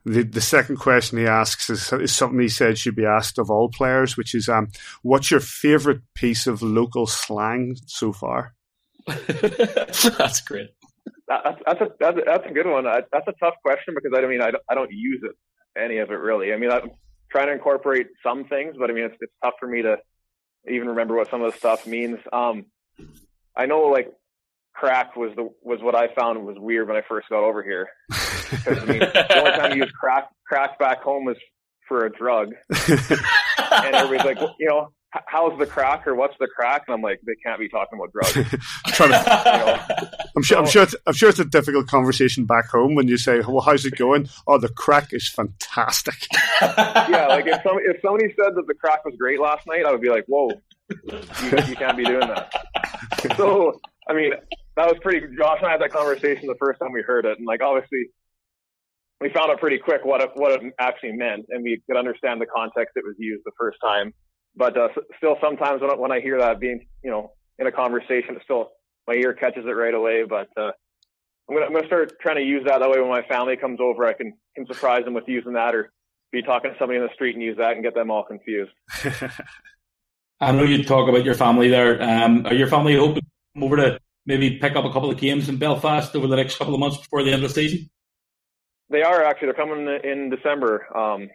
The, 0.04 0.22
the 0.22 0.40
second 0.40 0.76
question 0.76 1.18
he 1.18 1.26
asks 1.26 1.70
is, 1.70 1.92
is, 1.92 2.14
something 2.14 2.38
he 2.38 2.48
said 2.48 2.76
should 2.76 2.94
be 2.94 3.06
asked 3.06 3.38
of 3.38 3.50
all 3.50 3.68
players, 3.70 4.16
which 4.16 4.34
is, 4.34 4.48
um, 4.48 4.68
what's 5.02 5.30
your 5.30 5.40
favorite 5.40 6.02
piece 6.14 6.46
of 6.46 6.62
local 6.62 7.06
slang 7.06 7.76
so 7.86 8.12
far? 8.12 8.54
that's 9.06 10.40
great. 10.42 10.70
That, 11.28 11.58
that's, 11.66 11.80
a, 11.80 11.88
that's, 11.98 12.18
a, 12.18 12.22
that's 12.26 12.46
a 12.46 12.52
good 12.52 12.66
one. 12.66 12.86
I, 12.86 13.00
that's 13.12 13.28
a 13.28 13.34
tough 13.40 13.54
question 13.62 13.94
because 13.94 14.12
I 14.16 14.26
mean, 14.26 14.42
I 14.42 14.50
don't, 14.50 14.62
I 14.68 14.74
don't 14.74 14.92
use 14.92 15.22
it, 15.22 15.36
any 15.80 15.98
of 15.98 16.10
it 16.10 16.14
really. 16.14 16.52
I 16.52 16.58
mean, 16.58 16.70
I'm 16.70 16.90
trying 17.30 17.46
to 17.46 17.52
incorporate 17.52 18.08
some 18.22 18.44
things, 18.44 18.76
but 18.78 18.90
I 18.90 18.92
mean, 18.92 19.04
it's, 19.04 19.16
it's 19.20 19.32
tough 19.42 19.54
for 19.58 19.66
me 19.66 19.82
to 19.82 19.96
even 20.70 20.88
remember 20.88 21.16
what 21.16 21.30
some 21.30 21.42
of 21.42 21.52
the 21.52 21.58
stuff 21.58 21.86
means. 21.86 22.18
Um, 22.32 22.66
I 23.56 23.66
know 23.66 23.82
like 23.82 24.12
crack 24.74 25.16
was 25.16 25.32
the 25.36 25.48
was 25.62 25.80
what 25.80 25.94
I 25.94 26.12
found 26.14 26.44
was 26.44 26.56
weird 26.58 26.88
when 26.88 26.96
I 26.96 27.02
first 27.08 27.28
got 27.28 27.44
over 27.44 27.62
here. 27.62 27.88
Because 28.56 28.78
I 28.78 28.84
mean, 28.84 29.00
the 29.00 29.38
only 29.38 29.50
time 29.52 29.72
you 29.72 29.84
use 29.84 29.92
crack 29.92 30.28
crack 30.46 30.78
back 30.78 31.02
home 31.02 31.24
was 31.24 31.36
for 31.88 32.06
a 32.06 32.10
drug, 32.10 32.52
and 32.88 33.94
everybody's 33.94 34.24
like, 34.24 34.36
well, 34.40 34.56
you 34.58 34.66
know, 34.66 34.88
how's 35.26 35.58
the 35.58 35.66
crack 35.66 36.06
or 36.06 36.14
what's 36.14 36.34
the 36.38 36.46
crack? 36.46 36.84
And 36.86 36.94
I'm 36.94 37.02
like, 37.02 37.20
they 37.26 37.34
can't 37.44 37.58
be 37.58 37.68
talking 37.68 37.98
about 37.98 38.12
drugs. 38.12 38.32
to, 38.96 39.04
you 39.04 39.08
know? 39.08 40.08
I'm 40.36 40.42
sure. 40.42 40.58
I'm 40.58 40.66
sure. 40.66 40.82
It's, 40.82 40.94
I'm 41.06 41.14
sure 41.14 41.28
it's 41.28 41.38
a 41.38 41.44
difficult 41.44 41.86
conversation 41.86 42.46
back 42.46 42.68
home 42.68 42.94
when 42.94 43.08
you 43.08 43.16
say, 43.16 43.40
"Well, 43.46 43.60
how's 43.60 43.84
it 43.84 43.96
going?" 43.96 44.28
Oh, 44.46 44.58
the 44.58 44.68
crack 44.68 45.12
is 45.12 45.28
fantastic. 45.28 46.26
yeah, 46.60 47.26
like 47.28 47.46
if 47.46 47.62
some 47.62 47.78
if 47.84 48.00
somebody 48.02 48.34
said 48.36 48.54
that 48.54 48.64
the 48.66 48.74
crack 48.74 49.04
was 49.04 49.14
great 49.18 49.40
last 49.40 49.66
night, 49.66 49.84
I 49.86 49.92
would 49.92 50.00
be 50.00 50.10
like, 50.10 50.24
"Whoa, 50.26 50.50
you, 50.90 51.58
you 51.68 51.76
can't 51.76 51.96
be 51.96 52.04
doing 52.04 52.20
that." 52.20 52.52
So, 53.36 53.80
I 54.08 54.14
mean, 54.14 54.32
that 54.76 54.86
was 54.86 54.96
pretty. 55.02 55.20
Josh 55.36 55.58
and 55.58 55.68
I 55.68 55.72
had 55.72 55.80
that 55.80 55.92
conversation 55.92 56.46
the 56.46 56.56
first 56.58 56.80
time 56.80 56.92
we 56.92 57.02
heard 57.02 57.24
it, 57.24 57.38
and 57.38 57.46
like 57.46 57.62
obviously, 57.62 58.06
we 59.20 59.30
found 59.30 59.50
out 59.50 59.60
pretty 59.60 59.78
quick 59.78 60.04
what 60.04 60.20
it, 60.20 60.30
what 60.34 60.52
it 60.52 60.72
actually 60.78 61.12
meant, 61.12 61.46
and 61.48 61.62
we 61.62 61.80
could 61.86 61.96
understand 61.96 62.40
the 62.40 62.46
context 62.46 62.92
it 62.96 63.04
was 63.04 63.14
used 63.18 63.42
the 63.44 63.52
first 63.58 63.78
time. 63.82 64.12
But 64.56 64.76
uh, 64.76 64.88
still, 65.16 65.36
sometimes 65.40 65.80
when 65.80 65.90
I, 65.90 65.94
when 65.94 66.12
I 66.12 66.20
hear 66.20 66.38
that 66.38 66.60
being, 66.60 66.86
you 67.02 67.10
know, 67.10 67.32
in 67.58 67.66
a 67.66 67.72
conversation, 67.72 68.36
it 68.36 68.42
still 68.44 68.70
my 69.06 69.14
ear 69.14 69.32
catches 69.32 69.64
it 69.66 69.70
right 69.70 69.94
away. 69.94 70.24
But 70.28 70.48
uh, 70.56 70.70
I'm 71.48 71.54
gonna 71.54 71.66
I'm 71.66 71.72
gonna 71.72 71.86
start 71.86 72.12
trying 72.20 72.36
to 72.36 72.42
use 72.42 72.64
that. 72.66 72.78
That 72.78 72.90
way, 72.90 73.00
when 73.00 73.10
my 73.10 73.22
family 73.22 73.56
comes 73.56 73.80
over, 73.80 74.04
I 74.04 74.12
can 74.12 74.34
can 74.54 74.66
surprise 74.66 75.04
them 75.04 75.14
with 75.14 75.24
using 75.26 75.54
that, 75.54 75.74
or 75.74 75.92
be 76.32 76.42
talking 76.42 76.72
to 76.72 76.78
somebody 76.78 76.98
in 76.98 77.04
the 77.04 77.12
street 77.14 77.34
and 77.34 77.42
use 77.42 77.56
that 77.58 77.72
and 77.72 77.82
get 77.82 77.94
them 77.94 78.10
all 78.10 78.24
confused. 78.24 78.72
I 80.40 80.52
know 80.52 80.64
you 80.64 80.82
talk 80.82 81.08
about 81.08 81.24
your 81.24 81.34
family 81.34 81.68
there. 81.68 82.02
Um, 82.02 82.46
are 82.46 82.54
your 82.54 82.66
family 82.66 82.96
hoping 82.96 83.22
over 83.60 83.76
to 83.76 84.00
maybe 84.26 84.58
pick 84.58 84.74
up 84.76 84.84
a 84.84 84.92
couple 84.92 85.10
of 85.10 85.18
games 85.18 85.48
in 85.48 85.56
Belfast 85.56 86.14
over 86.16 86.26
the 86.26 86.36
next 86.36 86.56
couple 86.56 86.74
of 86.74 86.80
months 86.80 86.98
before 86.98 87.22
the 87.22 87.32
end 87.32 87.44
of 87.44 87.48
the 87.48 87.54
season? 87.54 87.88
They 88.90 89.02
are 89.02 89.24
actually. 89.24 89.46
They're 89.46 89.54
coming 89.54 89.86
in 90.04 90.30
December. 90.30 90.86
Um, 90.96 91.28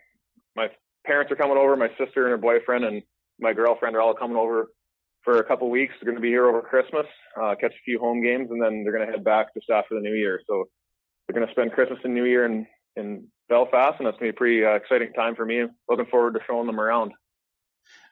my 0.56 0.68
parents 1.06 1.32
are 1.32 1.36
coming 1.36 1.58
over. 1.58 1.76
My 1.76 1.90
sister 1.98 2.24
and 2.24 2.32
her 2.32 2.38
boyfriend 2.38 2.86
and 2.86 3.02
my 3.40 3.54
girlfriend 3.54 3.96
are 3.96 4.02
all 4.02 4.14
coming 4.14 4.38
over 4.38 4.68
for 5.24 5.40
a 5.40 5.44
couple 5.44 5.70
weeks. 5.70 5.94
They're 6.00 6.12
going 6.12 6.22
to 6.22 6.22
be 6.22 6.30
here 6.30 6.48
over 6.48 6.62
Christmas, 6.62 7.06
uh, 7.42 7.56
catch 7.60 7.72
a 7.72 7.86
few 7.86 8.00
home 8.00 8.22
games, 8.22 8.50
and 8.52 8.62
then 8.62 8.84
they're 8.84 8.94
going 8.94 9.06
to 9.06 9.12
head 9.12 9.24
back 9.24 9.54
just 9.54 9.70
after 9.70 9.96
the 9.96 10.02
New 10.02 10.16
Year. 10.16 10.42
So 10.48 10.66
they're 11.28 11.36
going 11.36 11.48
to 11.48 11.54
spend 11.54 11.72
Christmas 11.74 12.00
and 12.04 12.14
New 12.14 12.26
Year 12.26 12.46
in 12.46 12.68
in 12.96 13.28
Belfast, 13.48 13.96
and 14.00 14.08
that's 14.08 14.18
going 14.18 14.32
to 14.32 14.34
be 14.34 14.36
a 14.36 14.40
pretty 14.40 14.66
uh, 14.66 14.76
exciting 14.76 15.14
time 15.14 15.36
for 15.36 15.46
me. 15.46 15.64
Looking 15.90 16.06
forward 16.08 16.34
to 16.34 16.40
showing 16.48 16.68
them 16.68 16.80
around. 16.80 17.14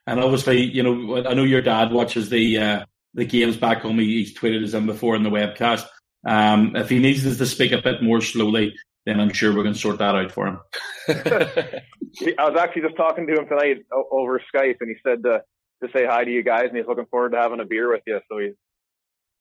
And 0.05 0.19
obviously, 0.19 0.61
you 0.61 0.83
know, 0.83 1.27
I 1.27 1.33
know 1.33 1.43
your 1.43 1.61
dad 1.61 1.91
watches 1.91 2.29
the 2.29 2.57
uh, 2.57 2.85
the 3.13 3.25
games 3.25 3.57
back 3.57 3.81
home. 3.81 3.99
He's 3.99 4.37
tweeted 4.37 4.63
us 4.63 4.73
in 4.73 4.85
before 4.85 5.15
in 5.15 5.23
the 5.23 5.29
webcast. 5.29 5.85
Um, 6.25 6.75
if 6.75 6.89
he 6.89 6.99
needs 6.99 7.25
us 7.25 7.37
to 7.37 7.45
speak 7.45 7.71
a 7.71 7.81
bit 7.81 8.01
more 8.01 8.21
slowly, 8.21 8.73
then 9.07 9.19
I'm 9.21 9.31
sure 9.31 9.55
we're 9.55 9.63
going 9.63 9.73
to 9.73 9.79
sort 9.79 9.99
that 9.99 10.15
out 10.15 10.31
for 10.31 10.47
him. 10.47 10.59
I 11.09 12.49
was 12.49 12.57
actually 12.59 12.81
just 12.81 12.97
talking 12.97 13.25
to 13.27 13.33
him 13.33 13.47
tonight 13.47 13.85
over 14.11 14.41
Skype, 14.53 14.75
and 14.81 14.89
he 14.89 14.95
said 15.01 15.23
to, 15.23 15.41
to 15.81 15.91
say 15.93 16.05
hi 16.05 16.25
to 16.25 16.31
you 16.31 16.43
guys, 16.43 16.65
and 16.67 16.77
he's 16.77 16.87
looking 16.87 17.05
forward 17.05 17.31
to 17.31 17.37
having 17.37 17.61
a 17.61 17.65
beer 17.65 17.89
with 17.89 18.01
you. 18.05 18.19
So 18.29 18.37
he, 18.39 18.51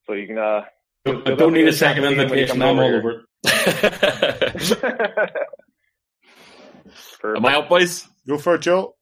so 0.06 0.12
you 0.12 0.28
can. 0.28 0.38
Uh, 0.38 0.62
I 1.06 1.34
don't 1.34 1.52
need 1.52 1.66
a 1.68 1.72
second 1.72 2.04
invitation. 2.04 2.62
I'm 2.62 2.78
all 2.78 2.84
over 2.84 3.26
Am 7.24 7.44
I 7.44 7.54
out, 7.54 7.68
boys? 7.68 8.06
Go 8.26 8.38
for 8.38 8.54
it, 8.54 8.62
Joe. 8.62 8.95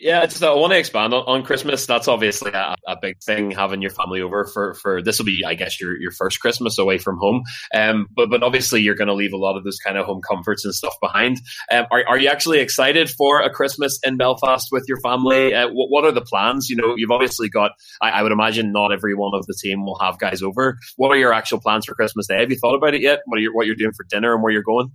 Yeah, 0.00 0.24
just 0.26 0.44
I 0.44 0.54
want 0.54 0.72
to 0.72 0.78
expand 0.78 1.12
on, 1.12 1.24
on 1.26 1.42
Christmas. 1.42 1.84
That's 1.84 2.06
obviously 2.06 2.52
a, 2.52 2.76
a, 2.86 2.96
big 3.02 3.20
thing 3.20 3.50
having 3.50 3.82
your 3.82 3.90
family 3.90 4.20
over 4.20 4.44
for 4.44 4.74
for 4.74 5.02
this 5.02 5.18
will 5.18 5.26
be, 5.26 5.44
I 5.44 5.54
guess, 5.54 5.80
your 5.80 5.98
your 5.98 6.12
first 6.12 6.38
Christmas 6.38 6.78
away 6.78 6.98
from 6.98 7.18
home. 7.18 7.42
Um, 7.74 8.06
but 8.14 8.30
but 8.30 8.44
obviously 8.44 8.80
you're 8.80 8.94
going 8.94 9.08
to 9.08 9.14
leave 9.14 9.32
a 9.32 9.36
lot 9.36 9.56
of 9.56 9.64
those 9.64 9.78
kind 9.78 9.98
of 9.98 10.06
home 10.06 10.20
comforts 10.20 10.64
and 10.64 10.72
stuff 10.72 10.94
behind. 11.00 11.38
Um, 11.72 11.86
are 11.90 12.04
are 12.06 12.16
you 12.16 12.28
actually 12.28 12.60
excited 12.60 13.10
for 13.10 13.40
a 13.40 13.50
Christmas 13.50 13.98
in 14.04 14.16
Belfast 14.16 14.68
with 14.70 14.84
your 14.86 15.00
family? 15.00 15.52
Uh, 15.52 15.66
what 15.66 15.90
what 15.90 16.04
are 16.04 16.12
the 16.12 16.20
plans? 16.20 16.70
You 16.70 16.76
know, 16.76 16.94
you've 16.96 17.10
obviously 17.10 17.48
got. 17.48 17.72
I, 18.00 18.10
I 18.10 18.22
would 18.22 18.32
imagine 18.32 18.70
not 18.70 18.92
every 18.92 19.16
one 19.16 19.32
of 19.34 19.46
the 19.46 19.54
team 19.60 19.84
will 19.84 19.98
have 19.98 20.20
guys 20.20 20.44
over. 20.44 20.78
What 20.94 21.10
are 21.10 21.16
your 21.16 21.32
actual 21.32 21.60
plans 21.60 21.86
for 21.86 21.96
Christmas 21.96 22.28
Day? 22.28 22.38
Have 22.38 22.50
you 22.50 22.56
thought 22.56 22.76
about 22.76 22.94
it 22.94 23.02
yet? 23.02 23.22
What 23.24 23.38
are 23.38 23.42
you, 23.42 23.52
what 23.52 23.66
you're 23.66 23.74
doing 23.74 23.92
for 23.96 24.06
dinner 24.08 24.32
and 24.32 24.44
where 24.44 24.52
you're 24.52 24.62
going? 24.62 24.92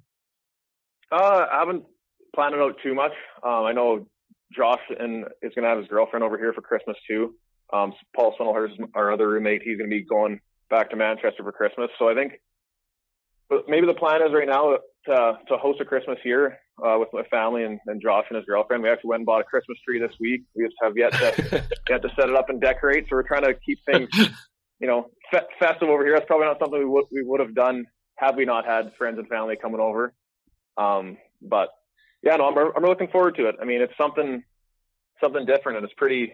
Uh, 1.12 1.46
I 1.52 1.60
haven't 1.60 1.84
planned 2.34 2.56
it 2.56 2.62
out 2.62 2.78
too 2.82 2.96
much. 2.96 3.12
Um, 3.44 3.66
I 3.66 3.74
know 3.74 4.08
Josh 4.56 4.82
and 4.98 5.26
is 5.42 5.54
going 5.56 5.64
to 5.64 5.70
have 5.70 5.78
his 5.78 5.88
girlfriend 5.88 6.24
over 6.24 6.38
here 6.38 6.54
for 6.54 6.62
Christmas 6.62 6.98
too. 7.08 7.36
Um, 7.72 7.94
Paul 8.16 8.36
Swindlehurst, 8.40 8.78
our 8.94 9.12
other 9.12 9.30
roommate, 9.30 9.62
he's 9.64 9.78
going 9.78 9.90
to 9.90 9.96
be 9.96 10.04
going 10.04 10.40
back 10.70 10.90
to 10.92 10.96
Manchester 10.96 11.44
for 11.44 11.52
Christmas. 11.52 11.90
So 11.98 12.10
I 12.10 12.14
think 12.14 12.34
maybe 13.68 13.88
the 13.88 13.94
plan 13.94 14.22
is 14.22 14.34
right 14.34 14.48
now 14.48 14.78
to 15.06 15.38
to 15.48 15.58
host 15.58 15.82
a 15.82 15.86
Christmas 15.86 16.18
here 16.24 16.60
uh, 16.84 16.98
with 17.00 17.10
my 17.14 17.24
family 17.24 17.64
and, 17.64 17.80
and 17.88 18.02
Josh 18.02 18.26
and 18.30 18.38
his 18.38 18.46
girlfriend. 18.46 18.84
We 18.84 18.90
actually 18.90 19.10
went 19.10 19.20
and 19.22 19.26
bought 19.26 19.42
a 19.42 19.44
Christmas 19.44 19.78
tree 19.86 20.00
this 20.00 20.14
week. 20.20 20.44
We 20.56 20.66
just 20.66 20.76
have 20.82 20.94
yet 20.98 21.12
to 21.14 21.64
yet 21.90 22.02
to 22.02 22.10
set 22.16 22.30
it 22.30 22.36
up 22.36 22.50
and 22.50 22.62
decorate. 22.62 23.06
So 23.10 23.16
we're 23.16 23.28
trying 23.28 23.44
to 23.44 23.54
keep 23.54 23.80
things, 23.86 24.10
you 24.80 24.88
know, 24.88 25.10
fe- 25.32 25.48
festive 25.60 25.90
over 25.90 26.04
here. 26.06 26.14
That's 26.16 26.28
probably 26.28 26.48
not 26.48 26.60
something 26.60 26.80
we 26.80 26.86
would 26.86 27.06
we 27.12 27.24
would 27.24 27.40
have 27.40 27.56
done 27.56 27.86
had 28.16 28.36
we 28.36 28.46
not 28.46 28.66
had 28.66 28.92
friends 28.98 29.18
and 29.20 29.28
family 29.28 29.56
coming 29.62 29.80
over. 29.80 30.14
Um, 30.78 31.18
but 31.42 31.70
yeah, 32.24 32.38
no, 32.38 32.48
I'm 32.48 32.58
I'm 32.76 32.84
looking 32.84 33.10
forward 33.10 33.36
to 33.36 33.48
it. 33.48 33.56
I 33.62 33.66
mean, 33.66 33.82
it's 33.82 33.94
something 33.98 34.44
something 35.22 35.46
different, 35.46 35.78
and 35.78 35.86
it's 35.86 35.94
pretty 35.96 36.34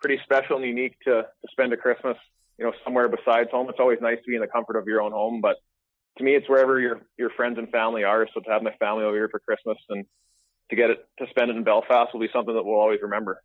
pretty 0.00 0.20
special 0.22 0.56
and 0.56 0.64
unique 0.64 0.96
to 1.04 1.22
to 1.22 1.48
spend 1.50 1.72
a 1.72 1.76
Christmas, 1.76 2.16
you 2.58 2.64
know, 2.64 2.72
somewhere 2.84 3.08
besides 3.08 3.50
home. 3.50 3.68
It's 3.70 3.80
always 3.80 3.98
nice 4.00 4.18
to 4.18 4.28
be 4.28 4.34
in 4.34 4.42
the 4.42 4.46
comfort 4.46 4.76
of 4.76 4.86
your 4.86 5.00
own 5.00 5.12
home, 5.12 5.40
but 5.40 5.56
to 6.18 6.24
me, 6.24 6.34
it's 6.34 6.48
wherever 6.48 6.78
your 6.78 7.00
your 7.18 7.30
friends 7.30 7.58
and 7.58 7.70
family 7.70 8.04
are. 8.04 8.26
So 8.34 8.40
to 8.40 8.50
have 8.50 8.62
my 8.62 8.74
family 8.78 9.04
over 9.04 9.16
here 9.16 9.28
for 9.30 9.40
Christmas 9.40 9.78
and 9.88 10.04
to 10.68 10.76
get 10.76 10.90
it 10.90 11.08
to 11.18 11.26
spend 11.30 11.50
it 11.50 11.56
in 11.56 11.64
Belfast 11.64 12.12
will 12.12 12.20
be 12.20 12.28
something 12.32 12.54
that 12.54 12.64
we'll 12.64 12.78
always 12.78 13.00
remember. 13.02 13.42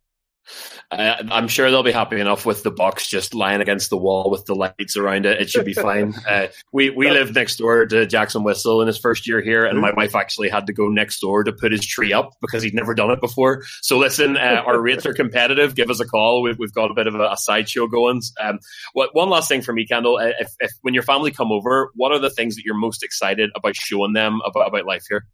Uh, 0.90 1.16
I'm 1.30 1.48
sure 1.48 1.70
they'll 1.70 1.82
be 1.82 1.92
happy 1.92 2.20
enough 2.20 2.46
with 2.46 2.62
the 2.62 2.70
box 2.70 3.08
just 3.08 3.34
lying 3.34 3.60
against 3.60 3.90
the 3.90 3.96
wall 3.96 4.30
with 4.30 4.44
the 4.44 4.54
lights 4.54 4.96
around 4.96 5.26
it. 5.26 5.40
It 5.40 5.50
should 5.50 5.64
be 5.64 5.74
fine. 5.74 6.14
Uh, 6.26 6.48
we 6.72 6.90
we 6.90 7.08
lived 7.08 7.34
next 7.34 7.56
door 7.56 7.86
to 7.86 8.04
Jackson 8.04 8.42
Whistle 8.42 8.80
in 8.80 8.88
his 8.88 8.98
first 8.98 9.28
year 9.28 9.40
here, 9.40 9.64
and 9.64 9.80
my 9.80 9.92
wife 9.92 10.14
actually 10.16 10.48
had 10.48 10.66
to 10.66 10.72
go 10.72 10.88
next 10.88 11.20
door 11.20 11.44
to 11.44 11.52
put 11.52 11.70
his 11.70 11.86
tree 11.86 12.12
up 12.12 12.32
because 12.40 12.62
he'd 12.62 12.74
never 12.74 12.94
done 12.94 13.10
it 13.10 13.20
before. 13.20 13.62
So 13.80 13.98
listen, 13.98 14.36
uh, 14.36 14.62
our 14.66 14.80
rates 14.80 15.06
are 15.06 15.14
competitive. 15.14 15.74
Give 15.74 15.88
us 15.88 16.00
a 16.00 16.04
call. 16.04 16.42
We've, 16.42 16.58
we've 16.58 16.72
got 16.72 16.90
a 16.90 16.94
bit 16.94 17.06
of 17.06 17.14
a, 17.14 17.30
a 17.30 17.36
sideshow 17.36 17.86
going. 17.86 18.22
Um, 18.40 18.58
what 18.92 19.14
one 19.14 19.30
last 19.30 19.48
thing 19.48 19.62
for 19.62 19.72
me, 19.72 19.86
Kendall? 19.86 20.16
Uh, 20.16 20.32
if, 20.40 20.52
if 20.58 20.72
when 20.82 20.94
your 20.94 21.04
family 21.04 21.30
come 21.30 21.52
over, 21.52 21.90
what 21.94 22.12
are 22.12 22.18
the 22.18 22.30
things 22.30 22.56
that 22.56 22.64
you're 22.64 22.74
most 22.74 23.04
excited 23.04 23.50
about 23.54 23.76
showing 23.76 24.14
them 24.14 24.40
about 24.44 24.68
about 24.68 24.86
life 24.86 25.04
here? 25.08 25.26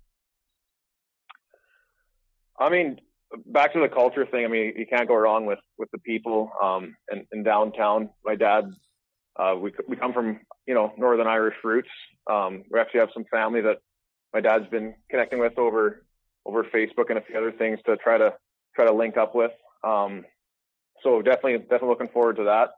I 2.59 2.69
mean, 2.69 3.01
back 3.47 3.73
to 3.73 3.81
the 3.81 3.89
culture 3.89 4.27
thing. 4.27 4.45
I 4.45 4.49
mean, 4.49 4.75
you 4.77 4.87
can't 4.87 5.09
go 5.09 5.17
wrong 5.17 5.47
with 5.47 5.59
with 5.79 5.91
the 5.93 5.99
people 5.99 6.51
um, 6.63 6.95
in, 7.11 7.27
in 7.33 7.43
downtown. 7.43 8.11
My 8.25 8.35
dad, 8.35 8.65
uh, 9.37 9.55
we 9.61 9.73
we 9.89 9.97
come 9.97 10.13
from 10.13 10.41
you 10.67 10.75
know 10.75 10.93
Northern 10.97 11.27
Irish 11.27 11.57
roots. 11.65 11.89
Um, 12.31 12.65
we 12.71 12.81
actually 12.81 13.01
have 13.01 13.11
some 13.15 13.25
family 13.31 13.61
that 13.63 13.79
my 14.33 14.41
dad's 14.41 14.69
been 14.69 14.95
connecting 15.11 15.39
with 15.39 15.59
over 15.59 16.05
over 16.45 16.65
Facebook 16.65 17.09
and 17.09 17.19
a 17.19 17.23
few 17.23 17.37
other 17.37 17.53
things 17.53 17.79
to 17.87 17.97
try 17.97 18.19
to 18.19 18.35
try 18.75 18.87
to 18.87 18.93
link 18.93 19.17
up 19.17 19.35
with. 19.35 19.53
Um, 19.85 20.25
so 21.03 21.23
definitely 21.23 21.59
definitely 21.59 21.89
looking 21.89 22.09
forward 22.09 22.37
to 22.37 22.45
that. 22.45 22.71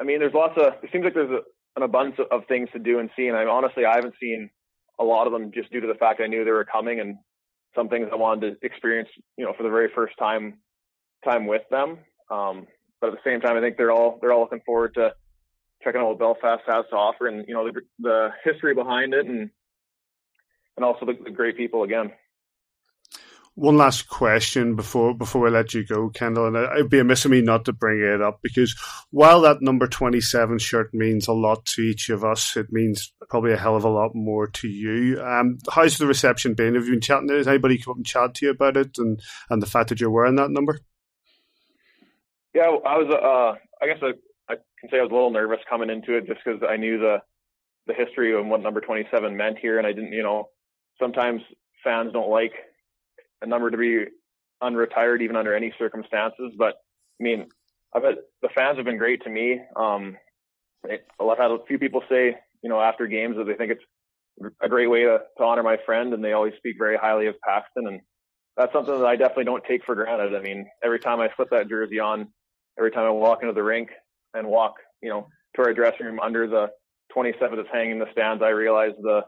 I 0.00 0.04
mean, 0.04 0.18
there's 0.18 0.34
lots 0.34 0.54
of. 0.56 0.74
It 0.82 0.90
seems 0.92 1.04
like 1.04 1.14
there's 1.14 1.30
a, 1.30 1.40
an 1.76 1.82
abundance 1.82 2.18
of, 2.30 2.46
things 2.46 2.68
to 2.72 2.78
do 2.78 2.98
and 2.98 3.10
see, 3.16 3.28
and 3.28 3.36
I 3.36 3.44
honestly 3.44 3.84
I 3.84 3.96
haven't 3.96 4.14
seen 4.20 4.50
a 4.98 5.04
lot 5.04 5.26
of 5.26 5.32
them 5.32 5.50
just 5.52 5.70
due 5.72 5.80
to 5.80 5.86
the 5.86 5.94
fact 5.94 6.20
I 6.22 6.26
knew 6.26 6.44
they 6.44 6.50
were 6.50 6.64
coming 6.64 7.00
and 7.00 7.16
some 7.74 7.88
things 7.88 8.08
I 8.12 8.16
wanted 8.16 8.60
to 8.60 8.66
experience, 8.66 9.08
you 9.36 9.44
know, 9.44 9.52
for 9.56 9.62
the 9.62 9.68
very 9.68 9.88
first 9.94 10.16
time 10.18 10.58
time 11.24 11.46
with 11.46 11.62
them. 11.70 11.98
Um, 12.30 12.66
but 13.00 13.08
at 13.08 13.12
the 13.14 13.30
same 13.30 13.40
time, 13.40 13.56
I 13.56 13.60
think 13.60 13.76
they're 13.76 13.92
all 13.92 14.18
they're 14.20 14.32
all 14.32 14.40
looking 14.40 14.62
forward 14.64 14.94
to 14.94 15.14
checking 15.82 16.00
out 16.00 16.08
what 16.08 16.18
Belfast 16.18 16.62
has 16.66 16.84
to 16.90 16.96
offer, 16.96 17.26
and 17.26 17.46
you 17.48 17.54
know 17.54 17.70
the, 17.70 17.80
the 17.98 18.28
history 18.44 18.74
behind 18.74 19.14
it, 19.14 19.26
and 19.26 19.50
and 20.76 20.84
also 20.84 21.06
the, 21.06 21.16
the 21.24 21.30
great 21.30 21.56
people 21.56 21.82
again. 21.82 22.12
One 23.60 23.76
last 23.76 24.08
question 24.08 24.74
before 24.74 25.12
before 25.12 25.42
we 25.42 25.50
let 25.50 25.74
you 25.74 25.84
go, 25.84 26.08
Kendall, 26.08 26.46
and 26.46 26.56
it'd 26.56 26.88
be 26.88 26.98
amiss 26.98 27.26
of 27.26 27.30
me 27.30 27.42
not 27.42 27.66
to 27.66 27.74
bring 27.74 28.00
it 28.00 28.22
up 28.22 28.40
because 28.42 28.74
while 29.10 29.42
that 29.42 29.60
number 29.60 29.86
twenty 29.86 30.22
seven 30.22 30.58
shirt 30.58 30.94
means 30.94 31.28
a 31.28 31.34
lot 31.34 31.66
to 31.66 31.82
each 31.82 32.08
of 32.08 32.24
us, 32.24 32.56
it 32.56 32.72
means 32.72 33.12
probably 33.28 33.52
a 33.52 33.58
hell 33.58 33.76
of 33.76 33.84
a 33.84 33.90
lot 33.90 34.12
more 34.14 34.46
to 34.46 34.66
you. 34.66 35.20
Um, 35.20 35.58
how's 35.70 35.98
the 35.98 36.06
reception 36.06 36.54
been? 36.54 36.74
Have 36.74 36.86
you 36.86 36.92
been 36.92 37.02
chatting? 37.02 37.28
Has 37.28 37.46
anybody 37.46 37.76
come 37.76 37.92
up 37.92 37.96
and 37.98 38.06
chat 38.06 38.34
to 38.36 38.46
you 38.46 38.52
about 38.52 38.78
it 38.78 38.96
and 38.96 39.20
and 39.50 39.60
the 39.60 39.66
fact 39.66 39.90
that 39.90 40.00
you're 40.00 40.10
wearing 40.10 40.36
that 40.36 40.50
number? 40.50 40.80
Yeah, 42.54 42.62
I 42.62 42.96
was. 42.96 43.10
Uh, 43.12 43.84
I 43.84 43.86
guess 43.86 44.02
I, 44.02 44.52
I 44.52 44.56
can 44.80 44.88
say 44.90 45.00
I 45.00 45.02
was 45.02 45.10
a 45.10 45.14
little 45.14 45.32
nervous 45.32 45.60
coming 45.68 45.90
into 45.90 46.16
it 46.16 46.26
just 46.26 46.40
because 46.42 46.62
I 46.66 46.78
knew 46.78 46.98
the 46.98 47.18
the 47.86 47.92
history 47.92 48.34
of 48.34 48.46
what 48.46 48.62
number 48.62 48.80
twenty 48.80 49.06
seven 49.10 49.36
meant 49.36 49.58
here, 49.58 49.76
and 49.76 49.86
I 49.86 49.92
didn't. 49.92 50.14
You 50.14 50.22
know, 50.22 50.48
sometimes 50.98 51.42
fans 51.84 52.14
don't 52.14 52.30
like 52.30 52.52
a 53.42 53.46
number 53.46 53.70
to 53.70 53.76
be 53.76 54.04
unretired 54.62 55.22
even 55.22 55.36
under 55.36 55.54
any 55.54 55.72
circumstances. 55.78 56.52
But 56.56 56.74
I 57.20 57.22
mean, 57.22 57.46
I 57.94 58.00
bet 58.00 58.14
the 58.42 58.48
fans 58.54 58.76
have 58.76 58.86
been 58.86 58.98
great 58.98 59.22
to 59.24 59.30
me. 59.30 59.60
Um, 59.76 60.16
it, 60.84 61.06
I've 61.20 61.38
had 61.38 61.50
a 61.50 61.58
few 61.66 61.78
people 61.78 62.02
say, 62.08 62.36
you 62.62 62.70
know, 62.70 62.80
after 62.80 63.06
games 63.06 63.36
that 63.36 63.44
they 63.44 63.54
think 63.54 63.72
it's 63.72 64.54
a 64.60 64.68
great 64.68 64.88
way 64.88 65.02
to, 65.02 65.20
to 65.38 65.44
honor 65.44 65.62
my 65.62 65.76
friend, 65.84 66.14
and 66.14 66.24
they 66.24 66.32
always 66.32 66.54
speak 66.56 66.76
very 66.78 66.96
highly 66.96 67.26
of 67.26 67.40
Paxton, 67.40 67.86
and 67.86 68.00
that's 68.56 68.72
something 68.72 68.98
that 68.98 69.06
I 69.06 69.16
definitely 69.16 69.44
don't 69.44 69.64
take 69.64 69.84
for 69.84 69.94
granted. 69.94 70.34
I 70.34 70.40
mean, 70.40 70.66
every 70.82 71.00
time 71.00 71.20
I 71.20 71.28
slip 71.36 71.50
that 71.50 71.68
jersey 71.68 71.98
on, 71.98 72.28
every 72.78 72.90
time 72.90 73.04
I 73.04 73.10
walk 73.10 73.42
into 73.42 73.54
the 73.54 73.62
rink 73.62 73.90
and 74.34 74.46
walk, 74.46 74.76
you 75.02 75.10
know, 75.10 75.28
to 75.56 75.62
our 75.62 75.74
dressing 75.74 76.06
room 76.06 76.20
under 76.20 76.46
the 76.46 76.70
27 77.12 77.56
that's 77.56 77.68
hanging 77.72 77.92
in 77.92 77.98
the 77.98 78.10
stands, 78.12 78.42
I 78.42 78.50
realize 78.50 78.92
the 79.00 79.22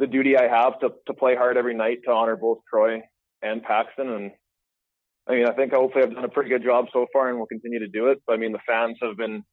the 0.00 0.06
duty 0.08 0.36
I 0.36 0.48
have 0.48 0.80
to 0.80 0.90
to 1.06 1.14
play 1.14 1.36
hard 1.36 1.56
every 1.56 1.74
night 1.74 1.98
to 2.04 2.10
honor 2.10 2.36
both 2.36 2.58
Troy 2.68 3.02
and 3.44 3.62
Paxton. 3.62 4.08
And 4.08 4.30
I 5.28 5.34
mean, 5.34 5.46
I 5.46 5.52
think 5.52 5.72
hopefully 5.72 6.04
I've 6.04 6.14
done 6.14 6.24
a 6.24 6.28
pretty 6.28 6.50
good 6.50 6.64
job 6.64 6.86
so 6.92 7.06
far 7.12 7.28
and 7.28 7.38
will 7.38 7.46
continue 7.46 7.78
to 7.78 7.88
do 7.88 8.08
it. 8.08 8.22
But 8.26 8.34
I 8.34 8.36
mean, 8.36 8.52
the 8.52 8.58
fans 8.66 8.96
have 9.02 9.16
been 9.16 9.44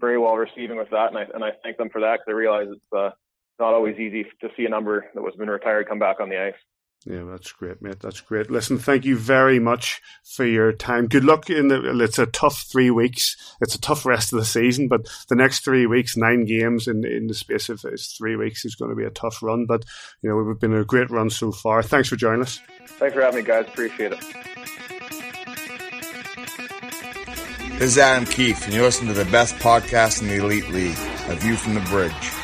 very 0.00 0.18
well 0.18 0.36
receiving 0.36 0.76
with 0.76 0.90
that. 0.90 1.08
And 1.08 1.18
I, 1.18 1.26
and 1.34 1.44
I 1.44 1.50
thank 1.62 1.76
them 1.76 1.90
for 1.90 2.00
that 2.00 2.20
because 2.20 2.28
I 2.28 2.32
realize 2.32 2.68
it's, 2.70 2.96
uh, 2.96 3.10
not 3.58 3.74
always 3.74 3.98
easy 3.98 4.24
to 4.40 4.48
see 4.56 4.64
a 4.64 4.70
number 4.70 5.10
that 5.14 5.20
was 5.20 5.34
been 5.36 5.50
retired 5.50 5.86
come 5.86 5.98
back 5.98 6.18
on 6.18 6.30
the 6.30 6.42
ice. 6.42 6.54
Yeah, 7.06 7.24
that's 7.30 7.52
great, 7.52 7.80
mate. 7.80 8.00
That's 8.00 8.20
great. 8.20 8.50
Listen, 8.50 8.76
thank 8.76 9.06
you 9.06 9.16
very 9.16 9.58
much 9.58 10.02
for 10.22 10.44
your 10.44 10.70
time. 10.70 11.06
Good 11.06 11.24
luck 11.24 11.48
in 11.48 11.68
the. 11.68 11.98
It's 12.02 12.18
a 12.18 12.26
tough 12.26 12.66
three 12.70 12.90
weeks. 12.90 13.36
It's 13.62 13.74
a 13.74 13.80
tough 13.80 14.04
rest 14.04 14.34
of 14.34 14.38
the 14.38 14.44
season, 14.44 14.86
but 14.86 15.08
the 15.30 15.34
next 15.34 15.64
three 15.64 15.86
weeks, 15.86 16.14
nine 16.18 16.44
games 16.44 16.86
in 16.86 17.06
in 17.06 17.26
the 17.26 17.32
space 17.32 17.70
of 17.70 17.82
three 18.18 18.36
weeks, 18.36 18.66
is 18.66 18.74
going 18.74 18.90
to 18.90 18.96
be 18.96 19.04
a 19.04 19.10
tough 19.10 19.42
run. 19.42 19.64
But 19.64 19.86
you 20.22 20.28
know, 20.28 20.36
we've 20.36 20.60
been 20.60 20.74
a 20.74 20.84
great 20.84 21.10
run 21.10 21.30
so 21.30 21.52
far. 21.52 21.82
Thanks 21.82 22.10
for 22.10 22.16
joining 22.16 22.42
us. 22.42 22.60
Thanks 22.86 23.14
for 23.14 23.22
having 23.22 23.44
me, 23.44 23.46
guys. 23.46 23.66
Appreciate 23.66 24.12
it. 24.12 24.20
This 27.78 27.92
is 27.92 27.98
Adam 27.98 28.26
Keefe, 28.26 28.62
and 28.66 28.74
you're 28.74 28.82
listening 28.82 29.14
to 29.14 29.24
the 29.24 29.30
best 29.30 29.54
podcast 29.54 30.20
in 30.20 30.28
the 30.28 30.36
Elite 30.36 30.68
League, 30.68 30.98
A 31.28 31.36
View 31.36 31.56
from 31.56 31.72
the 31.72 31.80
Bridge. 31.80 32.39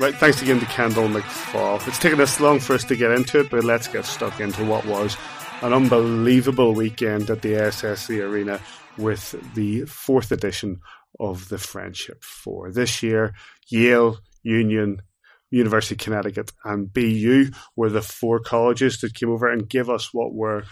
Right, 0.00 0.14
thanks 0.14 0.40
again 0.40 0.58
to 0.60 0.64
Kendall 0.64 1.08
McFaull. 1.08 1.86
It's 1.86 1.98
taken 1.98 2.22
us 2.22 2.40
long 2.40 2.58
for 2.58 2.72
us 2.72 2.84
to 2.84 2.96
get 2.96 3.10
into 3.10 3.40
it, 3.40 3.50
but 3.50 3.64
let's 3.64 3.86
get 3.86 4.06
stuck 4.06 4.40
into 4.40 4.64
what 4.64 4.86
was 4.86 5.14
an 5.60 5.74
unbelievable 5.74 6.72
weekend 6.72 7.28
at 7.28 7.42
the 7.42 7.52
SSE 7.52 8.18
Arena 8.26 8.60
with 8.96 9.34
the 9.54 9.84
fourth 9.84 10.32
edition 10.32 10.80
of 11.20 11.50
the 11.50 11.58
Friendship 11.58 12.24
Four. 12.24 12.72
This 12.72 13.02
year, 13.02 13.34
Yale, 13.68 14.16
Union, 14.42 15.02
University 15.50 15.96
of 15.96 15.98
Connecticut, 15.98 16.50
and 16.64 16.90
BU 16.90 17.50
were 17.76 17.90
the 17.90 18.00
four 18.00 18.40
colleges 18.40 19.02
that 19.02 19.12
came 19.12 19.28
over 19.28 19.52
and 19.52 19.68
gave 19.68 19.90
us 19.90 20.14
what 20.14 20.32
were 20.32 20.64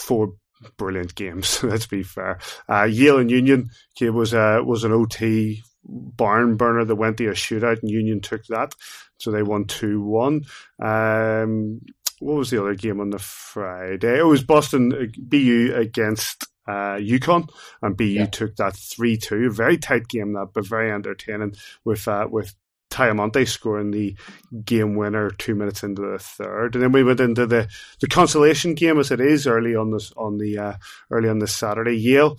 four 0.00 0.32
brilliant 0.76 1.14
games. 1.14 1.62
Let's 1.62 1.86
be 1.86 2.02
fair. 2.02 2.40
Uh, 2.68 2.82
Yale 2.82 3.18
and 3.18 3.30
Union 3.30 3.70
was 4.00 4.34
uh, 4.34 4.58
was 4.64 4.82
an 4.82 4.90
OT 4.90 5.62
barn 5.88 6.56
burner 6.56 6.84
that 6.84 6.96
went 6.96 7.16
to 7.18 7.28
a 7.28 7.32
shootout, 7.32 7.80
and 7.82 7.90
Union 7.90 8.20
took 8.20 8.44
that, 8.46 8.74
so 9.18 9.30
they 9.30 9.42
won 9.42 9.64
two 9.64 10.00
one. 10.00 10.42
Um, 10.82 11.80
what 12.20 12.36
was 12.36 12.50
the 12.50 12.60
other 12.60 12.74
game 12.74 13.00
on 13.00 13.10
the 13.10 13.18
Friday? 13.18 14.18
It 14.18 14.26
was 14.26 14.42
Boston 14.42 15.12
BU 15.18 15.72
against 15.74 16.46
uh, 16.66 16.96
UConn, 16.96 17.48
and 17.82 17.96
BU 17.96 18.04
yeah. 18.04 18.26
took 18.26 18.56
that 18.56 18.76
three 18.76 19.16
two. 19.16 19.50
Very 19.50 19.78
tight 19.78 20.08
game 20.08 20.32
that, 20.32 20.48
but 20.54 20.66
very 20.66 20.90
entertaining 20.90 21.54
with 21.84 22.08
uh, 22.08 22.26
with 22.30 22.54
Ty 22.90 23.08
Amonte 23.08 23.46
scoring 23.46 23.90
the 23.90 24.16
game 24.64 24.96
winner 24.96 25.30
two 25.30 25.54
minutes 25.54 25.82
into 25.82 26.02
the 26.02 26.18
third, 26.18 26.74
and 26.74 26.82
then 26.82 26.92
we 26.92 27.04
went 27.04 27.20
into 27.20 27.46
the, 27.46 27.68
the 28.00 28.08
consolation 28.08 28.74
game 28.74 28.98
as 28.98 29.10
it 29.10 29.20
is 29.20 29.46
early 29.46 29.74
on 29.76 29.90
this 29.90 30.12
on 30.16 30.38
the 30.38 30.58
uh, 30.58 30.72
early 31.10 31.28
on 31.28 31.38
this 31.38 31.54
Saturday. 31.54 31.96
Yale 31.96 32.38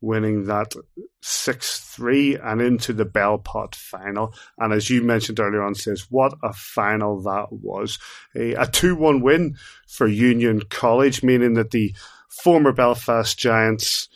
winning 0.00 0.44
that 0.46 0.74
6 1.20 1.80
3 1.80 2.36
and 2.36 2.60
into 2.60 2.92
the 2.92 3.04
Bell 3.04 3.38
Pot 3.38 3.74
final. 3.74 4.32
And 4.58 4.72
as 4.72 4.90
you 4.90 5.02
mentioned 5.02 5.40
earlier 5.40 5.62
on, 5.62 5.74
says, 5.74 6.06
what 6.10 6.34
a 6.42 6.52
final 6.52 7.22
that 7.22 7.52
was. 7.52 7.98
A 8.34 8.66
2 8.66 8.96
1 8.96 9.20
win 9.20 9.56
for 9.86 10.06
Union 10.06 10.62
College, 10.70 11.22
meaning 11.22 11.54
that 11.54 11.70
the 11.70 11.94
former 12.28 12.72
Belfast 12.72 13.36
Giants 13.38 14.08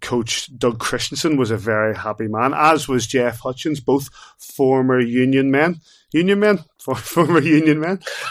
coach 0.00 0.50
Doug 0.56 0.78
Christiansen 0.78 1.36
was 1.36 1.50
a 1.50 1.56
very 1.56 1.94
happy 1.94 2.26
man, 2.26 2.54
as 2.54 2.88
was 2.88 3.06
Jeff 3.06 3.40
Hutchins, 3.40 3.80
both 3.80 4.08
former 4.38 5.00
Union 5.00 5.50
men. 5.50 5.80
Union 6.12 6.40
men? 6.40 6.64
former 6.78 7.40
Union 7.40 7.80
men. 7.80 8.00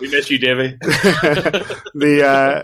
we 0.00 0.08
miss 0.08 0.30
you, 0.30 0.38
Davey. 0.38 0.76
the 0.80 2.24
uh, 2.26 2.62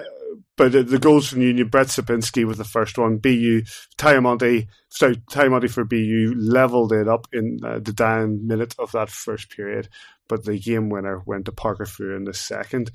but 0.61 0.73
the, 0.73 0.83
the 0.83 0.99
goals 0.99 1.27
from 1.27 1.41
Union, 1.41 1.69
Brett 1.69 1.87
Supinski 1.87 2.47
with 2.47 2.59
the 2.59 2.65
first 2.65 2.99
one. 2.99 3.17
BU, 3.17 3.63
Ty 3.97 4.17
Amonte, 4.17 4.69
sorry, 4.91 5.17
Ty 5.31 5.47
Amonte 5.47 5.71
for 5.71 5.87
BU 5.87 6.35
leveled 6.37 6.93
it 6.93 7.09
up 7.09 7.27
in 7.33 7.61
uh, 7.65 7.79
the 7.79 7.95
down 7.95 8.47
minute 8.47 8.75
of 8.79 8.93
that 8.93 9.09
first 9.09 9.49
period. 9.49 9.89
But 10.29 10.45
the 10.45 10.59
game 10.59 10.91
winner 10.91 11.23
went 11.25 11.47
to 11.47 11.53
Parker 11.53 11.87
Furey 11.87 12.15
in 12.15 12.25
the 12.25 12.35
second. 12.35 12.91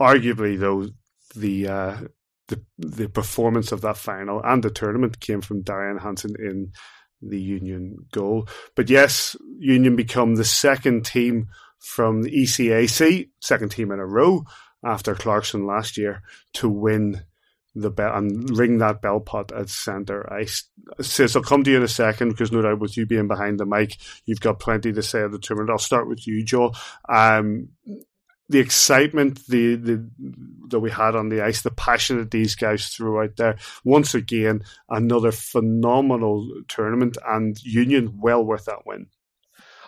Arguably, 0.00 0.58
though, 0.58 0.86
the 1.36 1.68
uh, 1.68 1.96
the 2.46 2.62
the 2.78 3.10
performance 3.10 3.70
of 3.70 3.82
that 3.82 3.98
final 3.98 4.40
and 4.42 4.62
the 4.62 4.70
tournament 4.70 5.20
came 5.20 5.42
from 5.42 5.64
Darion 5.64 6.00
Hanson 6.00 6.36
in 6.38 6.72
the 7.20 7.38
Union 7.38 7.96
goal. 8.12 8.48
But 8.74 8.88
yes, 8.88 9.36
Union 9.58 9.94
become 9.94 10.36
the 10.36 10.44
second 10.44 11.04
team 11.04 11.48
from 11.80 12.22
the 12.22 12.30
ECAC, 12.30 13.28
second 13.42 13.72
team 13.72 13.92
in 13.92 13.98
a 13.98 14.06
row 14.06 14.46
after 14.84 15.14
Clarkson 15.14 15.66
last 15.66 15.96
year 15.96 16.22
to 16.54 16.68
win 16.68 17.22
the 17.74 17.90
bell 17.90 18.16
and 18.16 18.56
ring 18.56 18.78
that 18.78 19.00
bell 19.00 19.20
pot 19.20 19.52
at 19.52 19.68
centre 19.68 20.30
ice. 20.32 20.64
Says 21.00 21.36
I'll 21.36 21.42
come 21.42 21.64
to 21.64 21.70
you 21.70 21.76
in 21.76 21.82
a 21.82 21.88
second 21.88 22.30
because 22.30 22.50
no 22.50 22.62
doubt 22.62 22.80
with 22.80 22.96
you 22.96 23.06
being 23.06 23.28
behind 23.28 23.60
the 23.60 23.66
mic, 23.66 23.96
you've 24.24 24.40
got 24.40 24.60
plenty 24.60 24.92
to 24.92 25.02
say 25.02 25.22
at 25.22 25.30
the 25.30 25.38
tournament. 25.38 25.70
I'll 25.70 25.78
start 25.78 26.08
with 26.08 26.26
you, 26.26 26.44
Joel. 26.44 26.74
Um, 27.08 27.68
the 28.48 28.60
excitement 28.60 29.46
the, 29.46 29.74
the 29.76 30.10
that 30.68 30.80
we 30.80 30.90
had 30.90 31.14
on 31.14 31.28
the 31.28 31.42
ice, 31.42 31.62
the 31.62 31.70
passion 31.70 32.18
that 32.18 32.30
these 32.30 32.54
guys 32.54 32.88
threw 32.88 33.22
out 33.22 33.36
there. 33.36 33.56
Once 33.84 34.14
again, 34.14 34.64
another 34.88 35.32
phenomenal 35.32 36.48
tournament 36.66 37.18
and 37.26 37.62
Union 37.62 38.18
well 38.20 38.42
worth 38.42 38.64
that 38.64 38.86
win. 38.86 39.08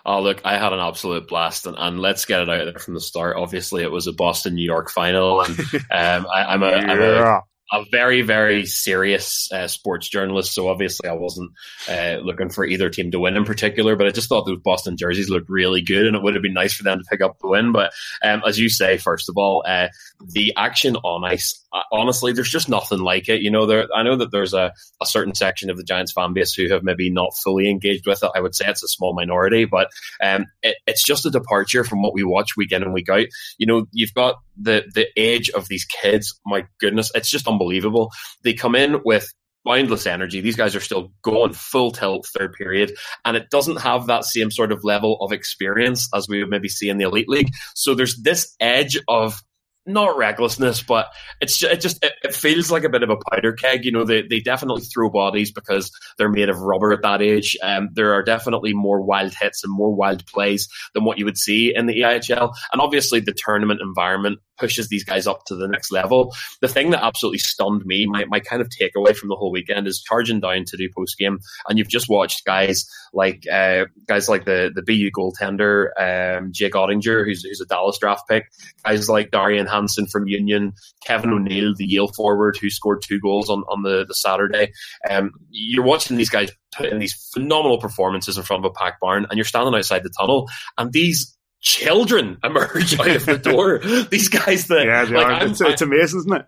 Oh, 0.05 0.23
look, 0.23 0.41
I 0.45 0.57
had 0.57 0.73
an 0.73 0.81
absolute 0.81 1.29
blast, 1.29 1.67
and, 1.67 1.77
and 1.79 2.01
let's 2.01 2.25
get 2.25 2.41
it 2.41 2.49
out 2.49 2.65
there 2.65 2.79
from 2.79 2.95
the 2.95 3.01
start. 3.01 3.37
Obviously, 3.37 3.83
it 3.83 3.91
was 3.91 4.07
a 4.07 4.13
Boston 4.13 4.55
New 4.55 4.65
York 4.65 4.91
final, 4.91 5.43
and 5.43 5.59
um, 5.91 6.27
I, 6.33 6.55
am 6.55 6.63
a, 6.63 6.71
yeah. 6.71 7.41
A 7.73 7.85
very, 7.91 8.23
very 8.23 8.67
serious 8.67 9.49
uh, 9.53 9.69
sports 9.69 10.09
journalist. 10.09 10.55
So 10.55 10.69
obviously, 10.69 11.09
I 11.09 11.13
wasn't 11.13 11.53
uh, 11.89 12.17
looking 12.21 12.51
for 12.51 12.65
either 12.65 12.91
team 12.91 13.13
to 13.13 13.21
win 13.21 13.37
in 13.37 13.45
particular, 13.45 13.95
but 13.95 14.09
I 14.09 14.11
just 14.11 14.29
thought 14.29 14.45
those 14.45 14.59
Boston 14.59 14.97
jerseys 14.97 15.31
looked 15.31 15.49
really 15.49 15.81
good, 15.81 16.07
and 16.07 16.17
it 16.17 16.23
would 16.23 16.35
have 16.35 16.43
been 16.43 16.53
nice 16.53 16.75
for 16.75 16.83
them 16.83 16.99
to 16.99 17.05
pick 17.09 17.21
up 17.21 17.39
the 17.39 17.49
win. 17.49 17.71
But 17.71 17.93
um, 18.25 18.43
as 18.45 18.59
you 18.59 18.69
say, 18.69 18.97
first 18.97 19.29
of 19.29 19.37
all, 19.37 19.63
uh, 19.67 19.89
the 20.21 20.53
action 20.57 20.97
on 20.97 21.25
ice, 21.25 21.65
uh, 21.73 21.83
honestly, 21.93 22.33
there's 22.33 22.51
just 22.51 22.69
nothing 22.69 22.99
like 22.99 23.29
it. 23.29 23.41
You 23.41 23.53
know, 23.53 23.67
there, 23.67 23.87
I 23.95 24.03
know 24.03 24.17
that 24.17 24.33
there's 24.33 24.53
a, 24.53 24.73
a 25.01 25.07
certain 25.07 25.37
section 25.37 25.71
of 25.71 25.77
the 25.77 25.85
Giants 25.85 26.13
fan 26.13 26.33
base 26.33 26.53
who 26.53 26.69
have 26.71 26.83
maybe 26.83 27.09
not 27.09 27.37
fully 27.37 27.71
engaged 27.71 28.05
with 28.05 28.25
it. 28.25 28.31
I 28.35 28.41
would 28.41 28.57
say 28.57 28.65
it's 28.67 28.83
a 28.83 28.89
small 28.89 29.15
minority, 29.15 29.65
but 29.65 29.91
um, 30.21 30.47
it, 30.63 30.77
it's 30.87 31.05
just 31.05 31.25
a 31.25 31.31
departure 31.31 31.85
from 31.85 32.03
what 32.03 32.15
we 32.15 32.25
watch 32.25 32.57
week 32.57 32.73
in 32.73 32.83
and 32.83 32.93
week 32.93 33.09
out. 33.09 33.27
You 33.59 33.67
know, 33.67 33.87
you've 33.93 34.15
got 34.15 34.41
the 34.61 34.85
the 34.95 35.07
age 35.17 35.51
of 35.51 35.69
these 35.69 35.85
kids. 35.85 36.39
My 36.47 36.67
goodness, 36.81 37.11
it's 37.15 37.31
just 37.31 37.49
unbelievable. 37.49 38.11
They 38.43 38.55
come 38.55 38.75
in 38.75 39.01
with 39.05 39.33
boundless 39.65 40.07
energy. 40.07 40.41
These 40.41 40.57
guys 40.57 40.75
are 40.75 40.81
still 40.81 41.13
going 41.23 41.53
full 41.53 41.91
tilt 41.91 42.27
third 42.27 42.53
period, 42.55 42.93
and 43.25 43.37
it 43.37 43.51
doesn't 43.51 43.81
have 43.81 44.07
that 44.07 44.25
same 44.25 44.51
sort 44.51 44.73
of 44.73 44.85
level 44.85 45.19
of 45.21 45.33
experience 45.33 46.09
as 46.15 46.29
we 46.29 46.41
would 46.41 46.51
maybe 46.51 46.69
see 46.69 46.89
in 46.89 46.99
the 46.99 47.05
elite 47.05 47.29
league. 47.29 47.51
So 47.75 47.95
there's 47.95 48.21
this 48.23 48.55
edge 48.61 48.99
of 49.09 49.43
not 49.87 50.17
recklessness, 50.17 50.83
but 50.83 51.09
it's 51.41 51.63
it 51.63 51.81
just 51.81 52.05
it, 52.05 52.13
it, 52.23 52.35
feels 52.35 52.71
like 52.71 52.85
a 52.85 52.89
bit 52.89 53.03
of 53.03 53.11
a 53.11 53.17
powder 53.31 53.53
keg. 53.53 53.85
You 53.85 53.93
know, 53.93 54.05
they 54.05 54.23
they 54.23 54.41
definitely 54.41 54.83
throw 54.83 55.11
bodies 55.11 55.51
because 55.51 55.91
they're 56.19 56.29
made 56.29 56.49
of 56.49 56.61
rubber 56.61 56.93
at 56.93 57.03
that 57.03 57.23
age. 57.23 57.57
Um, 57.63 57.89
there 57.93 58.13
are 58.15 58.23
definitely 58.23 58.75
more 58.75 59.01
wild 59.01 59.35
hits 59.35 59.65
and 59.65 59.73
more 59.73 59.95
wild 59.95 60.27
plays 60.27 60.69
than 60.95 61.05
what 61.05 61.19
you 61.19 61.25
would 61.25 61.39
see 61.39 61.75
in 61.75 61.87
the 61.87 62.01
EIHL, 62.01 62.53
and 62.73 62.81
obviously 62.81 63.21
the 63.21 63.33
tournament 63.33 63.81
environment 63.83 64.39
pushes 64.61 64.89
these 64.89 65.05
guys 65.05 65.27
up 65.27 65.45
to 65.47 65.57
the 65.57 65.67
next 65.67 65.91
level. 65.91 66.33
The 66.61 66.69
thing 66.69 66.91
that 66.91 67.03
absolutely 67.03 67.39
stunned 67.39 67.85
me, 67.87 68.07
my, 68.07 68.27
my 68.27 68.39
kind 68.39 68.61
of 68.61 68.69
takeaway 68.69 69.17
from 69.17 69.31
the 69.31 69.35
whole 69.35 69.51
weekend 69.51 69.89
is 69.89 70.03
charging 70.03 70.41
down 70.41 70.65
to 70.67 70.77
do 70.77 70.89
post 70.95 71.19
game, 71.19 71.41
and 71.69 71.79
you've 71.79 71.89
just 71.89 72.09
watched 72.09 72.45
guys 72.45 72.87
like 73.13 73.45
uh, 73.51 73.87
guys 74.07 74.29
like 74.29 74.45
the 74.45 74.71
the 74.75 74.83
BU 74.83 75.11
goaltender 75.11 75.89
um, 75.99 76.53
Jake 76.53 76.75
Oettinger, 76.75 77.25
who's 77.25 77.43
who's 77.43 77.61
a 77.61 77.67
Dallas 77.67 77.99
draft 77.99 78.29
pick, 78.29 78.45
guys 78.85 79.09
like 79.09 79.31
Darion 79.31 79.67
Hanson 79.67 80.07
from 80.07 80.29
Union, 80.29 80.73
Kevin 81.05 81.33
O'Neill, 81.33 81.75
the 81.77 81.87
Yale 81.87 82.09
forward 82.09 82.57
who 82.61 82.71
scored 82.71 83.03
two 83.03 83.21
goals 83.21 83.49
on 83.49 83.65
on 83.69 83.83
the 83.83 84.05
the 84.07 84.15
Saturday. 84.15 84.73
Um, 85.09 85.33
you're 85.51 85.85
watching 85.85 86.17
these 86.17 86.31
guys 86.31 86.53
put 86.73 86.87
in 86.87 86.99
these 86.99 87.15
phenomenal 87.33 87.79
performances 87.79 88.37
in 88.37 88.45
front 88.45 88.65
of 88.65 88.71
a 88.71 88.75
packed 88.75 89.01
barn, 89.01 89.27
and 89.29 89.37
you're 89.37 89.45
standing 89.45 89.75
outside 89.75 90.03
the 90.03 90.13
tunnel, 90.19 90.49
and 90.79 90.93
these 90.93 91.37
children 91.61 92.39
emerge 92.43 92.99
out 92.99 93.09
of 93.09 93.27
the 93.27 93.39
door. 93.39 93.79
These 94.11 94.29
guys 94.29 94.67
that 94.69 94.87
yeah, 94.87 95.03
like, 95.03 95.43
it's, 95.43 95.61
it's 95.61 95.83
amazing, 95.83 96.21
isn't 96.21 96.33
it? 96.33 96.47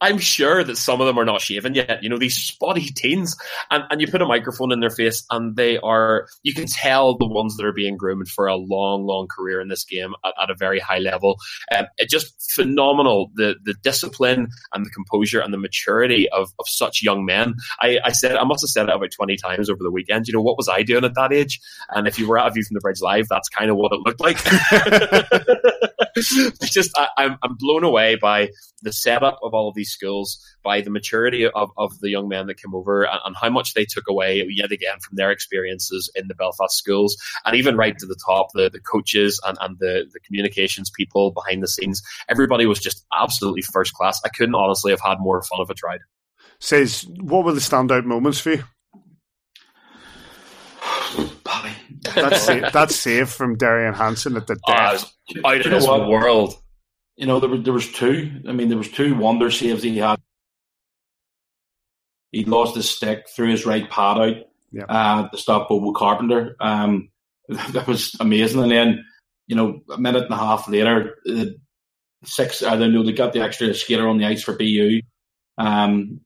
I'm 0.00 0.18
sure 0.18 0.62
that 0.62 0.76
some 0.76 1.00
of 1.00 1.06
them 1.06 1.18
are 1.18 1.24
not 1.24 1.40
shaven 1.40 1.74
yet. 1.74 2.02
You 2.02 2.08
know, 2.08 2.18
these 2.18 2.36
spotty 2.36 2.88
teens, 2.94 3.36
and, 3.70 3.84
and 3.90 4.00
you 4.00 4.06
put 4.06 4.22
a 4.22 4.26
microphone 4.26 4.72
in 4.72 4.80
their 4.80 4.90
face, 4.90 5.24
and 5.30 5.56
they 5.56 5.78
are, 5.78 6.28
you 6.42 6.54
can 6.54 6.66
tell 6.66 7.16
the 7.16 7.26
ones 7.26 7.56
that 7.56 7.66
are 7.66 7.72
being 7.72 7.96
groomed 7.96 8.28
for 8.28 8.46
a 8.46 8.56
long, 8.56 9.04
long 9.04 9.26
career 9.28 9.60
in 9.60 9.68
this 9.68 9.84
game 9.84 10.14
at, 10.24 10.34
at 10.42 10.50
a 10.50 10.54
very 10.54 10.78
high 10.78 10.98
level. 10.98 11.36
Um, 11.76 11.86
it 11.98 12.08
just 12.08 12.34
phenomenal 12.52 13.30
the 13.34 13.56
the 13.64 13.74
discipline 13.82 14.48
and 14.72 14.84
the 14.84 14.90
composure 14.90 15.40
and 15.40 15.52
the 15.52 15.58
maturity 15.58 16.28
of, 16.30 16.50
of 16.58 16.66
such 16.68 17.02
young 17.02 17.24
men. 17.24 17.54
I, 17.80 17.98
I 18.04 18.12
said, 18.12 18.36
I 18.36 18.44
must 18.44 18.62
have 18.62 18.70
said 18.70 18.88
it 18.88 18.94
about 18.94 19.10
20 19.10 19.36
times 19.36 19.70
over 19.70 19.82
the 19.82 19.90
weekend. 19.90 20.26
You 20.26 20.34
know, 20.34 20.42
what 20.42 20.56
was 20.56 20.68
I 20.68 20.82
doing 20.82 21.04
at 21.04 21.14
that 21.14 21.32
age? 21.32 21.60
And 21.90 22.06
if 22.06 22.18
you 22.18 22.28
were 22.28 22.38
at 22.38 22.46
a 22.46 22.50
view 22.50 22.62
from 22.64 22.74
the 22.74 22.80
bridge 22.80 23.00
live, 23.00 23.26
that's 23.28 23.48
kind 23.48 23.70
of 23.70 23.76
what 23.76 23.92
it 23.92 24.00
looked 24.04 24.20
like. 24.20 24.38
just, 26.62 26.96
I, 26.96 27.08
I'm, 27.16 27.38
I'm 27.42 27.56
blown 27.56 27.84
away 27.84 28.16
by 28.16 28.50
the 28.82 28.92
setup 28.92 29.38
of 29.42 29.54
all 29.54 29.68
of 29.68 29.74
these 29.74 29.88
these 29.88 29.94
schools 29.94 30.44
by 30.62 30.80
the 30.80 30.90
maturity 30.90 31.46
of, 31.46 31.70
of 31.76 31.98
the 32.00 32.10
young 32.10 32.28
men 32.28 32.46
that 32.46 32.60
came 32.60 32.74
over 32.74 33.04
and, 33.04 33.18
and 33.24 33.36
how 33.36 33.48
much 33.48 33.74
they 33.74 33.84
took 33.84 34.04
away 34.08 34.46
yet 34.50 34.72
again 34.72 34.98
from 35.00 35.16
their 35.16 35.30
experiences 35.30 36.10
in 36.14 36.28
the 36.28 36.34
Belfast 36.34 36.76
schools, 36.76 37.16
and 37.44 37.56
even 37.56 37.76
right 37.76 37.98
to 37.98 38.06
the 38.06 38.18
top, 38.26 38.48
the, 38.54 38.68
the 38.70 38.80
coaches 38.80 39.40
and, 39.46 39.56
and 39.60 39.78
the, 39.78 40.06
the 40.12 40.20
communications 40.20 40.90
people 40.90 41.30
behind 41.30 41.62
the 41.62 41.68
scenes. 41.68 42.02
Everybody 42.28 42.66
was 42.66 42.78
just 42.78 43.04
absolutely 43.18 43.62
first 43.62 43.94
class. 43.94 44.20
I 44.24 44.28
couldn't 44.28 44.54
honestly 44.54 44.92
have 44.92 45.00
had 45.00 45.18
more 45.20 45.42
fun 45.42 45.60
if 45.60 45.70
I 45.70 45.74
tried. 45.74 46.00
Says, 46.60 47.06
what 47.20 47.44
were 47.44 47.52
the 47.52 47.60
standout 47.60 48.04
moments 48.04 48.40
for 48.40 48.52
you? 48.52 48.64
Paddy. 52.14 52.30
That 52.30 52.36
save, 52.40 52.72
that 52.72 52.90
save 52.90 53.30
from 53.30 53.56
Darion 53.56 53.94
Hanson 53.94 54.36
at 54.36 54.46
the 54.46 54.56
death. 54.66 55.12
Uh, 55.44 55.48
out 55.48 55.54
Do 55.54 55.60
of 55.60 55.66
know 55.66 55.70
this 55.78 55.86
what? 55.86 56.08
world. 56.08 56.54
You 57.16 57.26
know, 57.26 57.40
there, 57.40 57.50
were, 57.50 57.58
there 57.58 57.72
was 57.72 57.90
two. 57.90 58.42
I 58.48 58.52
mean, 58.52 58.68
there 58.68 58.78
was 58.78 58.90
two 58.90 59.14
wonder 59.16 59.50
saves 59.50 59.82
he 59.82 59.98
had. 59.98 60.20
He 62.32 62.44
lost 62.44 62.76
his 62.76 62.88
stick, 62.90 63.26
threw 63.28 63.50
his 63.50 63.64
right 63.66 63.88
pad 63.90 64.18
out 64.18 64.36
Yeah. 64.70 64.84
uh, 64.88 65.28
to 65.28 65.36
stop 65.38 65.68
Bobo 65.68 65.92
Carpenter. 65.92 66.56
Um, 66.60 67.08
that 67.48 67.86
was 67.86 68.14
amazing. 68.20 68.62
And 68.62 68.70
then, 68.70 69.04
you 69.46 69.56
know, 69.56 69.80
a 69.90 69.98
minute 69.98 70.24
and 70.24 70.32
a 70.32 70.36
half 70.36 70.68
later, 70.68 71.16
uh, 71.28 71.46
six. 72.24 72.62
I 72.62 72.76
don't 72.76 72.92
know. 72.92 73.02
They 73.02 73.12
got 73.12 73.32
the 73.32 73.40
extra 73.42 73.72
skater 73.74 74.06
on 74.06 74.18
the 74.18 74.26
ice 74.26 74.42
for 74.42 74.54
BU. 74.56 75.00
Um, 75.56 76.20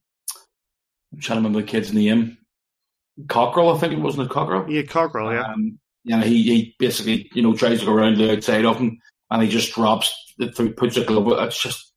I'm 1.13 1.21
trying 1.21 1.37
to 1.37 1.41
remember 1.41 1.61
the 1.61 1.67
kid's 1.67 1.93
name. 1.93 2.39
Cockerill, 3.27 3.75
I 3.75 3.79
think 3.79 3.93
it 3.93 4.01
wasn't 4.01 4.31
it 4.31 4.35
Cockerill. 4.35 4.71
Yeah, 4.71 4.83
Cockerill, 4.83 5.33
yeah. 5.33 5.53
Um, 5.53 5.79
you 6.05 6.17
know, 6.17 6.23
he, 6.23 6.43
he 6.43 6.75
basically, 6.79 7.31
you 7.35 7.43
know, 7.43 7.55
tries 7.55 7.81
to 7.81 7.87
go 7.87 7.93
around 7.93 8.17
the 8.17 8.33
outside 8.33 8.65
of 8.65 8.79
him 8.79 8.99
and 9.31 9.43
he 9.43 9.49
just 9.49 9.75
drops 9.75 10.13
the 10.39 10.51
through, 10.51 10.75
puts 10.75 10.97
a 10.97 11.05
glove. 11.05 11.29
It's 11.47 11.63
just 11.63 11.93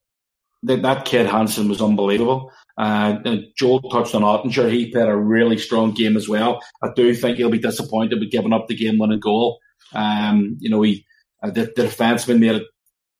that, 0.64 0.82
that 0.82 1.06
kid 1.06 1.26
Hanson 1.26 1.70
was 1.70 1.82
unbelievable. 1.82 2.52
Uh, 2.78 3.18
and 3.24 3.46
Joel 3.58 3.82
touched 3.90 4.14
on 4.14 4.22
Oettinger. 4.22 4.70
He 4.70 4.92
played 4.92 5.08
a 5.08 5.16
really 5.16 5.58
strong 5.58 5.94
game 5.94 6.18
as 6.18 6.28
well. 6.28 6.62
I 6.84 6.90
do 6.96 7.16
think 7.16 7.38
he'll 7.38 7.50
be 7.50 7.58
disappointed 7.58 8.20
with 8.20 8.32
giving 8.32 8.54
up 8.54 8.68
the 8.68 8.76
game 8.76 9.00
winning 9.00 9.20
goal. 9.20 9.60
Um, 9.94 10.58
you 10.60 10.70
know, 10.70 10.82
he 10.82 11.06
uh, 11.42 11.52
the, 11.52 11.72
the 11.76 11.84
defenseman 11.84 12.40
made 12.40 12.62
a, 12.62 12.66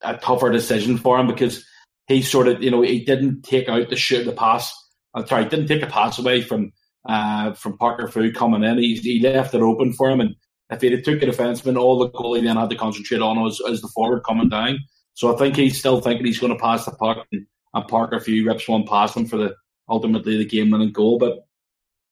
a 0.02 0.18
tougher 0.18 0.50
decision 0.50 0.98
for 0.98 1.18
him 1.18 1.26
because 1.26 1.64
he 2.06 2.22
sort 2.22 2.48
of, 2.48 2.62
you 2.62 2.70
know, 2.70 2.82
he 2.82 3.04
didn't 3.04 3.42
take 3.42 3.68
out 3.68 3.88
the 3.88 3.96
shoot, 3.96 4.24
the 4.24 4.32
pass. 4.32 4.72
I'm 5.14 5.26
sorry, 5.26 5.44
didn't 5.44 5.68
take 5.68 5.82
a 5.82 5.86
pass 5.86 6.18
away 6.18 6.42
from 6.42 6.72
uh, 7.08 7.52
from 7.52 7.78
Parker 7.78 8.08
Foo 8.08 8.32
coming 8.32 8.64
in. 8.64 8.78
He, 8.78 8.96
he 8.96 9.20
left 9.20 9.54
it 9.54 9.62
open 9.62 9.92
for 9.92 10.10
him, 10.10 10.20
and 10.20 10.34
if 10.70 10.80
he'd 10.80 10.92
have 10.92 11.02
took 11.02 11.22
a 11.22 11.26
defenseman, 11.26 11.78
all 11.78 11.98
the 11.98 12.10
goalie 12.10 12.42
then 12.42 12.56
had 12.56 12.70
to 12.70 12.76
concentrate 12.76 13.20
on 13.20 13.40
was, 13.40 13.60
was 13.64 13.80
the 13.82 13.88
forward 13.88 14.22
coming 14.24 14.48
down. 14.48 14.78
So 15.14 15.34
I 15.34 15.38
think 15.38 15.56
he's 15.56 15.78
still 15.78 16.00
thinking 16.00 16.26
he's 16.26 16.40
going 16.40 16.52
to 16.52 16.58
pass 16.58 16.84
the 16.84 16.92
puck, 16.92 17.26
and, 17.32 17.46
and 17.72 17.88
Parker 17.88 18.20
Foo 18.20 18.44
rips 18.44 18.68
one 18.68 18.86
past 18.86 19.16
him 19.16 19.26
for 19.26 19.36
the 19.36 19.54
ultimately 19.88 20.36
the 20.36 20.44
game 20.44 20.70
winning 20.70 20.92
goal. 20.92 21.18
But 21.18 21.46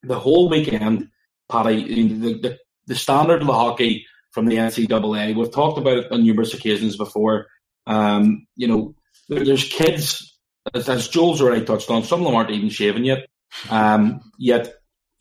the 0.03 0.19
whole 0.19 0.49
weekend, 0.49 1.09
Paddy, 1.51 2.09
the, 2.09 2.35
the 2.35 2.59
the 2.87 2.95
standard 2.95 3.41
of 3.41 3.47
the 3.47 3.55
hockey 3.55 4.07
from 4.31 4.47
the 4.47 4.57
NCAA, 4.57 5.35
we've 5.35 5.53
talked 5.53 5.79
about 5.79 5.99
it 5.99 6.13
on 6.13 6.23
numerous 6.23 6.55
occasions 6.55 6.97
before. 6.97 7.47
Um, 7.87 8.47
you 8.57 8.69
know, 8.69 8.95
there's 9.29 9.65
kids, 9.65 10.39
as, 10.75 10.89
as 10.89 11.09
Joel's 11.09 11.41
already 11.41 11.65
touched 11.65 11.91
on, 11.91 12.03
some 12.03 12.21
of 12.21 12.27
them 12.27 12.35
aren't 12.35 12.51
even 12.51 12.69
shaven 12.69 13.05
yet. 13.05 13.27
Um, 13.71 14.21
yet 14.39 14.75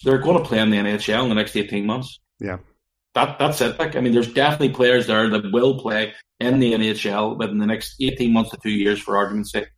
they're 0.03 0.19
going 0.19 0.37
to 0.37 0.47
play 0.47 0.59
in 0.59 0.69
the 0.69 0.77
NHL 0.77 1.23
in 1.23 1.29
the 1.29 1.35
next 1.35 1.55
18 1.55 1.85
months. 1.85 2.19
Yeah. 2.39 2.57
That 3.15 3.37
That's 3.39 3.61
it. 3.61 3.79
Like, 3.79 3.95
I 3.95 4.01
mean, 4.01 4.13
there's 4.13 4.31
definitely 4.33 4.69
players 4.69 5.07
there 5.07 5.29
that 5.29 5.51
will 5.51 5.79
play 5.79 6.13
in 6.39 6.59
the 6.59 6.73
NHL 6.73 7.37
within 7.37 7.59
the 7.59 7.65
next 7.65 7.95
18 8.01 8.33
months 8.33 8.51
to 8.51 8.57
two 8.57 8.71
years, 8.71 8.99
for 8.99 9.17
argument's 9.17 9.51
sake. 9.51 9.69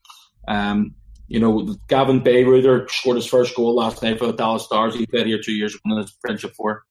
Um, 0.47 0.95
you 1.27 1.39
know, 1.39 1.75
Gavin 1.87 2.21
Bayreuther 2.21 2.89
scored 2.89 3.17
his 3.17 3.25
first 3.25 3.55
goal 3.55 3.75
last 3.75 4.01
night 4.03 4.19
for 4.19 4.27
the 4.27 4.33
Dallas 4.33 4.63
Stars. 4.63 4.95
He 4.95 5.05
played 5.05 5.25
here 5.25 5.41
two 5.43 5.53
years 5.53 5.73
ago 5.73 5.81
in 5.85 5.97
his 5.97 6.15
friendship 6.21 6.53
for. 6.55 6.83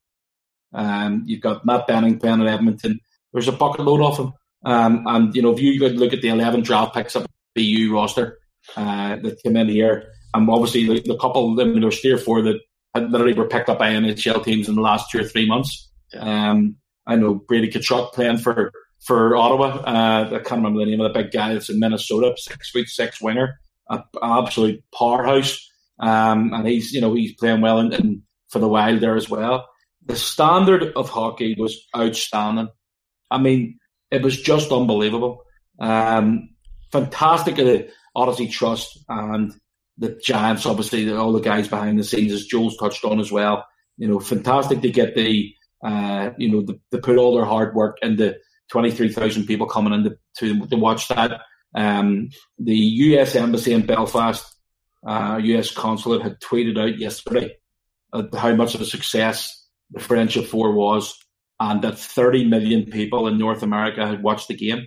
Um, 0.73 1.23
you've 1.27 1.41
got 1.41 1.65
Matt 1.65 1.87
Benning 1.87 2.19
playing 2.19 2.43
at 2.43 2.49
Edmonton. 2.49 2.99
There's 3.33 3.49
a 3.49 3.53
bucket 3.53 3.85
load 3.85 4.03
of 4.03 4.17
them. 4.17 4.33
Um, 4.65 5.05
and, 5.07 5.35
you 5.37 5.43
know, 5.43 5.53
if 5.53 5.61
you 5.61 5.79
look 5.89 6.13
at 6.13 6.21
the 6.21 6.29
11 6.29 6.63
draft 6.63 6.95
picks 6.95 7.15
up 7.15 7.27
the 7.55 7.87
BU 7.87 7.95
roster 7.95 8.39
uh, 8.77 9.17
that 9.17 9.43
came 9.43 9.57
in 9.57 9.69
here, 9.69 10.11
and 10.35 10.51
obviously 10.51 10.87
the, 10.87 11.01
the 11.01 11.17
couple, 11.17 11.61
I 11.61 11.65
mean, 11.65 11.81
there's 11.81 12.01
three 12.01 12.13
or 12.13 12.19
four 12.19 12.43
that 12.43 12.61
had 12.95 13.11
literally 13.11 13.35
were 13.35 13.49
picked 13.49 13.69
up 13.69 13.79
by 13.79 13.91
NHL 13.91 14.45
teams 14.45 14.69
in 14.69 14.77
the 14.77 14.81
last 14.81 15.11
two 15.11 15.21
or 15.21 15.25
three 15.25 15.47
months. 15.47 15.91
Um, 16.17 16.77
I 17.07 17.17
know 17.17 17.35
Brady 17.35 17.71
Tkachuk 17.71 18.13
playing 18.13 18.39
for, 18.39 18.73
for 19.05 19.37
Ottawa. 19.37 19.83
Uh, 19.85 20.27
I 20.27 20.39
can't 20.39 20.63
remember 20.63 20.81
the 20.81 20.91
name 20.91 21.01
of 21.01 21.13
the 21.13 21.23
big 21.23 21.33
guy 21.33 21.53
that's 21.53 21.69
in 21.69 21.81
Minnesota, 21.81 22.35
six 22.37 22.71
foot 22.71 22.89
six 22.89 23.21
winger, 23.21 23.59
an 23.91 24.03
absolute 24.23 24.83
powerhouse. 24.97 25.71
Um, 25.99 26.53
and 26.55 26.67
he's, 26.67 26.93
you 26.93 27.01
know, 27.01 27.15
he's 27.15 27.35
playing 27.35 27.61
well 27.61 27.79
in, 27.81 27.93
in, 27.93 28.23
for 28.49 28.59
the 28.59 28.69
Wild 28.69 29.01
there 29.01 29.17
as 29.17 29.29
well. 29.29 29.69
The 30.07 30.17
standard 30.17 30.93
of 30.97 31.09
hockey 31.09 31.57
was 31.59 31.87
outstanding. 31.97 32.69
I 33.31 33.39
mean, 33.39 33.79
it 34.11 34.23
was 34.23 34.41
just 34.41 34.71
unbelievable. 34.71 35.43
Um, 35.81 36.51
fantastic 36.93 37.59
of 37.59 37.67
the 37.67 37.89
Odyssey 38.15 38.49
Trust 38.49 38.99
and 39.09 39.53
the 39.99 40.19
Giants, 40.23 40.67
obviously, 40.67 41.11
all 41.13 41.33
the 41.33 41.41
guys 41.41 41.69
behind 41.69 41.99
the 41.99 42.05
scenes, 42.05 42.33
as 42.33 42.47
Joel's 42.47 42.77
touched 42.77 43.05
on 43.05 43.21
as 43.21 43.31
well. 43.31 43.65
You 43.97 44.09
know, 44.09 44.19
fantastic 44.19 44.81
to 44.81 44.91
get 44.91 45.15
the, 45.15 45.55
uh, 45.85 46.31
you 46.37 46.51
know, 46.51 46.63
the, 46.63 46.81
to 46.91 46.99
put 46.99 47.17
all 47.17 47.37
their 47.37 47.45
hard 47.45 47.75
work 47.75 47.99
and 48.03 48.19
the 48.19 48.37
23,000 48.71 49.47
people 49.47 49.67
coming 49.67 49.93
in 49.93 50.05
to, 50.05 50.19
to, 50.39 50.67
to 50.67 50.77
watch 50.77 51.09
that. 51.09 51.43
Um, 51.75 52.31
the 52.59 52.77
US 52.77 53.37
Embassy 53.37 53.73
in 53.73 53.87
Belfast, 53.87 54.45
uh, 55.07 55.41
US 55.43 55.71
Consulate 55.71 56.23
had 56.23 56.41
tweeted 56.41 56.79
out 56.79 56.99
yesterday 56.99 57.57
uh, 58.13 58.25
how 58.37 58.55
much 58.55 58.75
of 58.75 58.81
a 58.81 58.87
success 58.87 59.65
the 59.91 60.01
Friendship 60.01 60.47
Four 60.47 60.73
was, 60.73 61.17
and 61.61 61.83
that 61.83 61.99
30 61.99 62.47
million 62.47 62.87
people 62.87 63.29
in 63.29 63.39
North 63.39 63.63
America 63.63 64.07
had 64.07 64.23
watched 64.23 64.49
the 64.49 64.55
game 64.55 64.87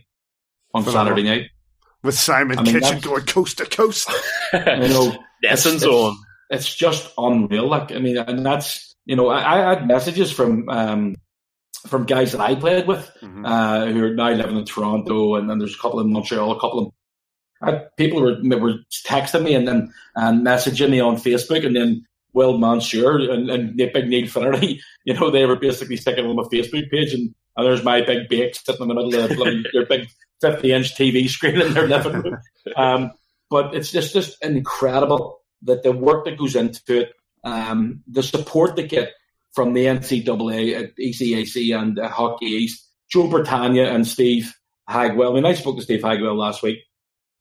on 0.73 0.83
Phenomenal. 0.83 1.15
Saturday 1.15 1.23
night. 1.23 1.49
With 2.07 2.17
Simon 2.17 2.57
I 2.57 2.63
mean, 2.63 2.79
Kitchen 2.79 2.99
going 3.01 3.25
coast 3.25 3.57
to 3.59 3.65
coast. 3.65 4.09
You 4.53 4.59
know, 4.87 5.15
Nelson's 5.43 5.83
it's- 5.83 5.93
on. 5.93 6.17
it's 6.49 6.73
just 6.75 7.11
unreal. 7.17 7.67
Like, 7.67 7.91
I 7.91 7.99
mean, 7.99 8.17
and 8.17 8.45
that's 8.45 8.95
you 9.05 9.15
know, 9.15 9.27
I, 9.27 9.41
I 9.71 9.75
had 9.75 9.87
messages 9.87 10.31
from 10.31 10.67
um, 10.69 11.15
from 11.87 12.05
guys 12.05 12.31
that 12.31 12.41
I 12.41 12.55
played 12.55 12.87
with 12.87 13.09
Mm-hmm. 13.21 13.45
uh, 13.45 13.85
who 13.87 14.03
are 14.05 14.13
now 14.13 14.29
living 14.31 14.57
in 14.57 14.65
Toronto, 14.65 15.35
and 15.35 15.49
then 15.49 15.59
there's 15.59 15.75
a 15.75 15.79
couple 15.79 15.99
in 15.99 16.11
Montreal, 16.13 16.51
a 16.51 16.59
couple 16.59 16.79
of 16.79 16.93
I, 17.61 17.81
people 17.97 18.21
were 18.21 18.37
were 18.59 18.75
texting 19.05 19.43
me 19.43 19.53
and 19.55 19.67
then 19.67 19.91
and 20.15 20.45
messaging 20.45 20.89
me 20.91 20.99
on 21.01 21.17
Facebook, 21.17 21.65
and 21.65 21.75
then 21.75 22.05
Will 22.33 22.57
Mansour 22.57 23.17
and, 23.17 23.49
and 23.49 23.75
Big 23.75 24.07
Neil 24.07 24.27
Finnerty, 24.27 24.79
you 25.05 25.13
know, 25.13 25.29
they 25.29 25.45
were 25.45 25.55
basically 25.57 25.97
sticking 25.97 26.25
on 26.25 26.35
my 26.37 26.43
Facebook 26.43 26.89
page, 26.89 27.13
and, 27.13 27.33
and 27.57 27.65
there's 27.65 27.83
my 27.83 28.01
big 28.01 28.29
bake 28.29 28.55
sitting 28.55 28.81
in 28.81 28.87
the 28.87 28.93
middle 28.95 29.13
of 29.23 29.29
bloody- 29.35 29.65
their 29.73 29.85
big 29.85 30.07
50 30.41 30.71
inch 30.73 30.95
TV 30.95 31.27
screen 31.29 31.61
in 31.61 31.73
their 31.73 31.87
living 31.87 32.13
room. 32.21 32.37
Um, 32.75 33.11
but 33.49 33.73
it's 33.73 33.91
just 33.91 34.11
just 34.13 34.43
incredible 34.43 35.39
that 35.61 35.81
the 35.83 35.93
work 35.93 36.25
that 36.25 36.37
goes 36.37 36.53
into 36.55 36.99
it, 37.01 37.13
um, 37.45 38.03
the 38.07 38.21
support 38.21 38.75
they 38.75 38.85
get 38.87 39.13
from 39.55 39.71
the 39.73 39.85
NCAA, 39.85 40.77
uh, 40.77 40.87
ECAC, 40.99 41.79
and 41.79 41.97
uh, 41.97 42.09
Hockey 42.09 42.45
East. 42.47 42.83
Joe 43.09 43.29
Bertagna 43.29 43.89
and 43.89 44.05
Steve 44.05 44.53
Hagwell. 44.89 45.31
I 45.31 45.35
mean, 45.35 45.45
I 45.45 45.53
spoke 45.53 45.77
to 45.77 45.81
Steve 45.81 46.01
Hagwell 46.01 46.35
last 46.35 46.61
week. 46.61 46.79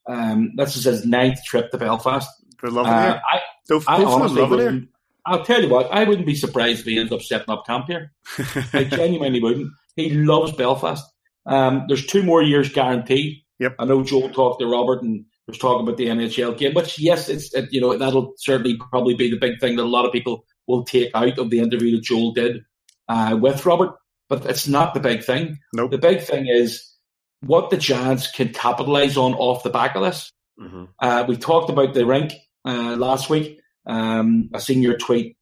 Um, 0.08 0.52
this 0.54 0.76
is 0.76 0.84
his 0.84 1.04
ninth 1.04 1.42
trip 1.44 1.72
to 1.72 1.78
Belfast. 1.78 2.28
They're 2.62 2.70
loving 2.70 2.92
Uh, 2.92 3.14
it. 3.16 3.22
I, 3.32 3.40
Both, 3.68 3.88
I 3.88 3.96
both 3.98 4.06
of 4.06 4.12
them 4.12 4.20
honestly 4.22 4.42
loving. 4.42 4.88
I'll 5.26 5.44
tell 5.44 5.60
you 5.60 5.68
what, 5.68 5.90
I 5.92 6.04
wouldn't 6.04 6.24
be 6.26 6.36
surprised 6.36 6.80
if 6.80 6.86
he 6.86 7.00
ends 7.00 7.10
up 7.10 7.20
setting 7.20 7.50
up 7.50 7.66
camp 7.66 7.86
here. 7.88 8.12
I 8.72 8.84
genuinely 8.84 9.42
wouldn't. 9.42 9.72
He 9.96 10.10
loves 10.10 10.52
Belfast. 10.52 11.04
Um, 11.46 11.84
there's 11.88 12.06
two 12.06 12.22
more 12.22 12.42
years 12.42 12.72
guaranteed. 12.72 13.42
Yep. 13.58 13.76
I 13.78 13.84
know 13.84 14.02
Joel 14.02 14.30
talked 14.30 14.60
to 14.60 14.66
Robert 14.66 15.02
and 15.02 15.24
was 15.46 15.58
talking 15.58 15.86
about 15.86 15.96
the 15.96 16.06
NHL 16.06 16.58
game, 16.58 16.74
which 16.74 16.98
yes, 16.98 17.28
it's 17.28 17.54
it, 17.54 17.72
you 17.72 17.80
know 17.80 17.96
that'll 17.96 18.34
certainly 18.36 18.76
probably 18.76 19.14
be 19.14 19.30
the 19.30 19.38
big 19.38 19.60
thing 19.60 19.76
that 19.76 19.82
a 19.82 19.84
lot 19.84 20.04
of 20.04 20.12
people 20.12 20.44
will 20.66 20.84
take 20.84 21.10
out 21.14 21.38
of 21.38 21.50
the 21.50 21.60
interview 21.60 21.96
that 21.96 22.04
Joel 22.04 22.32
did 22.32 22.64
uh, 23.08 23.38
with 23.40 23.64
Robert. 23.64 23.94
But 24.28 24.44
it's 24.46 24.66
not 24.66 24.92
the 24.92 25.00
big 25.00 25.22
thing. 25.22 25.58
Nope. 25.72 25.92
The 25.92 25.98
big 25.98 26.20
thing 26.20 26.48
is 26.48 26.92
what 27.40 27.70
the 27.70 27.76
Giants 27.76 28.30
can 28.30 28.48
capitalize 28.52 29.16
on 29.16 29.34
off 29.34 29.62
the 29.62 29.70
back 29.70 29.94
of 29.94 30.02
this. 30.02 30.32
Mm-hmm. 30.60 30.84
Uh, 30.98 31.24
we 31.28 31.36
talked 31.36 31.70
about 31.70 31.94
the 31.94 32.04
rink 32.04 32.32
uh, 32.64 32.96
last 32.96 33.30
week. 33.30 33.60
Um, 33.86 34.50
I 34.52 34.58
seen 34.58 34.82
your 34.82 34.96
tweet. 34.96 35.36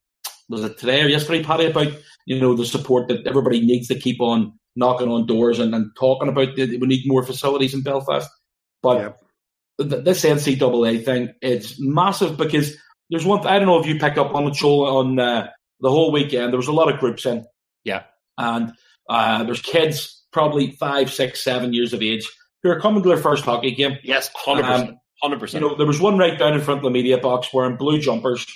Was 0.50 0.62
it 0.62 0.78
today 0.78 1.02
or 1.02 1.09
yesterday, 1.09 1.42
Paddy? 1.42 1.66
About 1.66 1.92
you 2.26 2.38
know 2.38 2.55
the 2.55 2.66
support 2.66 3.09
that 3.09 3.26
everybody 3.26 3.61
needs 3.61 3.88
to 3.88 3.98
keep 3.98 4.20
on 4.20 4.59
knocking 4.77 5.09
on 5.09 5.27
doors 5.27 5.59
and, 5.59 5.75
and 5.75 5.91
talking 5.99 6.29
about. 6.29 6.57
The, 6.57 6.79
we 6.79 6.87
need 6.87 7.03
more 7.07 7.22
facilities 7.22 7.75
in 7.75 7.83
Belfast. 7.83 8.29
But 8.83 9.16
th- 9.81 10.05
this 10.05 10.25
NCAA 10.25 11.05
thing 11.05 11.31
it's 11.41 11.77
massive 11.81 12.37
because 12.37 12.77
there's 13.11 13.25
one. 13.25 13.47
I 13.47 13.59
don't 13.59 13.68
know 13.68 13.81
if 13.81 13.87
you 13.87 13.99
picked 13.99 14.18
up 14.18 14.35
on 14.35 14.45
the 14.45 14.55
show 14.55 14.85
on 14.99 15.18
uh, 15.18 15.49
the 15.81 15.91
whole 15.91 16.12
weekend. 16.12 16.53
There 16.53 16.59
was 16.59 16.68
a 16.68 16.72
lot 16.72 16.93
of 16.93 17.01
groups 17.01 17.27
in 17.27 17.45
Yeah. 17.85 18.05
and 18.39 18.72
uh, 19.09 19.45
there's 19.45 19.61
kids 19.61 20.22
probably 20.33 20.72
five, 20.72 21.12
six, 21.12 21.43
seven 21.45 21.72
years 21.72 21.93
of 21.93 22.03
age 22.03 22.29
who 22.62 22.70
are 22.70 22.81
coming 22.81 23.03
to 23.03 23.09
their 23.09 23.18
first 23.18 23.45
hockey 23.45 23.75
game. 23.75 23.99
Yes, 24.03 24.31
100%. 24.47 24.64
Um, 24.64 24.99
hundred 25.22 25.53
You 25.53 25.61
know, 25.61 25.77
there 25.77 25.87
was 25.87 26.01
one 26.01 26.18
right 26.18 26.39
down 26.39 26.55
in 26.55 26.61
front 26.61 26.79
of 26.79 26.85
the 26.85 26.91
media 26.91 27.18
box 27.18 27.49
wearing 27.53 27.77
blue 27.77 27.99
jumpers, 27.99 28.47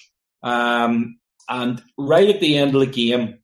um, 0.42 1.18
and 1.48 1.80
right 1.96 2.28
at 2.28 2.40
the 2.40 2.58
end 2.58 2.74
of 2.74 2.80
the 2.80 2.86
game 2.86 3.38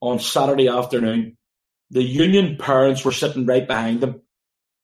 on 0.00 0.18
Saturday 0.18 0.68
afternoon, 0.68 1.36
the 1.92 2.02
Union 2.02 2.56
parents 2.56 3.04
were 3.04 3.12
sitting 3.12 3.46
right 3.46 3.66
behind 3.68 4.00
them, 4.00 4.22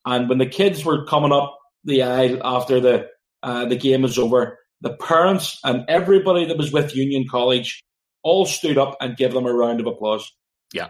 and 0.06 0.28
when 0.28 0.38
the 0.38 0.46
kids 0.46 0.84
were 0.84 1.04
coming 1.06 1.32
up 1.32 1.58
the 1.84 2.02
aisle 2.02 2.38
after 2.44 2.78
the 2.80 3.08
uh, 3.42 3.64
the 3.66 3.76
game 3.76 4.02
was 4.02 4.18
over, 4.18 4.58
the 4.80 4.94
parents 4.94 5.58
and 5.64 5.84
everybody 5.88 6.44
that 6.46 6.56
was 6.58 6.72
with 6.72 6.94
Union 6.94 7.24
College 7.28 7.82
all 8.22 8.46
stood 8.46 8.78
up 8.78 8.96
and 9.00 9.16
gave 9.16 9.32
them 9.32 9.46
a 9.46 9.52
round 9.52 9.80
of 9.80 9.86
applause. 9.86 10.30
Yeah, 10.72 10.88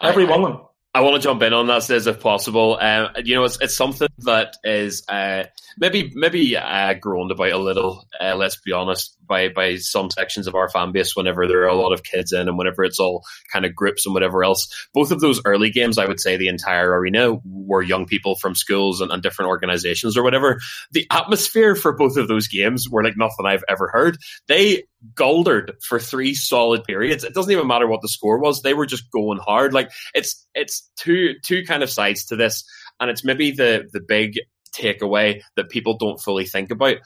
Every 0.00 0.26
I- 0.26 0.30
one 0.30 0.44
of 0.44 0.52
them. 0.58 0.66
I 0.94 1.00
want 1.00 1.16
to 1.16 1.26
jump 1.26 1.42
in 1.42 1.54
on 1.54 1.68
that, 1.68 1.84
says 1.84 2.06
if 2.06 2.20
possible. 2.20 2.76
Um, 2.78 3.08
you 3.24 3.34
know, 3.34 3.44
it's, 3.44 3.58
it's 3.62 3.74
something 3.74 4.08
that 4.18 4.56
is 4.62 5.02
uh, 5.08 5.44
maybe 5.78 6.12
maybe 6.14 6.54
uh, 6.54 6.92
groaned 6.94 7.30
about 7.30 7.52
a 7.52 7.56
little. 7.56 8.04
Uh, 8.20 8.36
let's 8.36 8.60
be 8.60 8.72
honest, 8.72 9.16
by 9.26 9.48
by 9.48 9.76
some 9.76 10.10
sections 10.10 10.46
of 10.46 10.54
our 10.54 10.68
fan 10.68 10.92
base, 10.92 11.16
whenever 11.16 11.46
there 11.46 11.62
are 11.62 11.68
a 11.68 11.74
lot 11.74 11.94
of 11.94 12.02
kids 12.02 12.32
in, 12.32 12.46
and 12.46 12.58
whenever 12.58 12.84
it's 12.84 12.98
all 12.98 13.24
kind 13.50 13.64
of 13.64 13.74
groups 13.74 14.04
and 14.04 14.12
whatever 14.12 14.44
else. 14.44 14.68
Both 14.92 15.12
of 15.12 15.20
those 15.20 15.40
early 15.46 15.70
games, 15.70 15.96
I 15.96 16.04
would 16.04 16.20
say, 16.20 16.36
the 16.36 16.48
entire 16.48 16.90
arena 16.90 17.36
were 17.42 17.82
young 17.82 18.04
people 18.04 18.36
from 18.36 18.54
schools 18.54 19.00
and, 19.00 19.10
and 19.10 19.22
different 19.22 19.48
organizations 19.48 20.18
or 20.18 20.22
whatever. 20.22 20.60
The 20.90 21.06
atmosphere 21.10 21.74
for 21.74 21.94
both 21.94 22.18
of 22.18 22.28
those 22.28 22.48
games 22.48 22.86
were 22.90 23.02
like 23.02 23.16
nothing 23.16 23.46
I've 23.46 23.64
ever 23.66 23.88
heard. 23.88 24.18
They 24.46 24.82
goldered 25.14 25.72
for 25.82 25.98
three 25.98 26.34
solid 26.34 26.84
periods. 26.84 27.24
It 27.24 27.34
doesn't 27.34 27.50
even 27.50 27.66
matter 27.66 27.88
what 27.88 28.02
the 28.02 28.08
score 28.08 28.38
was; 28.38 28.60
they 28.60 28.74
were 28.74 28.86
just 28.86 29.10
going 29.10 29.38
hard. 29.38 29.72
Like 29.72 29.90
it's 30.14 30.46
it's 30.54 30.81
two 30.98 31.34
two 31.44 31.64
kind 31.64 31.82
of 31.82 31.90
sides 31.90 32.26
to 32.26 32.36
this, 32.36 32.64
and 33.00 33.10
it's 33.10 33.24
maybe 33.24 33.50
the 33.50 33.88
the 33.92 34.00
big 34.00 34.38
takeaway 34.74 35.42
that 35.56 35.70
people 35.70 35.96
don't 35.98 36.20
fully 36.20 36.46
think 36.46 36.70
about. 36.70 36.96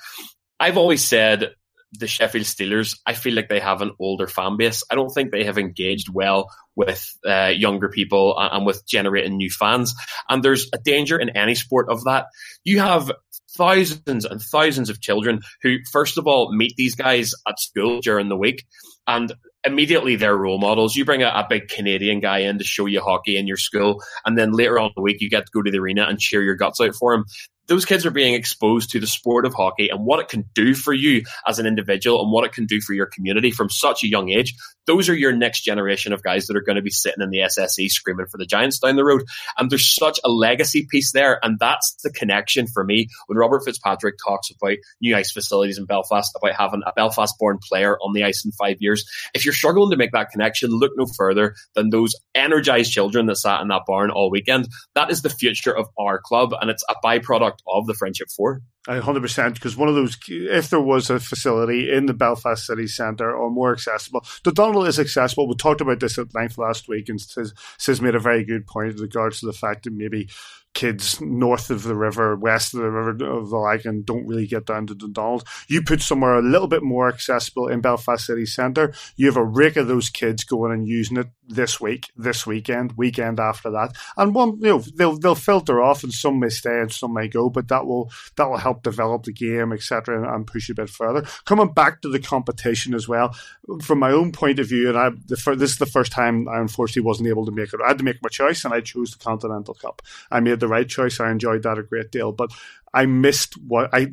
I've 0.59 0.77
always 0.77 1.05
said 1.05 1.51
the 1.93 2.07
Sheffield 2.07 2.45
Steelers, 2.45 2.99
I 3.07 3.15
feel 3.15 3.35
like 3.35 3.49
they 3.49 3.61
have 3.61 3.83
an 3.83 3.93
older 3.99 4.27
fan 4.27 4.57
base. 4.57 4.83
I 4.91 4.95
don't 4.95 5.11
think 5.11 5.31
they 5.31 5.45
have 5.45 5.59
engaged 5.59 6.09
well 6.13 6.51
with 6.75 7.07
uh, 7.27 7.53
younger 7.55 7.89
people 7.89 8.39
and, 8.39 8.53
and 8.53 8.67
with 8.67 8.87
generating 8.87 9.37
new 9.37 9.51
fans. 9.51 9.95
And 10.29 10.43
there's 10.43 10.69
a 10.75 10.79
danger 10.79 11.19
in 11.19 11.31
any 11.31 11.55
sport 11.55 11.89
of 11.89 12.05
that. 12.05 12.27
You 12.65 12.81
have 12.81 13.13
thousands 13.57 14.25
and 14.25 14.41
thousands 14.41 14.91
of 14.91 15.01
children 15.01 15.41
who, 15.63 15.77
first 15.91 16.19
of 16.19 16.27
all, 16.27 16.53
meet 16.53 16.75
these 16.77 16.95
guys 16.95 17.33
at 17.49 17.61
school 17.61 18.01
during 18.01 18.29
the 18.29 18.37
week 18.37 18.65
and 19.07 19.33
immediately 19.67 20.17
they're 20.17 20.37
role 20.37 20.59
models. 20.59 20.97
You 20.97 21.05
bring 21.05 21.23
a, 21.23 21.29
a 21.29 21.47
big 21.49 21.69
Canadian 21.69 22.21
guy 22.21 22.39
in 22.39 22.59
to 22.59 22.65
show 22.65 22.87
you 22.87 23.01
hockey 23.01 23.37
in 23.37 23.47
your 23.47 23.57
school, 23.57 24.03
and 24.25 24.39
then 24.39 24.53
later 24.53 24.79
on 24.79 24.93
the 24.97 25.03
week, 25.03 25.21
you 25.21 25.29
get 25.29 25.47
to 25.47 25.53
go 25.53 25.63
to 25.63 25.71
the 25.71 25.79
arena 25.79 26.05
and 26.05 26.19
cheer 26.19 26.43
your 26.43 26.55
guts 26.55 26.81
out 26.81 26.95
for 26.95 27.13
him. 27.13 27.25
Those 27.69 27.85
kids 27.85 28.07
are 28.07 28.11
being 28.11 28.35
exposed 28.35 28.91
to 28.91 29.01
the 29.01 29.07
sport 29.07 29.45
of 29.47 29.55
hockey 29.55 29.89
and 29.89 30.05
what 30.05 30.21
it 30.21 30.29
can 30.29 30.45
do 30.55 30.75
for 30.75 30.93
you 30.93 31.25
as 31.47 31.59
an 31.59 31.67
individual 31.67 32.23
and 32.23 32.31
what 32.31 32.45
it 32.45 32.53
can 32.53 32.67
do 32.67 32.81
for 32.81 32.93
your 32.95 33.07
community 33.07 33.51
from 33.51 33.71
such 33.71 34.05
a 34.05 34.09
young 34.09 34.31
age. 34.31 34.55
Those 34.87 35.09
are 35.09 35.15
your 35.15 35.33
next 35.33 35.63
generation 35.63 36.13
of 36.13 36.23
guys 36.23 36.47
that 36.47 36.57
are 36.57 36.63
going 36.63 36.77
to 36.77 36.83
be 36.83 36.91
sitting 36.91 37.23
in 37.23 37.31
the 37.31 37.39
SSE 37.41 37.89
screaming 37.89 38.27
for 38.31 38.39
the 38.39 38.47
Giants 38.47 38.79
down 38.79 38.95
the 38.95 39.05
road. 39.05 39.25
And 39.59 39.69
there's 39.69 39.93
such 39.93 40.21
a 40.25 40.29
legacy 40.29 40.87
piece 40.89 41.11
there. 41.13 41.45
And 41.45 41.59
that's 41.59 41.97
the 42.05 42.11
connection 42.11 42.69
for 42.69 42.85
me 42.85 43.09
when 43.27 43.37
Robert 43.37 43.65
Fitzpatrick 43.65 44.15
talks 44.25 44.49
about 44.51 44.77
new 45.01 45.17
ice 45.17 45.33
facilities 45.33 45.79
in 45.79 45.87
Belfast, 45.87 46.31
about 46.41 46.55
having 46.55 46.83
a 46.87 46.93
Belfast 46.93 47.35
born 47.41 47.59
player 47.69 47.99
on 47.99 48.13
the 48.13 48.23
ice 48.23 48.45
in 48.45 48.53
five 48.53 48.77
years. 48.79 49.05
If 49.35 49.45
you're 49.45 49.55
struggling 49.55 49.91
to 49.91 49.97
make 49.97 50.13
that 50.13 50.31
connection, 50.31 50.71
look 50.71 50.93
no 50.97 51.07
further 51.17 51.57
than 51.75 51.91
those 51.91 52.15
energized 52.35 52.93
children 52.93 53.27
that 53.27 53.37
sat 53.37 53.61
in 53.63 53.69
that 53.69 53.83
barn 53.87 54.11
all 54.11 54.31
weekend. 54.31 54.69
That 54.95 55.11
is 55.11 55.23
the 55.23 55.31
future 55.31 55.77
of 55.77 55.89
our 55.99 56.21
club, 56.23 56.55
and 56.61 56.71
it's 56.71 56.85
a 56.89 56.95
byproduct 57.05 57.56
of 57.67 57.87
the 57.87 57.95
Friendship 57.95 58.29
Four. 58.35 58.63
I 58.89 59.01
100% 59.01 59.55
because 59.55 59.77
one 59.77 59.89
of 59.89 59.97
those, 59.97 60.17
if 60.29 60.71
there 60.71 60.81
was 60.81 61.11
a 61.11 61.19
facility 61.19 61.93
in 61.93 62.07
the 62.07 62.15
Belfast 62.15 62.65
city 62.65 62.87
centre 62.87 63.35
or 63.35 63.51
more 63.51 63.73
accessible, 63.73 64.25
Dundonald 64.45 64.87
is 64.87 65.01
accessible. 65.01 65.49
We 65.49 65.57
talked 65.57 65.81
about 65.81 65.99
this 65.99 66.19
at 66.19 66.35
length 66.35 66.57
last 66.57 66.89
week, 66.89 67.09
and 67.09 67.21
Sis 67.21 68.01
made 68.01 68.15
a 68.15 68.21
very 68.21 68.45
good 68.45 68.67
point 68.67 68.93
in 68.93 69.03
regards 69.03 69.41
to 69.41 69.47
the 69.47 69.53
fact 69.53 69.85
that 69.85 69.93
maybe 69.93 70.29
kids 70.73 71.21
north 71.23 71.71
of 71.71 71.83
the 71.83 71.97
river, 71.97 72.37
west 72.37 72.75
of 72.75 72.81
the 72.81 72.91
river 72.91 73.39
of 73.39 73.49
the 73.49 73.57
Lagan 73.57 74.03
don't 74.03 74.27
really 74.27 74.47
get 74.47 74.67
down 74.67 74.87
to 74.87 74.95
Dundonald. 74.95 75.43
You 75.69 75.83
put 75.83 76.03
somewhere 76.03 76.35
a 76.35 76.43
little 76.43 76.69
bit 76.69 76.83
more 76.83 77.09
accessible 77.09 77.67
in 77.67 77.81
Belfast 77.81 78.27
city 78.27 78.45
centre, 78.47 78.93
you 79.17 79.27
have 79.27 79.39
a 79.39 79.45
rake 79.45 79.77
of 79.77 79.89
those 79.89 80.11
kids 80.11 80.45
going 80.45 80.73
and 80.73 80.87
using 80.87 81.17
it 81.17 81.29
this 81.49 81.81
week, 81.81 82.11
this 82.17 82.47
weekend, 82.47 82.93
weekend 82.97 83.41
after 83.41 83.71
that, 83.71 83.97
and 84.17 84.35
one 84.35 84.59
you 84.61 84.69
know 84.69 84.79
they'll 84.79 85.17
they'll 85.17 85.35
filter 85.35 85.83
off, 85.83 86.03
and 86.03 86.13
some 86.13 86.41
may 86.41 86.49
stay 86.49 86.81
and 86.81 86.93
some 86.93 87.15
may 87.15 87.29
go, 87.29 87.49
but 87.49 87.69
that 87.69 87.87
will 87.87 88.11
that 88.37 88.49
will 88.49 88.57
help 88.57 88.83
develop 88.83 89.25
the 89.25 89.33
game, 89.33 89.73
etc., 89.73 90.17
and, 90.17 90.27
and 90.27 90.47
push 90.47 90.69
a 90.71 90.75
bit 90.75 90.91
further. 90.91 91.23
Coming 91.45 91.73
back 91.73 92.03
to 92.03 92.09
the 92.09 92.19
competition 92.19 92.95
as 92.95 93.09
well, 93.09 93.35
from 93.83 93.99
my 93.99 94.11
own 94.11 94.33
point 94.33 94.59
of 94.59 94.69
view, 94.69 94.89
and 94.89 94.99
I 94.99 95.11
the, 95.11 95.57
this 95.57 95.73
is 95.73 95.79
the 95.79 95.87
first 95.87 96.13
time 96.13 96.49
I 96.49 96.59
unfortunately 96.61 97.07
wasn't 97.07 97.29
able 97.29 97.47
to 97.47 97.53
make 97.53 97.73
it. 97.73 97.81
I 97.85 97.89
had 97.89 97.99
to 97.99 98.05
make 98.05 98.23
my 98.23 98.29
choice, 98.29 98.65
and 98.65 98.75
I 98.75 98.81
chose 98.81 99.13
the 99.13 99.19
Continental 99.19 99.75
Cup. 99.75 100.03
I 100.31 100.41
made 100.41 100.61
the 100.61 100.69
right 100.69 100.89
choice. 100.89 101.21
I 101.21 101.31
enjoyed 101.31 101.63
that 101.63 101.79
a 101.79 101.83
great 101.83 102.11
deal, 102.11 102.33
but 102.33 102.51
I 102.97 103.05
missed 103.05 103.59
what 103.59 103.91
I 103.93 104.07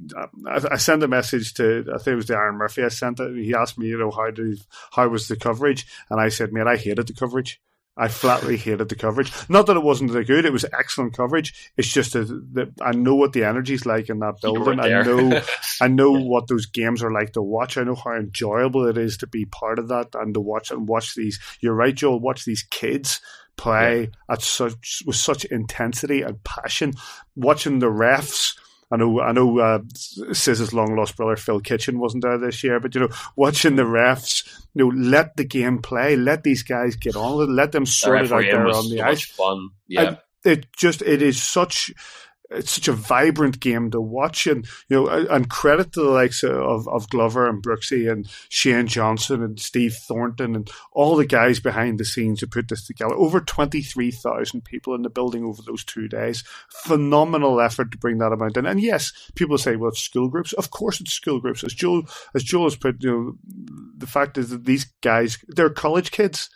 I 0.46 0.76
sent 0.76 1.04
a 1.04 1.08
message 1.08 1.54
to 1.54 1.86
I 1.94 1.98
think 2.00 2.14
it 2.14 2.16
was 2.16 2.26
the 2.28 2.36
Aaron 2.36 2.58
Murphy. 2.58 2.84
I 2.84 2.90
sent 2.90 3.22
it. 3.22 3.34
He 3.42 3.56
asked 3.56 3.80
me, 3.80 3.88
you 3.88 3.98
know, 3.98 4.12
how 4.12 4.30
did 4.30 4.60
how 4.92 5.08
was 5.08 5.30
the 5.30 5.38
coverage, 5.38 5.88
and 6.10 6.20
I 6.20 6.28
said, 6.28 6.52
mate, 6.52 6.68
I 6.68 6.76
hated 6.76 7.08
the 7.08 7.14
coverage. 7.14 7.62
I 7.96 8.10
flatly 8.10 8.58
hated 8.58 8.90
the 8.90 8.96
coverage. 8.96 9.32
Not 9.48 9.68
that 9.68 9.78
it 9.78 9.84
wasn't 9.84 10.12
that 10.12 10.28
good; 10.28 10.44
it 10.44 10.52
was 10.52 10.66
excellent 10.78 11.16
coverage. 11.16 11.72
It's 11.78 11.94
just 11.94 12.12
that, 12.12 12.74
I 12.82 12.92
know 12.92 13.16
what 13.16 13.32
the 13.32 13.46
energy's 13.46 13.86
like 13.86 14.10
in 14.10 14.20
that 14.20 14.42
building. 14.42 14.82
I 14.82 15.04
know, 15.04 15.42
I 15.82 15.88
know 15.88 16.12
what 16.12 16.48
those 16.48 16.66
games 16.66 17.04
are 17.04 17.12
like 17.12 17.34
to 17.34 17.42
watch. 17.42 17.78
I 17.78 17.84
know 17.84 17.96
how 17.96 18.16
enjoyable 18.16 18.86
it 18.88 18.98
is 18.98 19.16
to 19.18 19.28
be 19.28 19.46
part 19.46 19.80
of 19.80 19.88
that 19.90 20.10
and 20.16 20.34
to 20.34 20.42
watch 20.42 20.72
and 20.72 20.90
watch 20.90 21.16
these. 21.16 21.40
You're 21.62 21.76
right, 21.76 21.96
Joel. 21.96 22.20
Watch 22.20 22.44
these 22.44 22.64
kids 22.64 23.22
play 23.56 24.10
at 24.30 24.42
such 24.42 25.04
with 25.06 25.16
such 25.16 25.46
intensity 25.46 26.22
and 26.22 26.44
passion. 26.44 26.96
Watching 27.36 27.80
the 27.80 27.92
refs. 27.92 28.58
I 28.94 28.98
know, 28.98 29.20
I 29.22 29.32
know. 29.32 29.58
Uh, 29.60 29.80
Sis's 30.34 30.72
long 30.74 30.96
lost 30.96 31.18
brother 31.18 31.36
Phil 31.36 31.60
Kitchen 31.60 31.98
wasn't 32.00 32.24
there 32.24 32.38
this 32.38 32.64
year, 32.64 32.80
but 32.80 32.94
you 32.94 33.02
know, 33.02 33.10
watching 33.36 33.76
the 33.76 33.84
refs, 33.84 34.48
you 34.76 34.86
know, 34.86 34.92
let 34.96 35.36
the 35.36 35.44
game 35.44 35.82
play, 35.82 36.16
let 36.16 36.44
these 36.44 36.62
guys 36.62 36.96
get 36.96 37.16
on 37.16 37.38
with 37.40 37.50
it, 37.50 37.54
let 37.54 37.72
them 37.72 37.86
The 37.86 37.92
sort 37.92 38.22
it 38.22 38.32
out 38.32 38.42
there 38.44 38.68
on 38.68 38.90
the 38.90 38.98
so 38.98 39.04
ice. 39.04 39.26
fun. 39.26 39.70
Yeah. 39.88 40.02
And 40.02 40.18
it 40.46 40.68
just 40.74 41.02
it 41.02 41.22
is 41.24 41.42
such 41.42 41.92
it's 42.54 42.72
such 42.72 42.88
a 42.88 42.94
vibrant 42.94 43.60
game 43.60 43.92
to 43.92 44.02
watch, 44.02 44.48
and 44.48 44.66
you 44.90 44.98
know, 44.98 45.08
and 45.08 45.50
credit 45.50 45.94
to 45.94 46.02
the 46.02 46.10
likes 46.10 46.44
of 46.44 46.88
of 46.88 47.10
Glover 47.10 47.50
and 47.50 47.64
Brooksy 47.64 48.12
and 48.12 48.28
Shane 48.50 48.88
Johnson 48.88 49.44
and 49.44 49.60
Steve 49.60 49.94
Thornton 49.94 50.56
and 50.56 50.70
all 50.92 51.16
the 51.16 51.26
guys 51.26 51.60
behind 51.60 52.00
the 52.00 52.06
scenes 52.06 52.40
who 52.40 52.48
put 52.48 52.68
this 52.70 52.86
together. 52.86 53.16
Over 53.16 53.40
twenty 53.40 53.82
three 53.82 54.12
thousand 54.12 54.66
people 54.66 54.96
in 54.96 55.02
the 55.02 55.10
building 55.10 55.44
over 55.44 55.62
those 55.62 55.84
two 55.84 56.08
days. 56.08 56.44
Phenomenal 56.70 57.60
effort 57.60 57.92
to 57.92 57.98
bring 57.98 58.18
that 58.20 58.32
amount 58.32 58.58
in. 58.58 58.66
And 58.66 58.82
yes, 58.82 59.12
people 59.36 59.58
say, 59.58 59.76
well, 59.76 59.90
it's 59.90 60.02
school 60.02 60.30
groups. 60.30 60.54
Of 60.54 60.72
course, 60.72 61.02
it's 61.02 61.14
school 61.14 61.40
groups. 61.40 61.64
As 61.64 61.74
Joel 61.74 62.04
as 62.36 62.44
Joel 62.44 62.66
has 62.66 62.76
put, 62.76 63.04
you 63.04 63.12
know, 63.12 63.34
the 63.98 64.08
fact 64.08 64.38
is 64.38 64.50
that 64.50 64.66
these 64.66 64.86
guys 65.02 65.38
they're 65.48 65.70
college 65.70 66.12
kids. 66.12 66.50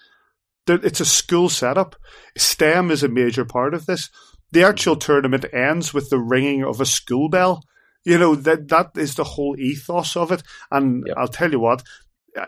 They're, 0.65 0.85
it's 0.85 0.99
a 0.99 1.05
school 1.05 1.47
setup. 1.47 1.95
STEM 2.37 2.91
is 2.91 3.01
a 3.01 3.07
major 3.07 3.45
part 3.45 3.73
of 3.73 3.85
this. 3.85 4.09
The 4.51 4.63
actual 4.63 4.95
tournament 4.95 5.45
ends 5.53 5.93
with 5.93 6.09
the 6.09 6.19
ringing 6.19 6.63
of 6.63 6.79
a 6.79 6.85
school 6.85 7.29
bell. 7.29 7.63
You 8.05 8.17
know 8.17 8.35
that 8.35 8.69
that 8.69 8.91
is 8.95 9.15
the 9.15 9.23
whole 9.23 9.57
ethos 9.59 10.15
of 10.15 10.31
it. 10.31 10.43
And 10.71 11.05
I'll 11.17 11.27
tell 11.27 11.51
you 11.51 11.59
what, 11.59 11.83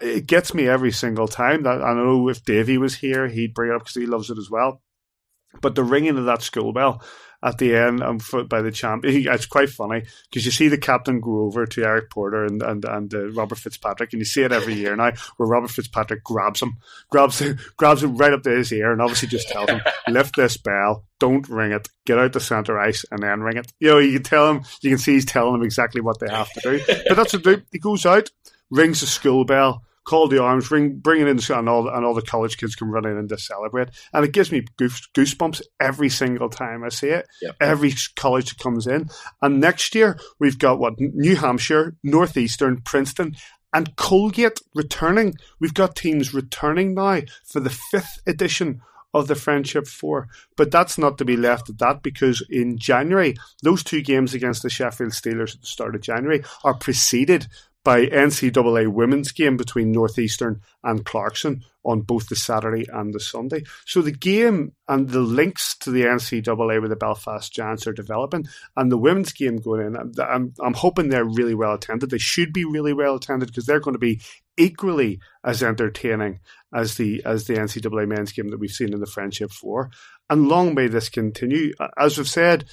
it 0.02 0.26
gets 0.28 0.54
me 0.54 0.68
every 0.68 0.92
single 0.92 1.28
time. 1.28 1.64
That 1.64 1.82
I 1.82 1.94
know 1.94 2.30
if 2.30 2.44
Davey 2.44 2.78
was 2.78 2.96
here, 2.96 3.28
he'd 3.28 3.54
bring 3.54 3.72
it 3.72 3.76
up 3.76 3.82
because 3.82 3.96
he 3.96 4.06
loves 4.06 4.30
it 4.30 4.38
as 4.38 4.50
well. 4.50 4.82
But 5.62 5.76
the 5.76 5.84
ringing 5.84 6.18
of 6.18 6.26
that 6.26 6.44
school 6.44 6.72
bell 6.72 7.04
at 7.42 7.58
the 7.58 7.76
end 7.76 8.04
um, 8.04 8.20
for, 8.20 8.44
by 8.44 8.62
the 8.62 8.72
champ, 8.72 9.04
it's 9.08 9.46
quite 9.46 9.70
funny 9.70 10.04
because 10.30 10.46
you 10.46 10.52
see 10.52 10.68
the 10.68 10.78
captain 10.78 11.22
go 11.22 11.44
over 11.44 11.66
to 11.66 11.84
Eric 11.84 12.10
Porter 12.10 12.46
and 12.46 12.62
and, 12.62 12.86
and 12.86 13.14
uh, 13.14 13.30
Robert 13.32 13.58
Fitzpatrick, 13.58 14.14
and 14.14 14.20
you 14.20 14.26
see 14.26 14.42
it 14.42 14.52
every 14.52 14.74
year 14.74 14.96
now 14.96 15.12
where 15.38 15.48
Robert 15.48 15.72
Fitzpatrick 15.72 16.24
grabs 16.24 16.62
him, 16.62 16.78
grabs 17.10 17.40
him, 17.40 17.58
grabs 17.78 18.04
him 18.04 18.18
right 18.18 18.34
up 18.34 18.44
to 18.44 18.52
his 18.52 18.72
ear, 18.72 18.92
and 18.92 19.02
obviously 19.02 19.28
just 19.28 19.50
tells 19.50 19.70
him, 19.70 19.82
"Lift 20.08 20.36
this 20.36 20.58
bell, 20.58 21.06
don't 21.20 21.48
ring 21.50 21.72
it, 21.72 21.88
get 22.06 22.20
out 22.20 22.34
the 22.34 22.40
center 22.40 22.80
ice, 22.80 23.06
and 23.12 23.24
then 23.24 23.42
ring 23.42 23.58
it." 23.58 23.72
You 23.80 23.90
know, 23.90 23.98
you 24.00 24.14
can 24.14 24.24
tell 24.24 24.50
him, 24.50 24.64
you 24.82 24.90
can 24.90 25.00
see 25.00 25.14
he's 25.14 25.26
telling 25.26 25.56
him 25.56 25.64
exactly 25.64 26.02
what 26.02 26.20
they 26.20 26.30
have 26.30 26.52
to 26.54 26.62
do. 26.62 26.82
But 27.08 27.16
that's 27.16 27.34
what 27.34 27.44
they 27.44 27.56
do. 27.56 27.62
He 27.72 27.80
goes 27.80 28.06
out, 28.06 28.30
rings 28.70 29.02
the 29.02 29.08
school 29.08 29.46
bell 29.46 29.84
call 30.10 30.28
the 30.28 30.42
arms, 30.42 30.72
ring, 30.72 30.98
bring 30.98 31.22
it 31.22 31.28
in, 31.28 31.40
and 31.56 31.70
all 31.70 31.88
and 31.88 32.04
all 32.04 32.16
the 32.16 32.24
college 32.24 32.58
kids 32.58 32.76
can 32.76 32.90
run 32.90 33.06
in 33.06 33.16
and 33.16 33.30
just 33.30 33.46
celebrate. 33.46 33.90
And 34.12 34.26
it 34.26 34.34
gives 34.34 34.52
me 34.52 34.66
goosebumps 34.80 35.62
every 35.80 36.10
single 36.10 36.50
time 36.50 36.84
I 36.84 36.90
see 36.90 37.10
it. 37.10 37.28
Yep. 37.44 37.56
Every 37.62 37.94
college 38.16 38.50
that 38.50 38.58
comes 38.58 38.88
in, 38.88 39.10
and 39.42 39.60
next 39.60 39.94
year 39.94 40.18
we've 40.40 40.58
got 40.58 40.80
what 40.80 40.96
New 40.98 41.36
Hampshire, 41.36 41.96
Northeastern, 42.04 42.82
Princeton. 42.82 43.36
And 43.72 43.96
Colgate 43.96 44.62
returning. 44.74 45.36
We've 45.60 45.76
got 45.76 45.96
teams 45.96 46.34
returning 46.34 46.96
now 46.96 47.22
for 47.46 47.60
the 47.60 47.70
fifth 47.70 48.20
edition 48.26 48.82
of 49.14 49.28
the 49.28 49.36
Friendship 49.36 49.88
Four. 49.88 50.28
But 50.58 50.72
that's 50.72 50.98
not 50.98 51.20
to 51.20 51.26
be 51.26 51.38
left 51.38 51.70
at 51.70 51.78
that 51.78 52.02
because 52.02 52.44
in 52.50 52.80
January, 52.80 53.36
those 53.62 53.84
two 53.84 54.02
games 54.02 54.34
against 54.34 54.64
the 54.64 54.72
Sheffield 54.72 55.12
Steelers 55.12 55.54
at 55.54 55.62
the 55.62 55.68
start 55.68 55.94
of 55.94 56.02
January 56.02 56.44
are 56.64 56.74
preceded 56.74 57.48
by 57.84 58.06
NCAA 58.06 58.88
women's 58.88 59.32
game 59.32 59.56
between 59.56 59.92
Northeastern 59.92 60.62
and 60.84 61.06
Clarkson 61.06 61.64
on 61.86 62.02
both 62.02 62.28
the 62.28 62.36
Saturday 62.36 62.86
and 62.92 63.14
the 63.14 63.20
Sunday. 63.20 63.64
So 63.86 64.02
the 64.02 64.12
game 64.12 64.74
and 64.88 65.10
the 65.10 65.22
links 65.22 65.78
to 65.80 65.92
the 65.92 66.04
NCAA 66.04 66.82
with 66.82 66.90
the 66.90 66.98
Belfast 66.98 67.52
Giants 67.52 67.88
are 67.88 67.94
developing, 67.94 68.46
and 68.76 68.92
the 68.92 68.98
women's 68.98 69.32
game 69.32 69.58
going 69.58 69.88
in. 69.88 69.96
I'm, 69.96 70.12
I'm, 70.20 70.54
I'm 70.60 70.74
hoping 70.74 71.10
they're 71.10 71.24
really 71.24 71.56
well 71.56 71.74
attended. 71.74 72.10
They 72.10 72.18
should 72.18 72.52
be 72.52 72.66
really 72.66 72.94
well 72.94 73.16
attended 73.16 73.48
because 73.48 73.66
they're 73.66 73.80
going 73.80 73.96
to 73.96 74.00
be 74.00 74.22
equally 74.58 75.20
as 75.44 75.64
entertaining 75.64 76.42
as 76.74 76.98
the 76.98 77.24
as 77.26 77.48
the 77.48 77.54
NCAA 77.54 78.08
men's 78.08 78.34
game 78.34 78.50
that 78.50 78.60
we've 78.60 78.70
seen 78.70 78.94
in 78.94 79.00
the 79.00 79.08
Friendship 79.08 79.52
Four. 79.52 79.90
And 80.30 80.48
long 80.48 80.76
may 80.76 80.88
this 80.88 81.10
continue. 81.10 81.74
As 81.98 82.18
we've 82.18 82.28
said, 82.28 82.66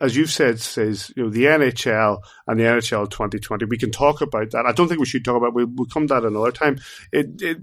as 0.00 0.16
you've 0.16 0.30
said, 0.30 0.60
Sis 0.60 1.12
you 1.16 1.24
know 1.24 1.30
the 1.30 1.44
NHL 1.44 2.20
and 2.46 2.58
the 2.58 2.64
NHL 2.64 3.10
2020. 3.10 3.64
We 3.66 3.78
can 3.78 3.90
talk 3.90 4.20
about 4.20 4.50
that. 4.50 4.66
I 4.66 4.72
don't 4.72 4.88
think 4.88 5.00
we 5.00 5.06
should 5.06 5.24
talk 5.24 5.36
about. 5.36 5.54
We'll, 5.54 5.68
we'll 5.74 5.86
come 5.86 6.06
to 6.08 6.14
that 6.14 6.24
another 6.24 6.52
time. 6.52 6.78
It, 7.12 7.40
it, 7.40 7.58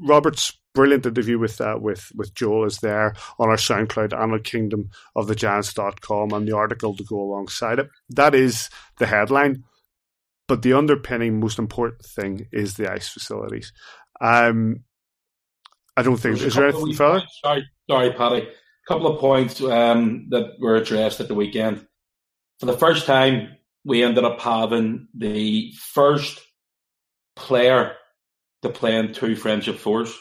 Robert's 0.00 0.58
brilliant 0.74 1.06
interview 1.06 1.38
with 1.38 1.60
uh, 1.60 1.78
with 1.80 2.12
with 2.14 2.34
Joel 2.34 2.66
is 2.66 2.78
there 2.78 3.14
on 3.38 3.48
our 3.48 3.56
SoundCloud 3.56 4.12
and 4.12 4.32
on 4.32 4.42
Kingdom 4.42 4.90
of 5.16 5.26
the 5.26 5.34
Giants.com 5.34 6.32
and 6.32 6.46
the 6.46 6.56
article 6.56 6.96
to 6.96 7.04
go 7.04 7.20
alongside 7.20 7.78
it. 7.78 7.88
That 8.10 8.34
is 8.34 8.68
the 8.98 9.06
headline, 9.06 9.64
but 10.46 10.62
the 10.62 10.74
underpinning 10.74 11.40
most 11.40 11.58
important 11.58 12.04
thing 12.04 12.46
is 12.52 12.74
the 12.74 12.90
ice 12.90 13.08
facilities. 13.08 13.72
Um, 14.20 14.84
I 15.96 16.02
don't 16.02 16.16
think. 16.16 16.40
Is 16.40 16.54
there 16.54 16.68
anything 16.68 16.94
further? 16.94 17.24
Sorry, 17.42 17.68
sorry, 17.88 18.12
Paddy 18.12 18.48
couple 18.88 19.06
of 19.06 19.20
points 19.20 19.60
um, 19.60 20.28
that 20.30 20.58
were 20.58 20.76
addressed 20.76 21.20
at 21.20 21.28
the 21.28 21.34
weekend. 21.34 21.86
For 22.58 22.66
the 22.66 22.76
first 22.76 23.06
time, 23.06 23.56
we 23.84 24.02
ended 24.02 24.24
up 24.24 24.40
having 24.40 25.08
the 25.14 25.72
first 25.92 26.40
player 27.36 27.94
to 28.62 28.70
play 28.70 28.96
in 28.96 29.12
two 29.12 29.36
friendship 29.36 29.78
fours 29.78 30.12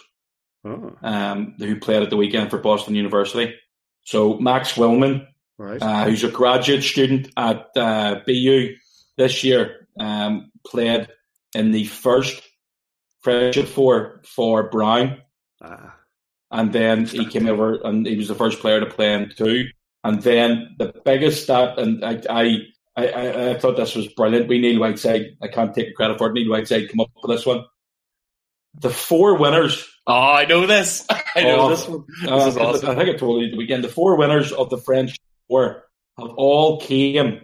oh. 0.66 0.96
um, 1.02 1.56
who 1.58 1.80
played 1.80 2.04
at 2.04 2.10
the 2.10 2.18
weekend 2.18 2.52
for 2.52 2.60
Boston 2.60 2.94
University. 2.94 3.56
So 4.04 4.38
Max 4.38 4.74
Willman, 4.74 5.26
right. 5.58 5.82
uh, 5.82 6.06
who's 6.06 6.24
a 6.24 6.30
graduate 6.30 6.84
student 6.84 7.30
at 7.38 7.68
uh, 7.76 8.20
BU 8.28 8.76
this 9.18 9.44
year, 9.44 9.88
um, 10.00 10.52
played 10.66 11.08
in 11.56 11.72
the 11.72 11.86
first 11.86 12.42
friendship 13.22 13.68
four 13.68 14.22
for 14.26 14.70
Brown. 14.70 15.22
Ah 15.62 15.97
and 16.52 16.72
then 16.72 17.06
he 17.06 17.26
came 17.26 17.48
over 17.48 17.76
and 17.84 18.06
he 18.06 18.16
was 18.16 18.28
the 18.28 18.36
first 18.36 18.60
player 18.60 18.80
to 18.80 18.86
play 18.86 19.14
in 19.14 19.32
two. 19.36 19.66
And 20.04 20.22
then 20.22 20.76
the 20.78 20.94
biggest 21.04 21.44
stat, 21.44 21.78
and 21.78 22.04
I, 22.06 22.22
I, 22.30 22.60
I, 22.96 23.50
I 23.50 23.60
thought 23.60 23.76
this 23.76 23.96
was 23.96 24.08
brilliant. 24.08 24.48
We 24.48 24.60
Neil 24.60 24.80
Whiteside, 24.80 25.38
I 25.42 25.48
can't 25.48 25.74
take 25.74 25.96
credit 25.96 26.18
for 26.18 26.30
it. 26.30 26.34
Neil 26.34 26.50
Whiteside 26.50 26.90
come 26.90 27.02
up 27.02 27.10
with 27.22 27.36
this 27.36 27.46
one. 27.46 27.66
The 28.80 28.90
four 28.90 29.38
winners. 29.38 29.86
Oh, 30.06 30.14
I 30.14 30.46
know 30.46 30.66
this. 30.66 31.06
I 31.36 31.44
know 31.44 31.70
this 31.70 31.88
one. 31.88 32.06
This 32.22 32.32
uh, 32.32 32.48
is 32.48 32.58
awesome. 32.58 32.90
I 32.90 32.96
think 32.96 33.10
I 33.10 33.18
told 33.18 33.42
you 33.42 33.52
the 33.52 33.58
weekend. 33.58 33.84
The 33.84 33.90
four 33.90 34.16
winners 34.16 34.52
of 34.52 34.70
the 34.70 34.78
French 34.78 35.18
Four 35.48 35.84
have 36.18 36.30
all 36.38 36.80
came 36.80 37.42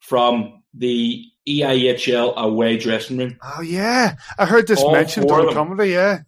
from 0.00 0.62
the 0.74 1.24
EIHL 1.48 2.36
away 2.36 2.78
dressing 2.78 3.18
room. 3.18 3.38
Oh 3.42 3.62
yeah, 3.62 4.16
I 4.38 4.46
heard 4.46 4.66
this 4.66 4.80
all 4.80 4.92
mentioned 4.92 5.30
on 5.30 5.52
comedy. 5.52 5.90
Yeah, 5.90 6.20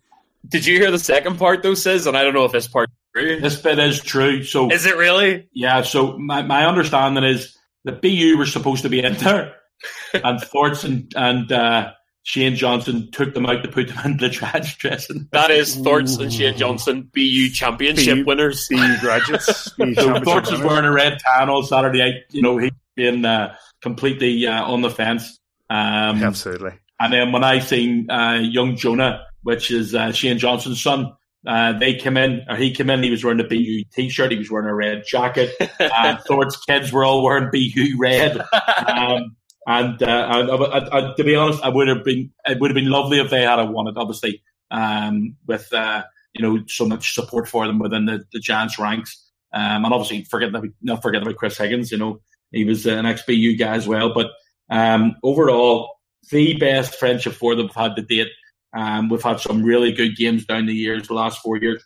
did 0.47 0.66
you 0.66 0.78
hear 0.78 0.90
the 0.90 0.99
second 0.99 1.38
part 1.38 1.62
though, 1.62 1.74
Sis? 1.74 2.07
And 2.07 2.16
I 2.16 2.22
don't 2.22 2.34
know 2.34 2.45
if 2.45 2.53
this 2.53 2.68
part 2.68 2.90
true. 3.14 3.40
This 3.40 3.61
bit 3.61 3.78
is 3.78 4.03
true. 4.03 4.42
So 4.42 4.70
is 4.70 4.86
it 4.86 4.97
really? 4.97 5.49
Yeah. 5.53 5.82
So 5.82 6.18
my, 6.18 6.42
my 6.42 6.66
understanding 6.66 7.24
is 7.24 7.57
the 7.84 7.92
BU 7.92 8.36
were 8.38 8.47
supposed 8.47 8.82
to 8.82 8.88
be 8.88 9.03
in 9.03 9.14
there, 9.14 9.57
and 10.14 10.40
Thorts 10.40 10.84
and, 10.84 11.12
and 11.16 11.51
uh, 11.51 11.92
Shane 12.22 12.57
Johnson 12.57 13.11
took 13.12 13.34
them 13.34 13.47
out 13.47 13.62
to 13.62 13.68
put 13.68 13.88
them 13.88 13.99
into 14.05 14.28
the 14.28 14.30
trash 14.32 14.76
dressing. 14.78 15.28
That 15.32 15.51
is 15.51 15.76
Thorts 15.76 16.16
and 16.16 16.32
Shane 16.32 16.57
Johnson, 16.57 17.11
BU 17.12 17.51
championship 17.51 18.18
BU, 18.18 18.24
winners, 18.24 18.66
BU 18.68 18.99
graduates. 19.01 19.70
BU 19.78 19.95
so 19.95 20.20
Thorts 20.20 20.51
is 20.51 20.61
wearing 20.61 20.84
a 20.84 20.92
red 20.92 21.18
tan 21.18 21.49
on 21.49 21.64
Saturday 21.64 21.99
night. 21.99 22.14
You 22.30 22.42
know, 22.42 22.59
he's 22.59 22.72
been 22.97 23.24
uh, 23.24 23.55
completely 23.82 24.47
uh, 24.47 24.64
on 24.64 24.82
the 24.82 24.90
fence. 24.90 25.38
Um, 25.70 26.22
Absolutely. 26.22 26.72
And 27.01 27.12
then 27.12 27.32
when 27.32 27.45
I 27.45 27.59
seen 27.59 28.09
uh, 28.09 28.38
young 28.40 28.76
Jonah 28.76 29.26
which 29.45 29.70
is 29.70 29.95
uh, 29.95 30.11
Shane 30.11 30.38
Johnson's 30.38 30.82
son. 30.82 31.12
Uh, 31.47 31.78
they 31.78 31.95
came 31.95 32.16
in, 32.16 32.42
or 32.49 32.57
he 32.57 32.72
came 32.72 32.90
in. 32.90 33.03
He 33.03 33.11
was 33.11 33.22
wearing 33.22 33.40
a 33.40 33.45
BU 33.45 33.84
t-shirt. 33.92 34.32
He 34.32 34.38
was 34.38 34.51
wearing 34.51 34.68
a 34.68 34.74
red 34.74 35.05
jacket. 35.07 35.51
uh, 35.80 36.16
Thor's 36.26 36.57
kids 36.57 36.90
were 36.90 37.05
all 37.05 37.22
wearing 37.22 37.51
BU 37.53 37.97
red. 37.99 38.40
Um, 38.86 39.36
and, 39.66 40.03
uh, 40.03 40.07
I, 40.07 40.99
I, 40.99 41.14
to 41.14 41.24
be 41.24 41.36
honest, 41.36 41.62
I 41.62 41.68
would 41.68 41.88
have 41.88 42.05
been. 42.05 42.32
It 42.47 42.59
would 42.61 42.70
have 42.70 42.74
been 42.74 42.90
lovely 42.90 43.20
if 43.20 43.30
they 43.30 43.42
had 43.42 43.62
won 43.62 43.88
it. 43.88 43.97
Obviously, 43.97 44.42
um, 44.70 45.36
with 45.47 45.72
uh, 45.72 46.03
you 46.34 46.42
know 46.42 46.64
so 46.66 46.86
much 46.86 47.14
support 47.14 47.49
for 47.49 47.66
them 47.66 47.78
within 47.78 48.07
the, 48.07 48.24
the 48.32 48.40
Giants 48.40 48.78
ranks. 48.78 49.20
Um, 49.53 49.84
and 49.84 49.95
obviously, 49.95 50.24
forget 50.24 50.51
not 50.82 51.03
forget 51.03 51.22
about 51.22 51.36
Chris 51.36 51.59
Higgins. 51.59 51.92
You 51.92 51.99
know, 51.99 52.20
he 52.51 52.64
was 52.64 52.86
an 52.86 53.07
ex-BU 53.07 53.57
guy 53.57 53.74
as 53.74 53.86
well. 53.86 54.12
But 54.12 54.30
um, 54.70 55.16
overall, 55.22 55.97
the 56.30 56.57
best 56.59 56.97
friendship 56.97 57.34
for 57.34 57.55
them 57.55 57.68
had 57.68 57.97
to 57.97 58.03
date. 58.03 58.28
Um, 58.74 59.08
we've 59.08 59.22
had 59.22 59.40
some 59.40 59.62
really 59.62 59.92
good 59.92 60.16
games 60.16 60.44
down 60.44 60.66
the 60.66 60.74
years, 60.74 61.08
the 61.08 61.14
last 61.14 61.40
four 61.40 61.56
years. 61.56 61.84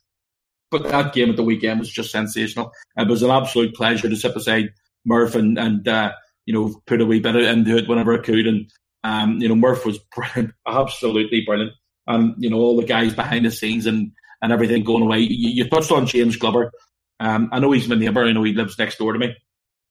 But 0.71 0.85
that 0.85 1.15
game 1.15 1.31
at 1.31 1.37
the 1.37 1.43
weekend 1.43 1.81
was 1.81 1.91
just 1.91 2.11
sensational. 2.11 2.73
It 2.97 3.09
was 3.09 3.23
an 3.23 3.31
absolute 3.31 3.75
pleasure 3.75 4.09
to 4.09 4.17
sit 4.17 4.35
beside 4.35 4.71
Murph 5.05 5.35
and, 5.35 5.59
and 5.59 5.87
uh, 5.89 6.13
you 6.47 6.55
know, 6.55 6.81
put 6.87 7.01
a 7.01 7.07
wee 7.07 7.21
bit 7.21 7.37
into 7.37 7.77
it 7.77 7.89
whenever 7.89 8.15
I 8.15 8.23
could. 8.23 8.47
And, 8.47 8.71
um, 9.05 9.39
you 9.39 9.49
know, 9.49 9.55
Murph 9.55 9.85
was 9.85 9.99
brilliant, 10.15 10.55
absolutely 10.67 11.43
brilliant. 11.45 11.73
And, 12.07 12.35
you 12.39 12.49
know, 12.49 12.57
all 12.57 12.77
the 12.77 12.87
guys 12.87 13.15
behind 13.15 13.45
the 13.45 13.51
scenes 13.51 13.87
and, 13.87 14.13
and 14.41 14.53
everything 14.53 14.85
going 14.85 15.03
away. 15.03 15.19
You, 15.21 15.51
you 15.51 15.69
touched 15.69 15.93
on 15.93 16.07
James 16.07 16.37
Glover. 16.37 16.73
Um, 17.21 17.51
I 17.53 17.59
know 17.59 17.73
he's 17.73 17.89
my 17.89 17.97
neighbour. 17.97 18.25
I 18.25 18.33
know 18.33 18.45
he 18.45 18.53
lives 18.53 18.79
next 18.79 18.97
door 18.99 19.13
to 19.13 19.19
me. 19.19 19.35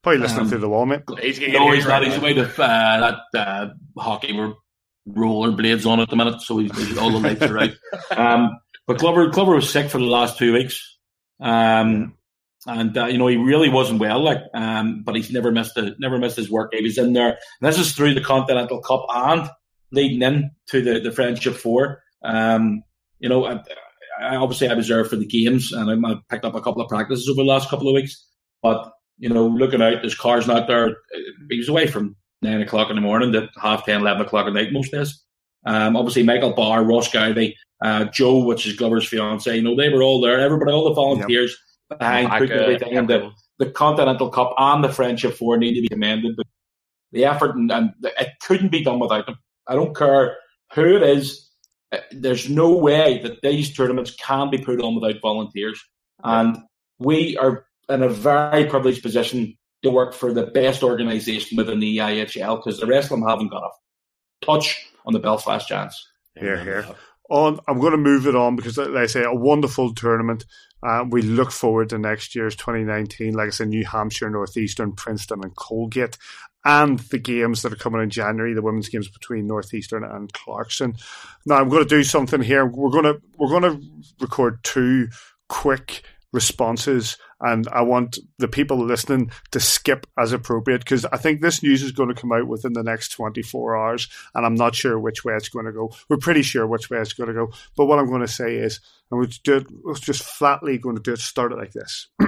Probably 0.01 0.19
listening 0.19 0.41
um, 0.41 0.49
through 0.49 0.59
the 0.59 0.69
wall, 0.69 0.85
mate. 0.85 1.01
He's 1.21 1.39
no, 1.39 1.71
he's 1.71 1.85
not. 1.85 2.03
He's 2.03 2.15
away 2.15 2.33
to 2.33 2.43
uh, 2.43 3.11
that 3.33 3.39
uh, 3.39 3.69
hockey. 3.97 4.31
We're 4.31 4.53
roller 5.07 5.51
blades 5.51 5.85
on 5.85 5.99
at 5.99 6.09
the 6.09 6.15
minute, 6.15 6.41
so 6.41 6.57
he's, 6.57 6.97
all 6.97 7.11
the 7.11 7.19
lights 7.19 7.41
are 7.41 7.53
right. 7.53 7.73
Um, 8.11 8.59
but 8.85 8.99
Glover, 8.99 9.27
Glover 9.27 9.55
was 9.55 9.69
sick 9.69 9.89
for 9.89 9.97
the 9.97 10.05
last 10.05 10.37
two 10.37 10.53
weeks, 10.53 10.97
um, 11.41 12.15
and 12.65 12.97
uh, 12.97 13.05
you 13.05 13.17
know 13.17 13.27
he 13.27 13.37
really 13.37 13.69
wasn't 13.69 13.99
well. 13.99 14.23
Like, 14.23 14.41
um, 14.53 15.03
but 15.03 15.15
he's 15.15 15.31
never 15.31 15.51
missed 15.51 15.77
a 15.77 15.93
never 15.99 16.17
missed 16.17 16.37
his 16.37 16.49
work. 16.49 16.73
He 16.73 16.81
was 16.81 16.97
in 16.97 17.13
there. 17.13 17.29
And 17.29 17.37
this 17.61 17.79
is 17.79 17.93
through 17.93 18.13
the 18.13 18.21
Continental 18.21 18.81
Cup 18.81 19.05
and 19.09 19.49
leading 19.91 20.21
in 20.21 20.51
to 20.67 20.81
the 20.81 20.99
the 20.99 21.11
Friendship 21.11 21.55
Four. 21.55 22.01
Um, 22.23 22.83
you 23.19 23.29
know, 23.29 23.45
I, 23.45 23.61
I, 24.19 24.35
obviously 24.35 24.69
I 24.69 24.73
was 24.73 24.87
there 24.87 25.05
for 25.05 25.15
the 25.15 25.25
games, 25.25 25.71
and 25.71 26.05
I, 26.05 26.15
picked 26.29 26.45
up 26.45 26.55
a 26.55 26.61
couple 26.61 26.81
of 26.81 26.89
practices 26.89 27.27
over 27.29 27.41
the 27.41 27.49
last 27.49 27.69
couple 27.69 27.87
of 27.87 27.93
weeks. 27.93 28.25
But 28.61 28.91
you 29.17 29.29
know, 29.29 29.47
looking 29.47 29.81
out, 29.81 30.01
there's 30.01 30.15
cars 30.15 30.47
not 30.47 30.67
there. 30.67 30.95
He 31.49 31.57
was 31.57 31.69
away 31.69 31.87
from 31.87 32.15
nine 32.41 32.61
o'clock 32.61 32.89
in 32.89 32.95
the 32.95 33.01
morning 33.01 33.31
to 33.33 33.49
half 33.61 33.85
10, 33.85 34.01
11 34.01 34.25
o'clock 34.25 34.47
at 34.47 34.53
night 34.53 34.73
most 34.73 34.91
days. 34.91 35.21
Um, 35.65 35.95
obviously, 35.95 36.23
Michael 36.23 36.53
Barr, 36.53 36.83
Ross 36.83 37.11
Gowdy, 37.11 37.55
uh, 37.81 38.05
Joe, 38.05 38.43
which 38.43 38.65
is 38.65 38.75
Glover's 38.75 39.07
fiance, 39.07 39.55
you 39.55 39.61
know, 39.61 39.75
they 39.75 39.89
were 39.89 40.03
all 40.03 40.21
there. 40.21 40.39
Everybody, 40.39 40.71
all 40.71 40.87
the 40.87 40.93
volunteers 40.93 41.55
yep. 41.89 41.99
behind 41.99 42.29
putting 42.29 42.51
everything 42.57 42.93
in 42.93 43.07
the, 43.07 43.31
the 43.59 43.71
Continental 43.71 44.29
Cup 44.29 44.53
and 44.57 44.83
the 44.83 44.89
Friendship 44.89 45.35
Four 45.35 45.57
need 45.57 45.75
to 45.75 45.81
be 45.81 45.89
commended. 45.89 46.35
But 46.35 46.47
the 47.11 47.25
effort 47.25 47.55
and, 47.55 47.71
and 47.71 47.91
it 48.03 48.29
couldn't 48.41 48.71
be 48.71 48.83
done 48.83 48.99
without 48.99 49.25
them. 49.25 49.37
I 49.67 49.75
don't 49.75 49.95
care 49.95 50.37
who 50.73 50.95
it 50.95 51.03
is. 51.03 51.49
Uh, 51.91 51.99
there's 52.11 52.49
no 52.49 52.75
way 52.75 53.19
that 53.23 53.41
these 53.41 53.75
tournaments 53.75 54.15
can 54.15 54.49
be 54.49 54.57
put 54.57 54.81
on 54.81 54.95
without 54.95 55.21
volunteers. 55.21 55.81
And 56.23 56.57
we 56.99 57.37
are 57.37 57.65
in 57.89 58.03
a 58.03 58.09
very 58.09 58.65
privileged 58.65 59.01
position 59.01 59.56
to 59.83 59.91
work 59.91 60.13
for 60.13 60.33
the 60.33 60.47
best 60.47 60.83
organisation 60.83 61.57
within 61.57 61.79
the 61.79 61.97
EIHL 61.97 62.57
because 62.57 62.79
the 62.79 62.87
rest 62.87 63.11
of 63.11 63.19
them 63.19 63.27
haven't 63.27 63.49
got 63.49 63.63
a 63.63 64.45
touch 64.45 64.87
on 65.05 65.13
the 65.13 65.19
Belfast 65.19 65.67
Giants. 65.67 66.07
Here, 66.35 66.63
here. 66.63 66.87
On, 67.29 67.59
I'm 67.67 67.79
going 67.79 67.91
to 67.91 67.97
move 67.97 68.25
it 68.27 68.35
on 68.35 68.55
because, 68.55 68.77
like 68.77 68.89
I 68.95 69.05
say, 69.05 69.23
a 69.23 69.33
wonderful 69.33 69.93
tournament. 69.93 70.45
Uh, 70.81 71.03
we 71.09 71.21
look 71.21 71.51
forward 71.51 71.89
to 71.89 71.97
next 71.97 72.35
year's 72.35 72.55
2019. 72.55 73.33
Like 73.33 73.47
I 73.47 73.49
said, 73.49 73.69
New 73.69 73.85
Hampshire, 73.85 74.29
Northeastern, 74.29 74.93
Princeton, 74.93 75.39
and 75.43 75.55
Colgate, 75.55 76.17
and 76.63 76.99
the 76.99 77.17
games 77.17 77.61
that 77.61 77.73
are 77.73 77.77
coming 77.77 78.01
in 78.01 78.09
January, 78.09 78.53
the 78.53 78.61
women's 78.61 78.89
games 78.89 79.09
between 79.09 79.47
Northeastern 79.47 80.03
and 80.03 80.31
Clarkson. 80.33 80.95
Now, 81.45 81.55
I'm 81.55 81.69
going 81.69 81.83
to 81.83 81.89
do 81.89 82.03
something 82.03 82.41
here. 82.41 82.65
We're 82.65 82.91
going 82.91 83.05
to 83.05 83.21
we're 83.37 83.49
going 83.49 83.63
to 83.63 83.81
record 84.19 84.63
two 84.63 85.07
quick 85.49 86.03
responses 86.31 87.17
and 87.39 87.67
I 87.67 87.81
want 87.81 88.17
the 88.39 88.47
people 88.47 88.77
listening 88.77 89.31
to 89.51 89.59
skip 89.59 90.07
as 90.17 90.31
appropriate 90.33 90.79
because 90.79 91.05
I 91.05 91.17
think 91.17 91.41
this 91.41 91.61
news 91.61 91.83
is 91.83 91.91
going 91.91 92.09
to 92.09 92.19
come 92.19 92.31
out 92.31 92.47
within 92.47 92.73
the 92.73 92.83
next 92.83 93.09
24 93.09 93.77
hours, 93.77 94.09
and 94.33 94.45
I'm 94.45 94.55
not 94.55 94.75
sure 94.75 94.99
which 94.99 95.23
way 95.23 95.33
it's 95.35 95.49
going 95.49 95.65
to 95.65 95.71
go. 95.71 95.91
We're 96.09 96.17
pretty 96.17 96.41
sure 96.41 96.67
which 96.67 96.89
way 96.89 96.99
it's 96.99 97.13
going 97.13 97.27
to 97.27 97.33
go, 97.33 97.51
but 97.75 97.85
what 97.85 97.99
I'm 97.99 98.09
going 98.09 98.21
to 98.21 98.27
say 98.27 98.55
is, 98.55 98.79
and 99.11 99.19
we're 99.19 99.95
just 99.95 100.23
flatly 100.23 100.77
going 100.77 100.95
to 100.95 101.01
do 101.01 101.13
it, 101.13 101.19
start 101.19 101.51
it 101.51 101.57
like 101.57 101.73
this. 101.73 102.07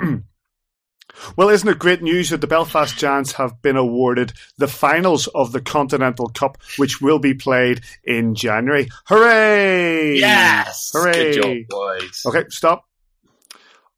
Well, 1.35 1.49
isn't 1.49 1.67
it 1.67 1.79
great 1.79 2.01
news 2.01 2.29
that 2.29 2.41
the 2.41 2.47
Belfast 2.47 2.97
Giants 2.97 3.33
have 3.33 3.61
been 3.61 3.75
awarded 3.75 4.33
the 4.57 4.67
finals 4.67 5.27
of 5.27 5.51
the 5.51 5.61
Continental 5.61 6.29
Cup, 6.29 6.57
which 6.77 7.01
will 7.01 7.19
be 7.19 7.33
played 7.33 7.81
in 8.03 8.35
January? 8.35 8.89
Hooray! 9.07 10.17
Yes! 10.17 10.91
Hooray! 10.93 11.33
Good 11.33 11.41
job, 11.41 11.57
boys. 11.69 12.23
Okay, 12.25 12.45
stop. 12.49 12.88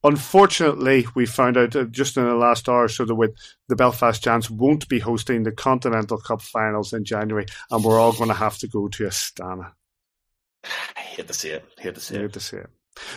Unfortunately, 0.03 1.06
we 1.15 1.26
found 1.26 1.57
out 1.57 1.76
uh, 1.76 1.84
just 1.84 2.18
in 2.18 2.26
the 2.26 2.36
last 2.36 2.68
hour 2.68 2.86
or 2.86 2.88
so 2.88 3.06
that 3.06 3.34
the 3.68 3.76
Belfast 3.76 4.23
Giants 4.23 4.49
won't 4.49 4.90
be 4.90 4.99
hosting 4.99 5.44
the 5.44 5.52
Continental 5.52 6.18
Cup 6.18 6.41
finals 6.41 6.94
in 6.94 7.06
January, 7.06 7.45
and 7.69 7.84
we're 7.84 7.99
all 7.99 8.14
going 8.14 8.30
to 8.30 8.36
have 8.36 8.57
to 8.60 8.68
go 8.68 8.88
to 8.88 9.03
Astana. 9.03 9.73
I 10.64 10.99
hate 10.99 11.28
to 11.28 11.34
see 11.34 11.49
it. 11.49 11.65
I 11.78 11.82
hate 11.82 11.95
to 11.95 12.02
see 12.02 12.15
I 12.15 12.19
it. 12.19 12.22
hate 12.22 12.34
to 12.34 12.40
see 12.40 12.57
it. 12.57 12.69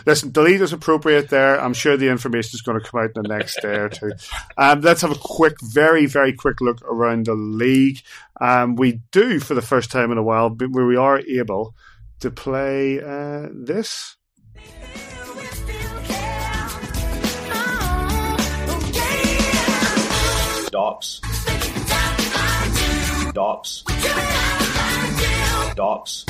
Listen, 0.07 0.31
delete 0.31 0.61
is 0.61 0.73
appropriate 0.73 1.31
there. 1.31 1.61
I'm 1.61 1.75
sure 1.75 1.97
the 1.97 2.09
information 2.09 2.51
is 2.55 2.63
going 2.63 2.81
to 2.81 2.89
come 2.89 3.01
out 3.01 3.11
in 3.17 3.23
the 3.23 3.29
next 3.29 3.61
day 3.61 3.77
or 3.77 3.89
two. 3.89 4.13
Um, 4.57 4.83
let's 4.83 5.03
have 5.03 5.11
a 5.11 5.19
quick, 5.19 5.57
very, 5.61 6.07
very 6.07 6.33
quick 6.33 6.61
look 6.61 6.81
around 6.83 7.27
the 7.27 7.35
league. 7.35 7.99
Um, 8.41 8.77
we 8.77 9.01
do, 9.11 9.41
for 9.41 9.55
the 9.55 9.63
first 9.63 9.91
time 9.91 10.13
in 10.13 10.19
a 10.19 10.23
while, 10.23 10.51
where 10.51 10.87
we 10.87 10.97
are 10.97 11.19
able 11.19 11.75
to 12.21 12.31
play 12.31 13.01
uh, 13.01 13.49
this. 13.53 14.17
Docs. 20.75 21.21
Docs. 23.33 23.85
Docs. 25.77 26.25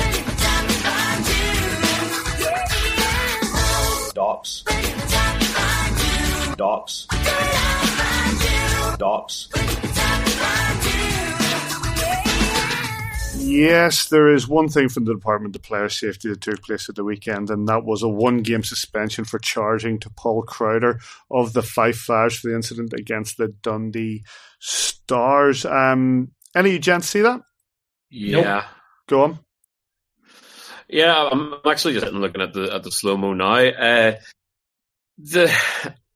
Docs. 4.13 4.63
Docs. 6.55 7.07
Docs. 8.99 9.84
Yes, 13.45 14.09
there 14.09 14.33
is 14.33 14.47
one 14.47 14.69
thing 14.69 14.89
from 14.89 15.05
the 15.05 15.13
Department 15.13 15.55
of 15.55 15.61
Player 15.61 15.87
Safety 15.87 16.29
that 16.29 16.41
took 16.41 16.63
place 16.63 16.89
at 16.89 16.95
the 16.95 17.03
weekend, 17.03 17.51
and 17.51 17.67
that 17.67 17.85
was 17.85 18.01
a 18.01 18.09
one 18.09 18.39
game 18.39 18.63
suspension 18.63 19.23
for 19.23 19.37
charging 19.37 19.99
to 19.99 20.09
Paul 20.09 20.41
Crowder 20.41 20.99
of 21.29 21.53
the 21.53 21.61
Fife 21.61 21.97
Flyers 21.97 22.39
for 22.39 22.49
the 22.49 22.55
incident 22.55 22.93
against 22.93 23.37
the 23.37 23.49
Dundee 23.61 24.23
Stars. 24.59 25.63
Um, 25.63 26.31
any 26.55 26.69
of 26.69 26.73
you 26.73 26.79
gents 26.79 27.07
see 27.07 27.21
that? 27.21 27.41
Yeah. 28.09 28.65
Go 29.07 29.23
on. 29.23 29.39
Yeah, 30.87 31.29
I'm 31.31 31.53
actually 31.65 31.93
just 31.93 32.07
looking 32.07 32.41
at 32.41 32.53
the 32.53 32.73
at 32.73 32.81
the 32.81 32.91
slow 32.91 33.15
mo 33.15 33.33
now. 33.33 33.57
Uh, 33.57 34.15
the 35.19 35.53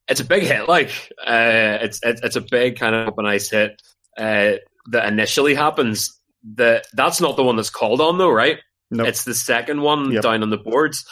it's 0.07 0.19
a 0.19 0.25
big 0.25 0.43
hit, 0.43 0.67
like 0.67 0.89
uh, 1.25 1.77
it's 1.81 1.99
it, 2.01 2.21
it's 2.23 2.35
a 2.35 2.41
big 2.41 2.79
kind 2.79 2.95
of 2.95 3.07
open 3.07 3.27
ice 3.27 3.49
hit 3.51 3.81
uh, 4.17 4.53
that 4.87 5.05
initially 5.07 5.53
happens. 5.53 6.18
The 6.43 6.83
that's 6.93 7.19
not 7.21 7.35
the 7.35 7.43
one 7.43 7.55
that's 7.55 7.69
called 7.69 8.01
on 8.01 8.17
though, 8.17 8.31
right? 8.31 8.59
No, 8.91 9.03
it's 9.05 9.23
the 9.23 9.35
second 9.35 9.81
one 9.81 10.11
Yep. 10.11 10.23
down 10.23 10.43
on 10.43 10.49
the 10.49 10.57
boards. 10.57 11.05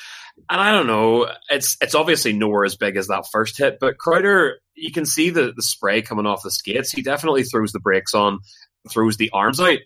And 0.49 0.61
I 0.61 0.71
don't 0.71 0.87
know, 0.87 1.29
it's 1.49 1.75
it's 1.81 1.95
obviously 1.95 2.31
nowhere 2.33 2.63
as 2.63 2.75
big 2.75 2.95
as 2.95 3.07
that 3.07 3.25
first 3.31 3.57
hit, 3.57 3.77
but 3.79 3.97
Crowder, 3.97 4.59
you 4.75 4.91
can 4.91 5.05
see 5.05 5.29
the, 5.31 5.51
the 5.55 5.63
spray 5.63 6.01
coming 6.01 6.25
off 6.27 6.43
the 6.43 6.51
skates. 6.51 6.91
He 6.91 7.01
definitely 7.01 7.43
throws 7.43 7.71
the 7.71 7.79
brakes 7.79 8.13
on, 8.13 8.39
throws 8.89 9.17
the 9.17 9.31
arms 9.31 9.59
out. 9.59 9.79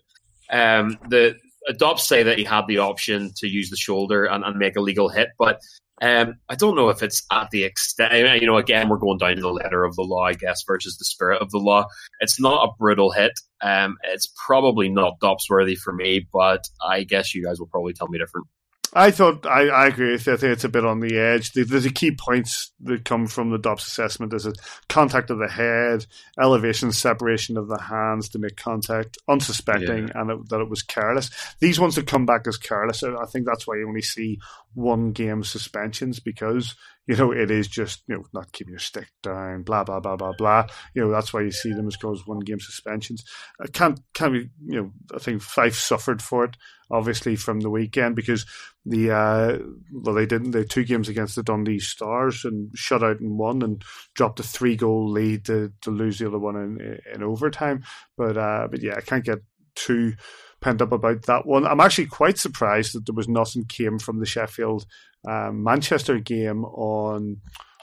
Um, 0.49 0.99
the 1.07 1.35
DOPS 1.77 2.05
say 2.07 2.23
that 2.23 2.37
he 2.37 2.43
had 2.43 2.67
the 2.67 2.79
option 2.79 3.31
to 3.37 3.47
use 3.47 3.69
the 3.69 3.77
shoulder 3.77 4.25
and, 4.25 4.43
and 4.43 4.57
make 4.57 4.75
a 4.75 4.81
legal 4.81 5.07
hit, 5.09 5.29
but 5.39 5.59
um, 6.01 6.35
I 6.49 6.55
don't 6.55 6.75
know 6.75 6.89
if 6.89 7.03
it's 7.03 7.23
at 7.31 7.51
the 7.51 7.63
extent. 7.63 8.41
You 8.41 8.47
know, 8.47 8.57
again, 8.57 8.89
we're 8.89 8.97
going 8.97 9.19
down 9.19 9.35
to 9.35 9.41
the 9.41 9.51
letter 9.51 9.83
of 9.83 9.95
the 9.95 10.01
law, 10.01 10.25
I 10.25 10.33
guess, 10.33 10.63
versus 10.65 10.97
the 10.97 11.05
spirit 11.05 11.41
of 11.41 11.51
the 11.51 11.59
law. 11.59 11.85
It's 12.19 12.39
not 12.39 12.67
a 12.67 12.71
brutal 12.79 13.11
hit. 13.11 13.33
Um, 13.61 13.97
it's 14.03 14.27
probably 14.45 14.89
not 14.89 15.19
dops 15.19 15.49
worthy 15.49 15.75
for 15.75 15.93
me, 15.93 16.27
but 16.33 16.63
I 16.83 17.03
guess 17.03 17.35
you 17.35 17.43
guys 17.43 17.59
will 17.59 17.67
probably 17.67 17.93
tell 17.93 18.07
me 18.07 18.17
different. 18.17 18.47
I 18.93 19.11
thought 19.11 19.45
I, 19.45 19.69
I 19.69 19.87
agree 19.87 20.11
with 20.11 20.27
you. 20.27 20.33
I 20.33 20.37
think 20.37 20.51
it's 20.51 20.65
a 20.65 20.69
bit 20.69 20.85
on 20.85 20.99
the 20.99 21.17
edge. 21.17 21.53
The, 21.53 21.63
the 21.63 21.89
key 21.89 22.11
points 22.11 22.71
that 22.81 23.05
come 23.05 23.25
from 23.27 23.49
the 23.49 23.57
DOPS 23.57 23.87
assessment 23.87 24.33
is 24.33 24.45
a 24.45 24.53
contact 24.89 25.29
of 25.29 25.37
the 25.39 25.47
head, 25.47 26.05
elevation, 26.37 26.91
separation 26.91 27.55
of 27.57 27.69
the 27.69 27.79
hands 27.79 28.27
to 28.29 28.39
make 28.39 28.57
contact, 28.57 29.17
unsuspecting, 29.29 30.09
Yeah. 30.09 30.21
and 30.21 30.31
it, 30.31 30.49
that 30.49 30.59
it 30.59 30.69
was 30.69 30.81
careless. 30.83 31.29
These 31.59 31.79
ones 31.79 31.95
that 31.95 32.07
come 32.07 32.25
back 32.25 32.47
as 32.47 32.57
careless, 32.57 33.01
I 33.03 33.25
think 33.27 33.45
that's 33.45 33.65
why 33.65 33.77
you 33.77 33.87
only 33.87 34.01
see 34.01 34.39
one 34.73 35.11
game 35.11 35.43
suspensions 35.43 36.19
because 36.19 36.75
you 37.11 37.17
know 37.17 37.31
it 37.33 37.51
is 37.51 37.67
just 37.67 38.03
you 38.07 38.15
know 38.15 38.23
not 38.33 38.53
keeping 38.53 38.71
your 38.71 38.79
stick 38.79 39.11
down, 39.21 39.63
blah 39.63 39.83
blah 39.83 39.99
blah 39.99 40.15
blah 40.15 40.31
blah. 40.37 40.65
You 40.93 41.03
know 41.03 41.11
that's 41.11 41.33
why 41.33 41.41
you 41.41 41.51
see 41.51 41.73
them 41.73 41.87
as 41.87 41.97
cause 41.97 42.25
one 42.25 42.39
game 42.39 42.61
suspensions. 42.61 43.25
I 43.61 43.67
can't 43.67 43.99
can't 44.13 44.31
be 44.31 44.49
you 44.65 44.81
know 44.81 44.91
I 45.13 45.19
think 45.19 45.41
Fife 45.41 45.75
suffered 45.75 46.21
for 46.21 46.45
it 46.45 46.55
obviously 46.89 47.35
from 47.35 47.59
the 47.59 47.69
weekend 47.69 48.15
because 48.15 48.45
the 48.85 49.11
uh, 49.11 49.57
well 49.91 50.15
they 50.15 50.25
didn't 50.25 50.51
they 50.51 50.63
two 50.63 50.85
games 50.85 51.09
against 51.09 51.35
the 51.35 51.43
Dundee 51.43 51.79
Stars 51.79 52.45
and 52.45 52.71
shut 52.75 53.03
out 53.03 53.19
in 53.19 53.37
one 53.37 53.61
and 53.61 53.83
dropped 54.13 54.39
a 54.39 54.43
three 54.43 54.77
goal 54.77 55.11
lead 55.11 55.43
to, 55.45 55.73
to 55.81 55.91
lose 55.91 56.17
the 56.17 56.27
other 56.27 56.39
one 56.39 56.55
in 56.55 56.99
in 57.13 57.23
overtime. 57.23 57.83
But 58.17 58.37
uh, 58.37 58.69
but 58.71 58.81
yeah, 58.81 58.95
I 58.95 59.01
can't 59.01 59.25
get 59.25 59.39
too 59.75 60.13
pent 60.61 60.81
up 60.81 60.91
about 60.91 61.23
that 61.23 61.45
one. 61.45 61.65
I'm 61.65 61.79
actually 61.81 62.05
quite 62.07 62.37
surprised 62.37 62.93
that 62.93 63.05
there 63.05 63.15
was 63.15 63.27
nothing 63.27 63.65
came 63.65 63.99
from 63.99 64.19
the 64.19 64.25
Sheffield 64.25 64.85
um, 65.27 65.63
Manchester 65.63 66.19
game 66.19 66.63
on 66.65 67.37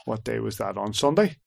what 0.05 0.23
day 0.23 0.39
was 0.39 0.57
that 0.57 0.77
on 0.77 0.93
Sunday. 0.93 1.37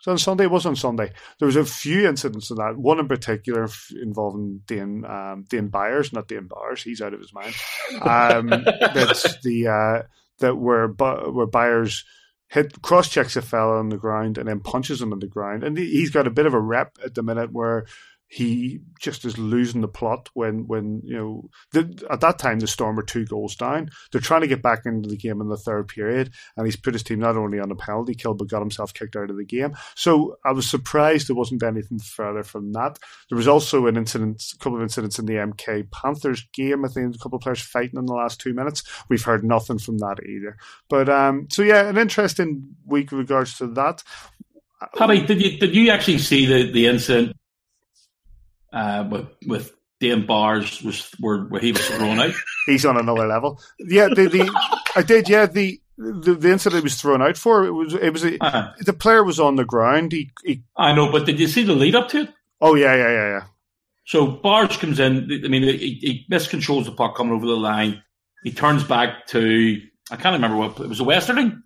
So 0.00 0.10
on 0.10 0.18
Sunday, 0.18 0.44
it 0.44 0.50
was 0.50 0.66
on 0.66 0.74
Sunday. 0.74 1.12
There 1.38 1.46
was 1.46 1.54
a 1.56 1.64
few 1.64 2.08
incidents 2.08 2.50
of 2.50 2.56
that. 2.56 2.76
One 2.76 2.98
in 2.98 3.06
particular 3.06 3.68
involving 4.02 4.60
Dane 4.66 5.04
um, 5.04 5.44
Dane 5.48 5.68
Byers, 5.68 6.12
not 6.12 6.26
Dane 6.26 6.48
Byers. 6.48 6.82
He's 6.82 7.00
out 7.00 7.14
of 7.14 7.20
his 7.20 7.32
mind. 7.32 7.54
Um, 8.02 8.48
that's 8.94 9.40
the 9.42 9.68
uh, 9.68 10.02
that 10.40 10.56
where 10.56 10.88
where 10.88 11.46
Byers 11.46 12.04
hit 12.48 12.82
cross 12.82 13.08
checks 13.08 13.36
a 13.36 13.42
fella 13.42 13.78
on 13.78 13.90
the 13.90 13.96
ground 13.96 14.38
and 14.38 14.48
then 14.48 14.58
punches 14.60 15.00
him 15.00 15.12
on 15.12 15.20
the 15.20 15.26
ground. 15.28 15.62
And 15.62 15.78
he- 15.78 15.90
he's 15.92 16.10
got 16.10 16.26
a 16.26 16.30
bit 16.30 16.46
of 16.46 16.52
a 16.54 16.60
rep 16.60 16.98
at 17.04 17.14
the 17.14 17.22
minute 17.22 17.50
where 17.52 17.86
he 18.32 18.80
just 18.98 19.26
is 19.26 19.36
losing 19.36 19.82
the 19.82 19.88
plot 19.88 20.30
when 20.32 20.66
when 20.66 21.02
you 21.04 21.14
know 21.14 21.50
the, 21.72 22.06
at 22.10 22.22
that 22.22 22.38
time 22.38 22.60
the 22.60 22.66
Storm 22.66 22.96
were 22.96 23.02
two 23.02 23.26
goals 23.26 23.54
down. 23.56 23.90
They're 24.10 24.22
trying 24.22 24.40
to 24.40 24.46
get 24.46 24.62
back 24.62 24.86
into 24.86 25.10
the 25.10 25.18
game 25.18 25.42
in 25.42 25.50
the 25.50 25.58
third 25.58 25.88
period, 25.88 26.32
and 26.56 26.66
he's 26.66 26.76
put 26.76 26.94
his 26.94 27.02
team 27.02 27.18
not 27.18 27.36
only 27.36 27.60
on 27.60 27.70
a 27.70 27.74
penalty 27.74 28.14
kill 28.14 28.32
but 28.32 28.48
got 28.48 28.60
himself 28.60 28.94
kicked 28.94 29.16
out 29.16 29.28
of 29.28 29.36
the 29.36 29.44
game. 29.44 29.76
So 29.96 30.36
I 30.46 30.52
was 30.52 30.66
surprised 30.66 31.28
there 31.28 31.36
wasn't 31.36 31.62
anything 31.62 31.98
further 31.98 32.42
from 32.42 32.72
that. 32.72 32.98
There 33.28 33.36
was 33.36 33.48
also 33.48 33.86
an 33.86 33.98
incident, 33.98 34.42
a 34.54 34.56
couple 34.56 34.78
of 34.78 34.82
incidents 34.82 35.18
in 35.18 35.26
the 35.26 35.34
MK 35.34 35.90
Panthers 35.90 36.42
game. 36.54 36.86
I 36.86 36.88
think 36.88 37.14
a 37.14 37.18
couple 37.18 37.36
of 37.36 37.42
players 37.42 37.60
fighting 37.60 37.98
in 37.98 38.06
the 38.06 38.14
last 38.14 38.40
two 38.40 38.54
minutes. 38.54 38.82
We've 39.10 39.22
heard 39.22 39.44
nothing 39.44 39.78
from 39.78 39.98
that 39.98 40.20
either. 40.26 40.56
But 40.88 41.10
um, 41.10 41.48
so 41.50 41.60
yeah, 41.60 41.86
an 41.86 41.98
interesting 41.98 42.76
week 42.86 43.10
with 43.10 43.20
regards 43.20 43.58
to 43.58 43.66
that. 43.74 44.02
Paddy, 44.96 45.26
did 45.26 45.42
you 45.42 45.58
did 45.58 45.76
you 45.76 45.90
actually 45.90 46.18
see 46.18 46.46
the, 46.46 46.72
the 46.72 46.86
incident 46.86 47.36
uh, 48.72 49.06
with 49.10 49.26
with 49.46 49.72
Dane 50.00 50.26
Byers 50.26 50.82
was 50.82 51.10
where, 51.20 51.42
where 51.44 51.60
he 51.60 51.72
was 51.72 51.86
thrown 51.86 52.18
out? 52.18 52.32
He's 52.66 52.84
on 52.84 52.96
another 52.98 53.26
level. 53.26 53.60
Yeah, 53.78 54.08
the, 54.08 54.28
the 54.28 54.80
I 54.96 55.02
did. 55.02 55.28
Yeah, 55.28 55.46
the, 55.46 55.80
the 55.96 56.34
the 56.34 56.50
incident 56.50 56.80
he 56.82 56.84
was 56.84 57.00
thrown 57.00 57.22
out 57.22 57.36
for 57.36 57.64
it 57.64 57.70
was 57.72 57.94
it 57.94 58.12
was 58.12 58.24
a, 58.24 58.36
Uh-huh. 58.42 58.72
the 58.80 58.92
player 58.92 59.22
was 59.24 59.38
on 59.40 59.56
the 59.56 59.64
ground. 59.64 60.12
He, 60.12 60.30
he 60.44 60.62
I 60.76 60.92
know, 60.94 61.10
but 61.12 61.26
did 61.26 61.38
you 61.38 61.46
see 61.48 61.62
the 61.64 61.74
lead 61.74 61.94
up 61.94 62.08
to 62.10 62.22
it? 62.22 62.30
oh 62.60 62.74
yeah 62.74 62.94
yeah 62.94 63.10
yeah 63.10 63.28
yeah. 63.28 63.42
So 64.04 64.26
Byers 64.26 64.76
comes 64.76 64.98
in. 64.98 65.30
I 65.44 65.48
mean, 65.48 65.62
he, 65.62 65.76
he 66.00 66.26
miscontrols 66.30 66.86
the 66.86 66.92
puck 66.92 67.14
coming 67.16 67.32
over 67.34 67.46
the 67.46 67.56
line. 67.56 68.02
He 68.42 68.50
turns 68.50 68.82
back 68.82 69.28
to 69.28 69.80
I 70.10 70.16
can't 70.16 70.34
remember 70.34 70.56
what 70.56 70.80
it 70.80 70.88
was. 70.88 71.00
A 71.00 71.04
Westerling. 71.04 71.62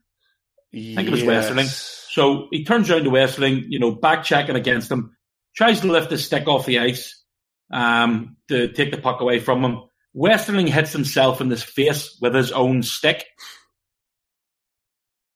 I 0.74 0.94
think 0.96 1.08
it 1.08 1.10
was 1.10 1.22
Yes. 1.22 1.48
Westerling. 1.50 2.12
So 2.12 2.48
he 2.50 2.64
turns 2.64 2.90
around 2.90 3.04
to 3.04 3.10
Westerling, 3.10 3.64
you 3.68 3.78
know, 3.78 3.90
back 3.92 4.24
checking 4.24 4.56
against 4.56 4.90
him, 4.90 5.15
tries 5.56 5.80
to 5.80 5.90
lift 5.90 6.10
his 6.10 6.24
stick 6.24 6.46
off 6.46 6.66
the 6.66 6.78
ice 6.78 7.24
um, 7.72 8.36
to 8.48 8.68
take 8.68 8.90
the 8.90 8.98
puck 8.98 9.20
away 9.20 9.40
from 9.40 9.64
him. 9.64 9.82
Westerling 10.16 10.68
hits 10.68 10.92
himself 10.92 11.40
in 11.40 11.48
the 11.48 11.56
face 11.56 12.16
with 12.20 12.34
his 12.34 12.52
own 12.52 12.82
stick. 12.82 13.24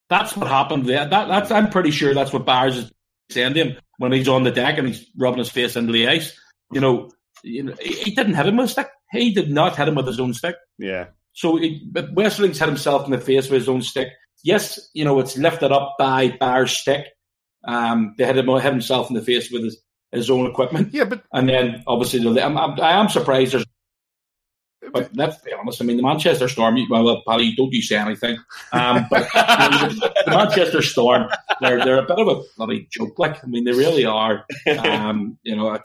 That's 0.09 0.35
what 0.35 0.47
happened 0.47 0.85
there. 0.85 1.07
That, 1.07 1.27
that's 1.27 1.51
I'm 1.51 1.69
pretty 1.69 1.91
sure 1.91 2.13
that's 2.13 2.33
what 2.33 2.45
Byers 2.45 2.77
is 2.77 2.91
saying 3.29 3.53
to 3.53 3.63
him 3.63 3.77
when 3.97 4.11
he's 4.11 4.27
on 4.27 4.43
the 4.43 4.51
deck 4.51 4.77
and 4.77 4.87
he's 4.87 5.05
rubbing 5.17 5.39
his 5.39 5.49
face 5.49 5.75
into 5.75 5.93
the 5.93 6.07
ice. 6.07 6.37
You 6.71 6.81
know, 6.81 7.11
you 7.43 7.63
know 7.63 7.75
he, 7.79 7.93
he 7.93 8.15
didn't 8.15 8.33
hit 8.33 8.47
him 8.47 8.57
with 8.57 8.65
a 8.65 8.69
stick. 8.69 8.89
He 9.11 9.33
did 9.33 9.51
not 9.51 9.75
hit 9.75 9.87
him 9.87 9.95
with 9.95 10.07
his 10.07 10.19
own 10.19 10.33
stick. 10.33 10.55
Yeah. 10.77 11.07
So 11.33 11.57
it, 11.57 11.93
Westerling's 11.93 12.59
hit 12.59 12.67
himself 12.67 13.05
in 13.05 13.11
the 13.11 13.19
face 13.19 13.49
with 13.49 13.61
his 13.61 13.69
own 13.69 13.81
stick. 13.81 14.09
Yes, 14.43 14.89
you 14.93 15.05
know, 15.05 15.19
it's 15.19 15.37
lifted 15.37 15.71
up 15.71 15.95
by 15.99 16.29
Byers's 16.29 16.77
stick. 16.77 17.05
Um, 17.63 18.15
they 18.17 18.25
hit, 18.25 18.37
him, 18.37 18.47
hit 18.47 18.63
himself 18.63 19.09
in 19.09 19.15
the 19.15 19.21
face 19.21 19.51
with 19.51 19.63
his, 19.63 19.81
his 20.11 20.29
own 20.29 20.47
equipment. 20.47 20.93
Yeah, 20.93 21.05
but 21.05 21.23
and 21.31 21.47
then 21.49 21.83
obviously 21.87 22.25
I'm, 22.39 22.57
I'm, 22.57 22.79
I 22.79 22.91
am 22.91 23.09
surprised. 23.09 23.53
There's, 23.53 23.65
but 24.93 25.09
let's 25.15 25.37
be 25.37 25.53
honest. 25.53 25.81
I 25.81 25.85
mean, 25.85 25.97
the 25.97 26.03
Manchester 26.03 26.47
Storm. 26.47 26.77
Well, 26.89 27.03
well 27.03 27.23
Paddy, 27.27 27.55
don't 27.55 27.71
you 27.71 27.81
say 27.81 27.97
anything. 27.97 28.37
Um, 28.73 29.05
but 29.09 29.27
the, 29.33 30.11
Manchester 30.27 30.81
Storm, 30.81 31.29
they're 31.61 31.83
they're 31.83 31.99
a 31.99 32.05
bit 32.05 32.19
of 32.19 32.27
a 32.27 32.41
bloody 32.57 32.87
joke. 32.91 33.17
Like, 33.17 33.43
I 33.43 33.47
mean, 33.47 33.63
they 33.63 33.71
really 33.71 34.05
are. 34.05 34.45
Um, 34.79 35.37
you 35.43 35.55
know, 35.55 35.69
I, 35.69 35.79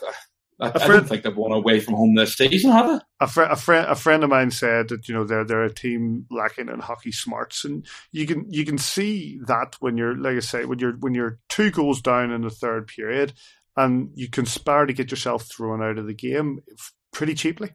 I, 0.58 0.72
I 0.74 0.86
don't 0.86 1.06
think 1.06 1.22
they've 1.22 1.36
won 1.36 1.52
away 1.52 1.80
from 1.80 1.94
home 1.94 2.14
this 2.14 2.34
season, 2.34 2.70
have 2.70 2.86
they? 2.86 3.04
A, 3.20 3.26
fr- 3.26 3.42
a 3.42 3.56
friend, 3.56 3.86
a 3.90 3.94
friend 3.94 4.24
of 4.24 4.30
mine 4.30 4.50
said 4.50 4.88
that 4.88 5.08
you 5.08 5.14
know 5.14 5.24
they're 5.24 5.44
they're 5.44 5.64
a 5.64 5.72
team 5.72 6.26
lacking 6.30 6.68
in 6.68 6.80
hockey 6.80 7.12
smarts, 7.12 7.64
and 7.64 7.86
you 8.12 8.26
can 8.26 8.50
you 8.50 8.64
can 8.64 8.78
see 8.78 9.38
that 9.46 9.76
when 9.80 9.98
you're 9.98 10.16
like 10.16 10.36
I 10.36 10.40
say 10.40 10.64
when 10.64 10.78
you're 10.78 10.94
when 10.94 11.14
you're 11.14 11.38
two 11.48 11.70
goals 11.70 12.00
down 12.00 12.30
in 12.30 12.40
the 12.42 12.50
third 12.50 12.86
period, 12.86 13.34
and 13.76 14.10
you 14.14 14.30
conspire 14.30 14.86
to 14.86 14.92
get 14.92 15.10
yourself 15.10 15.44
thrown 15.44 15.82
out 15.82 15.98
of 15.98 16.06
the 16.06 16.14
game 16.14 16.60
pretty 17.12 17.34
cheaply. 17.34 17.70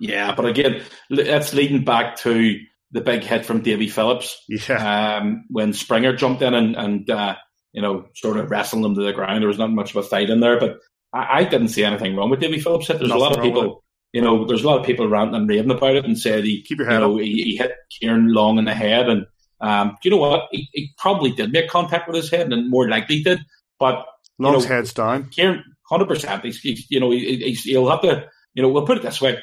Yeah, 0.00 0.34
but 0.34 0.46
again, 0.46 0.82
that's 1.10 1.54
leading 1.54 1.84
back 1.84 2.16
to 2.18 2.58
the 2.90 3.00
big 3.00 3.22
hit 3.22 3.44
from 3.44 3.60
Davy 3.60 3.88
Phillips. 3.88 4.42
Yeah. 4.48 5.18
Um, 5.18 5.44
when 5.48 5.72
Springer 5.72 6.16
jumped 6.16 6.42
in 6.42 6.54
and, 6.54 6.76
and 6.76 7.10
uh, 7.10 7.36
you 7.74 7.82
know, 7.82 8.06
sort 8.14 8.38
of 8.38 8.50
wrestled 8.50 8.84
him 8.84 8.94
to 8.94 9.02
the 9.02 9.12
ground. 9.12 9.42
There 9.42 9.48
was 9.48 9.58
not 9.58 9.70
much 9.70 9.90
of 9.90 9.96
a 9.96 10.08
fight 10.08 10.30
in 10.30 10.40
there, 10.40 10.58
but 10.58 10.78
I, 11.12 11.40
I 11.40 11.44
didn't 11.44 11.68
see 11.68 11.84
anything 11.84 12.16
wrong 12.16 12.30
with 12.30 12.40
Davy 12.40 12.60
Phillips. 12.60 12.86
There's 12.86 13.00
Nothing 13.00 13.16
a 13.16 13.18
lot 13.18 13.36
of 13.36 13.42
people, 13.42 13.84
you 14.12 14.22
know, 14.22 14.46
there's 14.46 14.62
a 14.62 14.66
lot 14.66 14.78
of 14.78 14.86
people 14.86 15.08
ranting 15.08 15.34
and 15.34 15.48
raving 15.48 15.72
about 15.72 15.96
it 15.96 16.04
and 16.04 16.18
said 16.18 16.44
he, 16.44 16.62
Keep 16.62 16.78
your 16.78 16.90
you 16.90 16.98
know, 17.00 17.16
he, 17.16 17.42
he 17.42 17.56
hit 17.56 17.72
Kieran 17.90 18.32
long 18.32 18.58
in 18.58 18.64
the 18.64 18.74
head. 18.74 19.08
And 19.08 19.26
um, 19.60 19.96
you 20.04 20.10
know 20.12 20.18
what? 20.18 20.48
He, 20.52 20.68
he 20.72 20.94
probably 20.96 21.32
did 21.32 21.52
make 21.52 21.68
contact 21.68 22.06
with 22.06 22.16
his 22.16 22.30
head 22.30 22.52
and 22.52 22.70
more 22.70 22.88
likely 22.88 23.22
did. 23.24 23.40
But 23.80 24.06
you 24.38 24.46
Long's 24.46 24.64
know, 24.64 24.74
head's 24.74 24.92
down. 24.92 25.28
Kieran, 25.30 25.64
hundred 25.82 26.06
percent. 26.06 26.44
He's, 26.44 26.60
he's, 26.60 26.90
you 26.90 27.00
know, 27.00 27.10
he, 27.10 27.36
he's, 27.36 27.64
he'll 27.64 27.90
have 27.90 28.02
to. 28.02 28.28
You 28.54 28.62
know, 28.62 28.68
we'll 28.68 28.86
put 28.86 28.98
it 28.98 29.02
this 29.02 29.20
way: 29.20 29.38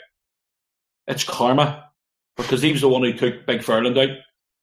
it's 1.07 1.23
karma 1.23 1.89
because 2.37 2.61
he 2.61 2.71
was 2.71 2.81
the 2.81 2.89
one 2.89 3.03
who 3.03 3.13
took 3.13 3.45
Big 3.45 3.63
Ferland 3.63 3.97
out 3.97 4.17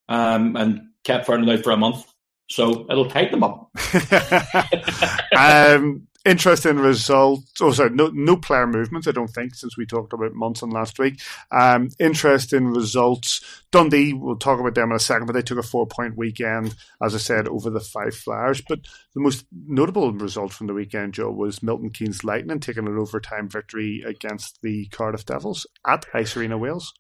um, 0.09 0.57
and 0.57 0.81
kept 1.05 1.27
Ferland 1.27 1.51
out 1.51 1.63
for 1.63 1.73
a 1.73 1.77
month. 1.77 2.05
So 2.49 2.87
it'll 2.91 3.11
tighten 3.11 3.35
him 3.35 3.45
up. 3.45 3.71
um, 5.39 6.09
interesting 6.25 6.77
result. 6.77 7.41
Oh, 7.61 7.73
sorry, 7.73 7.91
no, 7.91 8.09
no 8.13 8.37
player 8.37 8.67
movements. 8.67 9.07
I 9.07 9.13
don't 9.13 9.29
think 9.29 9.55
since 9.55 9.77
we 9.77 9.87
talked 9.87 10.13
about 10.13 10.35
Munson 10.35 10.71
last 10.71 10.99
week. 10.99 11.21
Um, 11.51 11.91
interesting 11.99 12.69
results. 12.69 13.63
Dundee. 13.71 14.13
We'll 14.13 14.37
talk 14.37 14.61
about 14.61 14.75
them 14.75 14.91
in 14.91 14.97
a 14.97 15.01
second, 15.01 15.27
but 15.27 15.35
they 15.35 15.43
took 15.43 15.59
a 15.59 15.63
four-point 15.63 16.17
weekend, 16.17 16.75
as 17.03 17.15
I 17.15 17.19
said, 17.19 17.49
over 17.49 17.71
the 17.71 17.81
Fife 17.81 18.17
Flyers. 18.17 18.63
But 18.67 18.81
the 19.15 19.21
most 19.21 19.47
notable 19.53 20.13
result 20.13 20.53
from 20.53 20.67
the 20.67 20.75
weekend, 20.75 21.15
Joe, 21.15 21.31
was 21.31 21.63
Milton 21.63 21.91
Keynes 21.91 22.25
Lightning 22.25 22.61
taking 22.61 22.87
an 22.87 22.99
overtime 22.99 23.49
victory 23.49 24.03
against 24.07 24.61
the 24.63 24.87
Cardiff 24.87 25.25
Devils 25.27 25.67
at 25.87 26.07
Ice 26.15 26.37
Arena, 26.37 26.59
Wales. 26.59 26.93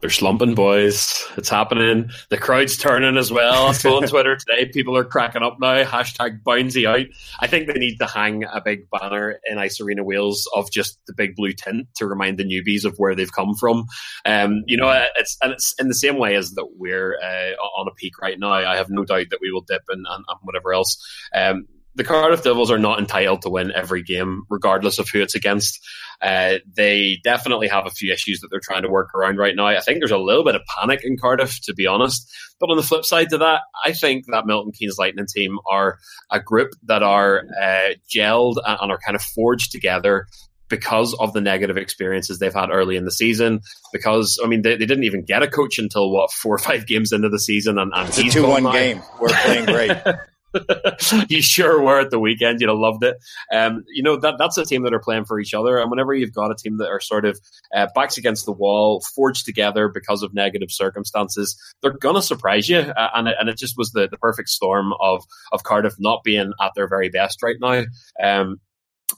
They're 0.00 0.10
slumping, 0.10 0.54
boys. 0.54 1.24
It's 1.36 1.48
happening. 1.48 2.10
The 2.30 2.38
crowd's 2.38 2.76
turning 2.76 3.16
as 3.16 3.32
well. 3.32 3.66
I 3.66 3.72
saw 3.72 3.96
on 3.96 4.02
Twitter 4.08 4.36
today, 4.36 4.66
people 4.66 4.96
are 4.96 5.04
cracking 5.04 5.42
up 5.42 5.58
now. 5.60 5.82
Hashtag 5.82 6.42
Bouncy 6.42 6.86
out. 6.86 7.06
I 7.40 7.46
think 7.48 7.66
they 7.66 7.78
need 7.78 7.98
to 7.98 8.06
hang 8.06 8.44
a 8.44 8.60
big 8.64 8.88
banner 8.90 9.40
in 9.44 9.58
Ice 9.58 9.80
Arena 9.80 10.04
Wales 10.04 10.48
of 10.54 10.70
just 10.70 10.98
the 11.06 11.14
big 11.14 11.34
blue 11.34 11.52
tent 11.52 11.88
to 11.96 12.06
remind 12.06 12.38
the 12.38 12.44
newbies 12.44 12.84
of 12.84 12.96
where 12.96 13.14
they've 13.14 13.32
come 13.32 13.54
from. 13.54 13.86
Um, 14.24 14.62
you 14.66 14.76
know, 14.76 14.88
it's 15.16 15.36
and 15.42 15.52
it's 15.52 15.74
in 15.78 15.88
the 15.88 15.94
same 15.94 16.18
way 16.18 16.36
as 16.36 16.52
that 16.52 16.68
we're 16.76 17.18
uh, 17.20 17.54
on 17.78 17.88
a 17.88 17.94
peak 17.94 18.18
right 18.20 18.38
now. 18.38 18.52
I 18.52 18.76
have 18.76 18.90
no 18.90 19.04
doubt 19.04 19.26
that 19.30 19.40
we 19.40 19.50
will 19.50 19.64
dip 19.66 19.82
and, 19.88 20.06
and, 20.08 20.24
and 20.28 20.38
whatever 20.42 20.72
else. 20.72 20.96
Um, 21.34 21.66
the 21.98 22.04
Cardiff 22.04 22.44
Devils 22.44 22.70
are 22.70 22.78
not 22.78 23.00
entitled 23.00 23.42
to 23.42 23.50
win 23.50 23.72
every 23.72 24.04
game, 24.04 24.44
regardless 24.48 25.00
of 25.00 25.08
who 25.08 25.20
it's 25.20 25.34
against. 25.34 25.80
Uh, 26.22 26.58
they 26.76 27.18
definitely 27.24 27.66
have 27.66 27.86
a 27.86 27.90
few 27.90 28.12
issues 28.12 28.40
that 28.40 28.48
they're 28.52 28.60
trying 28.62 28.82
to 28.82 28.88
work 28.88 29.12
around 29.16 29.36
right 29.36 29.56
now. 29.56 29.66
I 29.66 29.80
think 29.80 29.98
there's 29.98 30.12
a 30.12 30.16
little 30.16 30.44
bit 30.44 30.54
of 30.54 30.62
panic 30.78 31.00
in 31.02 31.18
Cardiff, 31.18 31.60
to 31.62 31.74
be 31.74 31.88
honest. 31.88 32.32
But 32.60 32.70
on 32.70 32.76
the 32.76 32.84
flip 32.84 33.04
side 33.04 33.30
to 33.30 33.38
that, 33.38 33.62
I 33.84 33.92
think 33.92 34.26
that 34.28 34.46
Milton 34.46 34.70
Keynes 34.70 34.96
Lightning 34.96 35.26
team 35.26 35.58
are 35.68 35.98
a 36.30 36.38
group 36.38 36.70
that 36.84 37.02
are 37.02 37.42
uh, 37.60 37.94
gelled 38.08 38.58
and 38.64 38.92
are 38.92 38.98
kind 38.98 39.16
of 39.16 39.22
forged 39.22 39.72
together 39.72 40.26
because 40.68 41.14
of 41.14 41.32
the 41.32 41.40
negative 41.40 41.76
experiences 41.76 42.38
they've 42.38 42.54
had 42.54 42.70
early 42.70 42.94
in 42.94 43.06
the 43.06 43.10
season. 43.10 43.60
Because 43.92 44.38
I 44.42 44.46
mean, 44.46 44.62
they, 44.62 44.76
they 44.76 44.86
didn't 44.86 45.04
even 45.04 45.24
get 45.24 45.42
a 45.42 45.48
coach 45.48 45.80
until 45.80 46.12
what 46.12 46.30
four 46.30 46.54
or 46.54 46.58
five 46.58 46.86
games 46.86 47.10
into 47.10 47.28
the 47.28 47.40
season, 47.40 47.76
and, 47.76 47.90
and 47.92 48.08
It's 48.08 48.18
a 48.18 48.30
two-one 48.30 48.70
game. 48.70 49.02
We're 49.20 49.28
playing 49.30 49.66
great. 49.66 49.90
you 51.28 51.42
sure 51.42 51.82
were 51.82 52.00
at 52.00 52.10
the 52.10 52.18
weekend. 52.18 52.60
You'd 52.60 52.68
have 52.68 52.78
loved 52.78 53.04
it. 53.04 53.16
Um, 53.52 53.84
you 53.88 54.02
know 54.02 54.16
that 54.16 54.36
that's 54.38 54.58
a 54.58 54.64
team 54.64 54.82
that 54.82 54.94
are 54.94 55.00
playing 55.00 55.24
for 55.24 55.38
each 55.38 55.54
other, 55.54 55.78
and 55.78 55.90
whenever 55.90 56.14
you've 56.14 56.34
got 56.34 56.50
a 56.50 56.54
team 56.54 56.78
that 56.78 56.88
are 56.88 57.00
sort 57.00 57.24
of 57.24 57.38
uh, 57.74 57.86
backs 57.94 58.16
against 58.18 58.46
the 58.46 58.52
wall, 58.52 59.02
forged 59.14 59.44
together 59.44 59.88
because 59.88 60.22
of 60.22 60.34
negative 60.34 60.70
circumstances, 60.70 61.56
they're 61.82 61.92
gonna 61.92 62.22
surprise 62.22 62.68
you. 62.68 62.78
Uh, 62.78 63.08
and 63.14 63.28
it, 63.28 63.36
and 63.38 63.48
it 63.48 63.58
just 63.58 63.74
was 63.76 63.90
the, 63.90 64.08
the 64.08 64.18
perfect 64.18 64.48
storm 64.48 64.92
of 65.00 65.24
of 65.52 65.62
Cardiff 65.62 65.94
not 65.98 66.22
being 66.24 66.52
at 66.60 66.72
their 66.74 66.88
very 66.88 67.08
best 67.08 67.42
right 67.42 67.56
now. 67.60 67.84
Um, 68.22 68.60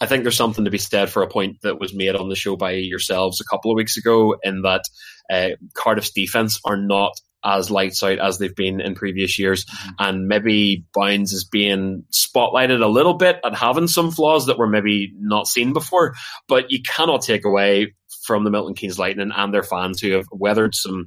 I 0.01 0.07
think 0.07 0.23
there's 0.23 0.37
something 0.37 0.65
to 0.65 0.71
be 0.71 0.79
said 0.79 1.11
for 1.11 1.23
a 1.23 1.29
point 1.29 1.59
that 1.63 1.81
was 1.81 1.95
made 1.95 2.15
on 2.15 2.29
the 2.29 2.37
show 2.37 2.57
by 2.57 2.73
yourselves 2.73 3.41
a 3.41 3.45
couple 3.45 3.71
of 3.71 3.77
weeks 3.77 3.97
ago, 3.97 4.37
in 4.43 4.63
that 4.63 4.85
uh, 5.31 5.51
Cardiff's 5.75 6.11
defense 6.11 6.61
are 6.65 6.77
not 6.77 7.13
as 7.45 7.71
lights 7.71 8.03
out 8.03 8.19
as 8.19 8.39
they've 8.39 8.55
been 8.55 8.81
in 8.81 8.95
previous 8.95 9.39
years, 9.39 9.67
and 9.99 10.27
maybe 10.29 10.85
Bowns 10.93 11.33
is 11.33 11.45
being 11.45 12.05
spotlighted 12.13 12.83
a 12.83 12.89
little 12.89 13.15
bit 13.15 13.41
and 13.43 13.57
having 13.57 13.89
some 13.89 14.11
flaws 14.11 14.47
that 14.47 14.59
were 14.59 14.69
maybe 14.69 15.13
not 15.19 15.47
seen 15.47 15.73
before. 15.73 16.15
But 16.49 16.71
you 16.71 16.81
cannot 16.83 17.23
take 17.23 17.45
away 17.45 17.95
from 18.27 18.45
the 18.45 18.51
Milton 18.51 18.75
Keynes 18.75 18.99
Lightning 18.99 19.33
and 19.35 19.55
their 19.55 19.63
fans 19.63 20.01
who 20.01 20.13
have 20.13 20.27
weathered 20.31 20.75
some. 20.75 21.07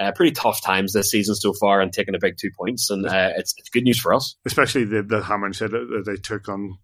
Uh, 0.00 0.12
pretty 0.12 0.32
tough 0.32 0.62
times 0.62 0.94
this 0.94 1.10
season 1.10 1.34
so 1.34 1.52
far 1.60 1.82
and 1.82 1.92
taken 1.92 2.14
a 2.14 2.18
big 2.18 2.34
two 2.40 2.48
points, 2.56 2.88
and 2.88 3.04
uh, 3.04 3.32
it's, 3.36 3.52
it's 3.58 3.68
good 3.68 3.82
news 3.82 4.00
for 4.00 4.14
us. 4.14 4.34
Especially 4.46 4.84
the, 4.84 5.02
the 5.02 5.22
hammering 5.22 5.52
said 5.52 5.72
that 5.72 5.86
that 5.90 6.04
they 6.06 6.16
took 6.16 6.48
on 6.48 6.78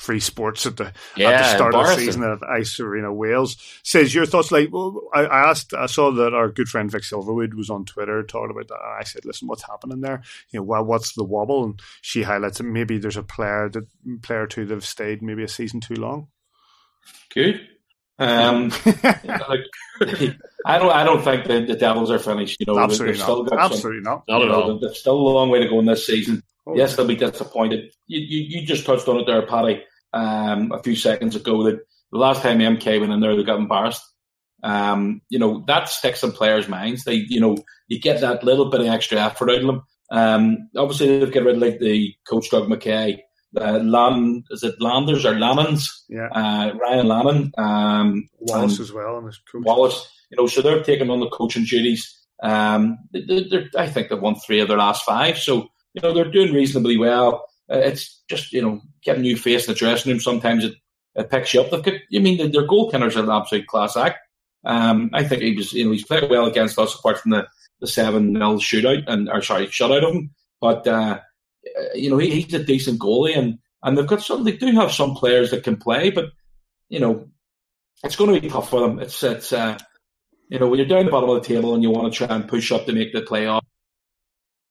free 0.00 0.20
sports 0.20 0.64
at 0.64 0.78
the 0.78 0.86
at 0.86 0.94
the 1.16 1.54
start 1.54 1.74
of 1.74 1.86
the 1.86 1.96
season 1.96 2.22
at 2.24 2.42
Ice 2.42 2.80
Arena 2.80 3.12
Wales. 3.12 3.56
Sis 3.82 4.14
your 4.14 4.26
thoughts. 4.26 4.50
Like 4.50 4.72
well, 4.72 5.02
I, 5.14 5.26
I 5.26 5.50
asked, 5.50 5.74
I 5.74 5.86
saw 5.86 6.10
that 6.10 6.32
our 6.34 6.48
good 6.48 6.68
friend 6.68 6.90
Vic 6.90 7.02
Silverwood 7.02 7.54
was 7.54 7.70
on 7.70 7.84
Twitter 7.84 8.22
talking 8.22 8.50
about 8.50 8.68
that. 8.68 8.80
And 8.82 9.00
I 9.00 9.04
said, 9.04 9.24
"Listen, 9.24 9.46
what's 9.46 9.66
happening 9.66 10.00
there? 10.00 10.22
You 10.50 10.60
know, 10.60 10.64
well, 10.64 10.84
what's 10.84 11.12
the 11.12 11.24
wobble?" 11.24 11.64
And 11.64 11.80
she 12.00 12.22
highlights 12.22 12.58
that 12.58 12.64
maybe 12.64 12.98
there's 12.98 13.18
a 13.18 13.22
player 13.22 13.68
that 13.68 13.86
player 14.22 14.42
or 14.42 14.46
two 14.46 14.64
that 14.64 14.74
have 14.74 14.86
stayed 14.86 15.22
maybe 15.22 15.44
a 15.44 15.48
season 15.48 15.80
too 15.80 15.96
long. 15.96 16.28
Good. 17.34 17.60
Um, 18.18 18.68
like, 19.02 19.60
I 20.66 20.78
don't. 20.78 20.92
I 20.92 21.04
don't 21.04 21.22
think 21.22 21.46
the, 21.46 21.64
the 21.66 21.76
Devils 21.76 22.10
are 22.10 22.18
finished. 22.18 22.56
You 22.60 22.66
know, 22.66 22.78
Absolutely 22.78 23.14
they've 23.14 23.22
still 23.22 23.42
not. 23.44 23.50
got 23.50 23.56
some- 23.62 23.72
Absolutely 23.72 24.02
not. 24.02 24.24
Not 24.28 24.42
at 24.42 24.48
know, 24.48 24.62
all. 24.62 24.78
There's 24.78 24.98
still 24.98 25.16
a 25.16 25.20
long 25.20 25.50
way 25.50 25.60
to 25.60 25.68
go 25.68 25.78
in 25.78 25.86
this 25.86 26.06
season. 26.06 26.42
Oh, 26.66 26.76
yes, 26.76 26.94
they'll 26.94 27.06
be 27.06 27.16
disappointed. 27.16 27.92
You, 28.06 28.20
you, 28.20 28.60
you 28.60 28.66
just 28.66 28.84
touched 28.84 29.08
on 29.08 29.18
it 29.18 29.26
there, 29.26 29.44
Paddy, 29.46 29.82
um, 30.12 30.72
a 30.72 30.82
few 30.82 30.96
seconds 30.96 31.36
ago. 31.36 31.64
That 31.64 31.80
the 32.12 32.18
last 32.18 32.42
time 32.42 32.58
MK 32.58 33.00
went 33.00 33.12
in 33.12 33.20
there, 33.20 33.36
they 33.36 33.44
got 33.44 33.58
embarrassed. 33.58 34.02
Um, 34.62 35.22
you 35.30 35.38
know 35.38 35.64
that 35.68 35.88
sticks 35.88 36.22
in 36.22 36.32
players' 36.32 36.68
minds. 36.68 37.04
They, 37.04 37.24
you 37.28 37.40
know, 37.40 37.56
you 37.88 37.98
get 38.00 38.20
that 38.20 38.44
little 38.44 38.68
bit 38.70 38.80
of 38.80 38.86
extra 38.88 39.18
effort 39.18 39.50
out 39.50 39.60
of 39.60 39.66
them. 39.66 39.82
Um, 40.12 40.68
obviously, 40.76 41.18
they've 41.18 41.32
got 41.32 41.44
rid 41.44 41.56
of 41.56 41.62
like 41.62 41.78
the 41.78 42.14
coach 42.28 42.50
Doug 42.50 42.68
McKay. 42.68 43.18
Uh, 43.58 43.78
Lan, 43.78 44.44
is 44.50 44.62
it 44.62 44.80
Landers 44.80 45.24
or 45.24 45.32
Lannans? 45.34 45.86
Yeah, 46.08 46.28
Uh, 46.32 46.72
Ryan 46.74 47.08
Lannon. 47.08 47.52
Um, 47.58 48.28
Wallace 48.38 48.78
as 48.80 48.92
well, 48.92 49.16
and 49.18 49.26
his 49.26 49.38
coach. 49.50 49.64
Wallace. 49.64 50.08
You 50.30 50.36
know, 50.36 50.46
so 50.46 50.62
they're 50.62 50.82
taking 50.84 51.10
on 51.10 51.18
the 51.20 51.28
coaching 51.30 51.64
duties. 51.64 52.16
Um, 52.42 52.98
they- 53.12 53.22
they- 53.24 53.48
they're, 53.50 53.68
I 53.76 53.88
think 53.88 54.08
they've 54.08 54.20
won 54.20 54.36
three 54.36 54.60
of 54.60 54.68
their 54.68 54.78
last 54.78 55.04
five, 55.04 55.36
so 55.38 55.68
you 55.94 56.02
know 56.02 56.12
they're 56.14 56.30
doing 56.30 56.52
reasonably 56.54 56.96
well. 56.96 57.44
Uh, 57.70 57.78
it's 57.78 58.22
just 58.28 58.52
you 58.52 58.62
know 58.62 58.80
getting 59.02 59.22
new 59.22 59.36
face 59.36 59.66
in 59.66 59.72
the 59.72 59.78
dressing 59.78 60.10
room. 60.10 60.20
Sometimes 60.20 60.64
it, 60.64 60.74
it 61.14 61.30
picks 61.30 61.54
you 61.54 61.60
up. 61.60 61.70
They've 61.70 61.82
got, 61.82 61.94
you 62.08 62.20
mean 62.20 62.50
their 62.50 62.66
goaltenders 62.66 63.16
are 63.16 63.24
an 63.24 63.30
absolute 63.30 63.66
class 63.66 63.96
act. 63.96 64.18
Um, 64.64 65.10
I 65.12 65.24
think 65.24 65.42
he 65.42 65.54
was 65.54 65.72
you 65.72 65.84
know 65.84 65.92
he's 65.92 66.04
played 66.04 66.28
well 66.28 66.46
against 66.46 66.78
us 66.78 66.94
apart 66.94 67.20
from 67.20 67.32
the 67.32 67.46
the 67.80 67.86
seven 67.86 68.34
0 68.34 68.56
shootout 68.56 69.04
and 69.06 69.28
or 69.28 69.42
sorry 69.42 69.66
shutout 69.68 70.04
of 70.06 70.14
him. 70.14 70.30
But 70.60 70.86
uh, 70.86 71.20
you 71.94 72.10
know 72.10 72.18
he, 72.18 72.42
he's 72.42 72.54
a 72.54 72.62
decent 72.64 73.00
goalie 73.00 73.36
and 73.36 73.58
and 73.82 73.96
they've 73.96 74.06
got 74.06 74.22
some. 74.22 74.44
They 74.44 74.52
do 74.56 74.72
have 74.72 74.92
some 74.92 75.14
players 75.14 75.50
that 75.50 75.64
can 75.64 75.76
play, 75.76 76.10
but 76.10 76.26
you 76.88 77.00
know 77.00 77.28
it's 78.02 78.16
going 78.16 78.34
to 78.34 78.40
be 78.40 78.48
tough 78.48 78.70
for 78.70 78.80
them. 78.80 78.98
It's 78.98 79.22
it's 79.22 79.52
uh, 79.52 79.78
you 80.48 80.58
know 80.58 80.68
when 80.68 80.78
you're 80.78 80.88
down 80.88 81.06
the 81.06 81.10
bottom 81.10 81.30
of 81.30 81.42
the 81.42 81.48
table 81.48 81.74
and 81.74 81.82
you 81.82 81.90
want 81.90 82.12
to 82.12 82.26
try 82.26 82.34
and 82.34 82.48
push 82.48 82.72
up 82.72 82.86
to 82.86 82.92
make 82.92 83.12
the 83.12 83.22
playoff, 83.22 83.62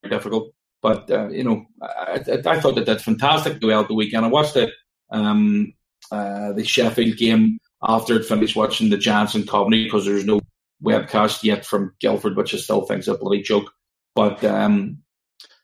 difficult. 0.07 0.53
But 0.81 1.09
uh, 1.11 1.29
you 1.29 1.43
know, 1.43 1.65
I, 1.81 2.23
I, 2.27 2.41
I 2.45 2.59
thought 2.59 2.75
they 2.75 2.83
did 2.83 3.01
fantastic 3.01 3.61
well 3.61 3.83
the 3.83 3.93
weekend. 3.93 4.25
I 4.25 4.29
watched 4.29 4.53
the 4.53 4.71
um, 5.11 5.73
uh, 6.11 6.53
the 6.53 6.63
Sheffield 6.63 7.17
game 7.17 7.59
after 7.81 8.15
it 8.15 8.25
finished 8.25 8.55
watching 8.55 8.89
the 8.89 8.97
Giants 8.97 9.35
and 9.35 9.47
Coventry 9.47 9.83
because 9.83 10.05
there's 10.05 10.25
no 10.25 10.41
webcast 10.83 11.43
yet 11.43 11.65
from 11.65 11.93
Guildford, 11.99 12.35
which 12.37 12.53
I 12.53 12.57
still 12.57 12.81
think 12.81 12.99
is 12.99 13.07
a 13.07 13.17
bloody 13.17 13.41
joke. 13.41 13.71
But 14.15 14.43
um, 14.43 14.99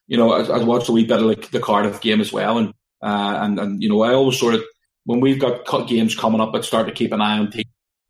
you 0.08 0.18
know, 0.18 0.32
I, 0.32 0.60
I 0.60 0.64
watched 0.64 0.90
a 0.90 0.92
wee 0.92 1.06
bit 1.06 1.20
of 1.20 1.26
like 1.26 1.52
the 1.52 1.60
Cardiff 1.60 2.02
game 2.02 2.22
as 2.22 2.34
well, 2.34 2.58
and 2.58 2.74
Uh, 3.04 3.38
and, 3.44 3.60
and, 3.60 3.84
you 3.84 3.90
know, 3.90 4.02
I 4.02 4.14
always 4.14 4.40
sort 4.40 4.56
of, 4.56 4.64
when 5.04 5.20
we've 5.20 5.40
got 5.40 5.66
cut 5.66 5.88
games 5.88 6.16
coming 6.16 6.42
up, 6.42 6.56
I 6.56 6.62
start 6.62 6.88
to 6.88 6.94
keep 6.94 7.12
an 7.14 7.22
eye 7.22 7.38
on 7.38 7.52
teams. 7.52 7.70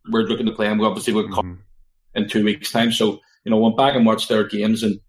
We're 0.10 0.24
looking 0.30 0.46
to 0.46 0.54
play 0.54 0.70
them. 0.70 0.78
We 0.78 0.86
obviously 0.86 1.12
come 1.34 1.34
mm-hmm. 1.34 2.24
in 2.24 2.30
two 2.30 2.46
weeks' 2.46 2.72
time. 2.72 2.94
So, 2.94 3.20
you 3.44 3.52
know, 3.52 3.58
went 3.58 3.76
back 3.76 3.96
and 3.96 4.06
watched 4.06 4.30
their 4.30 4.48
games 4.48 4.84
and 4.84 5.02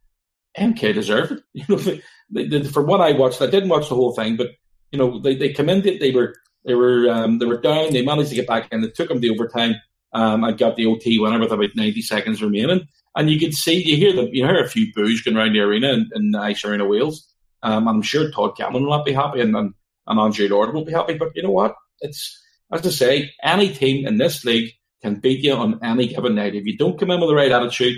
MK 0.59 0.95
deserved 0.95 1.33
it. 1.33 1.43
You 1.55 1.65
know, 1.69 1.99
they, 2.31 2.49
they, 2.49 2.65
for 2.65 2.85
what 2.85 3.01
I 3.01 3.13
watched, 3.13 3.41
I 3.41 3.47
didn't 3.47 3.69
watch 3.69 3.89
the 3.89 3.95
whole 3.95 4.13
thing, 4.13 4.37
but, 4.37 4.49
you 4.91 4.99
know, 4.99 5.21
they, 5.21 5.37
they 5.37 5.55
in, 5.57 5.83
they 5.83 6.11
were, 6.11 6.35
they 6.65 6.75
were, 6.75 7.09
um, 7.09 7.39
they 7.39 7.47
were 7.47 7.61
down. 7.61 7.93
They 7.93 8.05
managed 8.05 8.31
to 8.31 8.35
get 8.35 8.49
back 8.49 8.69
in. 8.73 8.83
It 8.83 8.97
took 8.97 9.09
them 9.09 9.21
the 9.21 9.31
overtime. 9.31 9.77
Um, 10.13 10.45
I 10.45 10.53
got 10.53 10.77
the 10.77 10.87
OT 10.87 11.19
winner 11.19 11.39
with 11.39 11.53
about 11.53 11.77
90 11.77 12.03
seconds 12.03 12.43
remaining. 12.43 12.89
And 13.15 13.31
you 13.31 13.39
could 13.39 13.55
see, 13.55 13.83
you 13.83 13.97
hear 13.97 14.13
them, 14.13 14.29
you 14.33 14.45
hear 14.45 14.63
a 14.63 14.69
few 14.69 14.93
boos 14.93 15.23
going 15.23 15.37
around 15.37 15.53
the 15.53 15.61
arena 15.61 15.93
in, 15.93 16.11
in 16.15 16.35
Ice 16.35 16.65
Arena 16.65 16.85
Wales. 16.85 17.33
Um, 17.63 17.89
I'm 17.89 18.03
sure 18.03 18.31
Todd 18.31 18.57
Kelman 18.57 18.83
will 18.83 18.91
not 18.91 19.05
be 19.05 19.13
happy 19.13 19.41
and, 19.41 19.57
and, 19.57 19.75
and 20.07 20.39
Lord 20.51 20.75
will 20.75 20.85
be 20.85 20.93
happy. 20.93 21.15
But 21.15 21.31
you 21.35 21.43
know 21.43 21.51
what? 21.51 21.75
It's, 22.01 22.43
as 22.73 22.87
I 22.87 22.91
say, 22.91 23.33
any 23.43 23.73
team 23.73 24.07
in 24.07 24.19
this 24.19 24.45
league 24.45 24.73
can 25.03 25.21
beat 25.21 25.45
you 25.45 25.55
on 25.55 25.79
any 25.83 26.09
given 26.09 26.35
night. 26.35 26.55
If 26.55 26.67
you 26.67 26.77
don't 26.77 26.99
come 26.99 27.11
in 27.11 27.21
with 27.21 27.29
the 27.29 27.35
right 27.35 27.53
attitude, 27.53 27.97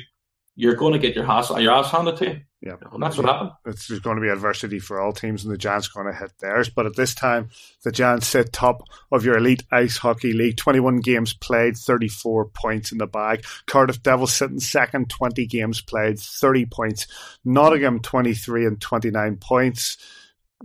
you're 0.59 0.74
going 0.74 0.93
to 0.93 0.98
get 0.98 1.14
your 1.14 1.30
ass, 1.30 1.51
your 1.51 1.72
ass 1.72 1.93
handed 1.93 2.16
to 2.16 2.26
you. 2.26 2.40
Yeah, 2.60 2.74
and 2.90 3.01
that's 3.01 3.16
what 3.16 3.26
happened. 3.26 3.52
It's 3.64 3.86
there's 3.86 4.01
going 4.01 4.16
to 4.16 4.20
be 4.20 4.28
adversity 4.28 4.80
for 4.80 5.01
all 5.01 5.12
teams, 5.12 5.44
and 5.44 5.55
the 5.55 5.56
Giants 5.56 5.89
are 5.89 6.02
going 6.02 6.12
to 6.12 6.18
hit 6.18 6.32
theirs. 6.40 6.68
But 6.68 6.86
at 6.86 6.97
this 6.97 7.14
time, 7.14 7.51
the 7.85 7.93
Giants 7.93 8.26
sit 8.26 8.52
top 8.52 8.82
of 9.12 9.24
your 9.24 9.39
elite 9.39 9.62
ice 9.70 9.98
hockey 9.98 10.32
league. 10.32 10.56
21 10.56 10.97
games 10.98 11.32
played, 11.32 11.76
34 11.76 12.47
points 12.47 12.90
in 12.90 12.98
the 12.98 13.06
bag. 13.06 13.44
Cardiff 13.68 14.02
Devils 14.02 14.35
sitting 14.35 14.59
second, 14.59 15.09
20 15.09 15.47
games 15.47 15.80
played, 15.80 16.18
30 16.18 16.66
points. 16.66 17.06
Nottingham 17.44 18.01
23 18.01 18.66
and 18.66 18.80
29 18.80 19.36
points. 19.36 19.97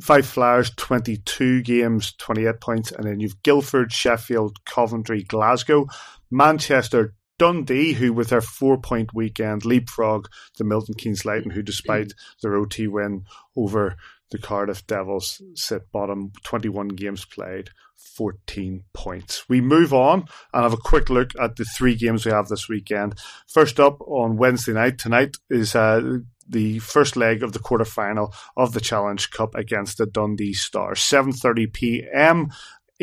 Fife 0.01 0.25
Flyers, 0.25 0.71
22 0.71 1.61
games, 1.61 2.13
28 2.13 2.59
points. 2.59 2.91
And 2.91 3.03
then 3.03 3.19
you've 3.19 3.43
Guildford, 3.43 3.93
Sheffield, 3.93 4.65
Coventry, 4.65 5.21
Glasgow. 5.21 5.85
Manchester 6.31 7.13
Dundee, 7.43 7.91
who 7.91 8.13
with 8.13 8.29
their 8.29 8.39
four 8.39 8.77
point 8.77 9.13
weekend 9.13 9.65
leapfrog 9.65 10.29
the 10.57 10.63
Milton 10.63 10.93
Keynes 10.93 11.25
Lightning, 11.25 11.53
who 11.53 11.61
despite 11.61 12.13
their 12.41 12.55
OT 12.55 12.87
win 12.87 13.25
over 13.57 13.97
the 14.31 14.37
Cardiff 14.37 14.87
Devils 14.87 15.41
sit 15.53 15.91
bottom, 15.91 16.31
21 16.45 16.87
games 16.87 17.25
played, 17.25 17.71
14 17.97 18.85
points. 18.93 19.43
We 19.49 19.59
move 19.59 19.93
on 19.93 20.23
and 20.53 20.63
have 20.63 20.71
a 20.71 20.77
quick 20.77 21.09
look 21.09 21.31
at 21.37 21.57
the 21.57 21.65
three 21.65 21.95
games 21.95 22.25
we 22.25 22.31
have 22.31 22.47
this 22.47 22.69
weekend. 22.69 23.19
First 23.45 23.77
up 23.77 23.99
on 23.99 24.37
Wednesday 24.37 24.71
night, 24.71 24.97
tonight 24.97 25.35
is 25.49 25.75
uh, 25.75 26.19
the 26.47 26.79
first 26.79 27.17
leg 27.17 27.43
of 27.43 27.51
the 27.51 27.59
quarterfinal 27.59 28.33
of 28.55 28.71
the 28.71 28.79
Challenge 28.79 29.29
Cup 29.31 29.53
against 29.53 29.97
the 29.97 30.05
Dundee 30.05 30.53
Stars. 30.53 31.01
7:30 31.01 31.73
p.m 31.73 32.51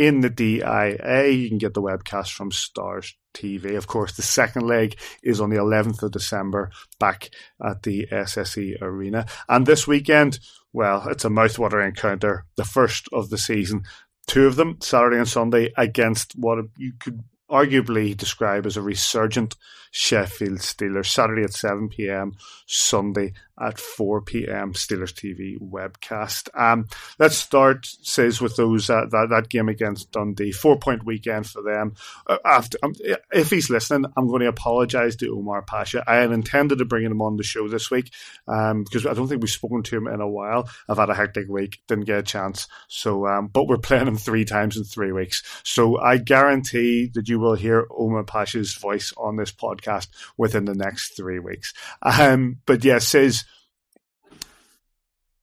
in 0.00 0.22
the 0.22 0.30
DIA. 0.30 1.28
You 1.28 1.48
can 1.50 1.58
get 1.58 1.74
the 1.74 1.82
webcast 1.82 2.32
from 2.32 2.50
Stars 2.50 3.14
TV. 3.34 3.76
Of 3.76 3.86
course, 3.86 4.12
the 4.16 4.22
second 4.22 4.66
leg 4.66 4.98
is 5.22 5.42
on 5.42 5.50
the 5.50 5.58
11th 5.58 6.02
of 6.02 6.12
December 6.12 6.70
back 6.98 7.28
at 7.62 7.82
the 7.82 8.06
SSE 8.10 8.80
Arena. 8.80 9.26
And 9.46 9.66
this 9.66 9.86
weekend, 9.86 10.40
well, 10.72 11.06
it's 11.10 11.26
a 11.26 11.28
mouthwatering 11.28 11.88
encounter, 11.88 12.46
the 12.56 12.64
first 12.64 13.10
of 13.12 13.28
the 13.28 13.36
season. 13.36 13.82
Two 14.26 14.46
of 14.46 14.56
them, 14.56 14.78
Saturday 14.80 15.18
and 15.18 15.28
Sunday, 15.28 15.70
against 15.76 16.32
what 16.34 16.64
you 16.78 16.94
could 16.98 17.22
arguably 17.50 18.16
describe 18.16 18.64
as 18.64 18.78
a 18.78 18.82
resurgent 18.82 19.54
Sheffield 19.90 20.60
Steelers. 20.60 21.06
Saturday 21.06 21.42
at 21.42 21.52
7 21.52 21.90
p.m., 21.90 22.32
Sunday 22.66 23.34
at 23.60 23.78
4 23.78 24.22
p.m. 24.22 24.72
Steelers 24.72 25.12
TV 25.12 25.58
webcast. 25.60 26.48
Um, 26.58 26.88
let's 27.18 27.36
start, 27.36 27.86
Sis, 27.86 28.40
with 28.40 28.56
those 28.56 28.88
uh, 28.88 29.06
that 29.10 29.28
that 29.30 29.48
game 29.48 29.68
against 29.68 30.12
Dundee. 30.12 30.52
Four 30.52 30.78
point 30.78 31.04
weekend 31.04 31.46
for 31.46 31.62
them. 31.62 31.94
Uh, 32.26 32.38
after, 32.44 32.78
um, 32.82 32.94
if 33.32 33.50
he's 33.50 33.70
listening, 33.70 34.10
I'm 34.16 34.28
going 34.28 34.40
to 34.40 34.48
apologise 34.48 35.16
to 35.16 35.36
Omar 35.36 35.62
Pacha. 35.62 36.02
I 36.06 36.16
had 36.16 36.32
intended 36.32 36.78
to 36.78 36.84
bring 36.84 37.04
him 37.04 37.22
on 37.22 37.36
the 37.36 37.42
show 37.42 37.68
this 37.68 37.90
week 37.90 38.12
um, 38.48 38.84
because 38.84 39.06
I 39.06 39.14
don't 39.14 39.28
think 39.28 39.42
we've 39.42 39.50
spoken 39.50 39.82
to 39.82 39.96
him 39.96 40.06
in 40.06 40.20
a 40.20 40.28
while. 40.28 40.68
I've 40.88 40.98
had 40.98 41.10
a 41.10 41.14
hectic 41.14 41.48
week, 41.48 41.82
didn't 41.88 42.06
get 42.06 42.18
a 42.18 42.22
chance. 42.22 42.68
So, 42.88 43.26
um, 43.26 43.48
but 43.48 43.66
we're 43.66 43.78
playing 43.78 44.08
him 44.08 44.16
three 44.16 44.44
times 44.44 44.76
in 44.76 44.84
three 44.84 45.12
weeks. 45.12 45.42
So 45.64 45.98
I 45.98 46.16
guarantee 46.16 47.10
that 47.14 47.28
you 47.28 47.38
will 47.38 47.54
hear 47.54 47.86
Omar 47.90 48.24
Pacha's 48.24 48.74
voice 48.74 49.12
on 49.16 49.36
this 49.36 49.52
podcast 49.52 50.08
within 50.36 50.64
the 50.64 50.74
next 50.74 51.16
three 51.16 51.38
weeks. 51.38 51.72
Um, 52.02 52.58
but 52.66 52.84
yeah, 52.84 52.98
Sis 52.98 53.44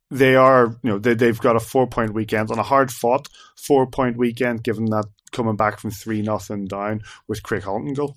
they 0.10 0.36
are, 0.36 0.78
you 0.84 0.92
know, 0.92 1.00
they, 1.00 1.14
they've 1.14 1.40
got 1.40 1.56
a 1.56 1.60
four 1.60 1.88
point 1.88 2.14
weekend 2.14 2.52
on 2.52 2.60
a 2.60 2.64
hard 2.64 2.92
fought 2.92 3.28
four 3.56 3.88
point 3.88 4.18
weekend, 4.18 4.64
given 4.64 4.86
that 4.86 5.06
coming 5.32 5.56
back 5.56 5.80
from 5.80 5.92
three 5.92 6.22
nothing 6.22 6.66
down 6.66 7.02
with 7.28 7.44
Craighalton 7.44 7.96
goal. 7.96 8.16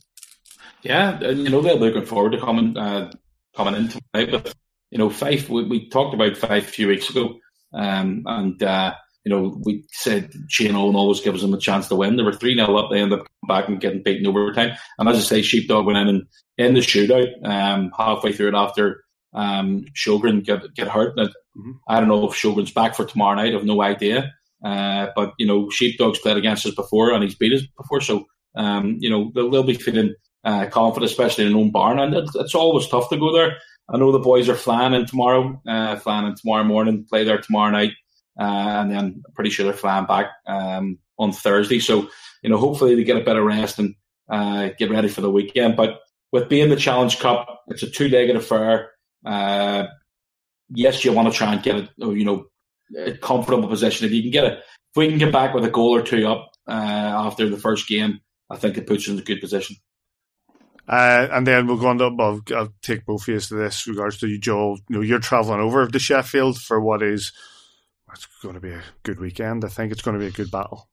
Yeah, 0.83 1.19
and 1.21 1.41
you 1.41 1.51
know 1.51 1.61
they're 1.61 1.75
looking 1.75 2.07
forward 2.07 2.33
to 2.33 2.41
coming 2.41 2.77
uh, 2.77 3.11
coming 3.57 3.75
into 3.75 4.01
tonight. 4.13 4.31
But 4.31 4.55
you 4.91 4.99
know, 4.99 5.11
Fife, 5.11 5.49
we, 5.49 5.65
we, 5.65 5.89
talked 5.89 6.15
about 6.15 6.37
Fife 6.37 6.69
a 6.69 6.73
few 6.73 6.89
weeks 6.89 7.11
ago, 7.11 7.39
um, 7.73 8.23
and 8.27 8.63
uh, 8.63 8.95
you 9.25 9.31
know 9.31 9.61
we 9.65 9.85
said 9.91 10.33
Shane 10.49 10.77
Owen 10.77 10.97
always 10.97 11.21
gives 11.21 11.43
them 11.43 11.55
a 11.55 11.59
chance 11.59 11.89
to 11.89 11.97
win. 11.97 12.17
They 12.17 12.23
were 12.23 12.33
three 12.33 12.55
0 12.55 12.77
up. 12.77 12.91
They 12.91 13.01
ended 13.01 13.21
up 13.21 13.27
back 13.47 13.69
and 13.69 13.81
getting 13.81 14.03
beaten 14.03 14.27
overtime. 14.27 14.77
And 14.99 15.09
as 15.09 15.17
I 15.17 15.21
say, 15.21 15.43
Sheepdog 15.43 15.87
went 15.87 15.99
in 15.99 16.09
and 16.09 16.23
in 16.57 16.75
the 16.75 16.81
shootout 16.81 17.29
um, 17.45 17.91
halfway 17.97 18.33
through 18.33 18.49
it 18.49 18.55
after 18.55 19.05
um, 19.33 19.85
Sjogren 19.95 20.45
get 20.45 20.75
get 20.75 20.89
hurt. 20.89 21.19
And 21.19 21.29
mm-hmm. 21.29 21.73
I 21.89 22.01
don't 22.01 22.09
know 22.09 22.29
if 22.29 22.35
Sjogren's 22.35 22.73
back 22.73 22.95
for 22.95 23.05
tomorrow 23.05 23.37
night. 23.37 23.55
I've 23.55 23.65
no 23.65 23.83
idea. 23.83 24.33
Uh, 24.65 25.09
but 25.17 25.33
you 25.39 25.47
know, 25.47 25.69
Sheepdog's 25.71 26.19
played 26.19 26.37
against 26.37 26.67
us 26.67 26.75
before 26.75 27.13
and 27.13 27.23
he's 27.23 27.35
beat 27.35 27.55
us 27.55 27.67
before, 27.77 28.01
so 28.01 28.27
um, 28.57 28.97
you 29.01 29.09
know 29.09 29.31
they'll, 29.35 29.51
they'll 29.51 29.63
be 29.63 29.75
feeling 29.75 30.15
uh, 30.45 30.67
confident, 30.67 31.11
especially 31.11 31.47
in 31.47 31.53
their 31.53 31.61
own 31.61 31.71
barn. 31.71 31.99
And 31.99 32.15
it's, 32.15 32.35
it's, 32.35 32.55
always 32.55 32.87
tough 32.87 33.09
to 33.11 33.17
go 33.17 33.33
there. 33.33 33.57
I 33.89 33.97
know 33.97 34.13
the 34.13 34.19
boys 34.19 34.49
are 34.49 34.55
flying 34.55 34.93
in 34.95 35.07
tomorrow, 35.07 35.61
uh, 35.67 35.97
flying 35.97 36.27
in 36.27 36.35
tomorrow 36.35 36.65
morning, 36.65 37.07
play 37.09 37.25
there 37.25 37.39
tomorrow 37.39 37.71
night, 37.71 37.93
uh, 38.39 38.45
and 38.45 38.91
then 38.91 38.99
I'm 38.99 39.35
pretty 39.35 39.51
sure 39.51 39.65
they're 39.65 39.75
flying 39.75 40.07
back 40.07 40.27
um, 40.47 40.99
on 41.19 41.33
Thursday. 41.33 41.81
So 41.81 42.09
you 42.43 42.51
know, 42.51 42.59
hopefully 42.59 42.95
they 42.95 43.05
get 43.05 43.17
a 43.17 43.25
bit 43.25 43.37
of 43.37 43.45
rest 43.45 43.79
and 43.79 43.95
uh, 44.31 44.71
get 44.79 44.91
ready 44.91 45.09
for 45.09 45.21
the 45.21 45.31
weekend. 45.31 45.77
But 45.77 46.01
with 46.33 46.49
being 46.49 46.71
the 46.71 46.77
Challenge 46.77 47.19
Cup, 47.19 47.63
it's 47.69 47.83
a 47.83 47.91
two-legged 47.91 48.37
affair. 48.37 48.93
Uh, 49.25 49.87
yes, 50.71 51.05
you 51.05 51.13
want 51.13 51.31
to 51.31 51.37
try 51.37 51.53
and 51.53 51.63
get 51.63 51.77
it, 51.77 51.91
you 51.99 52.25
know, 52.25 52.47
a 52.97 53.13
comfortable 53.17 53.69
position. 53.69 54.07
If 54.07 54.13
you 54.13 54.23
can 54.23 54.31
get 54.31 54.45
it, 54.45 54.59
if 54.59 54.97
we 54.97 55.09
can 55.09 55.19
get 55.19 55.33
back 55.33 55.55
with 55.55 55.65
a 55.65 55.71
goal 55.71 55.95
or 55.95 56.03
two 56.03 56.27
up 56.27 56.51
uh, 56.69 56.73
after 56.73 57.49
the 57.49 57.57
first 57.57 57.89
game, 57.89 58.21
I 58.49 58.57
think 58.57 58.77
it 58.77 58.87
puts 58.87 59.07
you 59.07 59.15
in 59.15 59.21
a 59.21 59.23
good 59.23 59.41
position. 59.41 59.77
Uh, 60.89 61.29
and 61.31 61.47
then 61.47 61.67
we'll 61.67 61.77
go 61.77 61.87
on 61.87 61.99
to, 61.99 62.11
well, 62.11 62.41
I'll 62.55 62.75
take 62.83 63.07
both 63.07 63.23
of 63.23 63.29
you 63.29 63.39
to 63.39 63.55
this 63.55 63.87
regards 63.87 64.19
to 64.19 64.27
you, 64.27 64.41
Joel. 64.41 64.79
You 64.89 64.97
know, 64.97 65.03
you're 65.03 65.21
travelling 65.21 65.61
over 65.61 65.87
to 65.87 65.99
Sheffield 66.01 66.59
for 66.59 66.81
what 66.81 67.03
is, 67.03 67.33
it's 68.13 68.27
going 68.43 68.57
to 68.57 68.61
be 68.61 68.73
a 68.73 68.83
good 69.05 69.21
weekend. 69.21 69.65
I 69.65 69.69
think 69.69 69.93
it's 69.93 70.03
going 70.03 70.19
to 70.19 70.21
be 70.21 70.27
a 70.27 70.33
good 70.33 70.51
battle. 70.51 70.89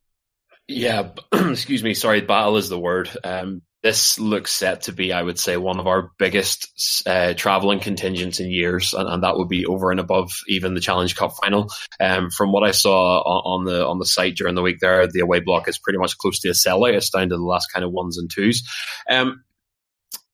Yeah, 0.67 1.09
excuse 1.33 1.81
me. 1.81 1.95
Sorry, 1.95 2.21
battle 2.21 2.57
is 2.57 2.69
the 2.69 2.79
word. 2.79 3.09
Um, 3.23 3.63
this 3.87 4.19
looks 4.19 4.51
set 4.51 4.81
to 4.81 4.91
be, 4.91 5.13
I 5.13 5.23
would 5.23 5.39
say, 5.39 5.55
one 5.55 5.79
of 5.79 5.87
our 5.87 6.11
biggest 6.17 7.03
uh, 7.07 7.33
traveling 7.35 7.79
contingents 7.79 8.41
in 8.41 8.51
years, 8.51 8.93
and, 8.93 9.07
and, 9.07 9.23
that 9.23 9.37
would 9.37 9.47
be 9.47 9.65
over 9.65 9.91
and 9.91 9.99
above 10.01 10.29
even 10.49 10.73
the 10.73 10.81
Challenge 10.81 11.15
Cup 11.15 11.31
final. 11.41 11.69
Um, 11.97 12.29
from 12.29 12.51
what 12.51 12.67
I 12.67 12.71
saw 12.71 13.21
on, 13.21 13.63
the 13.63 13.87
on 13.87 13.97
the 13.97 14.05
site 14.05 14.35
during 14.35 14.55
the 14.55 14.61
week, 14.61 14.79
there 14.81 15.07
the 15.07 15.21
away 15.21 15.39
block 15.39 15.69
is 15.69 15.79
pretty 15.79 15.99
much 15.99 16.17
close 16.17 16.39
to 16.41 16.49
a 16.49 16.51
sellout. 16.51 16.95
It's 16.95 17.09
down 17.09 17.29
to 17.29 17.37
the 17.37 17.41
last 17.41 17.71
kind 17.73 17.85
of 17.85 17.93
ones 17.93 18.17
and 18.17 18.29
twos. 18.29 18.61
Um, 19.09 19.45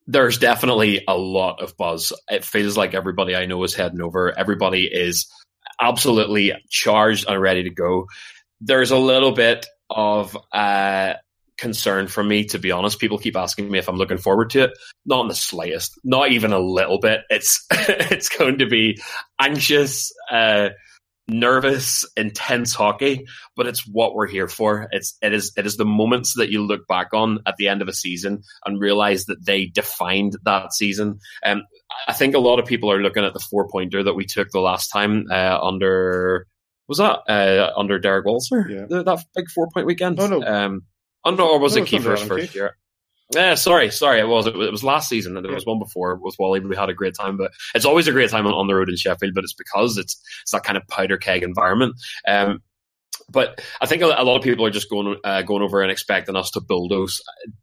there's 0.08 0.40
definitely 0.40 1.04
a 1.08 1.16
lot 1.16 1.62
of 1.62 1.78
buzz. 1.78 2.12
It 2.32 2.44
feels 2.44 2.76
like 2.76 2.96
everybody 2.96 3.36
I 3.36 3.46
know 3.46 3.64
is 3.64 3.76
heading 3.76 4.02
over. 4.02 4.36
Everybody 4.36 4.90
is 4.92 5.32
absolutely 5.80 6.54
charged 6.72 7.30
and 7.30 7.40
ready 7.40 7.66
to 7.66 7.70
go. 7.70 8.08
There's 8.62 8.90
a 8.90 8.98
little 8.98 9.34
bit 9.34 9.68
of 9.92 10.36
uh, 10.52 11.14
concern 11.58 12.08
for 12.08 12.24
me, 12.24 12.46
to 12.46 12.60
be 12.60 12.72
honest. 12.72 13.00
People 13.00 13.18
keep 13.18 13.36
asking 13.36 13.70
me 13.70 13.80
if 13.80 13.88
I'm 13.88 13.98
looking 13.98 14.18
forward 14.18 14.52
to 14.52 14.64
it. 14.64 14.72
Not 15.06 15.22
in 15.22 15.28
the 15.28 15.36
slightest, 15.36 16.00
not 16.04 16.32
even 16.32 16.54
a 16.54 16.60
little 16.60 17.00
bit. 17.00 17.22
It's 17.30 17.66
it's 17.72 18.30
going 18.30 18.60
to 18.60 18.68
be 18.68 19.00
anxious, 19.40 20.12
uh, 20.32 20.70
nervous, 21.28 22.06
intense 22.18 22.74
hockey, 22.74 23.26
but 23.56 23.68
it's 23.68 23.88
what 23.88 24.14
we're 24.14 24.28
here 24.28 24.48
for. 24.48 24.88
It's 24.92 25.18
it 25.22 25.34
is 25.34 25.52
it 25.58 25.66
is 25.66 25.78
the 25.78 25.86
moments 25.86 26.34
that 26.38 26.52
you 26.52 26.64
look 26.64 26.88
back 26.88 27.10
on 27.14 27.40
at 27.46 27.56
the 27.58 27.68
end 27.68 27.82
of 27.82 27.88
a 27.88 27.94
season 27.94 28.44
and 28.66 28.80
realize 28.80 29.26
that 29.26 29.46
they 29.46 29.66
defined 29.66 30.38
that 30.46 30.74
season. 30.74 31.20
Um, 31.46 31.64
I 32.08 32.14
think 32.14 32.36
a 32.36 32.40
lot 32.40 32.60
of 32.60 32.66
people 32.66 32.92
are 32.92 33.02
looking 33.02 33.24
at 33.24 33.34
the 33.34 33.40
four 33.40 33.68
pointer 33.70 34.04
that 34.04 34.16
we 34.16 34.26
took 34.26 34.50
the 34.50 34.60
last 34.60 34.90
time 34.90 35.28
uh, 35.32 35.60
under 35.62 36.48
was 36.88 36.98
that 36.98 37.20
uh, 37.30 37.72
under 37.78 38.00
Derrick 38.00 38.26
Walser? 38.26 38.70
Yeah. 38.70 38.86
The, 38.90 39.04
that 39.04 39.26
big 39.36 39.50
four 39.50 39.70
point 39.74 39.86
weekend. 39.86 40.20
Oh 40.20 40.28
no. 40.28 40.44
Um, 40.44 40.84
under 41.24 41.44
or 41.44 41.60
was 41.60 41.76
no, 41.76 41.84
it 41.84 41.88
Keefe's 41.88 42.24
first 42.24 42.56
year? 42.56 42.78
Yeah, 43.34 43.56
sorry, 43.56 43.90
sorry. 43.90 44.20
It 44.20 44.28
was 44.28 44.48
it, 44.48 44.56
was 44.56 44.84
last 44.84 45.10
season. 45.10 45.34
There 45.34 45.52
was 45.52 45.66
one 45.66 45.80
before 45.80 46.16
with 46.16 46.36
Wally. 46.38 46.60
We 46.60 46.76
had 46.76 46.90
a 46.90 46.94
great 46.94 47.16
time, 47.16 47.38
but 47.38 47.52
it's 47.74 47.86
always 47.86 48.08
a 48.08 48.12
great 48.12 48.30
time 48.30 48.46
on, 48.46 48.54
on 48.54 48.68
the 48.68 48.76
road 48.76 48.90
in 48.90 48.98
Sheffield. 48.98 49.34
But 49.34 49.44
it's 49.44 49.54
because 49.54 49.98
it's 49.98 50.22
it's 50.42 50.52
that 50.52 50.64
kind 50.64 50.78
of 50.78 50.88
powder 50.88 51.18
keg 51.18 51.44
environment. 51.44 51.96
Um, 52.28 52.62
but 53.30 53.62
I 53.82 53.86
think 53.86 54.02
a, 54.02 54.06
a 54.06 54.24
lot 54.24 54.38
of 54.38 54.44
people 54.44 54.66
are 54.66 54.72
just 54.72 54.90
going 54.90 55.18
uh, 55.24 55.42
going 55.44 55.64
over 55.64 55.82
and 55.82 55.92
expecting 55.92 56.36
us 56.36 56.52
to 56.52 56.62
bulldoze. 56.62 57.22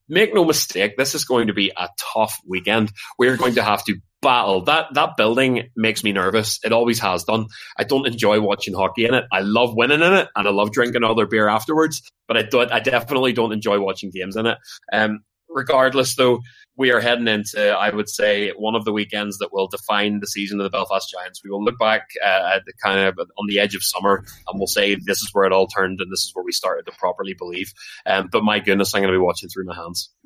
Make 0.09 0.35
no 0.35 0.45
mistake, 0.45 0.97
this 0.97 1.15
is 1.15 1.25
going 1.25 1.49
to 1.49 1.53
be 1.53 1.73
a 1.77 1.89
tough 2.15 2.39
weekend. 2.47 2.93
We're 3.19 3.37
going 3.37 3.55
to 3.55 3.63
have 3.63 3.85
to 3.85 3.97
battle. 4.23 4.63
That 4.63 4.95
that 4.95 5.17
building 5.17 5.69
makes 5.77 6.05
me 6.05 6.13
nervous. 6.13 6.59
It 6.65 6.73
always 6.73 6.99
has 7.01 7.25
done. 7.25 7.47
I 7.79 7.85
don't 7.85 8.07
enjoy 8.07 8.41
watching 8.41 8.75
hockey 8.75 9.07
in 9.07 9.15
it. 9.15 9.25
I 9.33 9.41
love 9.41 9.75
winning 9.75 10.03
in 10.03 10.13
it, 10.13 10.29
and 10.35 10.49
I 10.49 10.51
love 10.51 10.73
drinking 10.73 11.05
other 11.05 11.27
beer 11.27 11.49
afterwards. 11.49 12.03
But 12.29 12.37
I 12.37 12.43
don't. 12.43 12.71
I 12.73 12.81
definitely 12.81 13.33
don't 13.33 13.53
enjoy 13.53 13.81
watching 13.81 14.11
games 14.11 14.37
in 14.37 14.47
it. 14.47 14.59
Um, 14.93 15.21
regardless, 15.49 16.15
though, 16.15 16.41
we 16.77 16.93
are 16.93 17.01
heading 17.01 17.29
into, 17.29 17.71
I 17.71 17.91
would 17.91 18.09
say, 18.09 18.53
one 18.57 18.75
of 18.75 18.85
the 18.85 18.93
weekends 18.93 19.39
that 19.39 19.53
will 19.53 19.69
define 19.69 20.21
the 20.21 20.27
season 20.27 20.61
of 20.61 20.65
the 20.65 20.71
Belfast 20.71 21.11
Giants. 21.11 21.43
We 21.45 21.51
will 21.51 21.63
look 21.63 21.79
back 21.79 22.07
uh, 22.25 22.53
at 22.55 22.65
the 22.65 22.73
kind 22.83 23.01
of 23.01 23.19
on 23.19 23.47
the 23.49 23.59
edge 23.59 23.75
of 23.75 23.83
summer 23.83 24.25
and 24.49 24.59
we'll 24.59 24.67
say 24.67 24.95
this 24.95 25.21
is 25.21 25.29
where 25.33 25.45
it 25.45 25.53
all 25.53 25.67
turned 25.67 26.01
and 26.01 26.11
this 26.11 26.21
is 26.21 26.31
where 26.33 26.45
we 26.45 26.53
started 26.53 26.87
to 26.87 26.93
properly 26.93 27.35
believe. 27.35 27.73
Um, 28.07 28.29
but 28.33 28.45
my 28.45 28.61
goodness, 28.61 28.95
I'm 28.95 29.03
going 29.03 29.13
to 29.13 29.19
be 29.19 29.23
watching 29.23 29.51
through 29.51 29.67
my 29.67 29.75
hands. 29.75 30.11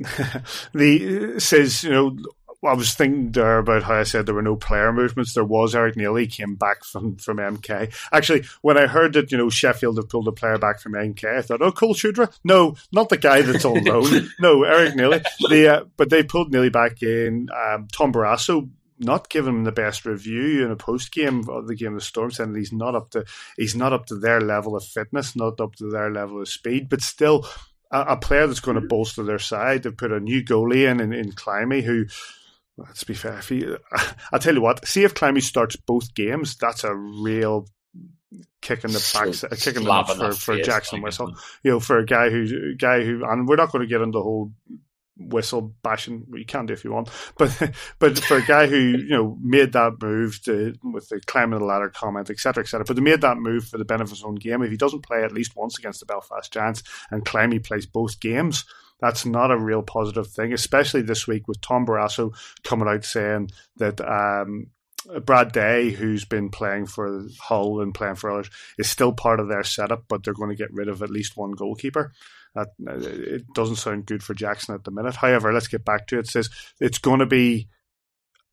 the 0.72 1.40
Sis, 1.40 1.82
you 1.82 1.90
know, 1.90 2.16
I 2.66 2.74
was 2.74 2.94
thinking 2.94 3.32
there 3.32 3.58
about 3.58 3.82
how 3.82 3.94
I 3.94 4.02
said 4.04 4.26
there 4.26 4.34
were 4.34 4.42
no 4.42 4.56
player 4.56 4.92
movements. 4.92 5.34
There 5.34 5.44
was 5.44 5.74
Eric 5.74 5.96
Neiley 5.96 6.30
came 6.30 6.54
back 6.54 6.84
from, 6.84 7.16
from 7.16 7.38
MK. 7.38 7.94
Actually, 8.12 8.44
when 8.62 8.78
I 8.78 8.86
heard 8.86 9.12
that 9.14 9.30
you 9.30 9.38
know 9.38 9.50
Sheffield 9.50 9.96
have 9.96 10.08
pulled 10.08 10.28
a 10.28 10.32
player 10.32 10.58
back 10.58 10.80
from 10.80 10.92
MK, 10.92 11.38
I 11.38 11.42
thought, 11.42 11.62
oh, 11.62 11.72
Cole 11.72 11.94
Shudra. 11.94 12.30
No, 12.42 12.76
not 12.92 13.08
the 13.08 13.18
guy 13.18 13.42
that's 13.42 13.64
on 13.64 13.84
loan. 13.84 14.30
no, 14.40 14.64
Eric 14.64 14.94
Neiley. 14.94 15.24
The 15.48 15.68
uh, 15.68 15.84
but 15.96 16.10
they 16.10 16.22
pulled 16.22 16.52
Neiley 16.52 16.72
back 16.72 17.02
in. 17.02 17.48
Um, 17.54 17.88
Tom 17.92 18.12
Barrasso 18.12 18.70
not 18.98 19.28
giving 19.28 19.54
him 19.54 19.64
the 19.64 19.72
best 19.72 20.06
review 20.06 20.64
in 20.64 20.70
a 20.70 20.76
post 20.76 21.12
game 21.12 21.48
of 21.48 21.66
the 21.66 21.74
game 21.74 21.94
of 21.94 22.00
the 22.00 22.00
Storm, 22.00 22.30
saying 22.30 22.54
he's 22.54 22.72
not 22.72 22.94
up 22.94 23.10
to 23.10 23.24
he's 23.56 23.74
not 23.74 23.92
up 23.92 24.06
to 24.06 24.16
their 24.16 24.40
level 24.40 24.76
of 24.76 24.84
fitness, 24.84 25.36
not 25.36 25.60
up 25.60 25.74
to 25.76 25.90
their 25.90 26.10
level 26.10 26.40
of 26.40 26.48
speed, 26.48 26.88
but 26.88 27.00
still 27.00 27.46
a, 27.90 28.00
a 28.00 28.16
player 28.16 28.46
that's 28.46 28.60
going 28.60 28.80
to 28.80 28.86
bolster 28.86 29.22
their 29.22 29.38
side. 29.38 29.82
They've 29.82 29.96
put 29.96 30.12
a 30.12 30.20
new 30.20 30.42
goalie 30.42 30.88
in 30.90 31.00
in, 31.00 31.12
in 31.12 31.32
Climie 31.32 31.82
who 31.82 32.06
Let's 32.76 33.04
be 33.04 33.14
fair. 33.14 33.38
If 33.38 33.48
he, 33.48 33.64
I'll 34.32 34.40
tell 34.40 34.54
you 34.54 34.60
what. 34.60 34.86
See 34.86 35.04
if 35.04 35.14
Climie 35.14 35.42
starts 35.42 35.76
both 35.76 36.14
games. 36.14 36.56
That's 36.56 36.84
a 36.84 36.94
real 36.94 37.66
kick 38.62 38.84
in 38.84 38.90
the 38.90 39.10
back, 39.14 39.34
so, 39.34 39.48
kick 39.48 39.76
in 39.76 39.84
the 39.84 39.88
nuts 39.88 40.14
for, 40.14 40.32
for 40.32 40.62
Jackson 40.62 41.02
Whistle. 41.02 41.36
You 41.62 41.72
know, 41.72 41.80
for 41.80 41.98
a 41.98 42.06
guy 42.06 42.30
who 42.30 42.74
guy 42.74 43.04
who, 43.04 43.24
and 43.24 43.46
we're 43.46 43.56
not 43.56 43.70
going 43.70 43.82
to 43.82 43.88
get 43.88 44.00
into 44.00 44.18
the 44.18 44.22
whole 44.22 44.52
whistle 45.16 45.74
bashing. 45.82 46.26
You 46.32 46.44
can 46.44 46.66
do 46.66 46.74
if 46.74 46.84
you 46.84 46.92
want, 46.92 47.08
but 47.38 47.72
but 47.98 48.18
for 48.18 48.38
a 48.38 48.44
guy 48.44 48.66
who 48.66 48.76
you 48.76 49.10
know 49.10 49.38
made 49.40 49.72
that 49.72 50.02
move 50.02 50.42
to, 50.44 50.74
with 50.82 51.08
the 51.08 51.20
climbing 51.20 51.58
the 51.58 51.64
ladder 51.64 51.90
comment, 51.90 52.30
etc., 52.30 52.62
etc. 52.62 52.84
But 52.84 52.96
they 52.96 53.02
made 53.02 53.20
that 53.20 53.38
move 53.38 53.66
for 53.68 53.78
the 53.78 53.84
benefit 53.84 54.12
of 54.12 54.18
his 54.18 54.24
own 54.24 54.36
game. 54.36 54.62
If 54.62 54.70
he 54.70 54.76
doesn't 54.76 55.06
play 55.06 55.22
at 55.22 55.32
least 55.32 55.56
once 55.56 55.78
against 55.78 56.00
the 56.00 56.06
Belfast 56.06 56.52
Giants 56.52 56.82
and 57.10 57.24
Climie 57.24 57.62
plays 57.62 57.86
both 57.86 58.18
games, 58.20 58.64
that's 59.00 59.26
not 59.26 59.50
a 59.50 59.58
real 59.58 59.82
positive 59.82 60.28
thing, 60.28 60.52
especially 60.52 61.02
this 61.02 61.26
week 61.26 61.48
with 61.48 61.60
Tom 61.60 61.86
Barrasso 61.86 62.32
coming 62.62 62.88
out 62.88 63.04
saying 63.04 63.50
that 63.76 64.00
um, 64.00 64.68
Brad 65.24 65.52
Day, 65.52 65.90
who's 65.90 66.24
been 66.24 66.48
playing 66.50 66.86
for 66.86 67.26
Hull 67.40 67.80
and 67.80 67.94
playing 67.94 68.14
for 68.14 68.30
others, 68.30 68.50
is 68.78 68.88
still 68.88 69.12
part 69.12 69.40
of 69.40 69.48
their 69.48 69.64
setup, 69.64 70.04
but 70.08 70.24
they're 70.24 70.34
going 70.34 70.50
to 70.50 70.56
get 70.56 70.72
rid 70.72 70.88
of 70.88 71.02
at 71.02 71.10
least 71.10 71.36
one 71.36 71.52
goalkeeper. 71.52 72.12
That, 72.54 72.68
it 72.78 73.44
doesn't 73.52 73.76
sound 73.76 74.06
good 74.06 74.22
for 74.22 74.32
Jackson 74.32 74.74
at 74.74 74.84
the 74.84 74.92
minute. 74.92 75.16
However, 75.16 75.52
let's 75.52 75.68
get 75.68 75.84
back 75.84 76.06
to 76.08 76.16
it. 76.16 76.20
It 76.20 76.28
says 76.28 76.50
it's 76.80 76.98
going 76.98 77.18
to 77.18 77.26
be 77.26 77.68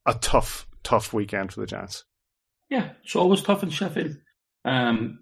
a 0.05 0.15
tough, 0.15 0.67
tough 0.83 1.13
weekend 1.13 1.53
for 1.53 1.61
the 1.61 1.67
Giants. 1.67 2.03
Yeah, 2.69 2.91
it's 3.03 3.15
always 3.15 3.41
tough 3.41 3.63
in 3.63 3.69
Sheffield. 3.69 4.17
Um, 4.65 5.20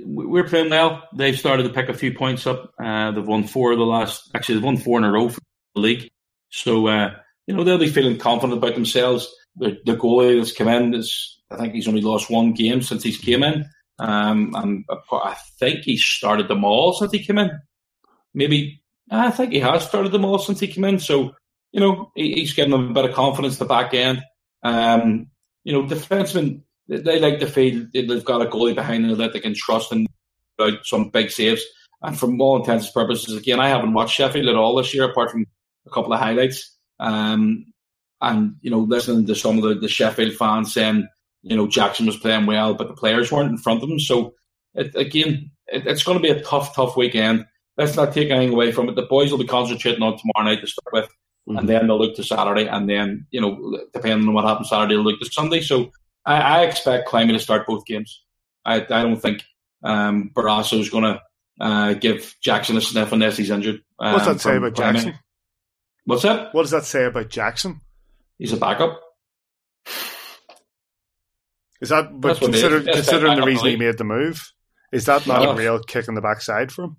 we're 0.00 0.48
playing 0.48 0.70
well. 0.70 1.08
They've 1.14 1.38
started 1.38 1.64
to 1.64 1.70
pick 1.70 1.88
a 1.88 1.94
few 1.94 2.14
points 2.14 2.46
up. 2.46 2.72
Uh, 2.82 3.10
they've 3.12 3.26
won 3.26 3.44
four 3.44 3.72
of 3.72 3.78
the 3.78 3.84
last. 3.84 4.30
Actually, 4.34 4.56
they've 4.56 4.64
won 4.64 4.76
four 4.78 4.98
in 4.98 5.04
a 5.04 5.12
row 5.12 5.28
for 5.28 5.40
the 5.74 5.80
league. 5.80 6.10
So 6.50 6.86
uh, 6.86 7.14
you 7.46 7.54
know 7.54 7.64
they'll 7.64 7.78
be 7.78 7.88
feeling 7.88 8.18
confident 8.18 8.58
about 8.58 8.74
themselves. 8.74 9.32
The, 9.56 9.78
the 9.84 9.96
goalie 9.96 10.38
that's 10.38 10.52
come 10.52 10.68
in 10.68 10.94
is, 10.94 11.40
I 11.50 11.56
think 11.56 11.74
he's 11.74 11.88
only 11.88 12.00
lost 12.00 12.30
one 12.30 12.52
game 12.52 12.80
since 12.80 13.02
he's 13.02 13.18
came 13.18 13.42
in, 13.42 13.66
um, 13.98 14.54
and 14.54 14.84
I 15.12 15.36
think 15.58 15.80
he 15.80 15.98
started 15.98 16.48
them 16.48 16.64
all 16.64 16.94
since 16.94 17.12
he 17.12 17.24
came 17.24 17.38
in. 17.38 17.50
Maybe 18.32 18.82
I 19.10 19.30
think 19.30 19.52
he 19.52 19.60
has 19.60 19.86
started 19.86 20.12
them 20.12 20.24
all 20.24 20.38
since 20.38 20.60
he 20.60 20.68
came 20.68 20.84
in. 20.84 20.98
So 21.00 21.32
you 21.70 21.80
know 21.80 22.10
he, 22.14 22.32
he's 22.32 22.54
getting 22.54 22.72
them 22.72 22.90
a 22.90 22.94
bit 22.94 23.04
of 23.04 23.14
confidence 23.14 23.58
the 23.58 23.66
back 23.66 23.92
end. 23.92 24.22
Um, 24.62 25.26
you 25.64 25.72
know, 25.72 25.84
defensemen 25.84 26.62
they 26.88 27.20
like 27.20 27.38
to 27.40 27.46
feel 27.46 27.86
they've 27.92 28.24
got 28.24 28.42
a 28.42 28.46
goalie 28.46 28.74
behind 28.74 29.04
them 29.04 29.16
that 29.18 29.32
they 29.32 29.40
can 29.40 29.54
trust 29.54 29.92
and 29.92 30.06
out 30.60 30.84
some 30.84 31.08
big 31.10 31.30
saves. 31.30 31.62
And 32.02 32.18
from 32.18 32.40
all 32.40 32.58
intents 32.58 32.86
and 32.86 32.94
purposes, 32.94 33.36
again, 33.36 33.60
I 33.60 33.68
haven't 33.68 33.92
watched 33.92 34.16
Sheffield 34.16 34.48
at 34.48 34.56
all 34.56 34.74
this 34.74 34.92
year, 34.92 35.04
apart 35.04 35.30
from 35.30 35.46
a 35.86 35.90
couple 35.90 36.12
of 36.12 36.18
highlights. 36.18 36.76
Um, 36.98 37.66
and 38.20 38.56
you 38.60 38.70
know, 38.70 38.80
listening 38.80 39.26
to 39.26 39.34
some 39.34 39.58
of 39.58 39.64
the, 39.64 39.74
the 39.74 39.88
Sheffield 39.88 40.34
fans 40.34 40.74
saying, 40.74 41.08
you 41.42 41.56
know, 41.56 41.66
Jackson 41.66 42.06
was 42.06 42.16
playing 42.16 42.46
well, 42.46 42.74
but 42.74 42.88
the 42.88 42.94
players 42.94 43.30
weren't 43.30 43.50
in 43.50 43.58
front 43.58 43.82
of 43.82 43.88
him. 43.88 43.98
So 43.98 44.34
it, 44.74 44.94
again, 44.94 45.50
it, 45.66 45.86
it's 45.86 46.04
going 46.04 46.18
to 46.18 46.22
be 46.22 46.30
a 46.30 46.42
tough, 46.42 46.74
tough 46.74 46.96
weekend. 46.96 47.46
Let's 47.76 47.96
not 47.96 48.12
take 48.12 48.30
anything 48.30 48.52
away 48.52 48.70
from 48.70 48.88
it. 48.88 48.96
The 48.96 49.02
boys 49.02 49.30
will 49.30 49.38
be 49.38 49.46
concentrating 49.46 50.02
on 50.02 50.18
tomorrow 50.18 50.48
night 50.48 50.60
to 50.60 50.66
start 50.66 50.92
with, 50.92 51.06
mm-hmm. 51.48 51.58
and 51.58 51.68
then 51.68 51.86
they'll 51.86 51.98
look 51.98 52.16
to 52.16 52.24
Saturday, 52.24 52.66
and 52.66 52.88
then 52.88 53.26
you 53.30 53.40
know, 53.40 53.80
depending 53.92 54.28
on 54.28 54.34
what 54.34 54.44
happens 54.44 54.68
Saturday, 54.68 54.94
they'll 54.94 55.04
look 55.04 55.20
to 55.20 55.30
Sunday. 55.30 55.60
So 55.60 55.90
I, 56.24 56.36
I 56.36 56.62
expect 56.64 57.08
Climie 57.08 57.32
to 57.32 57.38
start 57.38 57.66
both 57.66 57.84
games. 57.84 58.22
I, 58.64 58.76
I 58.76 59.02
don't 59.02 59.20
think 59.20 59.42
um, 59.82 60.30
Barrasso 60.34 60.78
is 60.78 60.90
going 60.90 61.04
to 61.04 61.20
uh, 61.60 61.94
give 61.94 62.36
Jackson 62.40 62.76
a 62.76 62.80
sniff 62.80 63.12
unless 63.12 63.36
he's 63.36 63.50
injured. 63.50 63.82
Um, 63.98 64.14
What's 64.14 64.26
that 64.26 64.40
say 64.40 64.56
about 64.56 64.74
Jackson? 64.74 65.14
What's 66.04 66.22
that? 66.22 66.54
What 66.54 66.62
does 66.62 66.70
that 66.72 66.84
say 66.84 67.04
about 67.04 67.28
Jackson? 67.28 67.80
He's 68.38 68.52
a 68.52 68.56
backup. 68.56 69.00
Is 71.80 71.88
that, 71.88 72.08
but 72.20 72.38
consider, 72.38 72.80
considering 72.80 73.36
the 73.36 73.46
reason 73.46 73.68
he 73.68 73.76
made 73.76 73.98
the 73.98 74.04
move, 74.04 74.52
is 74.92 75.06
that 75.06 75.26
not 75.26 75.42
yeah. 75.42 75.52
a 75.52 75.56
real 75.56 75.80
kick 75.80 76.06
in 76.06 76.14
the 76.14 76.20
backside 76.20 76.70
for 76.70 76.84
him? 76.84 76.96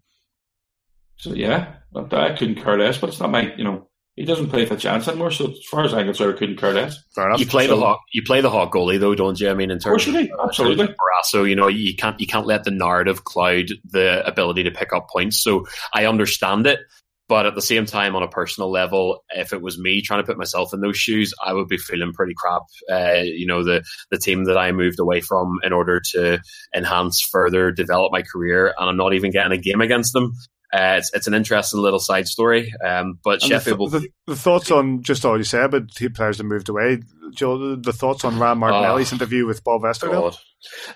So 1.15 1.33
yeah, 1.33 1.75
I 1.95 2.35
couldn't 2.37 2.61
care 2.61 2.77
less, 2.77 2.97
but 2.97 3.09
it's 3.09 3.19
not 3.19 3.31
my, 3.31 3.53
you 3.55 3.63
know, 3.63 3.87
he 4.15 4.26
doesn't 4.26 4.49
play 4.49 4.65
for 4.65 4.76
chance 4.76 5.07
anymore. 5.07 5.31
So 5.31 5.52
as 5.52 5.64
far 5.65 5.84
as 5.84 5.94
I'm 5.94 6.06
concerned, 6.06 6.35
I 6.35 6.38
couldn't 6.38 6.57
care 6.57 6.73
less. 6.73 7.03
Fair 7.15 7.27
enough. 7.27 7.40
You 7.40 7.48
play 7.48 7.68
so, 7.68 7.76
the 7.76 7.85
hot, 7.85 7.99
you 8.14 8.22
play 8.23 8.41
the 8.41 8.49
hot 8.49 8.72
goalie 8.72 8.99
though, 8.99 9.15
don't 9.15 9.40
you? 9.40 9.49
I 9.49 9.53
mean, 9.53 9.72
in 9.72 9.80
terms 9.80 10.07
of, 10.07 10.15
absolutely. 10.44 10.88
Barrasso, 10.88 11.49
you 11.49 11.56
know, 11.56 11.68
you 11.68 11.95
can't 11.95 12.19
you 12.19 12.27
can't 12.27 12.45
let 12.45 12.64
the 12.64 12.72
narrative 12.72 13.23
cloud 13.23 13.69
the 13.85 14.26
ability 14.26 14.64
to 14.64 14.72
pick 14.72 14.94
up 14.94 15.07
points. 15.10 15.41
So 15.41 15.65
I 15.94 16.06
understand 16.06 16.68
it, 16.68 16.80
but 17.27 17.48
at 17.48 17.56
the 17.56 17.61
same 17.61 17.88
time, 17.88 18.15
on 18.15 18.22
a 18.22 18.27
personal 18.27 18.69
level, 18.69 19.23
if 19.30 19.53
it 19.53 19.61
was 19.61 19.80
me 19.80 20.02
trying 20.02 20.22
to 20.22 20.27
put 20.27 20.38
myself 20.38 20.73
in 20.73 20.81
those 20.81 20.98
shoes, 20.98 21.34
I 21.44 21.53
would 21.53 21.68
be 21.68 21.77
feeling 21.77 22.14
pretty 22.14 22.34
crap. 22.38 22.64
Uh, 22.91 23.22
you 23.23 23.48
know, 23.48 23.64
the 23.64 23.84
the 24.11 24.19
team 24.19 24.44
that 24.44 24.57
I 24.57 24.72
moved 24.72 24.99
away 24.99 25.22
from 25.22 25.60
in 25.64 25.73
order 25.73 25.99
to 26.11 26.40
enhance 26.76 27.19
further, 27.22 27.72
develop 27.72 28.11
my 28.11 28.22
career, 28.22 28.76
and 28.77 28.90
I'm 28.90 28.98
not 28.98 29.15
even 29.15 29.31
getting 29.31 29.53
a 29.53 29.57
game 29.57 29.81
against 29.81 30.14
them. 30.14 30.34
Uh, 30.73 30.95
it's, 30.97 31.11
it's 31.13 31.27
an 31.27 31.35
interesting 31.35 31.79
little 31.79 31.99
side 31.99 32.27
story. 32.27 32.73
Um, 32.83 33.19
but 33.23 33.43
and 33.43 33.43
Sheffield 33.43 33.91
the, 33.91 33.99
the, 33.99 34.07
the, 34.27 34.35
thoughts 34.35 34.71
on 34.71 35.03
just 35.03 35.23
all 35.23 35.37
you 35.37 35.43
said 35.43 35.69
the 35.71 36.09
players 36.09 36.39
that 36.39 36.45
moved 36.45 36.67
away. 36.67 36.99
Joe, 37.35 37.75
the 37.75 37.93
thoughts 37.93 38.25
on 38.25 38.39
Ryan 38.39 38.57
Martinelli's 38.57 39.13
oh, 39.13 39.15
interview 39.15 39.45
with 39.45 39.63
Bob 39.63 39.83
Westerdale. 39.83 40.35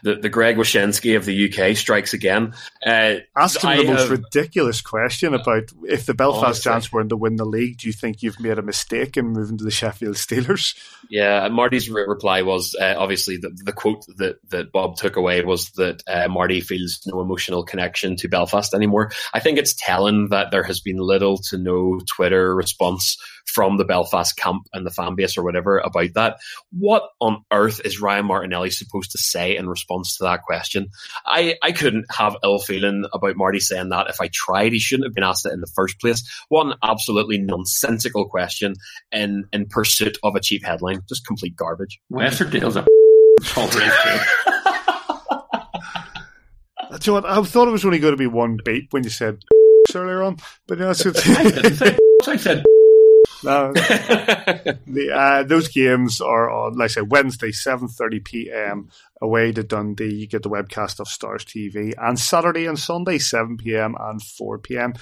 The 0.04 0.16
the 0.16 0.30
Greg 0.30 0.58
Wyshynski 0.58 1.16
of 1.16 1.26
the 1.26 1.52
UK 1.52 1.76
strikes 1.76 2.14
again. 2.14 2.54
Uh, 2.86 3.16
Asked 3.36 3.64
him 3.64 3.70
I 3.70 3.78
the 3.78 3.84
most 3.86 4.10
ridiculous 4.10 4.82
question 4.82 5.34
about 5.34 5.64
if 5.88 6.06
the 6.06 6.14
Belfast 6.14 6.46
honestly. 6.46 6.70
Giants 6.70 6.92
were 6.92 7.04
to 7.04 7.18
win 7.18 7.36
the 7.36 7.46
league. 7.46 7.78
Do 7.78 7.88
you 7.88 7.94
think 7.94 8.22
you've 8.22 8.40
made 8.40 8.58
a 8.58 8.64
mistake 8.64 9.18
in 9.18 9.28
moving 9.28 9.58
to 9.58 9.64
the 9.64 9.72
Sheffield 9.72 10.16
Steelers? 10.16 10.76
Yeah, 11.10 11.48
Marty's 11.50 11.90
re- 11.90 12.06
reply 12.08 12.42
was 12.42 12.76
uh, 12.80 12.96
obviously 12.98 13.38
the, 13.38 13.50
the 13.64 13.74
quote 13.74 14.06
that 14.18 14.38
that 14.50 14.72
Bob 14.72 14.98
took 14.98 15.16
away 15.16 15.44
was 15.44 15.72
that 15.72 16.04
uh, 16.08 16.28
Marty 16.28 16.62
feels 16.62 17.02
no 17.06 17.22
emotional 17.22 17.64
connection 17.64 18.16
to 18.18 18.28
Belfast 18.28 18.74
anymore. 18.74 19.12
I 19.34 19.40
think 19.40 19.58
it's 19.58 19.76
telling 19.78 20.30
that 20.30 20.52
there 20.52 20.64
has 20.64 20.80
been 20.80 20.98
little 20.98 21.38
to 21.50 21.58
no 21.58 22.00
Twitter 22.16 22.56
response 22.56 23.18
from 23.46 23.78
the 23.78 23.86
Belfast 23.86 24.36
camp 24.38 24.68
and 24.74 24.86
the 24.86 24.92
fan 24.92 25.16
base 25.16 25.38
or 25.38 25.44
whatever 25.44 25.80
about 25.80 26.14
that. 26.14 26.38
What 26.72 27.04
on 27.20 27.44
earth 27.52 27.82
is 27.84 28.02
Ryan 28.02 28.26
Martinelli 28.26 28.70
supposed 28.70 29.12
to 29.12 29.18
say 29.18 29.57
in 29.58 29.68
response 29.68 30.18
to 30.18 30.24
that 30.24 30.44
question? 30.44 30.90
I, 31.26 31.56
I 31.62 31.72
couldn't 31.72 32.06
have 32.12 32.36
ill 32.44 32.60
feeling 32.60 33.06
about 33.14 33.36
Marty 33.36 33.60
saying 33.60 33.90
that 33.90 34.10
if 34.10 34.22
I 34.22 34.30
tried. 34.32 34.74
He 34.74 34.80
shouldn't 34.80 35.08
have 35.08 35.16
been 35.16 35.24
asked 35.24 35.46
it 35.46 35.54
in 35.54 35.62
the 35.62 35.72
first 35.76 36.00
place. 36.00 36.24
One 36.50 36.76
absolutely 36.84 37.40
nonsensical 37.40 38.28
question 38.28 38.76
in, 39.12 39.46
in 39.52 39.68
pursuit 39.68 40.18
of 40.24 40.36
a 40.36 40.40
cheap 40.40 40.66
headline. 40.66 41.02
Just 41.10 41.26
complete 41.26 41.56
garbage. 41.56 42.00
Westerdale's 42.12 42.76
a 42.76 42.86
Do 46.90 46.98
you 47.02 47.08
know 47.08 47.14
what? 47.14 47.26
I 47.26 47.42
thought 47.44 47.68
it 47.68 47.72
was 47.72 47.86
only 47.86 48.00
going 48.00 48.14
to 48.14 48.18
be 48.18 48.28
one 48.28 48.60
beat 48.64 48.88
when 48.92 49.04
you 49.04 49.10
said 49.10 49.40
earlier 49.96 50.24
on, 50.24 50.38
but 50.68 50.78
you 50.78 50.86
know, 50.86 50.92
it's, 50.92 51.06
I, 51.06 51.98
I 52.28 52.38
said 52.38 52.64
No, 53.44 53.74
the, 53.74 55.12
uh, 55.14 55.44
those 55.44 55.68
games 55.68 56.22
are 56.22 56.50
on, 56.50 56.74
like 56.78 56.86
I 56.86 56.88
say, 56.88 57.02
Wednesday, 57.02 57.52
7.30 57.52 58.24
p.m. 58.24 58.90
away 59.22 59.52
to 59.52 59.64
Dundee. 59.64 60.16
You 60.16 60.28
get 60.28 60.44
the 60.44 60.50
webcast 60.50 61.00
of 61.00 61.08
Stars 61.08 61.46
TV. 61.46 61.94
And 61.98 62.20
Saturday 62.20 62.66
and 62.66 62.80
Sunday, 62.80 63.20
7 63.20 63.58
p.m. 63.58 63.96
and 64.00 64.22
4 64.22 64.60
p.m. 64.60 64.94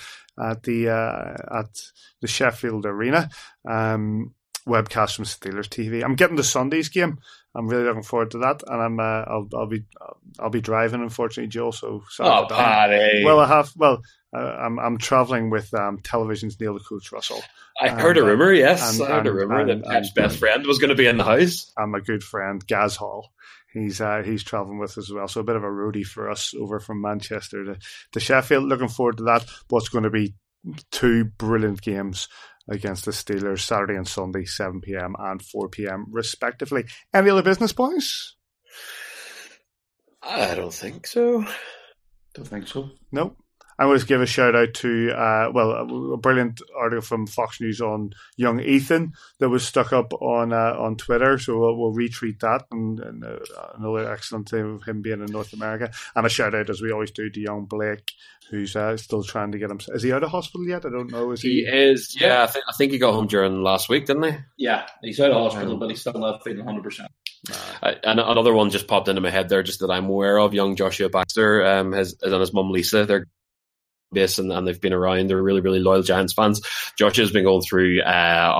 at 0.42 0.64
the 0.64 0.90
uh, 0.90 1.60
at 1.60 1.82
the 2.22 2.28
Sheffield 2.28 2.86
Arena. 2.86 3.30
Um, 3.70 4.34
webcast 4.68 5.16
from 5.16 5.26
Steelers 5.26 5.70
TV. 5.70 6.04
I'm 6.04 6.16
getting 6.16 6.36
the 6.36 6.44
Sunday's 6.44 6.90
game. 6.90 7.20
I'm 7.56 7.68
really 7.68 7.86
looking 7.86 8.04
forward 8.04 8.32
to 8.32 8.40
that, 8.40 8.64
and 8.68 8.82
I'm 8.82 9.00
uh, 9.00 9.24
I'll 9.28 9.48
I'll 9.56 9.68
be 9.68 9.86
I'll 10.40 10.50
be 10.50 10.62
driving. 10.62 11.02
Unfortunately, 11.02 11.48
Joe. 11.50 11.72
So 11.72 12.04
Oh. 12.20 12.46
Paddy. 12.50 13.24
Well, 13.24 13.40
I 13.40 13.48
have. 13.48 13.72
Well, 13.78 14.02
uh, 14.36 14.40
I'm 14.40 14.78
I'm 14.80 14.98
traveling 14.98 15.50
with 15.50 15.74
um, 15.74 16.00
television's 16.04 16.60
Neil 16.60 16.74
the 16.74 16.82
Coach 16.82 17.12
Russell. 17.12 17.42
I 17.82 17.90
heard 17.90 18.18
a 18.18 18.24
uh, 18.24 18.26
rumor, 18.28 18.52
yes. 18.54 19.00
and- 19.00 19.08
I 19.08 19.16
heard 19.18 19.28
a 19.28 19.34
rumor 19.34 19.60
and- 19.60 19.84
that 19.84 19.96
and- 19.96 20.06
best 20.16 20.38
friend 20.40 20.66
was 20.66 20.80
going 20.80 20.90
to 20.90 20.96
be 20.96 21.08
in 21.08 21.18
the 21.18 21.24
house. 21.24 21.72
and 21.78 21.92
my 21.92 22.00
good 22.00 22.24
friend 22.24 22.66
Gaz 22.68 22.96
Hall. 22.98 23.32
He's 23.74 24.00
uh, 24.00 24.22
he's 24.26 24.44
traveling 24.44 24.80
with 24.80 24.92
us 24.92 24.98
as 24.98 25.12
well, 25.12 25.28
so 25.28 25.42
a 25.42 25.44
bit 25.44 25.56
of 25.58 25.64
a 25.64 25.68
roadie 25.68 26.06
for 26.06 26.30
us 26.30 26.54
over 26.58 26.80
from 26.80 27.02
Manchester 27.02 27.64
to, 27.66 27.78
to 28.14 28.20
Sheffield. 28.20 28.64
Looking 28.64 28.88
forward 28.88 29.18
to 29.18 29.24
that. 29.26 29.46
What's 29.70 29.90
going 29.90 30.06
to 30.06 30.10
be 30.10 30.36
two 30.92 31.26
brilliant 31.26 31.82
games 31.82 32.28
against 32.70 33.06
the 33.06 33.12
Steelers 33.12 33.60
Saturday 33.62 33.96
and 33.96 34.08
Sunday, 34.08 34.46
seven 34.46 34.82
pm 34.82 35.16
and 35.20 35.42
four 35.42 35.70
pm 35.70 36.06
respectively. 36.10 36.86
Any 37.14 37.30
other 37.30 37.44
business, 37.44 37.74
boys? 37.74 38.36
I 40.22 40.56
don't 40.56 40.74
think 40.74 41.06
so. 41.08 41.46
Don't 42.34 42.48
think 42.48 42.68
so. 42.68 42.90
No. 43.12 43.36
I'm 43.78 43.88
going 43.88 44.00
to 44.00 44.06
give 44.06 44.22
a 44.22 44.26
shout 44.26 44.56
out 44.56 44.74
to, 44.76 45.12
uh, 45.12 45.52
well, 45.54 45.72
a, 45.72 46.14
a 46.14 46.18
brilliant 46.18 46.62
article 46.78 47.02
from 47.02 47.28
Fox 47.28 47.60
News 47.60 47.82
on 47.82 48.12
young 48.38 48.60
Ethan 48.62 49.14
that 49.40 49.50
was 49.50 49.66
stuck 49.66 49.92
up 49.92 50.14
on 50.14 50.54
uh, 50.54 50.76
on 50.78 50.96
Twitter. 50.96 51.38
So 51.38 51.60
we'll, 51.60 51.78
we'll 51.78 51.94
retweet 51.94 52.40
that 52.40 52.64
and, 52.72 53.00
and 53.00 53.24
uh, 53.24 53.38
another 53.78 54.12
excellent 54.12 54.50
thing 54.50 54.76
of 54.76 54.84
him 54.84 55.02
being 55.02 55.20
in 55.22 55.32
North 55.32 55.54
America. 55.54 55.92
And 56.16 56.26
a 56.26 56.30
shout 56.30 56.56
out, 56.56 56.70
as 56.70 56.82
we 56.82 56.92
always 56.92 57.12
do, 57.12 57.30
to 57.30 57.40
young 57.40 57.66
Blake, 57.66 58.12
who's 58.50 58.76
uh, 58.76 58.96
still 58.98 59.24
trying 59.24 59.52
to 59.52 59.58
get 59.58 59.72
him. 59.72 59.80
Is 59.90 60.04
he 60.04 60.14
out 60.14 60.24
of 60.24 60.30
hospital 60.30 60.68
yet? 60.68 60.86
I 60.86 60.90
don't 60.90 61.12
know. 61.12 61.32
Is 61.32 61.42
He 61.42 61.66
he? 61.66 61.68
is, 61.68 62.16
yeah. 62.20 62.44
I 62.44 62.48
think 62.48 62.66
I 62.70 62.74
think 62.78 62.92
he 62.92 62.98
got 62.98 63.14
home 63.14 63.28
during 63.28 63.62
last 63.62 63.90
week, 63.90 64.06
didn't 64.06 64.24
he? 64.24 64.38
Yeah, 64.58 64.88
he's 65.02 65.20
out 65.20 65.32
of 65.32 65.38
hospital, 65.52 65.78
but 65.78 65.90
he's 65.90 66.02
still 66.02 66.14
not 66.14 66.44
feeling 66.44 66.66
100%. 66.66 67.08
Uh, 67.84 67.94
and 68.04 68.20
another 68.20 68.54
one 68.54 68.70
just 68.72 68.88
popped 68.88 69.08
into 69.08 69.22
my 69.22 69.30
head 69.30 69.50
there, 69.50 69.62
just 69.64 69.80
that 69.82 69.92
I'm 69.92 70.06
aware 70.06 70.40
of. 70.40 70.54
Young 70.54 70.76
Joshua 70.76 71.10
Baxter 71.10 71.66
um, 71.66 71.92
has, 71.92 72.14
is 72.14 72.32
and 72.32 72.40
his 72.40 72.54
mum 72.54 72.72
Lisa. 72.72 73.06
They're 73.06 73.28
base 74.12 74.40
and, 74.40 74.52
and 74.52 74.68
they've 74.68 74.80
been 74.80 74.94
around. 74.94 75.28
They're 75.28 75.42
really, 75.42 75.62
really 75.62 75.80
loyal 75.80 76.04
Giants 76.04 76.34
fans. 76.34 76.62
Josh 76.98 77.18
has 77.18 77.32
been 77.32 77.44
going 77.44 77.62
through, 77.62 78.02
uh, 78.02 78.08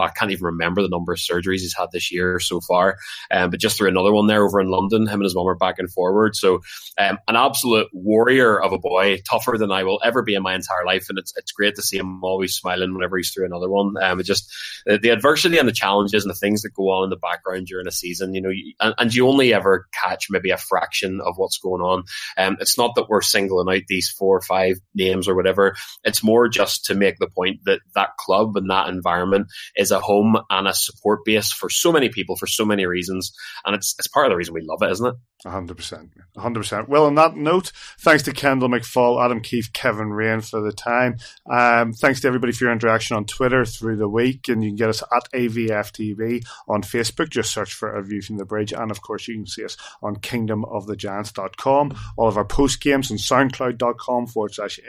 I 0.06 0.12
can't 0.16 0.32
even 0.32 0.46
remember 0.46 0.82
the 0.82 0.90
number 0.90 1.14
of 1.14 1.20
surgeries 1.20 1.60
he's 1.60 1.76
had 1.78 1.88
this 1.92 2.12
year 2.12 2.40
so 2.40 2.62
far, 2.62 2.98
um, 3.32 3.50
but 3.50 3.60
just 3.60 3.78
through 3.78 3.90
another 3.90 4.12
one 4.12 4.28
there 4.28 4.44
over 4.44 4.60
in 4.60 4.70
London. 4.70 5.08
Him 5.08 5.14
and 5.14 5.24
his 5.24 5.36
mum 5.36 5.48
are 5.48 5.56
back 5.56 5.80
and 5.80 5.92
forward. 5.92 6.36
So, 6.36 6.62
um, 6.98 7.18
an 7.28 7.36
absolute 7.36 7.88
warrior 7.94 8.62
of 8.62 8.74
a 8.74 8.80
boy, 8.80 9.22
tougher 9.30 9.58
than 9.58 9.72
I 9.72 9.84
will 9.84 10.02
ever 10.04 10.22
be 10.24 10.36
in 10.36 10.44
my 10.44 10.56
entire 10.56 10.86
life. 10.86 11.08
And 11.10 11.18
it's, 11.18 11.34
it's 11.38 11.52
great 11.52 11.76
to 11.76 11.82
see 11.82 11.98
him 11.98 12.24
always 12.24 12.56
smiling 12.56 12.94
whenever 12.94 13.18
he's 13.18 13.32
through 13.32 13.46
another 13.46 13.70
one. 13.70 13.96
Um, 14.02 14.20
it 14.20 14.24
just, 14.24 14.52
the, 14.86 14.98
the 14.98 15.10
adversity 15.10 15.58
and 15.58 15.68
the 15.68 15.74
challenges 15.74 16.24
and 16.24 16.30
the 16.30 16.38
things 16.38 16.62
that 16.62 16.74
go 16.74 16.90
on 16.90 17.06
in 17.06 17.10
the 17.10 17.16
background 17.16 17.68
during 17.68 17.88
a 17.88 17.92
season, 17.92 18.34
you 18.34 18.42
know, 18.42 18.50
you, 18.50 18.74
and, 18.80 18.96
and 18.98 19.14
you 19.14 19.28
only 19.28 19.54
ever 19.54 19.88
catch 19.94 20.28
maybe 20.30 20.52
a 20.52 20.58
fraction 20.58 21.22
of 21.22 21.36
what's 21.38 21.58
going 21.58 21.82
on. 21.82 22.04
Um, 22.38 22.58
it's 22.60 22.78
not 22.78 22.96
that 22.96 23.10
we're 23.10 23.22
singling 23.22 23.74
out 23.74 23.84
these 23.88 24.10
four 24.10 24.38
or 24.38 24.42
five 24.42 24.78
names 24.94 25.28
or 25.28 25.35
whatever. 25.36 25.76
It's 26.04 26.24
more 26.24 26.48
just 26.48 26.86
to 26.86 26.96
make 26.96 27.18
the 27.18 27.30
point 27.30 27.62
that 27.66 27.80
that 27.96 28.18
club 28.18 28.56
and 28.58 28.70
that 28.70 28.90
environment 28.90 29.48
is 29.76 29.92
a 29.92 30.00
home 30.00 30.38
and 30.50 30.68
a 30.68 30.74
support 30.74 31.26
base 31.26 31.52
for 31.52 31.70
so 31.70 31.92
many 31.92 32.10
people 32.10 32.36
for 32.36 32.48
so 32.48 32.66
many 32.66 32.86
reasons. 32.86 33.34
And 33.66 33.76
it's, 33.76 33.96
it's 34.00 34.08
part 34.08 34.26
of 34.26 34.32
the 34.32 34.38
reason 34.38 34.54
we 34.54 34.62
love 34.62 34.82
it, 34.82 34.92
isn't 34.92 35.08
it? 35.08 35.16
100%. 35.46 36.10
100%. 36.38 36.88
Well, 36.88 37.06
on 37.06 37.16
that 37.16 37.36
note, 37.36 37.72
thanks 38.00 38.24
to 38.24 38.32
Kendall 38.32 38.70
McFaull, 38.70 39.24
Adam 39.24 39.42
Keefe, 39.42 39.72
Kevin 39.74 40.12
Raine 40.12 40.42
for 40.42 40.60
the 40.60 40.72
time. 40.72 41.18
Um, 41.50 41.94
thanks 41.94 42.22
to 42.22 42.28
everybody 42.28 42.52
for 42.52 42.66
your 42.66 42.74
interaction 42.74 43.16
on 43.16 43.26
Twitter 43.26 43.64
through 43.64 43.98
the 43.98 44.10
week. 44.10 44.48
And 44.48 44.64
you 44.64 44.72
can 44.72 44.78
get 44.78 44.90
us 44.90 45.04
at 45.04 45.32
AVFTB 45.34 46.46
on 46.68 46.82
Facebook. 46.82 47.30
Just 47.30 47.52
search 47.52 47.74
for 47.74 47.96
A 47.96 48.04
View 48.04 48.22
from 48.22 48.38
the 48.38 48.46
Bridge. 48.46 48.74
And 48.74 48.90
of 48.90 49.02
course, 49.02 49.28
you 49.28 49.36
can 49.36 49.46
see 49.46 49.64
us 49.64 49.78
on 50.02 50.16
kingdomofthegiants.com. 50.16 51.96
All 52.18 52.28
of 52.28 52.38
our 52.38 52.46
post 52.46 52.82
games 52.82 53.12
on 53.12 53.18
soundcloud.com 53.18 54.28
forward 54.28 54.56
slash 54.56 54.80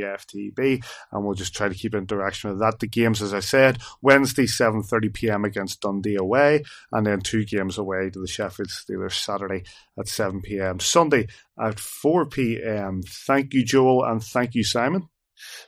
AVFTB. 0.00 0.84
And 1.12 1.24
we'll 1.24 1.34
just 1.34 1.54
try 1.54 1.68
to 1.68 1.74
keep 1.74 1.94
interaction 1.94 2.50
with 2.50 2.60
that. 2.60 2.78
The 2.80 2.86
games, 2.86 3.22
as 3.22 3.34
I 3.34 3.40
said, 3.40 3.78
Wednesday, 4.02 4.44
7.30 4.44 5.12
p.m. 5.12 5.44
against 5.44 5.80
Dundee 5.80 6.16
away. 6.16 6.64
And 6.92 7.06
then 7.06 7.20
two 7.20 7.44
games 7.44 7.78
away 7.78 8.10
to 8.10 8.18
the 8.18 8.26
Sheffield 8.26 8.68
Steelers 8.68 9.12
Saturday 9.12 9.64
at 9.98 10.08
7 10.08 10.42
p.m. 10.42 10.80
Sunday 10.80 11.28
at 11.60 11.80
4 11.80 12.26
p.m. 12.26 13.02
Thank 13.02 13.54
you, 13.54 13.64
Joel, 13.64 14.04
and 14.04 14.22
thank 14.22 14.54
you, 14.54 14.64
Simon. 14.64 15.08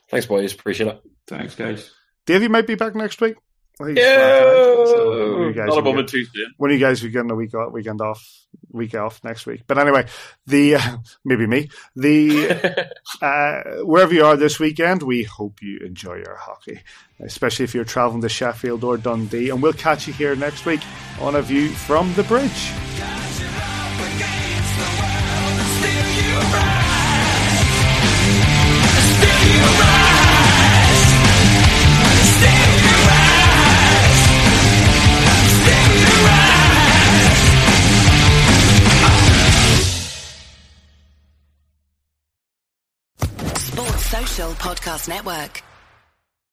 Thanks, 0.09 0.25
boys. 0.25 0.53
Appreciate 0.53 0.87
it. 0.87 1.01
Thanks, 1.27 1.55
guys. 1.55 1.91
Dave, 2.25 2.43
you 2.43 2.49
might 2.49 2.67
be 2.67 2.75
back 2.75 2.95
next 2.95 3.21
week. 3.21 3.35
Yeah. 3.81 4.85
So 4.85 5.37
when 5.37 5.47
you 5.47 5.53
guys 5.53 5.69
Not 5.69 5.77
a 5.77 5.81
moment 5.81 6.07
get- 6.07 6.11
too 6.11 6.25
soon. 6.25 6.53
When 6.57 6.71
you 6.71 6.79
guys 6.79 7.03
are 7.03 7.09
getting 7.09 7.31
a 7.31 7.35
week 7.35 7.53
off, 7.53 7.71
weekend 7.71 8.01
off, 8.01 8.27
week 8.71 8.93
off 8.95 9.23
next 9.23 9.45
week. 9.45 9.61
But 9.67 9.77
anyway, 9.77 10.05
the 10.47 10.75
uh, 10.75 10.97
maybe 11.25 11.47
me 11.47 11.69
the 11.95 12.89
uh, 13.21 13.83
wherever 13.85 14.13
you 14.13 14.25
are 14.25 14.35
this 14.35 14.59
weekend, 14.59 15.01
we 15.03 15.23
hope 15.23 15.61
you 15.61 15.79
enjoy 15.79 16.15
your 16.15 16.35
hockey, 16.35 16.81
especially 17.21 17.63
if 17.65 17.73
you're 17.73 17.85
traveling 17.85 18.21
to 18.21 18.29
Sheffield 18.29 18.83
or 18.83 18.97
Dundee. 18.97 19.49
And 19.49 19.61
we'll 19.61 19.73
catch 19.73 20.07
you 20.07 20.13
here 20.13 20.35
next 20.35 20.65
week 20.65 20.81
on 21.21 21.35
a 21.35 21.41
view 21.41 21.69
from 21.69 22.13
the 22.15 22.23
bridge. 22.23 22.71
Podcast 44.47 45.09
Network. 45.09 45.68